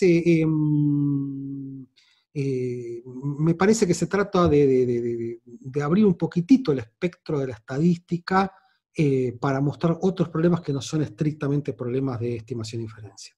em, 2.35 3.03
me 3.39 3.55
parece 3.55 3.87
que 3.87 3.95
se 3.95 4.07
trata 4.07 4.49
de, 4.49 5.41
abrir 5.83 6.05
un 6.05 6.15
poquitito 6.15 6.73
el 6.73 6.81
espectro 6.81 7.39
de 7.39 7.47
la 7.49 7.55
estadística 7.55 8.53
para 9.41 9.61
mostrar 9.61 9.99
otros 10.03 10.29
problemas 10.29 10.61
que 10.61 10.73
no 10.73 10.81
son 10.81 11.03
estrictamente 11.03 11.73
problemas 11.73 12.21
de 12.21 12.37
estimación 12.37 12.81
e 12.81 12.85
inferencia. 12.85 13.35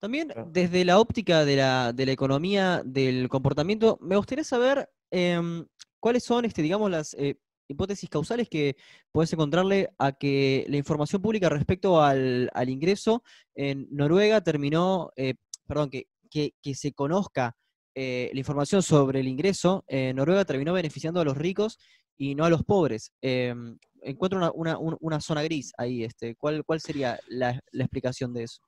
También 0.00 0.32
desde 0.46 0.84
la 0.86 0.98
óptica 0.98 1.44
de 1.44 1.56
la, 1.56 1.92
economía 1.96 2.82
del 2.84 3.28
comportamiento, 3.28 3.98
me 4.00 4.16
gustaría 4.16 4.44
saber 4.44 4.88
em, 5.10 5.66
cuáles 6.00 6.24
son, 6.24 6.46
este, 6.46 6.62
digamos, 6.62 6.90
las 6.90 7.12
eh, 7.14 7.38
hipótesis 7.68 8.08
causales 8.08 8.48
que 8.48 8.76
puedes 9.12 9.30
encontrarle 9.34 9.90
a 9.98 10.12
que 10.12 10.64
la 10.68 10.78
información 10.78 11.20
pública 11.20 11.50
respecto 11.50 12.02
al, 12.02 12.50
ingreso 12.66 13.22
en 13.54 13.88
Noruega 13.90 14.40
terminó, 14.40 15.12
eh, 15.16 15.34
perdón, 15.66 15.90
que, 15.90 16.06
que, 16.30 16.74
se 16.74 16.92
conozca 16.92 17.56
eh, 17.94 18.30
la 18.32 18.38
información 18.38 18.82
sobre 18.82 19.20
el 19.20 19.28
ingreso 19.28 19.84
en 19.86 20.16
Noruega 20.16 20.44
terminó 20.44 20.72
beneficiando 20.72 21.20
a 21.20 21.24
los 21.24 21.36
ricos 21.36 21.78
y 22.16 22.34
no 22.34 22.44
a 22.44 22.50
los 22.50 22.64
pobres. 22.64 23.12
Em, 23.20 23.78
encuentro 24.02 24.52
una, 24.54 25.20
zona 25.20 25.42
gris 25.42 25.72
ahí. 25.78 26.04
Este, 26.04 26.34
¿cuál, 26.36 26.64
¿Cuál 26.64 26.80
sería 26.80 27.18
la 27.28 27.60
explicación 27.72 28.32
de 28.32 28.44
eso? 28.44 28.60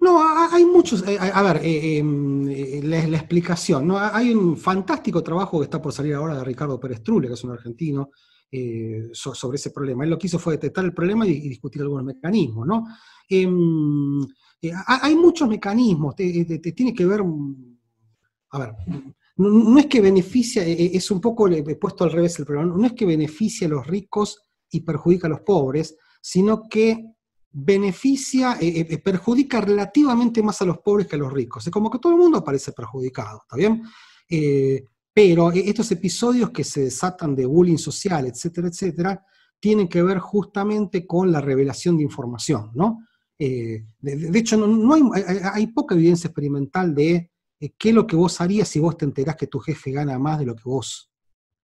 No, 0.00 0.20
hay 0.50 0.64
muchos. 0.64 1.06
Eh, 1.06 1.18
a 1.18 1.42
ver, 1.42 1.58
eh, 1.64 1.98
em, 1.98 2.48
eh, 2.48 2.80
la, 2.82 3.16
explicación. 3.16 3.86
¿no? 3.86 3.98
Hay 3.98 4.34
un 4.34 4.56
fantástico 4.56 5.22
trabajo 5.22 5.58
que 5.58 5.64
está 5.64 5.80
por 5.80 5.92
salir 5.92 6.14
ahora 6.14 6.36
de 6.36 6.44
Ricardo 6.44 6.78
Pérez 6.80 7.02
Trule, 7.02 7.28
que 7.28 7.34
es 7.34 7.44
un 7.44 7.52
argentino, 7.52 8.10
sobre 9.12 9.56
ese 9.56 9.70
problema. 9.70 10.04
Él 10.04 10.10
lo 10.10 10.18
que 10.18 10.26
hizo 10.26 10.38
fue 10.38 10.54
detectar 10.54 10.84
el 10.84 10.92
problema 10.92 11.26
y, 11.26 11.48
discutir 11.48 11.80
algunos 11.80 12.04
mecanismos. 12.04 12.66
¿no? 12.66 12.84
Em, 13.28 14.20
hay 14.86 15.16
muchos 15.16 15.48
mecanismos. 15.48 16.14
tiene 16.16 16.92
que 16.94 17.06
ver. 17.06 17.22
A 18.52 18.58
ver, 18.58 18.74
no, 19.36 19.78
es 19.78 19.86
que 19.86 20.00
beneficia, 20.00 20.64
es 20.64 21.10
un 21.10 21.20
poco 21.20 21.48
puesto 21.80 22.04
al 22.04 22.12
revés 22.12 22.38
el 22.38 22.46
problema. 22.46 22.76
No 22.76 22.86
es 22.86 22.92
que 22.92 23.06
beneficia 23.06 23.66
a 23.66 23.70
los 23.70 23.86
ricos 23.86 24.42
y 24.70 24.80
perjudica 24.80 25.26
a 25.26 25.30
los 25.30 25.40
pobres, 25.40 25.96
sino 26.20 26.68
que 26.68 27.12
beneficia, 27.52 28.56
eh, 28.60 28.86
eh, 28.88 28.98
perjudica 28.98 29.60
relativamente 29.60 30.42
más 30.42 30.62
a 30.62 30.64
los 30.64 30.78
pobres 30.78 31.06
que 31.06 31.16
a 31.16 31.18
los 31.18 31.32
ricos. 31.32 31.66
Es 31.66 31.72
como 31.72 31.90
que 31.90 31.98
todo 31.98 32.12
el 32.12 32.18
mundo 32.18 32.42
parece 32.42 32.72
perjudicado, 32.72 33.40
¿está 33.42 33.56
bien? 33.56 33.82
Eh, 34.28 34.86
pero 35.12 35.52
estos 35.52 35.90
episodios 35.92 36.50
que 36.50 36.64
se 36.64 36.84
desatan 36.84 37.34
de 37.36 37.44
bullying 37.44 37.76
social, 37.76 38.26
etcétera, 38.26 38.68
etcétera, 38.68 39.26
tienen 39.60 39.86
que 39.86 40.02
ver 40.02 40.18
justamente 40.18 41.06
con 41.06 41.30
la 41.30 41.40
revelación 41.42 41.98
de 41.98 42.04
información, 42.04 42.70
¿no? 42.74 43.06
de, 43.38 43.84
hecho, 44.34 44.56
no, 44.56 45.12
hay, 45.14 45.66
poca 45.68 45.96
evidencia 45.96 46.28
experimental 46.28 46.94
de 46.94 47.31
qué 47.70 47.88
es 47.90 47.94
lo 47.94 48.06
que 48.06 48.16
vos 48.16 48.40
harías 48.40 48.68
si 48.68 48.78
vos 48.80 48.96
te 48.96 49.04
enterás 49.04 49.36
que 49.36 49.46
tu 49.46 49.58
jefe 49.60 49.92
gana 49.92 50.18
más 50.18 50.38
de 50.38 50.46
lo 50.46 50.54
que 50.54 50.62
vos, 50.64 51.10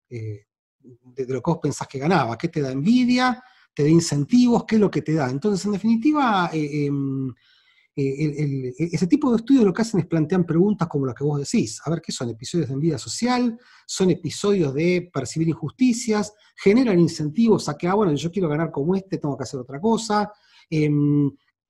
de, 0.08 0.46
de, 0.80 1.26
lo 1.26 1.42
que 1.42 1.50
vos 1.50 1.58
pensás 1.60 1.88
que 1.88 1.98
ganaba. 1.98 2.38
¿Qué 2.38 2.48
te 2.48 2.60
da 2.60 2.72
envidia? 2.72 3.42
te 3.78 3.84
da 3.84 3.90
incentivos, 3.90 4.64
qué 4.64 4.74
es 4.74 4.80
lo 4.80 4.90
que 4.90 5.02
te 5.02 5.14
da. 5.14 5.30
Entonces, 5.30 5.64
en 5.64 5.70
definitiva, 5.70 6.50
eh, 6.52 6.86
em, 6.86 7.32
eh, 7.94 8.74
ese 8.76 9.06
tipo 9.06 9.30
de 9.30 9.36
estudios 9.36 9.64
lo 9.64 9.72
que 9.72 9.82
hacen 9.82 10.00
es 10.00 10.06
plantear 10.06 10.44
preguntas 10.44 10.88
como 10.88 11.06
las 11.06 11.14
que 11.14 11.22
vos 11.22 11.38
decís. 11.38 11.80
A 11.84 11.90
ver, 11.90 12.00
¿qué 12.00 12.10
son? 12.10 12.28
¿Episodios 12.28 12.66
de 12.66 12.74
envidia 12.74 12.98
social? 12.98 13.56
¿Son 13.86 14.10
episodios 14.10 14.74
de 14.74 15.08
percibir 15.12 15.48
injusticias? 15.48 16.34
¿Generan 16.56 16.98
incentivos 16.98 17.68
a 17.68 17.78
que, 17.78 17.86
ah, 17.86 17.94
bueno, 17.94 18.12
yo 18.14 18.32
quiero 18.32 18.48
ganar 18.48 18.72
como 18.72 18.96
este, 18.96 19.18
tengo 19.18 19.36
que 19.36 19.44
hacer 19.44 19.60
otra 19.60 19.80
cosa? 19.80 20.28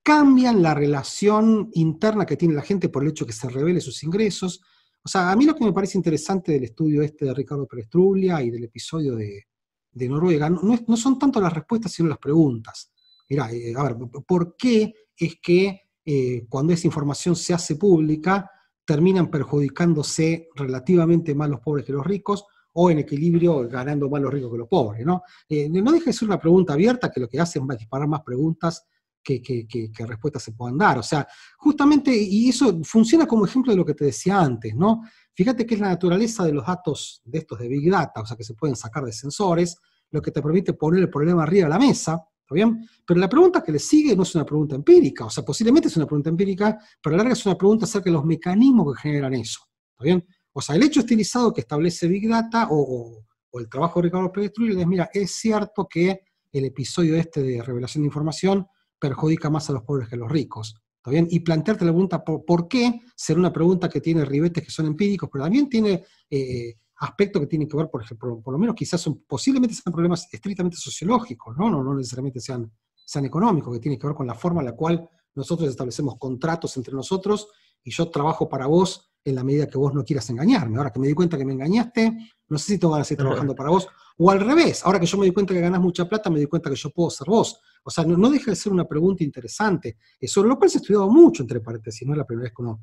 ¿Cambian 0.09 0.62
la 0.62 0.72
relación 0.72 1.68
interna 1.74 2.24
que 2.24 2.38
tiene 2.38 2.54
la 2.54 2.62
gente 2.62 2.88
por 2.88 3.02
el 3.02 3.11
hecho 3.11 3.26
que 3.26 3.34
se 3.34 3.46
revele 3.46 3.78
sus 3.78 4.02
ingresos? 4.04 4.62
O 5.02 5.06
sea, 5.06 5.30
a 5.30 5.36
mí 5.36 5.44
lo 5.44 5.54
que 5.54 5.66
me 5.66 5.72
parece 5.74 5.98
interesante 5.98 6.52
del 6.52 6.64
estudio 6.64 7.02
este 7.02 7.26
de 7.26 7.34
Ricardo 7.34 7.66
Perestrulia 7.66 8.40
y 8.40 8.48
del 8.48 8.64
episodio 8.64 9.16
de, 9.16 9.48
de 9.92 10.09
Noruega 10.09 10.48
no, 10.48 10.96
son 10.96 11.18
tanto 11.18 11.42
las 11.42 11.52
respuestas, 11.52 11.92
sino 11.92 12.09
las 12.09 12.16
preguntas. 12.16 12.90
Mira, 13.28 13.52
eh, 13.52 13.74
a 13.76 13.82
ver, 13.82 13.96
¿por 14.26 14.56
qué 14.56 14.94
es 15.14 15.36
que 15.42 15.82
eh, 16.06 16.46
cuando 16.48 16.72
esa 16.72 16.86
información 16.86 17.36
se 17.36 17.52
hace 17.52 17.76
pública 17.76 18.50
terminan 18.86 19.30
perjudicándose 19.30 20.48
relativamente 20.54 21.34
más 21.34 21.50
los 21.50 21.61
pobres 21.61 21.84
que 21.84 21.92
los 21.92 22.06
ricos? 22.06 22.46
o 22.80 22.90
en 22.90 22.98
equilibrio 22.98 23.66
ganando 23.66 24.09
más 24.09 24.22
los 24.22 24.32
ricos 24.32 24.52
que 24.52 24.59
los 24.59 24.68
pobres, 24.68 25.04
¿no? 25.04 25.22
Eh, 25.48 25.68
no 25.68 25.90
deja 25.90 26.04
de 26.04 26.12
ser 26.12 26.28
una 26.28 26.38
pregunta 26.38 26.74
abierta 26.74 27.11
que 27.11 27.18
lo 27.18 27.28
que 27.28 27.40
hace 27.40 27.59
es 27.59 27.78
disparar 27.78 28.06
más 28.06 28.22
preguntas 28.22 28.86
que, 29.23 29.91
respuestas 30.07 30.43
se 30.43 30.53
puedan 30.53 30.79
dar. 30.79 30.99
O 30.99 31.03
sea, 31.03 31.27
justamente, 31.59 32.14
y 32.14 32.49
eso 32.49 32.81
funciona 32.83 33.27
como 33.27 33.45
ejemplo 33.45 33.73
de 33.73 33.77
lo 33.77 33.85
que 33.85 33.95
te 33.95 34.07
decía 34.07 34.41
antes, 34.41 34.75
¿no? 34.75 35.03
Fíjate 35.35 35.66
que 35.66 35.75
es 35.75 35.81
la 35.81 35.89
naturaleza 35.89 36.45
de 36.45 36.53
los 36.53 36.66
datos 36.66 37.23
de 37.25 37.39
estos 37.39 37.59
de 37.59 37.69
Big 37.69 37.91
Data, 37.91 38.23
o 38.23 38.27
sea, 38.27 38.37
que 38.37 38.45
se 38.45 38.55
pueden 38.55 38.77
sacar 38.77 39.05
de 39.05 39.12
sensores, 39.12 39.77
lo 40.11 40.23
que 40.23 40.31
te 40.31 40.43
permite 40.43 40.73
poner 40.73 41.03
el 41.03 41.11
problema 41.11 41.43
arriba 41.43 41.64
de 41.64 41.71
la 41.71 41.79
mesa, 41.79 42.21
¿está 42.41 42.55
bien? 42.55 42.89
Pero 43.07 43.21
la 43.21 43.29
pregunta 43.29 43.62
que 43.62 43.73
le 43.73 43.79
sigue 43.79 44.16
no 44.16 44.23
es 44.23 44.35
una 44.35 44.45
pregunta 44.45 44.75
empírica, 44.75 45.27
o 45.27 45.31
sea, 45.31 45.45
posiblemente 45.45 45.89
es 45.89 45.97
una 45.97 46.07
pregunta 46.07 46.31
empírica, 46.31 46.79
pero 47.03 47.14
a 47.14 47.16
la 47.19 47.23
larga 47.25 47.35
es 47.35 47.47
una 47.47 47.57
pregunta 47.57 47.85
acerca 47.85 48.07
de 48.07 48.12
los 48.12 48.25
mecanismos 48.25 48.95
que 48.95 49.03
generan 49.03 49.35
eso, 49.35 49.61
¿está 49.93 50.05
bien? 50.05 50.27
O 50.53 50.61
sea, 50.61 50.75
el 50.75 50.83
hecho 50.83 51.01
estilizado 51.01 51.53
que 51.53 51.61
establece 51.61 52.09
Big 52.09 52.29
Data 52.29 52.69
o, 52.71 53.25
el 53.53 53.69
trabajo 53.69 54.01
de 54.01 54.05
Ricardo 54.05 54.31
Pérez 54.31 54.53
es, 54.57 54.87
mira, 54.87 55.11
es 55.12 55.33
cierto 55.33 55.87
que 55.89 56.21
el 56.53 56.64
episodio 56.64 57.16
este 57.16 57.43
de 57.43 57.62
revelación 57.62 58.03
de 58.03 58.07
información 58.07 58.66
perjudica 58.99 59.51
más 59.51 59.68
a 59.70 59.72
los 59.72 59.82
pobres 59.82 60.09
que 60.09 60.14
a 60.16 60.18
los 60.18 60.30
ricos. 60.30 60.74
¿Está 60.96 61.11
bien? 61.11 61.28
Y 61.30 61.40
plantearte 61.40 61.84
la 61.84 61.92
pregunta 61.92 62.24
por, 62.24 62.68
qué, 62.68 63.01
será 63.14 63.38
una 63.38 63.53
pregunta 63.53 63.88
que 63.88 64.01
tiene 64.01 64.24
ribetes 64.24 64.64
que 64.64 64.70
son 64.70 64.86
empíricos, 64.86 65.28
pero 65.32 65.44
también 65.44 65.68
tiene 65.68 66.05
eh, 66.28 66.74
aspectos 66.96 67.40
que 67.40 67.46
tienen 67.46 67.68
que 67.68 67.76
ver, 67.76 67.88
por 67.88 68.03
ejemplo, 68.03 68.40
por 68.40 68.53
lo 68.53 68.59
menos 68.59 68.74
quizás 68.74 69.01
son, 69.01 69.22
posiblemente 69.26 69.74
sean 69.74 69.92
problemas 69.92 70.28
estrictamente 70.32 70.76
sociológicos, 70.76 71.57
¿no? 71.57 71.70
No, 71.70 71.82
no 71.84 71.94
necesariamente 71.94 72.40
sean, 72.40 72.70
sean 72.94 73.24
económicos, 73.24 73.72
que 73.72 73.80
tienen 73.80 73.99
que 73.99 74.07
ver 74.07 74.16
con 74.16 74.26
la 74.26 74.34
forma 74.34 74.61
en 74.61 74.66
la 74.66 74.72
cual 74.72 75.09
nosotros 75.34 75.68
establecemos 75.70 76.16
contratos 76.18 76.76
entre 76.76 76.94
nosotros 76.94 77.49
y 77.89 77.91
yo 77.91 78.11
trabajo 78.11 78.51
para 78.51 78.66
vos 78.66 79.11
en 79.24 79.34
la 79.34 79.43
medida 79.43 79.66
que 79.66 79.78
vos 79.78 79.95
no 79.95 80.05
quieras 80.05 80.28
engañarme. 80.28 80.76
Ahora 80.76 80.91
que 80.91 81.01
me 81.01 81.09
di 81.09 81.14
cuenta 81.14 81.39
que 81.39 81.45
me 81.45 81.55
engañaste, 81.55 82.16
no 82.49 82.59
sé 82.59 82.74
si 82.74 82.78
tengo 82.78 82.93
ganas 82.93 83.09
de 83.09 83.09
seguir 83.09 83.24
trabajando 83.24 83.55
para 83.55 83.70
vos. 83.70 83.89
O 84.18 84.30
al 84.30 84.41
revés, 84.41 84.84
ahora 84.84 85.01
que 85.01 85.07
yo 85.07 85.16
me 85.16 85.24
di 85.24 85.32
cuenta 85.32 85.55
que 85.55 85.61
ganás 85.61 85.80
mucha 85.80 86.07
plata, 86.07 86.28
me 86.28 86.39
di 86.39 86.45
cuenta 86.45 86.68
que 86.68 86.76
yo 86.76 86.91
puedo 86.91 87.09
ser 87.09 87.26
vos. 87.28 87.59
O 87.82 87.91
sea, 87.91 88.05
no, 88.05 88.30
deja 88.30 88.51
de 88.51 88.57
ser 88.57 88.72
una 88.72 88.86
pregunta 88.86 89.24
interesante, 89.24 89.97
sobre 90.26 90.51
lo 90.51 90.59
cual 90.59 90.68
se 90.68 90.78
ha 90.78 90.80
estudiado 90.82 91.09
mucho, 91.09 91.43
entre 91.43 91.61
paréntesis, 91.61 92.07
no 92.07 92.12
es 92.12 92.18
la 92.18 92.26
primera 92.26 92.45
vez 92.45 92.53
que 92.55 92.62
uno 92.62 92.82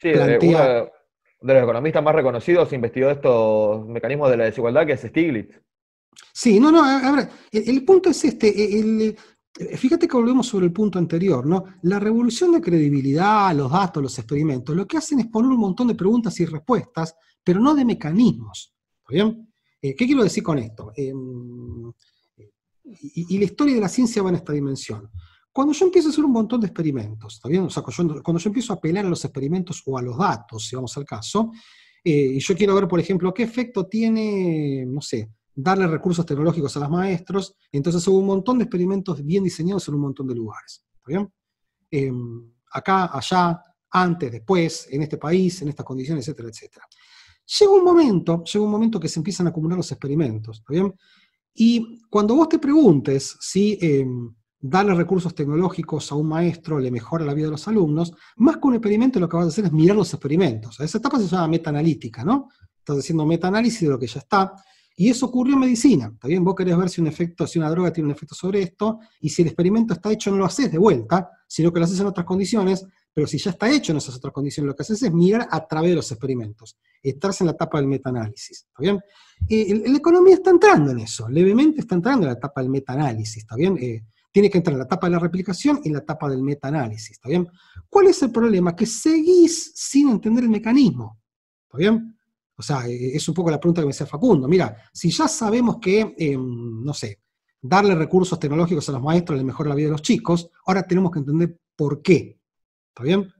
sí, 0.00 0.12
plantea... 0.12 0.90
de 1.42 1.54
los 1.54 1.62
economistas 1.62 2.02
más 2.02 2.14
reconocidos 2.14 2.72
investigó 2.72 3.10
estos 3.10 3.86
mecanismos 3.86 4.30
de 4.30 4.36
la 4.38 4.44
desigualdad, 4.44 4.86
que 4.86 4.92
es 4.92 5.00
Stiglitz. 5.02 5.60
Sí, 6.32 6.58
no, 6.58 6.72
no, 6.72 6.82
a 6.82 7.12
ver, 7.12 7.28
el, 7.52 7.84
punto 7.84 8.08
es 8.08 8.24
este, 8.24 9.14
fíjate 9.76 10.06
que 10.06 10.16
volvemos 10.16 10.46
sobre 10.46 10.66
el 10.66 10.72
punto 10.72 10.98
anterior, 10.98 11.46
¿no? 11.46 11.64
La 11.82 11.98
revolución 11.98 12.52
de 12.52 12.60
credibilidad, 12.60 13.54
los 13.54 13.70
datos, 13.70 14.02
los 14.02 14.18
experimentos, 14.18 14.74
lo 14.76 14.86
que 14.86 14.98
hacen 14.98 15.20
es 15.20 15.26
poner 15.26 15.50
un 15.50 15.60
montón 15.60 15.88
de 15.88 15.94
preguntas 15.94 16.38
y 16.40 16.46
respuestas, 16.46 17.14
pero 17.42 17.60
no 17.60 17.74
de 17.74 17.84
mecanismos. 17.84 18.74
¿Está 18.98 19.14
bien? 19.14 19.52
Eh, 19.80 19.94
¿Qué 19.94 20.06
quiero 20.06 20.22
decir 20.22 20.42
con 20.42 20.58
esto? 20.58 20.92
Em, 20.94 21.92
y, 22.84 23.38
la 23.38 23.44
historia 23.44 23.74
de 23.74 23.80
la 23.80 23.88
ciencia 23.88 24.22
va 24.22 24.30
en 24.30 24.36
esta 24.36 24.52
dimensión. 24.52 25.10
Cuando 25.52 25.72
yo 25.72 25.86
empiezo 25.86 26.08
a 26.08 26.10
hacer 26.12 26.24
un 26.24 26.32
montón 26.32 26.60
de 26.60 26.66
experimentos, 26.68 27.34
¿está 27.34 27.48
bien? 27.48 27.62
O 27.62 27.70
sea, 27.70 27.82
cuando 27.82 28.38
yo, 28.38 28.48
empiezo 28.48 28.72
a 28.72 28.76
apelar 28.76 29.06
a 29.06 29.08
los 29.08 29.24
experimentos 29.24 29.82
o 29.86 29.98
a 29.98 30.02
los 30.02 30.16
datos, 30.16 30.66
si 30.66 30.76
vamos 30.76 30.96
al 30.96 31.04
caso, 31.04 31.50
eh, 32.04 32.32
y 32.34 32.38
yo 32.38 32.56
quiero 32.56 32.74
ver, 32.74 32.86
por 32.86 33.00
ejemplo, 33.00 33.34
qué 33.34 33.42
efecto 33.42 33.86
tiene, 33.86 34.84
no 34.86 35.00
sé, 35.00 35.30
darle 35.60 35.88
recursos 35.88 36.24
tecnológicos 36.24 36.76
a 36.76 36.80
los 36.80 36.90
maestros. 36.90 37.56
Entonces 37.72 38.06
hubo 38.06 38.18
un 38.18 38.26
montón 38.26 38.58
de 38.58 38.64
experimentos 38.64 39.24
bien 39.24 39.42
diseñados 39.42 39.88
en 39.88 39.94
un 39.94 40.02
montón 40.02 40.28
de 40.28 40.34
lugares. 40.36 40.84
¿Está 40.94 41.08
bien? 41.08 41.32
Em, 41.90 42.52
acá, 42.70 43.10
allá, 43.12 43.60
antes, 43.90 44.30
después, 44.30 44.86
en 44.88 45.02
este 45.02 45.16
país, 45.16 45.60
en 45.62 45.68
estas 45.68 45.84
condiciones, 45.84 46.24
etcétera, 46.28 46.48
etcétera. 46.50 46.86
Llega 47.58 47.72
un 47.72 47.82
momento, 47.82 48.44
llega 48.44 48.64
un 48.64 48.70
momento 48.70 49.00
que 49.00 49.08
se 49.08 49.18
empiezan 49.18 49.46
a 49.46 49.50
acumular 49.50 49.76
los 49.76 49.90
experimentos, 49.90 50.58
¿está 50.58 50.72
bien? 50.72 50.94
Y 51.54 52.02
cuando 52.08 52.36
vos 52.36 52.48
te 52.48 52.60
preguntes 52.60 53.36
si 53.40 53.76
em, 53.80 54.32
darle 54.60 54.94
recursos 54.94 55.34
tecnológicos 55.34 56.12
a 56.12 56.14
un 56.14 56.28
maestro 56.28 56.78
le 56.78 56.92
mejora 56.92 57.24
la 57.24 57.34
vida 57.34 57.46
de 57.46 57.52
los 57.52 57.66
alumnos, 57.66 58.12
más 58.36 58.58
que 58.58 58.68
un 58.68 58.74
experimento 58.74 59.18
lo 59.18 59.28
que 59.28 59.36
vas 59.36 59.46
a 59.46 59.48
hacer 59.48 59.64
es 59.64 59.72
mirar 59.72 59.96
los 59.96 60.14
experimentos. 60.14 60.78
Esa 60.78 60.98
etapa 60.98 61.18
se 61.18 61.26
llama 61.26 61.48
metaanalítica, 61.48 62.22
¿no? 62.22 62.48
Estás 62.78 62.98
haciendo 62.98 63.26
metaanálisis 63.26 63.80
de 63.80 63.88
lo 63.88 63.98
que 63.98 64.06
ya 64.06 64.20
está, 64.20 64.54
y 65.00 65.08
eso 65.10 65.26
ocurrió 65.26 65.54
en 65.54 65.60
medicina. 65.60 66.12
También 66.20 66.42
vos 66.42 66.56
querés 66.56 66.76
ver 66.76 66.88
si 66.88 67.00
un 67.00 67.06
efecto, 67.06 67.46
si 67.46 67.60
una 67.60 67.70
droga 67.70 67.92
tiene 67.92 68.08
un 68.08 68.16
efecto 68.16 68.34
sobre 68.34 68.62
esto, 68.62 68.98
y 69.20 69.28
si 69.28 69.42
el 69.42 69.48
experimento 69.48 69.94
está 69.94 70.10
hecho 70.10 70.32
no 70.32 70.38
lo 70.38 70.44
haces 70.44 70.72
de 70.72 70.76
vuelta, 70.76 71.30
sino 71.46 71.72
que 71.72 71.78
lo 71.78 71.84
haces 71.84 72.00
en 72.00 72.06
otras 72.06 72.26
condiciones, 72.26 72.84
pero 73.14 73.28
si 73.28 73.38
ya 73.38 73.52
está 73.52 73.70
hecho 73.70 73.92
en 73.92 73.98
esas 73.98 74.16
otras 74.16 74.32
condiciones, 74.32 74.66
lo 74.66 74.74
que 74.74 74.82
haces 74.82 75.00
es 75.00 75.12
mirar 75.12 75.46
a 75.52 75.64
través 75.68 75.90
de 75.90 75.94
los 75.94 76.10
experimentos, 76.10 76.76
estar 77.00 77.30
en 77.38 77.46
la 77.46 77.52
etapa 77.52 77.78
del 77.78 77.86
metaanálisis. 77.86 78.66
¿Está 78.66 78.82
bien? 78.82 79.00
Eh, 79.48 79.84
la 79.86 79.98
economía 79.98 80.34
está 80.34 80.50
entrando 80.50 80.90
en 80.90 80.98
eso, 80.98 81.28
levemente 81.28 81.80
está 81.80 81.94
entrando 81.94 82.26
en 82.26 82.32
la 82.32 82.36
etapa 82.36 82.60
del 82.60 82.70
metaanálisis, 82.70 83.36
¿está 83.36 83.54
bien? 83.54 83.78
Eh, 83.80 84.04
tiene 84.32 84.50
que 84.50 84.58
entrar 84.58 84.72
en 84.72 84.78
la 84.78 84.84
etapa 84.86 85.06
de 85.06 85.12
la 85.12 85.20
replicación 85.20 85.80
y 85.84 85.88
en 85.88 85.94
la 85.94 86.00
etapa 86.00 86.28
del 86.28 86.42
metaanálisis, 86.42 87.12
¿está? 87.12 87.28
¿Cuál 87.88 88.08
es 88.08 88.20
el 88.20 88.32
problema? 88.32 88.74
Que 88.74 88.84
seguís 88.84 89.70
sin 89.76 90.08
entender 90.08 90.42
el 90.42 90.50
mecanismo, 90.50 91.20
¿está 91.68 91.78
bien? 91.78 92.17
O 92.58 92.62
sea, 92.62 92.86
e, 92.86 93.16
es 93.16 93.28
un 93.28 93.34
poco 93.34 93.50
la 93.50 93.60
pregunta 93.60 93.80
que 93.80 93.86
me 93.86 93.92
decía 93.92 94.06
Facundo. 94.06 94.48
Mira, 94.48 94.76
si 94.92 95.10
ya 95.10 95.28
sabemos 95.28 95.78
que, 95.80 96.14
em, 96.18 96.82
no 96.84 96.92
sé, 96.92 97.20
darle 97.60 97.94
recursos 97.94 98.38
tecnológicos 98.38 98.88
a 98.88 98.92
los 98.92 99.02
maestros 99.02 99.38
le 99.38 99.44
mejora 99.44 99.70
la 99.70 99.74
vida 99.74 99.86
de 99.86 99.92
los 99.92 100.02
chicos, 100.02 100.50
ahora 100.66 100.82
tenemos 100.82 101.12
que 101.12 101.20
entender 101.20 101.56
por 101.76 102.02
qué. 102.02 102.38
¿Está 102.88 103.04
bien? 103.04 103.32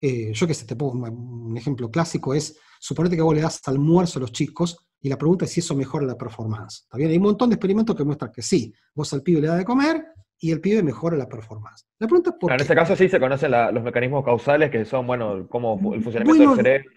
Eh, 0.00 0.32
yo 0.32 0.46
que 0.46 0.54
sé, 0.54 0.66
te 0.66 0.76
pongo 0.76 1.08
un 1.08 1.56
ejemplo 1.56 1.90
clásico, 1.90 2.34
es, 2.34 2.58
suponete 2.78 3.16
que 3.16 3.22
vos 3.22 3.34
le 3.34 3.40
das 3.40 3.66
almuerzo 3.66 4.18
a 4.18 4.22
los 4.22 4.32
chicos 4.32 4.76
y 5.00 5.08
la 5.08 5.16
pregunta 5.16 5.46
es 5.46 5.52
si 5.52 5.60
eso 5.60 5.74
mejora 5.74 6.04
la 6.04 6.16
performance. 6.16 6.82
¿Está 6.82 6.98
bien? 6.98 7.10
Hay 7.10 7.16
un 7.16 7.22
montón 7.22 7.48
de 7.48 7.54
experimentos 7.54 7.96
que 7.96 8.04
muestran 8.04 8.30
que 8.30 8.42
sí. 8.42 8.74
Vos 8.94 9.12
al 9.14 9.22
pibe 9.22 9.40
le 9.40 9.48
das 9.48 9.58
de 9.58 9.64
comer 9.64 10.04
y 10.38 10.50
el 10.50 10.60
pibe 10.60 10.82
mejora 10.82 11.16
la 11.16 11.28
performance. 11.28 11.86
La 11.98 12.06
pregunta 12.06 12.30
es 12.30 12.36
por 12.38 12.52
En 12.52 12.60
este 12.60 12.74
caso 12.74 12.94
sí 12.94 13.08
se 13.08 13.18
conocen 13.18 13.50
los 13.50 13.82
mecanismos 13.82 14.24
causales 14.24 14.70
que 14.70 14.84
son, 14.84 15.06
bueno, 15.06 15.48
como 15.48 15.94
el 15.94 16.02
funcionamiento 16.02 16.50
del 16.50 16.56
cerebro 16.56 16.90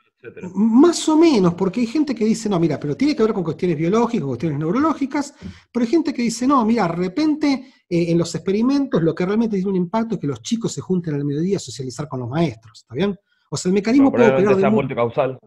más 0.53 1.07
o 1.07 1.17
menos, 1.17 1.53
porque 1.53 1.81
hay 1.81 1.87
gente 1.87 2.13
que 2.13 2.25
dice, 2.25 2.49
no, 2.49 2.59
mira, 2.59 2.79
pero 2.79 2.95
tiene 2.95 3.15
que 3.15 3.23
ver 3.23 3.33
con 3.33 3.43
cuestiones 3.43 3.77
biológicas, 3.77 4.27
cuestiones 4.27 4.59
neurológicas, 4.59 5.33
pero 5.71 5.85
hay 5.85 5.89
gente 5.89 6.13
que 6.13 6.23
dice, 6.23 6.45
no, 6.45 6.63
mira, 6.65 6.83
de 6.83 6.93
repente 6.93 7.73
eh, 7.89 8.11
en 8.11 8.17
los 8.17 8.33
experimentos 8.35 9.01
lo 9.01 9.15
que 9.15 9.25
realmente 9.25 9.55
tiene 9.55 9.69
un 9.69 9.77
impacto 9.77 10.15
es 10.15 10.21
que 10.21 10.27
los 10.27 10.41
chicos 10.41 10.73
se 10.73 10.81
junten 10.81 11.15
al 11.15 11.23
mediodía 11.23 11.57
a 11.57 11.59
socializar 11.59 12.07
con 12.07 12.19
los 12.19 12.29
maestros, 12.29 12.79
¿está 12.79 12.95
bien? 12.95 13.17
O 13.49 13.57
sea, 13.57 13.69
el 13.69 13.73
mecanismo 13.73 14.11
puede 14.11 14.29
operar 14.29 14.55
de 14.55 14.69
multicausal. 14.69 15.39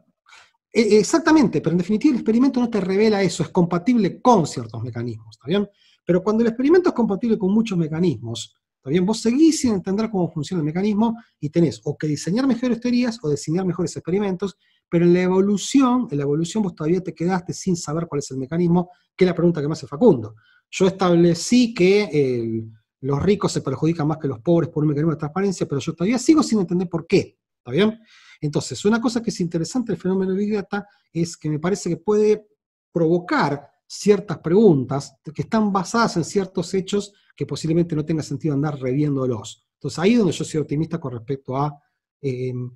Eh, 0.73 0.99
exactamente, 0.99 1.61
pero 1.61 1.73
en 1.73 1.79
definitiva 1.79 2.13
el 2.13 2.21
experimento 2.21 2.59
no 2.59 2.71
te 2.71 2.81
revela 2.81 3.23
eso, 3.23 3.43
es 3.43 3.51
compatible 3.51 4.23
con 4.23 4.47
ciertos 4.47 4.83
mecanismos, 4.83 5.37
¿está 5.37 5.49
bien? 5.49 5.69
Pero 6.05 6.23
cuando 6.23 6.43
el 6.43 6.49
experimento 6.49 6.89
es 6.89 6.95
compatible 6.95 7.37
con 7.37 7.53
muchos 7.53 7.77
mecanismos, 7.77 8.57
¿Está? 8.85 9.05
Vos 9.05 9.21
seguís 9.21 9.61
sin 9.61 9.75
entender 9.75 10.11
cómo 10.11 10.31
funciona 10.31 10.61
el 10.61 10.65
mecanismo 10.65 11.17
y 11.39 11.51
tenés 11.51 11.81
o 11.85 11.97
que 11.97 12.07
diseñar 12.07 12.47
mejores 12.47 12.81
teorías 12.81 13.19
o 13.23 13.31
diseñar 13.31 13.65
mejores 13.65 13.97
experimentos, 13.97 14.57
pero 14.89 15.05
en 15.05 15.15
la 15.15 15.23
evolución, 15.23 16.09
en 16.11 16.19
la 16.19 16.25
evolución 16.25 16.63
vos 16.63 16.75
todavía 16.75 17.01
te 17.01 17.15
quedaste 17.15 17.53
sin 17.53 17.77
saber 17.77 18.07
cuál 18.07 18.19
es 18.19 18.31
el 18.31 18.39
mecanismo, 18.39 18.91
que 19.17 19.25
es 19.25 19.29
la 19.29 19.35
pregunta 19.35 19.61
que 19.61 19.69
me 19.69 19.73
hace 19.73 19.87
Facundo. 19.87 20.35
Yo 20.71 20.87
establecí 20.87 21.73
que 21.73 22.65
los 23.01 23.23
ricos 23.23 23.53
se 23.53 23.61
perjudican 23.61 24.07
más 24.07 24.19
que 24.19 24.29
los 24.29 24.41
pobres 24.41 24.69
por 24.69 24.83
un 24.85 24.89
mecanismo 24.89 25.13
de 25.13 25.19
transparencia, 25.19 25.67
pero 25.67 25.81
yo 25.81 25.93
todavía 25.95 26.19
sigo 26.19 26.43
sin 26.43 26.61
entender 26.61 26.89
por 26.89 27.07
qué. 27.07 27.39
¿Está 27.59 27.71
bien? 27.71 28.01
Entonces, 28.41 28.85
una 28.85 29.01
cosa 29.01 29.23
que 29.23 29.31
es 29.31 29.41
interesante 29.41 29.93
del 29.93 30.01
fenómeno 30.01 30.33
de 30.33 30.39
Big 30.39 30.55
Data 30.55 30.87
es 31.13 31.37
que 31.37 31.49
me 31.49 31.59
parece 31.59 31.89
que 31.89 31.97
puede 31.97 32.49
provocar 32.93 33.72
ciertas 33.93 34.39
preguntas 34.39 35.19
que 35.35 35.43
están 35.43 35.71
basadas 35.71 36.17
en 36.17 36.25
ciertos 36.25 36.73
hechos 36.73 37.13
que 37.37 37.45
posiblemente 37.45 37.95
no 37.95 38.07
tenga 38.07 38.23
sentido 38.23 38.55
andar 38.55 38.81
reviéndolos. 38.81 39.67
Entonces 39.75 39.99
ahí 39.99 40.13
es 40.13 40.19
donde 40.19 40.33
yo 40.33 40.45
soy 40.45 40.61
optimista 40.61 40.99
con 40.99 41.13
respecto 41.13 41.59
a, 41.59 41.79
em, 42.23 42.71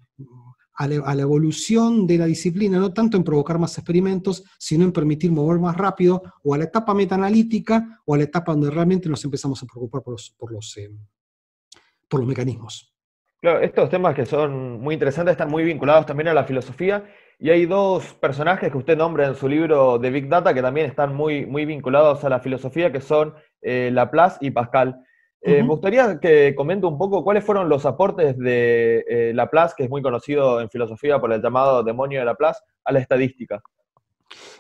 a, 0.75 0.87
la, 0.87 1.23
evolución 1.23 2.07
de 2.07 2.19
la 2.19 2.27
disciplina, 2.27 2.79
no 2.79 2.93
tanto 2.93 3.17
en 3.17 3.25
provocar 3.25 3.59
más 3.59 3.79
experimentos, 3.79 4.45
sino 4.59 4.85
en 4.85 4.93
permitir 4.93 5.33
mover 5.33 5.59
más 5.59 5.75
rápido 5.75 6.23
o 6.43 6.53
a 6.53 6.59
la 6.59 6.65
etapa 6.65 6.93
metaanalítica 6.93 8.03
o 8.05 8.15
a 8.15 8.19
la 8.19 8.25
etapa 8.25 8.53
donde 8.53 8.71
realmente 8.71 9.09
nos 9.09 9.25
empezamos 9.25 9.63
a 9.63 9.67
preocupar 9.67 10.03
por 10.03 10.13
los, 10.13 10.35
por 10.37 10.53
los, 10.53 10.77
em, 10.77 10.99
por 12.11 12.21
los 12.21 12.29
mecanismos. 12.29 12.93
Claro, 13.41 13.61
estos 13.61 13.89
temas 13.89 14.15
que 14.15 14.27
son 14.27 14.81
muy 14.83 14.95
interesantes 14.95 15.33
están 15.33 15.51
muy 15.51 15.65
vinculados 15.65 16.05
también 16.05 16.29
a 16.29 16.35
la 16.35 16.45
filosofía 16.45 17.07
y 17.39 17.51
hay 17.51 17.67
dos 17.67 18.15
personajes 18.15 18.71
que 18.71 18.79
usted 18.79 18.97
nombra 18.97 19.27
en 19.27 19.35
su 19.35 19.47
libro 19.47 19.99
de 19.99 20.11
Big 20.11 20.29
Data 20.29 20.55
que 20.55 20.63
también 20.63 20.87
están 20.87 21.15
muy, 21.15 21.45
muy 21.45 21.67
vinculados 21.67 22.25
a 22.25 22.31
la 22.31 22.41
filosofía, 22.41 22.91
que 22.91 23.01
son 23.01 23.35
eh, 23.61 23.91
Laplace 23.93 24.39
y 24.41 24.51
Pascal. 24.51 25.03
Eh, 25.43 25.63
me 25.63 25.69
gustaría 25.69 26.19
que 26.19 26.55
comente 26.57 26.87
un 26.87 26.97
poco 26.97 27.23
cuáles 27.23 27.45
fueron 27.45 27.69
los 27.69 27.85
aportes 27.85 28.39
de 28.39 29.05
eh, 29.07 29.33
Laplace, 29.35 29.75
que 29.77 29.85
es 29.85 29.91
muy 29.91 30.01
conocido 30.03 30.61
en 30.61 30.71
filosofía 30.71 31.21
por 31.21 31.33
el 31.33 31.43
llamado 31.43 31.83
demonio 31.83 32.21
de 32.21 32.25
Laplace, 32.25 32.61
a 32.85 32.93
la 32.93 33.01
estadística. 33.01 33.63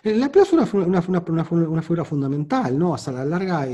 Laplace 0.04 0.54
es 0.62 0.74
una, 0.74 1.00
una, 1.08 1.82
figura 1.82 2.04
fundamental, 2.04 2.78
¿no? 2.78 2.94
Hasta 2.94 3.10
la 3.10 3.24
larga, 3.24 3.66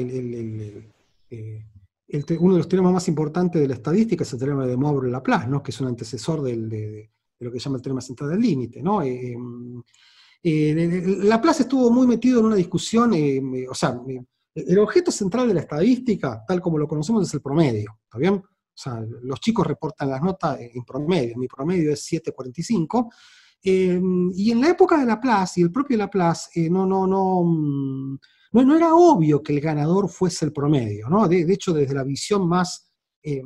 uno 2.41 2.53
de 2.55 2.59
los 2.59 2.69
teoremas 2.69 2.93
más 2.93 3.09
importantes 3.09 3.61
de 3.61 3.69
la 3.69 3.75
estadística 3.75 4.23
es 4.23 4.33
el 4.33 4.39
teorema 4.39 4.67
de 4.67 4.77
Moivre-Laplace, 4.77 5.49
¿no? 5.49 5.63
que 5.63 5.71
es 5.71 5.81
un 5.81 5.89
antecesor 5.89 6.41
del, 6.43 6.71
de, 6.71 7.12
lo 7.43 7.53
que 7.53 7.59
se 7.59 7.65
llama 7.65 7.77
el 7.77 7.83
teorema 7.83 8.01
central 8.01 8.31
del 8.31 8.41
límite. 8.41 8.83
¿no? 8.83 9.03
Eh, 9.03 9.37
eh, 10.43 11.03
Laplace 11.23 11.63
estuvo 11.63 11.91
muy 11.91 12.07
metido 12.07 12.41
en 12.41 12.47
una 12.47 12.57
discusión, 12.57 13.13
eh, 13.15 13.67
o 13.69 13.75
sea, 13.75 14.01
el 14.55 14.79
objeto 14.79 15.11
central 15.11 15.49
de 15.49 15.55
la 15.55 15.61
estadística, 15.61 16.45
tal 16.47 16.61
como 16.61 16.79
lo 16.79 16.89
conocemos, 16.89 17.27
es 17.27 17.35
el 17.35 17.41
promedio, 17.41 17.99
¿está 18.05 18.19
bien? 18.19 18.35
O 18.35 18.75
sea, 18.75 19.03
los 19.23 19.41
chicos 19.41 19.67
reportan 19.67 20.11
las 20.11 20.23
notas 20.23 20.59
en 20.61 20.85
promedio, 20.85 21.37
mi 21.37 21.47
promedio 21.47 21.93
es 21.93 22.11
7.45, 22.11 23.13
y 23.63 24.51
en 24.51 24.61
la 24.61 24.71
época 24.71 24.99
de 24.99 25.07
Laplace, 25.07 25.61
y 25.61 25.63
el 25.65 25.71
propio 25.71 25.97
Laplace, 25.97 26.69
no, 26.69 26.87
no, 26.87 27.07
no, 27.07 27.45
no, 28.53 28.65
no, 28.65 28.77
era 28.77 28.95
obvio 28.95 29.43
que 29.43 29.53
el 29.53 29.61
ganador 29.61 30.09
fuese 30.09 30.45
el 30.45 30.53
promedio, 30.53 31.09
¿no? 31.09 31.29
De, 31.29 31.47
hecho, 31.53 31.73
desde 31.73 31.95
la 31.95 32.05
visión 32.05 32.49
más 32.49 32.93
eh, 33.23 33.43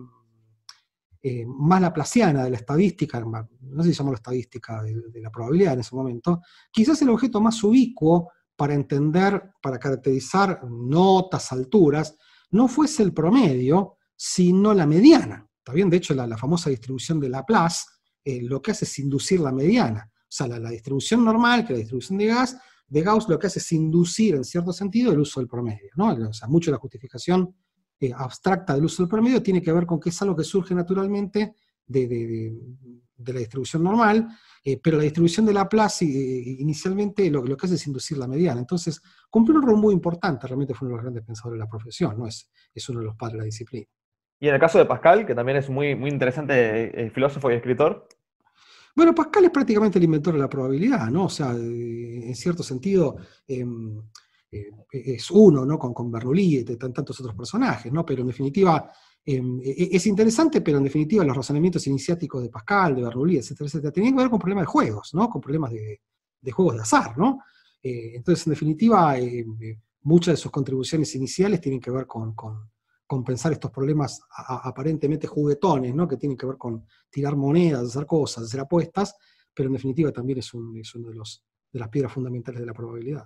más 1.46 1.80
laplaciana 1.80 2.44
de 2.44 2.50
la 2.50 2.56
estadística, 2.56 3.20
no 3.20 3.82
sé 3.82 3.90
si 3.90 3.94
llamó 3.96 4.12
la 4.12 4.16
estadística 4.16 4.82
de, 4.82 5.20
la 5.20 5.30
probabilidad 5.30 5.74
en 5.74 5.80
ese 5.80 5.94
momento, 5.94 6.40
quizás 6.70 7.00
el 7.02 7.10
objeto 7.10 7.40
más 7.40 7.62
ubicuo 7.64 8.30
para 8.54 8.74
entender, 8.74 9.50
para 9.60 9.78
caracterizar 9.78 10.62
notas, 10.64 11.52
alturas, 11.52 12.16
no 12.50 12.68
fuese 12.68 13.02
el 13.02 13.12
promedio, 13.12 13.96
sino 14.14 14.72
la 14.72 14.86
mediana. 14.86 15.46
¿Está 15.58 15.72
bien? 15.72 15.90
De 15.90 15.96
hecho, 15.96 16.14
la, 16.14 16.36
famosa 16.36 16.70
distribución 16.70 17.18
de 17.20 17.28
Laplace 17.28 17.84
eh, 18.24 18.40
lo 18.42 18.62
que 18.62 18.70
hace 18.70 18.84
es 18.84 18.98
inducir 18.98 19.40
la 19.40 19.52
mediana. 19.52 20.10
O 20.12 20.24
sea, 20.28 20.46
la, 20.46 20.70
distribución 20.70 21.24
normal, 21.24 21.66
que 21.66 21.72
la 21.72 21.80
distribución 21.80 22.18
de 22.18 22.26
Gauss, 22.26 22.56
de 22.86 23.02
Gauss 23.02 23.28
lo 23.28 23.38
que 23.38 23.48
hace 23.48 23.58
es 23.58 23.72
inducir 23.72 24.36
en 24.36 24.44
cierto 24.44 24.72
sentido 24.72 25.12
el 25.12 25.20
uso 25.20 25.40
del 25.40 25.48
promedio. 25.48 25.90
¿no? 25.96 26.14
O 26.28 26.32
sea, 26.32 26.48
mucho 26.48 26.70
la 26.70 26.78
justificación 26.78 27.54
eh, 27.98 28.12
abstracta 28.14 28.74
del 28.74 28.84
uso 28.84 29.02
del 29.02 29.08
promedio 29.08 29.42
tiene 29.42 29.62
que 29.62 29.72
ver 29.72 29.86
con 29.86 29.98
que 29.98 30.10
es 30.10 30.22
algo 30.22 30.36
que 30.36 30.44
surge 30.44 30.74
naturalmente 30.74 31.54
de, 31.86 32.52
la 33.18 33.38
distribución 33.38 33.82
normal, 33.82 34.28
eh, 34.62 34.78
pero 34.82 34.98
la 34.98 35.04
distribución 35.04 35.46
de 35.46 35.54
Laplace 35.54 36.04
eh, 36.04 36.56
inicialmente 36.58 37.30
lo, 37.30 37.42
lo, 37.42 37.56
que 37.56 37.66
hace 37.66 37.76
es 37.76 37.86
inducir 37.86 38.18
la 38.18 38.28
mediana. 38.28 38.60
Entonces, 38.60 39.00
cumplió 39.30 39.58
un 39.58 39.66
rol 39.66 39.78
muy 39.78 39.94
importante, 39.94 40.46
realmente 40.46 40.74
fue 40.74 40.86
uno 40.86 40.96
de 40.96 40.96
los 40.98 41.04
grandes 41.04 41.24
pensadores 41.24 41.58
de 41.58 41.64
la 41.64 41.70
profesión, 41.70 42.18
¿no? 42.18 42.26
es, 42.26 42.50
es 42.74 42.88
uno 42.88 43.00
de 43.00 43.06
los 43.06 43.16
padres 43.16 43.34
de 43.34 43.38
la 43.38 43.44
disciplina. 43.44 43.86
Y 44.38 44.48
en 44.48 44.54
el 44.54 44.60
caso 44.60 44.78
de 44.78 44.84
Pascal, 44.84 45.24
que 45.24 45.34
también 45.34 45.56
es 45.56 45.70
muy, 45.70 45.94
muy 45.94 46.10
interesante 46.10 47.10
filósofo 47.14 47.50
y 47.50 47.54
escritor. 47.54 48.06
Bueno, 48.94 49.14
Pascal 49.14 49.44
es 49.44 49.50
prácticamente 49.50 49.98
el 49.98 50.04
inventor 50.04 50.34
de 50.34 50.40
la 50.40 50.48
probabilidad, 50.48 51.10
¿no? 51.10 51.24
O 51.24 51.30
sea, 51.30 51.52
en 51.52 52.34
cierto 52.34 52.62
sentido, 52.62 53.16
em, 53.46 54.02
eh, 54.50 54.70
es 54.92 55.30
uno, 55.30 55.64
¿no? 55.64 55.78
Con, 55.78 55.92
con 55.92 56.10
Bernoulli 56.10 56.58
y 56.58 56.64
tantos 56.64 57.20
otros 57.20 57.34
personajes, 57.34 57.92
¿no? 57.92 58.04
Pero 58.06 58.22
en 58.22 58.28
definitiva, 58.28 58.90
em, 59.24 59.60
e, 59.60 59.70
e, 59.70 59.96
es 59.96 60.06
interesante, 60.06 60.60
pero 60.60 60.78
en 60.78 60.84
definitiva 60.84 61.24
los 61.24 61.36
razonamientos 61.36 61.86
iniciáticos 61.86 62.42
de 62.42 62.48
Pascal, 62.48 62.94
de 62.94 63.02
Bernoulli, 63.02 63.38
etcétera, 63.38 63.66
etcétera, 63.66 63.92
tenían 63.92 64.14
que 64.14 64.22
ver 64.22 64.30
con 64.30 64.38
problemas 64.38 64.62
de 64.62 64.66
juegos, 64.66 65.14
¿no? 65.14 65.28
Con 65.28 65.40
problemas 65.40 65.72
de, 65.72 66.00
juegos 66.52 66.76
de 66.76 66.82
azar, 66.82 67.18
¿no? 67.18 67.40
Eh, 67.82 68.12
entonces, 68.14 68.46
en 68.46 68.52
definitiva, 68.52 69.18
em, 69.18 69.56
eh, 69.60 69.80
muchas 70.02 70.34
de 70.34 70.36
sus 70.36 70.52
contribuciones 70.52 71.14
iniciales 71.16 71.60
tienen 71.60 71.80
que 71.80 71.90
ver 71.90 72.06
con, 72.06 72.34
pensar 73.24 73.52
estos 73.52 73.70
problemas 73.70 74.20
aparentemente 74.30 75.26
juguetones, 75.26 75.94
¿no? 75.94 76.06
Que 76.08 76.16
tienen 76.16 76.36
que 76.36 76.46
ver 76.46 76.56
con 76.56 76.84
tirar 77.10 77.36
monedas, 77.36 77.84
hacer 77.84 78.06
cosas, 78.06 78.44
hacer 78.44 78.60
apuestas, 78.60 79.14
pero 79.54 79.68
en 79.68 79.74
definitiva 79.74 80.12
también 80.12 80.38
es, 80.38 80.52
uno 80.54 80.72
de, 80.72 80.82
de 81.72 81.78
las 81.80 81.88
piedras 81.88 82.12
fundamentales 82.12 82.60
de 82.60 82.66
la 82.66 82.72
probabilidad. 82.72 83.24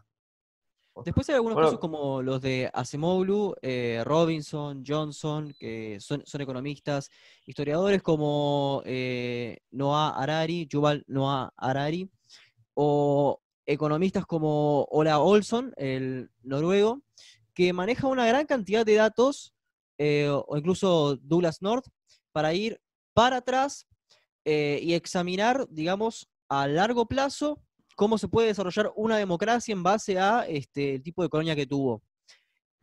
Después 1.05 1.29
hay 1.29 1.37
algunos 1.37 1.57
casos 1.57 1.79
como 1.79 2.21
los 2.21 2.41
de 2.41 2.71
Acemoglu, 2.73 3.55
eh, 3.63 4.03
Robinson, 4.05 4.85
Johnson, 4.87 5.55
que 5.59 5.99
son, 6.01 6.23
economistas, 6.41 7.11
historiadores 7.47 8.03
como 8.03 8.83
eh, 8.85 9.59
Noah 9.71 10.11
Harari, 10.21 10.67
Yuval 10.67 11.05
Noah 11.07 11.53
Harari, 11.57 12.11
o 12.75 13.41
economistas 13.67 14.27
como 14.27 14.85
Ola 14.91 15.21
Olson, 15.21 15.73
el 15.77 16.31
noruego, 16.43 17.03
que 17.55 17.73
maneja 17.73 18.07
una 18.07 18.27
gran 18.27 18.47
cantidad 18.47 18.85
de 18.85 18.97
datos, 18.97 19.55
eh, 19.97 20.29
o 20.29 20.57
incluso 20.57 21.17
Douglas 21.17 21.63
North, 21.63 21.87
para 22.33 22.53
ir 22.53 22.81
para 23.15 23.39
atrás 23.39 23.87
y 24.45 24.95
examinar, 24.95 25.67
digamos, 25.71 26.29
a 26.49 26.67
largo 26.67 27.07
plazo 27.07 27.63
cómo 28.01 28.17
se 28.17 28.29
puede 28.29 28.49
desarrollar 28.49 28.91
una 28.97 29.19
democracia 29.19 29.75
en 29.75 29.83
base 29.83 30.19
a 30.19 30.47
este, 30.49 30.95
el 30.95 31.03
tipo 31.03 31.23
de 31.23 31.29
colonia 31.29 31.55
que 31.55 31.67
tuvo. 31.67 32.03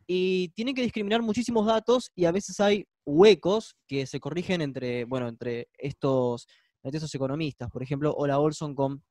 Y 0.06 0.50
tienen 0.50 0.76
que 0.76 0.82
discriminar 0.82 1.22
muchísimos 1.22 1.66
datos 1.66 2.12
y 2.14 2.24
a 2.24 2.30
veces 2.30 2.60
hay 2.60 2.84
huecos 3.04 3.74
que 3.88 4.06
se 4.06 4.20
corrigen 4.20 4.60
entre, 4.60 5.06
bueno, 5.06 5.26
entre 5.26 5.70
estos, 5.76 6.46
entre 6.84 6.98
estos 6.98 7.12
economistas. 7.16 7.68
Por 7.68 7.82
ejemplo, 7.82 8.14
Ola 8.14 8.38
Olson 8.38 8.76
con 8.76 9.02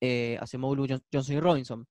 eh, 0.00 0.40
Johnson 1.12 1.36
y 1.36 1.38
Robinson. 1.38 1.86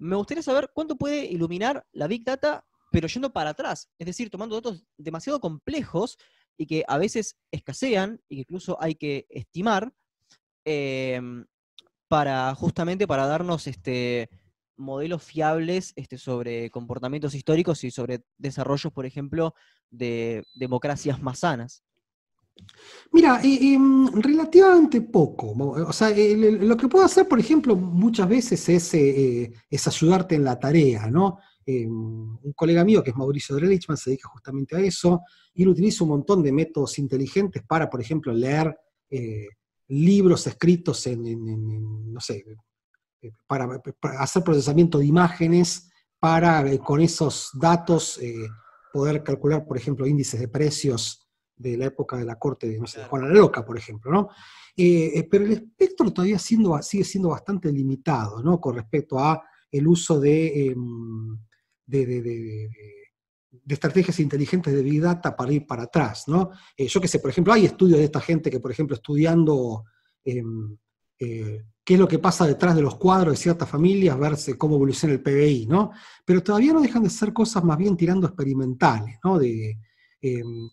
Me 0.00 0.16
gustaría 0.16 0.42
saber 0.42 0.68
cuánto 0.74 0.96
puede 0.96 1.24
iluminar 1.24 1.86
la 1.92 2.08
Big 2.08 2.24
Data, 2.24 2.66
pero 2.90 3.06
yendo 3.06 3.32
para 3.32 3.50
atrás, 3.50 3.88
es 3.96 4.06
decir, 4.06 4.28
tomando 4.28 4.56
datos 4.56 4.84
demasiado 4.96 5.38
complejos 5.38 6.18
y 6.56 6.66
que 6.66 6.82
a 6.88 6.98
veces 6.98 7.36
escasean 7.52 8.20
y 8.28 8.34
que 8.34 8.40
incluso 8.40 8.76
hay 8.82 8.96
que 8.96 9.24
estimar, 9.28 9.92
eh, 10.64 11.20
para 12.08 12.54
justamente 12.54 13.06
para 13.06 13.26
darnos 13.26 13.66
este, 13.66 14.28
modelos 14.76 15.22
fiables 15.22 15.92
este, 15.96 16.18
sobre 16.18 16.70
comportamientos 16.70 17.34
históricos 17.34 17.84
y 17.84 17.90
sobre 17.90 18.22
desarrollos, 18.38 18.92
por 18.92 19.06
ejemplo, 19.06 19.54
de 19.90 20.44
democracias 20.54 21.20
más 21.20 21.40
sanas. 21.40 21.82
Mira, 23.12 23.40
eh, 23.44 23.74
em, 23.74 24.06
relativamente 24.20 25.00
poco. 25.00 25.52
O 25.52 25.92
sea, 25.92 26.10
lo 26.10 26.76
que 26.76 26.88
puedo 26.88 27.04
hacer, 27.04 27.28
por 27.28 27.38
ejemplo, 27.38 27.76
muchas 27.76 28.28
veces 28.28 28.68
es, 28.68 28.94
eh, 28.94 29.52
es 29.70 29.86
ayudarte 29.86 30.34
en 30.34 30.44
la 30.44 30.58
tarea, 30.58 31.06
¿no? 31.06 31.38
Em, 31.64 32.36
un 32.42 32.52
colega 32.54 32.84
mío 32.84 33.02
que 33.02 33.10
es 33.10 33.16
Mauricio 33.16 33.54
Drelichman 33.54 33.96
se 33.96 34.10
dedica 34.10 34.28
justamente 34.28 34.74
a 34.74 34.80
eso, 34.80 35.22
y 35.54 35.62
él 35.62 35.68
utiliza 35.68 36.04
un 36.04 36.10
montón 36.10 36.42
de 36.42 36.50
métodos 36.50 36.98
inteligentes 36.98 37.62
para, 37.62 37.90
por 37.90 38.00
ejemplo, 38.00 38.32
leer 38.32 38.74
eh, 39.10 39.48
libros 39.88 40.46
escritos 40.46 41.06
en, 41.06 42.12
no 42.12 42.20
sé, 42.20 42.44
eh, 43.22 43.30
para, 43.46 43.68
hacer 44.18 44.44
procesamiento 44.44 44.98
de 44.98 45.06
imágenes, 45.06 45.90
para 46.20 46.70
eh, 46.70 46.78
con 46.78 47.00
esos 47.00 47.50
datos 47.54 48.18
eh, 48.18 48.48
poder 48.92 49.22
calcular, 49.22 49.64
por 49.66 49.76
ejemplo, 49.76 50.06
índices 50.06 50.40
de 50.40 50.48
precios 50.48 51.28
de 51.56 51.76
la 51.76 51.86
época 51.86 52.16
de 52.16 52.24
la 52.24 52.38
corte 52.38 52.68
de, 52.68 52.78
no 52.78 52.86
sé, 52.86 53.04
Juana 53.04 53.28
la 53.28 53.34
Loca, 53.34 53.64
por 53.64 53.76
ejemplo, 53.76 54.12
¿no? 54.12 54.28
pero 55.28 55.44
el 55.44 55.50
espectro 55.50 56.12
todavía 56.12 56.38
siendo, 56.38 56.80
sigue 56.82 57.02
siendo 57.02 57.30
bastante 57.30 57.72
limitado, 57.72 58.40
¿no? 58.44 58.60
Con 58.60 58.76
respecto 58.76 59.18
a 59.18 59.42
el 59.72 59.88
uso 59.88 60.20
de, 60.20 60.68
em, 60.68 61.36
de 61.84 62.70
de 63.50 63.74
estrategias 63.74 64.20
inteligentes 64.20 64.72
de 64.72 64.82
Big 64.82 65.00
Data 65.00 65.34
para 65.34 65.52
ir 65.52 65.66
para 65.66 65.84
atrás, 65.84 66.24
¿no? 66.26 66.50
Eh, 66.76 66.86
yo 66.86 67.00
que 67.00 67.08
sé, 67.08 67.18
por 67.18 67.30
ejemplo, 67.30 67.52
hay 67.52 67.64
estudios 67.64 67.98
de 67.98 68.04
esta 68.04 68.20
gente 68.20 68.50
que, 68.50 68.60
por 68.60 68.70
ejemplo, 68.70 68.94
estudiando 68.94 69.84
em, 70.24 70.76
eh, 71.18 71.64
qué 71.82 71.94
es 71.94 72.00
lo 72.00 72.08
que 72.08 72.18
pasa 72.18 72.46
detrás 72.46 72.74
de 72.74 72.82
los 72.82 72.96
cuadros 72.96 73.32
de 73.32 73.42
ciertas 73.42 73.68
familias, 73.68 74.18
verse 74.18 74.58
cómo 74.58 74.76
evoluciona 74.76 75.14
el 75.14 75.22
PBI, 75.22 75.66
¿no? 75.66 75.92
Pero 76.24 76.42
todavía 76.42 76.74
no 76.74 76.82
dejan 76.82 77.02
de 77.02 77.10
ser 77.10 77.32
cosas 77.32 77.64
más 77.64 77.78
bien 77.78 77.96
tirando 77.96 78.26
experimentales, 78.26 79.18
¿no? 79.24 79.38
De, 79.38 79.78
em, 80.20 80.68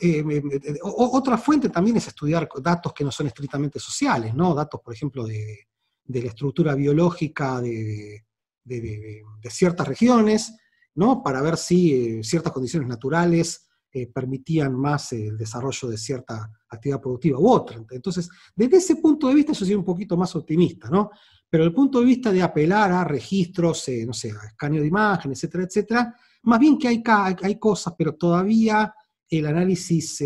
em, 0.00 0.50
otra 0.82 1.36
fuente 1.36 1.68
también 1.70 1.96
es 1.96 2.06
estudiar 2.06 2.48
datos 2.62 2.92
que 2.92 3.02
no 3.02 3.10
son 3.10 3.26
estrictamente 3.26 3.80
sociales, 3.80 4.32
¿no? 4.32 4.54
Datos, 4.54 4.80
por 4.80 4.94
ejemplo, 4.94 5.26
de, 5.26 5.66
la 6.06 6.18
estructura 6.20 6.74
biológica 6.74 7.60
de, 7.60 8.24
de 8.64 9.50
ciertas 9.50 9.86
regiones, 9.86 10.52
¿no? 10.98 11.22
para 11.22 11.40
ver 11.40 11.56
si 11.56 11.92
eh, 11.92 12.24
ciertas 12.24 12.52
condiciones 12.52 12.88
naturales 12.88 13.68
eh, 13.92 14.08
permitían 14.08 14.74
más 14.74 15.12
el 15.12 15.38
desarrollo 15.38 15.88
de 15.88 15.96
cierta 15.96 16.50
actividad 16.68 17.00
productiva 17.00 17.38
u 17.38 17.48
otra. 17.48 17.80
Entonces, 17.90 18.28
desde 18.56 18.78
ese 18.78 18.96
punto 18.96 19.28
de 19.28 19.36
vista, 19.36 19.52
yo 19.52 19.64
soy 19.64 19.76
un 19.76 19.84
poquito 19.84 20.16
más 20.16 20.34
optimista, 20.34 20.90
¿no? 20.90 21.10
Pero 21.48 21.62
el 21.62 21.72
punto 21.72 22.00
de 22.00 22.06
vista 22.06 22.32
de 22.32 22.42
apelar 22.42 22.90
a 22.90 23.04
registros, 23.04 23.88
eh, 23.88 24.04
no 24.04 24.12
sé, 24.12 24.32
a 24.32 24.48
escaneo 24.48 24.82
de 24.82 24.88
imagen, 24.88 25.30
etcétera, 25.30 25.64
etcétera, 25.64 26.14
más 26.42 26.58
bien 26.58 26.76
que 26.76 26.88
hay, 26.88 27.02
hay 27.42 27.58
cosas, 27.60 27.94
pero 27.96 28.16
todavía 28.16 28.92
el 29.30 29.46
análisis 29.46 30.22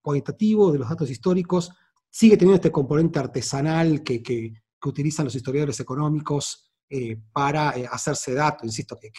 cualitativo 0.00 0.72
de 0.72 0.78
los 0.78 0.88
datos 0.88 1.10
históricos 1.10 1.70
sigue 2.08 2.36
teniendo 2.36 2.56
este 2.56 2.72
componente 2.72 3.18
artesanal 3.20 4.02
que, 4.02 4.22
que 4.22 4.52
utilizan 4.84 5.26
los 5.26 5.34
historiadores 5.34 5.78
económicos 5.78 6.69
eh, 6.92 7.16
para 7.32 7.78
eh, 7.78 7.86
hacerse 7.88 8.34
datos, 8.34 8.64
insisto, 8.64 8.98
que, 8.98 9.12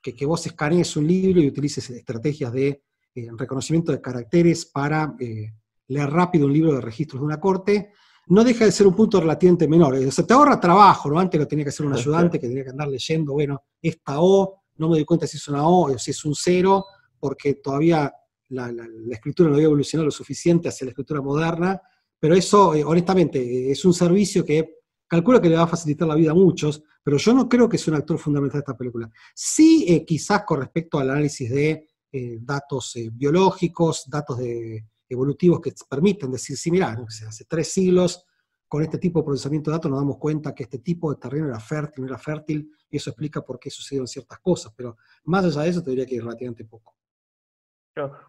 que, 0.00 0.14
que, 0.14 0.26
vos 0.26 0.46
escanees 0.46 0.96
un 0.96 1.08
libro 1.08 1.40
y 1.40 1.48
utilices 1.48 1.90
estrategias 1.90 2.52
de 2.52 2.84
eh, 3.16 3.28
reconocimiento 3.36 3.90
de 3.90 4.00
caracteres 4.00 4.66
para 4.66 5.12
leer 5.18 6.08
rápido 6.08 6.46
un 6.46 6.52
libro 6.52 6.72
de 6.72 6.80
registros 6.80 7.20
de 7.20 7.26
una 7.26 7.40
corte, 7.40 7.90
no 8.28 8.44
deja 8.44 8.64
de 8.64 8.70
ser 8.70 8.86
un 8.86 8.94
punto 8.94 9.20
relativamente 9.20 9.66
menor. 9.66 9.94
O 9.94 10.10
sea, 10.12 10.24
te 10.24 10.34
ahorra 10.34 10.60
trabajo, 10.60 11.10
¿no? 11.10 11.18
Antes 11.18 11.40
lo 11.40 11.48
tenía 11.48 11.64
que 11.64 11.70
hacer 11.70 11.84
un 11.84 11.94
ayudante 11.94 12.38
que 12.38 12.46
tenía 12.46 12.62
que 12.62 12.70
andar 12.70 12.86
leyendo, 12.86 13.32
bueno, 13.32 13.64
esta 13.82 14.20
O, 14.20 14.62
no 14.76 14.88
me 14.88 14.94
doy 14.94 15.04
cuenta 15.04 15.26
si 15.26 15.36
es 15.36 15.48
una 15.48 15.66
O 15.66 15.92
o 15.92 15.98
si 15.98 16.12
es 16.12 16.24
un 16.24 16.36
cero, 16.36 16.84
porque 17.18 17.54
todavía 17.54 18.14
la, 18.50 18.70
la, 18.70 18.86
escritura 19.10 19.48
no 19.48 19.56
había 19.56 19.66
evolucionado 19.66 20.04
lo 20.04 20.12
suficiente 20.12 20.68
hacia 20.68 20.84
la 20.84 20.90
escritura 20.90 21.20
moderna, 21.20 21.82
pero 22.20 22.36
eso, 22.36 22.68
honestamente, 22.68 23.72
es 23.72 23.84
un 23.84 23.94
servicio 23.94 24.44
que 24.44 24.79
calculo 25.10 25.40
que 25.40 25.48
le 25.48 25.56
va 25.56 25.64
a 25.64 25.66
facilitar 25.66 26.06
la 26.06 26.14
vida 26.14 26.30
a 26.30 26.34
muchos, 26.34 26.84
pero 27.02 27.16
yo 27.16 27.34
no 27.34 27.48
creo 27.48 27.68
que 27.68 27.76
sea 27.76 27.92
un 27.92 27.98
actor 27.98 28.16
fundamental 28.16 28.60
de 28.60 28.62
esta 28.62 28.76
película. 28.76 29.10
Sí, 29.34 29.84
eh, 29.88 30.04
quizás 30.04 30.44
con 30.44 30.60
respecto 30.60 31.00
al 31.00 31.10
análisis 31.10 31.50
de 31.50 31.88
eh, 32.12 32.38
datos 32.40 32.94
eh, 32.94 33.10
biológicos, 33.12 34.08
datos 34.08 34.38
de, 34.38 34.84
evolutivos 35.08 35.60
que 35.60 35.72
permiten 35.88 36.30
decir, 36.30 36.56
sí, 36.56 36.70
mira, 36.70 36.96
hace 37.26 37.44
tres 37.44 37.72
siglos 37.72 38.24
con 38.68 38.84
este 38.84 38.98
tipo 38.98 39.18
de 39.18 39.24
procesamiento 39.24 39.68
de 39.68 39.78
datos 39.78 39.90
nos 39.90 39.98
damos 39.98 40.18
cuenta 40.18 40.54
que 40.54 40.62
este 40.62 40.78
tipo 40.78 41.12
de 41.12 41.18
terreno 41.18 41.48
era 41.48 41.58
fértil, 41.58 42.02
no 42.02 42.06
era 42.06 42.18
fértil, 42.18 42.70
y 42.88 42.96
eso 42.96 43.10
explica 43.10 43.40
por 43.40 43.58
qué 43.58 43.68
sucedieron 43.68 44.06
ciertas 44.06 44.38
cosas, 44.38 44.72
pero 44.76 44.96
más 45.24 45.44
allá 45.44 45.62
de 45.62 45.70
eso 45.70 45.82
te 45.82 45.90
diría 45.90 46.06
que 46.06 46.20
relativamente 46.20 46.64
poco. 46.64 46.94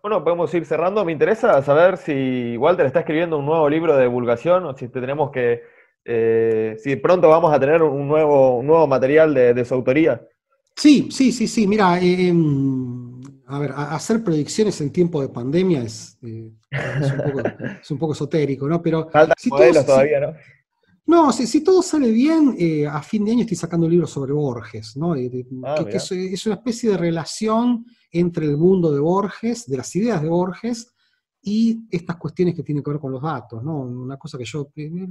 Bueno, 0.02 0.24
podemos 0.24 0.52
ir 0.56 0.66
cerrando. 0.66 1.06
Me 1.06 1.12
interesa 1.12 1.62
saber 1.62 1.98
si 1.98 2.58
Walter 2.58 2.88
está 2.88 3.02
escribiendo 3.02 3.38
un 3.38 3.46
nuevo 3.46 3.70
libro 3.70 3.96
de 3.96 4.04
divulgación 4.04 4.66
o 4.66 4.76
si 4.76 4.90
tenemos 4.90 5.30
que 5.32 5.62
eh, 6.04 6.78
si 6.82 6.96
pronto 6.96 7.30
vamos 7.30 7.54
a 7.54 7.60
tener 7.60 7.82
un 7.82 8.08
nuevo, 8.08 8.62
nuevo 8.64 8.88
material 8.88 9.34
de, 9.34 9.66
su 9.66 9.74
autoría. 9.74 10.22
Sí, 10.76 11.10
sí, 11.12 11.32
sí, 11.32 11.48
sí. 11.48 11.68
Mira, 11.68 12.00
eh, 12.00 12.28
em, 12.28 13.22
a 13.48 13.60
ver, 13.60 13.74
hacer 13.76 14.24
predicciones 14.24 14.80
en 14.82 14.92
tiempo 14.92 15.22
de 15.22 15.30
pandemia 15.30 15.84
es, 15.84 16.18
eh, 16.24 16.52
es, 16.72 17.92
un, 17.92 17.98
poco, 17.98 18.14
esotérico, 18.14 18.68
¿no? 18.68 18.82
Pero 18.82 19.10
Faltan 19.10 19.36
si 19.38 19.50
modelos 19.50 19.86
todavía, 19.86 20.20
¿no? 20.22 20.34
No, 21.06 21.32
si, 21.34 21.62
todo 21.62 21.82
sale 21.82 22.10
bien, 22.10 22.56
a 22.90 23.02
fin 23.02 23.26
de 23.26 23.32
año 23.32 23.42
estoy 23.42 23.58
sacando 23.58 23.86
un 23.86 23.92
libro 23.92 24.08
sobre 24.08 24.32
Borges, 24.32 24.96
¿no? 24.96 25.14
Ah, 25.66 25.84
que, 25.84 25.98
es, 25.98 26.46
una 26.46 26.56
especie 26.56 26.92
de 26.92 26.98
relación 26.98 27.86
entre 28.12 28.46
el 28.46 28.56
mundo 28.56 28.94
de 28.94 29.00
Borges, 29.00 29.68
de 29.68 29.78
las 29.78 29.94
ideas 29.96 30.22
de 30.22 30.30
Borges, 30.30 30.94
y 31.42 31.88
estas 31.90 32.18
cuestiones 32.18 32.56
que 32.56 32.64
tienen 32.64 32.84
que 32.84 32.92
ver 32.92 33.00
con 33.00 33.12
los 33.12 33.22
datos, 33.22 33.64
¿no? 33.64 33.80
Una 33.80 34.18
cosa 34.18 34.38
que 34.38 34.46
yo 34.46 34.72
eh, 34.76 34.84
eh, 34.86 35.08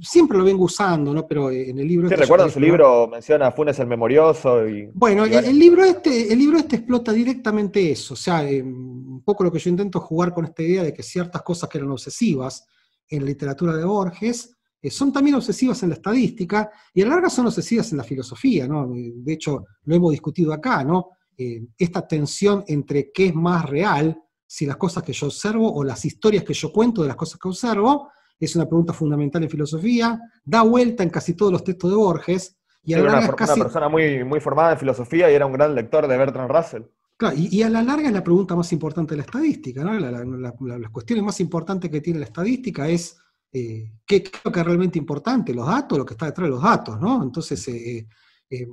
siempre 0.00 0.38
lo 0.38 0.44
vengo 0.44 0.64
usando, 0.64 1.12
¿no? 1.12 1.26
Pero 1.26 1.50
en 1.50 1.78
el 1.78 1.88
libro... 1.88 2.06
Este 2.08 2.16
recuerdo 2.16 2.46
yo- 2.46 2.52
su 2.52 2.60
libro, 2.60 3.08
menciona 3.08 3.48
a 3.48 3.52
Funes 3.52 3.78
el 3.78 3.86
Memorioso 3.86 4.68
y... 4.68 4.88
Bueno, 4.94 5.26
y 5.26 5.34
el, 5.34 5.58
libro 5.58 5.84
este, 5.84 6.32
el 6.32 6.38
libro 6.38 6.58
este 6.58 6.76
explota 6.76 7.12
directamente 7.12 7.90
eso. 7.90 8.14
O 8.14 8.16
sea, 8.16 8.48
eh, 8.48 8.62
un 8.62 9.22
poco 9.24 9.44
lo 9.44 9.50
que 9.52 9.58
yo 9.58 9.70
intento 9.70 10.00
jugar 10.00 10.32
con 10.32 10.44
esta 10.44 10.62
idea 10.62 10.82
de 10.82 10.92
que 10.92 11.02
ciertas 11.02 11.42
cosas 11.42 11.68
que 11.68 11.78
eran 11.78 11.90
obsesivas 11.90 12.66
en 13.08 13.20
la 13.20 13.26
literatura 13.26 13.76
de 13.76 13.84
Borges 13.84 14.56
eh, 14.80 14.90
son 14.90 15.12
también 15.12 15.36
obsesivas 15.36 15.82
en 15.82 15.88
la 15.90 15.96
estadística 15.96 16.70
y 16.92 17.02
a 17.02 17.06
la 17.06 17.14
larga 17.14 17.30
son 17.30 17.46
obsesivas 17.46 17.90
en 17.92 17.98
la 17.98 18.04
filosofía, 18.04 18.68
¿no? 18.68 18.94
Eh, 18.94 19.12
De 19.16 19.32
hecho, 19.32 19.64
lo 19.84 19.94
hemos 19.96 20.10
discutido 20.12 20.52
acá, 20.52 20.84
¿no? 20.84 21.08
Eh, 21.36 21.66
esta 21.78 22.06
tensión 22.06 22.62
entre 22.68 23.10
qué 23.12 23.26
es 23.26 23.34
más 23.34 23.68
real, 23.68 24.20
si 24.46 24.66
las 24.66 24.76
cosas 24.76 25.02
que 25.02 25.12
yo 25.12 25.26
observo 25.26 25.72
o 25.74 25.82
las 25.82 26.04
historias 26.04 26.44
que 26.44 26.54
yo 26.54 26.70
cuento 26.70 27.02
de 27.02 27.08
las 27.08 27.16
cosas 27.16 27.40
que 27.40 27.48
observo, 27.48 28.08
es 28.38 28.56
una 28.56 28.66
pregunta 28.66 28.92
fundamental 28.92 29.42
en 29.42 29.50
filosofía, 29.50 30.20
da 30.44 30.62
vuelta 30.62 31.02
en 31.02 31.10
casi 31.10 31.34
todos 31.34 31.52
los 31.52 31.64
textos 31.64 31.90
de 31.90 31.96
Borges 31.96 32.56
y 32.82 32.92
a 32.94 32.98
Era 32.98 33.06
la 33.12 33.18
una, 33.18 33.26
es 33.44 33.58
persona 33.58 33.88
muy, 33.88 34.24
muy 34.24 34.40
formada 34.40 34.72
en 34.72 34.78
filosofía 34.78 35.30
y 35.30 35.34
era 35.34 35.46
un 35.46 35.52
gran 35.52 35.74
lector 35.74 36.06
de 36.06 36.16
Bertrand 36.18 36.50
Russell. 36.50 36.82
Claro, 37.16 37.36
y, 37.38 37.48
y 37.56 37.62
a 37.62 37.70
la 37.70 37.82
larga 37.82 38.08
es 38.08 38.12
la 38.12 38.24
pregunta 38.24 38.56
más 38.56 38.72
importante 38.72 39.12
de 39.12 39.18
la 39.18 39.22
estadística, 39.24 39.84
¿no? 39.84 39.94
La- 39.98 40.10
la- 40.10 40.24
la- 40.24 40.54
la- 40.60 40.78
las 40.78 40.90
cuestiones 40.90 41.24
más 41.24 41.38
importantes 41.40 41.90
que 41.90 42.00
tiene 42.00 42.18
la 42.18 42.26
estadística 42.26 42.88
es 42.88 43.16
eh, 43.52 43.92
qué, 44.04 44.20
qué 44.22 44.30
es 44.34 44.44
lo 44.44 44.50
que 44.50 44.60
es 44.60 44.66
realmente 44.66 44.98
importante, 44.98 45.54
los 45.54 45.66
datos, 45.66 45.96
lo 45.96 46.04
que 46.04 46.14
está 46.14 46.26
detrás 46.26 46.46
de 46.46 46.50
los 46.50 46.62
datos, 46.62 47.00
¿no? 47.00 47.22
Entonces, 47.22 47.66
eh, 47.68 48.06
eh, 48.50 48.66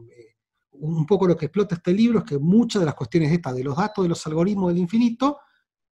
un 0.71 1.05
poco 1.05 1.27
lo 1.27 1.37
que 1.37 1.45
explota 1.45 1.75
este 1.75 1.93
libro 1.93 2.19
es 2.19 2.25
que 2.25 2.39
muchas 2.39 2.79
de 2.79 2.87
las 2.87 2.95
cuestiones 2.95 3.31
estas 3.31 3.55
de 3.55 3.63
los 3.63 3.77
datos, 3.77 4.03
de 4.03 4.09
los 4.09 4.25
algoritmos 4.25 4.69
del 4.69 4.79
infinito, 4.79 5.37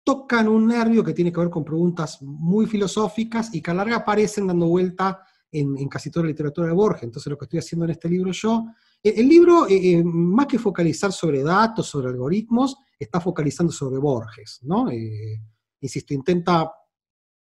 tocan 0.04 0.48
un 0.48 0.68
nervio 0.68 1.02
que 1.02 1.14
tiene 1.14 1.32
que 1.32 1.40
ver 1.40 1.50
con 1.50 1.64
preguntas 1.64 2.20
muy 2.22 2.66
filosóficas 2.66 3.54
y 3.54 3.62
que 3.62 3.70
a 3.70 3.74
la 3.74 3.82
larga 3.82 3.96
aparecen 3.96 4.46
dando 4.46 4.66
vuelta 4.66 5.22
en, 5.50 5.88
casi 5.88 6.10
toda 6.10 6.24
la 6.24 6.30
literatura 6.30 6.66
de 6.66 6.74
Borges. 6.74 7.04
Entonces, 7.04 7.30
lo 7.30 7.38
que 7.38 7.46
estoy 7.46 7.60
haciendo 7.60 7.84
en 7.86 7.92
este 7.92 8.08
libro 8.08 8.30
yo 8.32 8.66
el 9.02 9.18
el 9.18 9.28
libro, 9.28 9.66
eh, 9.66 9.92
eh, 9.92 10.04
más 10.04 10.46
que 10.46 10.58
focalizar 10.58 11.12
sobre 11.12 11.42
datos, 11.42 11.86
sobre 11.86 12.08
algoritmos, 12.08 12.76
está 12.98 13.20
focalizando 13.20 13.72
sobre 13.72 13.98
Borges, 13.98 14.60
¿no? 14.62 14.90
Eh, 14.90 15.40
insisto, 15.80 16.14
intenta 16.14 16.72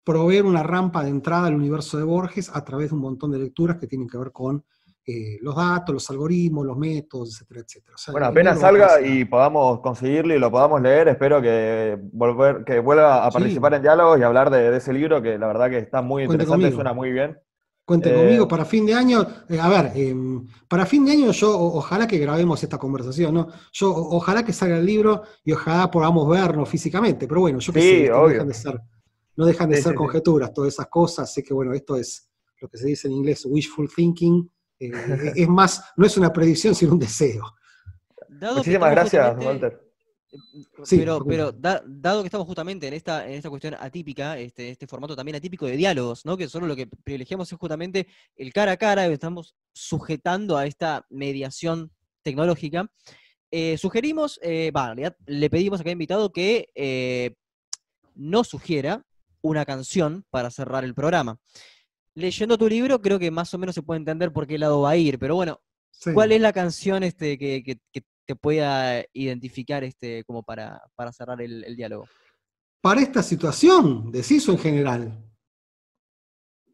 proveer 0.05 0.45
una 0.45 0.63
rampa 0.63 1.03
de 1.03 1.11
entrada 1.11 1.47
al 1.47 1.55
universo 1.55 1.97
de 1.97 2.05
Borges 2.05 2.51
a 2.53 2.65
través 2.65 2.91
de 2.91 2.97
un 2.97 3.01
montón 3.01 3.31
de 3.31 3.39
lecturas 3.39 3.79
que 3.79 3.87
tienen 3.87 4.09
que 4.09 4.19
ver 4.19 4.33
con 4.33 4.65
eh, 5.07 5.39
los 5.43 5.55
datos, 5.55 5.93
los 5.95 6.11
algoritmos, 6.11 6.65
los 6.67 6.77
métodos, 6.77 7.31
etcétera, 7.35 7.61
etcétera. 7.61 7.95
O 7.95 7.99
sea, 7.99 8.13
Bueno, 8.13 8.27
apenas 8.29 8.61
salga 8.61 9.01
y 9.01 9.25
podamos 9.25 9.81
conseguirlo 9.81 10.35
y 10.35 10.39
lo 10.39 10.51
podamos 10.51 10.81
leer, 10.81 11.09
espero 11.09 11.43
que, 11.43 11.99
volver, 12.13 12.65
que 12.65 12.79
vuelva 12.81 13.25
a 13.27 13.31
Sí. 13.31 13.35
participar 13.39 13.75
en 13.75 13.83
diálogos 13.83 14.19
y 14.19 14.23
hablar 14.23 14.51
de, 14.51 14.71
de 14.71 14.77
ese 14.79 14.93
libro 14.93 15.21
que 15.23 15.39
la 15.39 15.47
verdad 15.47 15.71
que 15.71 15.79
está 15.79 16.01
muy 16.03 16.25
Cuente 16.25 16.45
interesante, 16.45 16.63
conmigo. 16.65 16.77
suena 16.77 16.93
muy 16.95 17.13
bien. 17.13 17.39
Cuenten 17.87 18.13
Eh, 18.15 18.17
conmigo 18.17 18.49
para 18.49 18.65
fin 18.65 18.87
de 18.87 18.95
año. 18.95 19.27
eh, 19.49 19.61
a 19.61 19.69
ver, 19.69 19.93
eh, 19.95 20.15
para 20.69 20.87
fin 20.87 21.05
de 21.05 21.13
año 21.13 21.31
yo 21.33 21.51
o- 21.59 21.77
ojalá 21.79 22.07
que 22.07 22.17
grabemos 22.19 22.63
esta 22.63 22.79
conversación, 22.79 23.35
¿no? 23.35 23.49
Yo 23.73 23.91
o- 23.91 24.17
ojalá 24.17 24.43
que 24.43 24.55
salga 24.55 24.79
el 24.79 24.87
libro 24.87 25.23
y 25.45 25.53
ojalá 25.53 25.91
podamos 25.91 26.27
vernos 26.27 26.67
físicamente, 26.69 27.29
pero 27.29 27.43
bueno, 27.43 27.59
yo 27.59 27.73
qué 27.75 27.83
Sí, 27.83 27.89
sé, 28.07 28.09
no 28.11 28.17
obvio. 28.23 28.33
dejan 28.33 28.49
de 28.49 28.55
ser, 28.55 28.81
no 29.37 29.45
dejan 29.45 29.69
de 29.69 29.77
Sí, 29.77 29.83
ser 29.83 29.93
sí, 29.93 29.97
conjeturas, 29.99 30.55
todas 30.55 30.73
esas 30.73 30.87
cosas, 30.87 31.29
así 31.31 31.43
que 31.43 31.53
bueno, 31.53 31.75
esto 31.75 31.97
es 31.97 32.31
lo 32.63 32.69
que 32.69 32.79
se 32.79 32.87
dice 32.87 33.09
en 33.09 33.15
inglés 33.15 33.45
wishful 33.45 33.87
thinking, 33.95 34.49
eh, 34.87 35.33
es 35.37 35.49
más, 35.49 35.83
no 35.97 36.07
es 36.07 36.17
una 36.17 36.33
predicción, 36.33 36.75
sino 36.75 36.93
un 36.93 36.99
deseo. 36.99 37.55
Dado 38.29 38.57
Muchísimas 38.59 38.91
gracias, 38.91 39.37
Walter. 39.39 39.81
Sí, 40.83 40.99
pero, 40.99 41.15
Facundo. 41.19 41.29
pero 41.29 41.53
da- 41.53 41.83
dado 41.87 42.23
que 42.23 42.27
estamos 42.27 42.47
justamente 42.49 42.89
en 42.89 42.95
esta, 42.95 43.25
en 43.27 43.35
esta 43.35 43.49
cuestión 43.49 43.77
atípica, 43.79 44.37
este, 44.37 44.71
este 44.71 44.89
formato 44.89 45.15
también 45.15 45.37
atípico 45.37 45.67
de 45.67 45.77
diálogos, 45.77 46.25
¿no? 46.27 46.37
Que 46.37 46.49
solo 46.49 46.67
lo 46.67 46.75
que 46.75 46.89
privilegiamos 46.89 47.51
es 47.53 47.57
justamente 47.59 48.09
el 48.35 48.53
cara 48.53 48.73
a 48.73 48.77
cara, 48.77 49.07
estamos 49.07 49.55
sujetando 49.73 50.57
a 50.57 50.67
esta 50.67 51.07
mediación 51.09 51.93
tecnológica. 52.23 52.91
eh, 53.53 53.79
sugerimos, 53.79 54.41
eh, 54.43 54.67
en 54.69 54.75
realidad 54.75 55.17
le 55.27 55.49
pedimos 55.49 55.79
a 55.81 55.85
cada 55.85 55.93
invitado 55.93 56.33
que 56.33 56.71
eh, 56.75 57.37
nos 58.17 58.49
sugiera 58.49 59.05
una 59.43 59.65
canción 59.65 60.25
para 60.31 60.51
cerrar 60.51 60.83
el 60.83 60.95
programa. 60.95 61.39
Leyendo 62.15 62.57
tu 62.57 62.69
libro, 62.69 63.01
creo 63.01 63.19
que 63.19 63.31
más 63.31 63.53
o 63.55 63.59
menos 63.59 63.75
se 63.75 63.83
puede 63.83 63.99
entender 63.99 64.33
por 64.33 64.47
qué 64.47 64.57
lado 64.59 64.83
va 64.83 64.91
a 64.91 64.97
ir, 64.97 65.19
pero 65.19 65.35
bueno, 65.37 65.61
Sí. 65.97 66.13
¿Cuál 66.13 66.33
es 66.33 66.41
la 66.41 66.53
canción 66.53 67.05
este, 67.05 67.39
que, 67.39 67.63
que- 67.63 67.79
que 67.93 68.03
te 68.27 68.35
pueda 68.35 69.05
identificar 69.13 69.85
este, 69.85 70.25
como 70.25 70.43
para, 70.43 70.83
para 70.97 71.13
cerrar 71.13 71.41
el, 71.41 71.63
el 71.63 71.77
diálogo? 71.77 72.09
Para 72.81 73.01
esta 73.01 73.23
situación, 73.23 74.11
decís 74.11 74.47
o 74.49 74.53
en 74.53 74.59
general. 74.59 75.25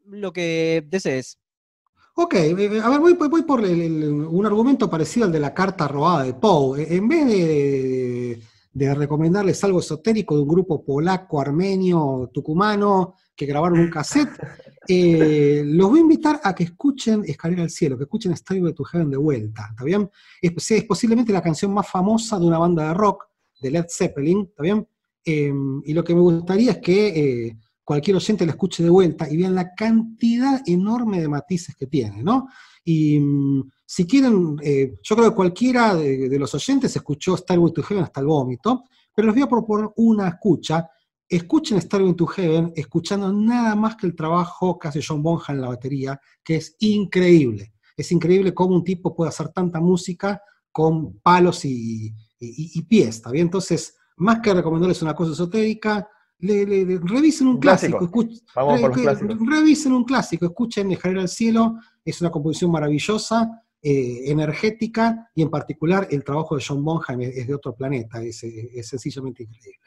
Lo 0.05 0.33
que 0.33 0.83
desees. 0.87 1.37
Ok, 2.15 2.33
eh, 2.33 2.81
a 2.83 2.89
ver, 2.89 2.99
voy, 2.99 3.13
voy- 3.13 3.43
por 3.43 3.63
el- 3.63 3.79
el- 3.79 4.03
un 4.09 4.45
argumento 4.45 4.89
parecido 4.89 5.27
al 5.27 5.31
de 5.31 5.39
la 5.39 5.53
carta 5.53 5.87
robada 5.87 6.23
de 6.23 6.33
Poe. 6.33 6.81
Eh, 6.81 6.95
En 6.97 7.07
vez 7.07 7.25
de, 7.27 8.41
de 8.73 8.95
recomendarles 8.95 9.63
algo 9.63 9.79
esotérico 9.79 10.35
de 10.35 10.41
un 10.41 10.47
grupo 10.49 10.83
polaco, 10.83 11.39
armenio, 11.39 12.29
tucumano, 12.33 13.13
que 13.41 13.47
grabaron 13.47 13.79
un 13.79 13.89
cassette, 13.89 14.37
eh, 14.87 15.63
los 15.65 15.89
voy 15.89 15.97
a 15.97 16.01
invitar 16.03 16.39
a 16.43 16.53
que 16.53 16.65
escuchen 16.65 17.23
Escalera 17.25 17.63
al 17.63 17.71
Cielo, 17.71 17.97
que 17.97 18.03
escuchen 18.03 18.37
Stairway 18.37 18.73
to 18.73 18.83
Heaven 18.83 19.09
de 19.09 19.17
vuelta, 19.17 19.69
¿está 19.71 19.83
bien? 19.83 20.07
Es, 20.39 20.71
es 20.71 20.83
posiblemente 20.83 21.33
la 21.33 21.41
canción 21.41 21.73
más 21.73 21.89
famosa 21.89 22.37
de 22.37 22.45
una 22.45 22.59
banda 22.59 22.89
de 22.89 22.93
rock, 22.93 23.25
de 23.59 23.71
Led 23.71 23.85
Zeppelin, 23.89 24.41
¿está 24.41 24.61
bien? 24.61 24.87
Eh, 25.25 25.51
y 25.85 25.93
lo 25.93 26.03
que 26.03 26.13
me 26.13 26.21
gustaría 26.21 26.73
es 26.73 26.77
que 26.77 27.07
eh, 27.47 27.57
cualquier 27.83 28.17
oyente 28.17 28.45
la 28.45 28.51
escuche 28.51 28.83
de 28.83 28.91
vuelta 28.91 29.27
y 29.27 29.37
vean 29.37 29.55
la 29.55 29.73
cantidad 29.73 30.61
enorme 30.67 31.19
de 31.19 31.27
matices 31.27 31.75
que 31.75 31.87
tiene, 31.87 32.21
¿no? 32.21 32.47
Y 32.83 33.19
mm, 33.19 33.71
si 33.87 34.05
quieren, 34.05 34.57
eh, 34.61 34.99
yo 35.01 35.15
creo 35.15 35.29
que 35.29 35.35
cualquiera 35.35 35.95
de, 35.95 36.29
de 36.29 36.39
los 36.39 36.53
oyentes 36.53 36.95
escuchó 36.95 37.35
Starway 37.35 37.73
to 37.73 37.81
Heaven 37.81 38.03
hasta 38.03 38.19
el 38.19 38.27
vómito, 38.27 38.83
pero 39.15 39.27
les 39.27 39.35
voy 39.35 39.43
a 39.43 39.49
proponer 39.49 39.89
una 39.95 40.27
escucha. 40.27 40.87
Escuchen 41.31 41.81
Starway 41.81 42.13
to 42.13 42.27
Heaven 42.27 42.73
escuchando 42.75 43.31
nada 43.31 43.73
más 43.73 43.95
que 43.95 44.05
el 44.05 44.15
trabajo 44.15 44.77
que 44.77 44.89
hace 44.89 45.01
John 45.01 45.23
Bonham 45.23 45.55
en 45.55 45.61
la 45.61 45.69
batería, 45.69 46.19
que 46.43 46.57
es 46.57 46.75
increíble. 46.79 47.73
Es 47.95 48.11
increíble 48.11 48.53
cómo 48.53 48.75
un 48.75 48.83
tipo 48.83 49.15
puede 49.15 49.29
hacer 49.29 49.47
tanta 49.49 49.79
música 49.79 50.41
con 50.73 51.19
palos 51.19 51.63
y, 51.63 52.07
y- 52.39 52.71
y 52.73 52.81
pies, 52.81 53.15
¿está 53.15 53.31
bien? 53.31 53.47
Entonces, 53.47 53.95
más 54.17 54.41
que 54.41 54.53
recomendarles 54.53 55.01
una 55.01 55.15
cosa 55.15 55.31
esotérica, 55.31 56.05
le- 56.39 56.65
le- 56.65 56.85
le- 56.85 56.99
revisen 56.99 57.47
un 57.47 57.53
Un 57.55 57.59
clásico. 57.61 57.97
clásico, 57.99 58.43
Vamos 58.55 58.81
por 58.81 58.97
los. 58.97 59.39
Revisen 59.49 59.93
un 59.93 60.03
clásico, 60.03 60.45
escuchen 60.47 60.91
Escalera 60.91 61.21
al 61.21 61.29
Cielo, 61.29 61.77
es 62.03 62.19
una 62.19 62.29
composición 62.29 62.71
maravillosa, 62.71 63.63
eh, 63.81 64.23
energética, 64.29 65.29
y 65.33 65.43
en 65.43 65.49
particular 65.49 66.07
el 66.11 66.23
trabajo 66.25 66.55
de 66.57 66.63
John 66.67 66.83
Bonham 66.83 67.21
es, 67.21 67.37
es 67.37 67.47
de 67.47 67.53
otro 67.55 67.73
planeta, 67.73 68.21
es, 68.21 68.43
es 68.43 68.85
sencillamente 68.87 69.43
increíble. 69.43 69.79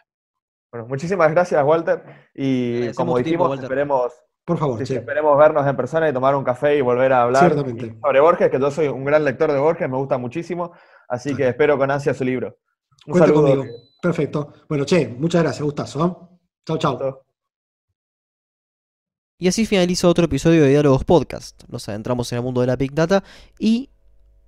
Bueno, 0.74 0.88
muchísimas 0.88 1.30
gracias, 1.30 1.64
Walter. 1.64 2.02
Y 2.34 2.70
Agradecemos 2.78 2.96
como 2.96 3.14
tiempo, 3.14 3.22
dijimos, 3.22 3.48
Walter. 3.50 3.64
esperemos, 3.66 4.12
Por 4.44 4.58
favor, 4.58 4.76
sí, 4.80 4.86
sí, 4.86 4.92
che. 4.94 4.98
esperemos 4.98 5.38
vernos 5.38 5.64
en 5.68 5.76
persona 5.76 6.08
y 6.08 6.12
tomar 6.12 6.34
un 6.34 6.42
café 6.42 6.76
y 6.76 6.80
volver 6.80 7.12
a 7.12 7.22
hablar 7.22 7.54
sobre 7.54 8.20
Borges, 8.20 8.50
que 8.50 8.58
yo 8.58 8.70
soy 8.72 8.88
un 8.88 9.04
gran 9.04 9.24
lector 9.24 9.52
de 9.52 9.60
Borges, 9.60 9.88
me 9.88 9.96
gusta 9.96 10.18
muchísimo, 10.18 10.72
así 11.08 11.36
que 11.36 11.46
espero 11.46 11.78
con 11.78 11.92
ansia 11.92 12.12
su 12.12 12.24
libro. 12.24 12.58
Un 13.06 13.12
Cuente 13.12 13.28
saludo. 13.28 13.46
conmigo. 13.54 13.74
Perfecto. 14.02 14.52
Bueno, 14.68 14.84
che, 14.84 15.06
muchas 15.16 15.44
gracias, 15.44 15.62
Gustazo. 15.62 16.04
¿eh? 16.32 16.36
Chau, 16.66 16.78
chau. 16.78 17.20
Y 19.38 19.46
así 19.46 19.66
finaliza 19.66 20.08
otro 20.08 20.24
episodio 20.24 20.64
de 20.64 20.70
Diálogos 20.70 21.04
Podcast. 21.04 21.62
Nos 21.68 21.88
adentramos 21.88 22.32
en 22.32 22.38
el 22.38 22.42
mundo 22.44 22.62
de 22.62 22.66
la 22.66 22.74
Big 22.74 22.92
Data 22.94 23.22
y 23.60 23.90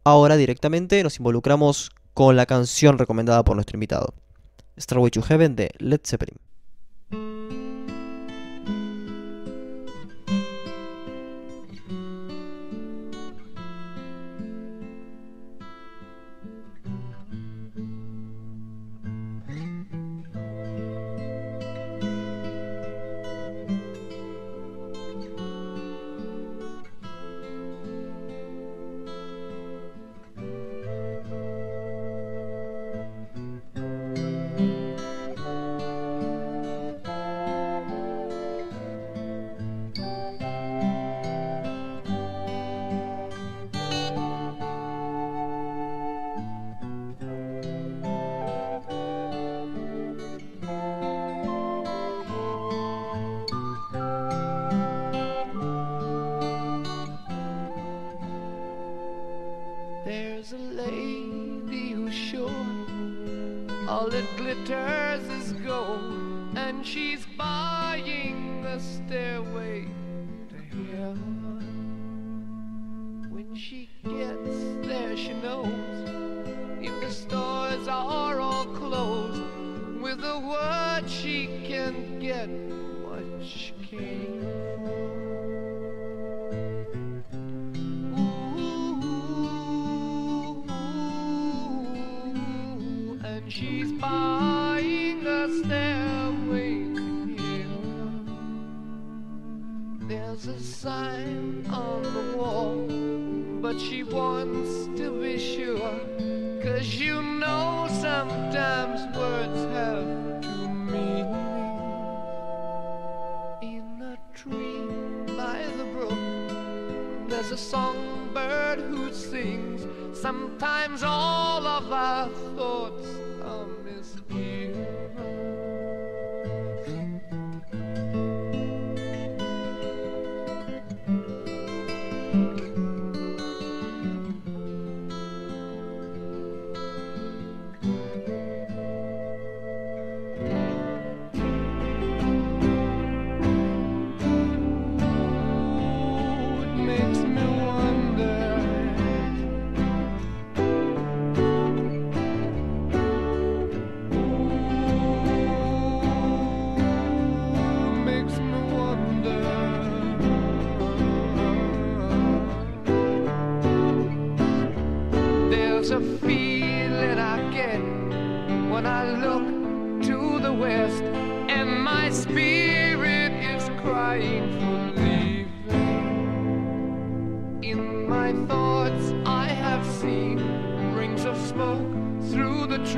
ahora 0.02 0.36
directamente 0.36 1.00
nos 1.04 1.18
involucramos 1.20 1.92
con 2.14 2.34
la 2.34 2.46
canción 2.46 2.98
recomendada 2.98 3.44
por 3.44 3.54
nuestro 3.54 3.76
invitado. 3.76 4.12
Starway 4.78 5.10
to 5.10 5.20
Heaven 5.20 5.54
de 5.54 5.70
Led 5.78 6.06
Zeppelin. 6.06 7.65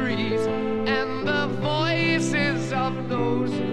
Trees, 0.09 0.47
and 0.47 1.27
the 1.27 1.47
voices 1.61 2.73
of 2.73 3.09
those 3.11 3.68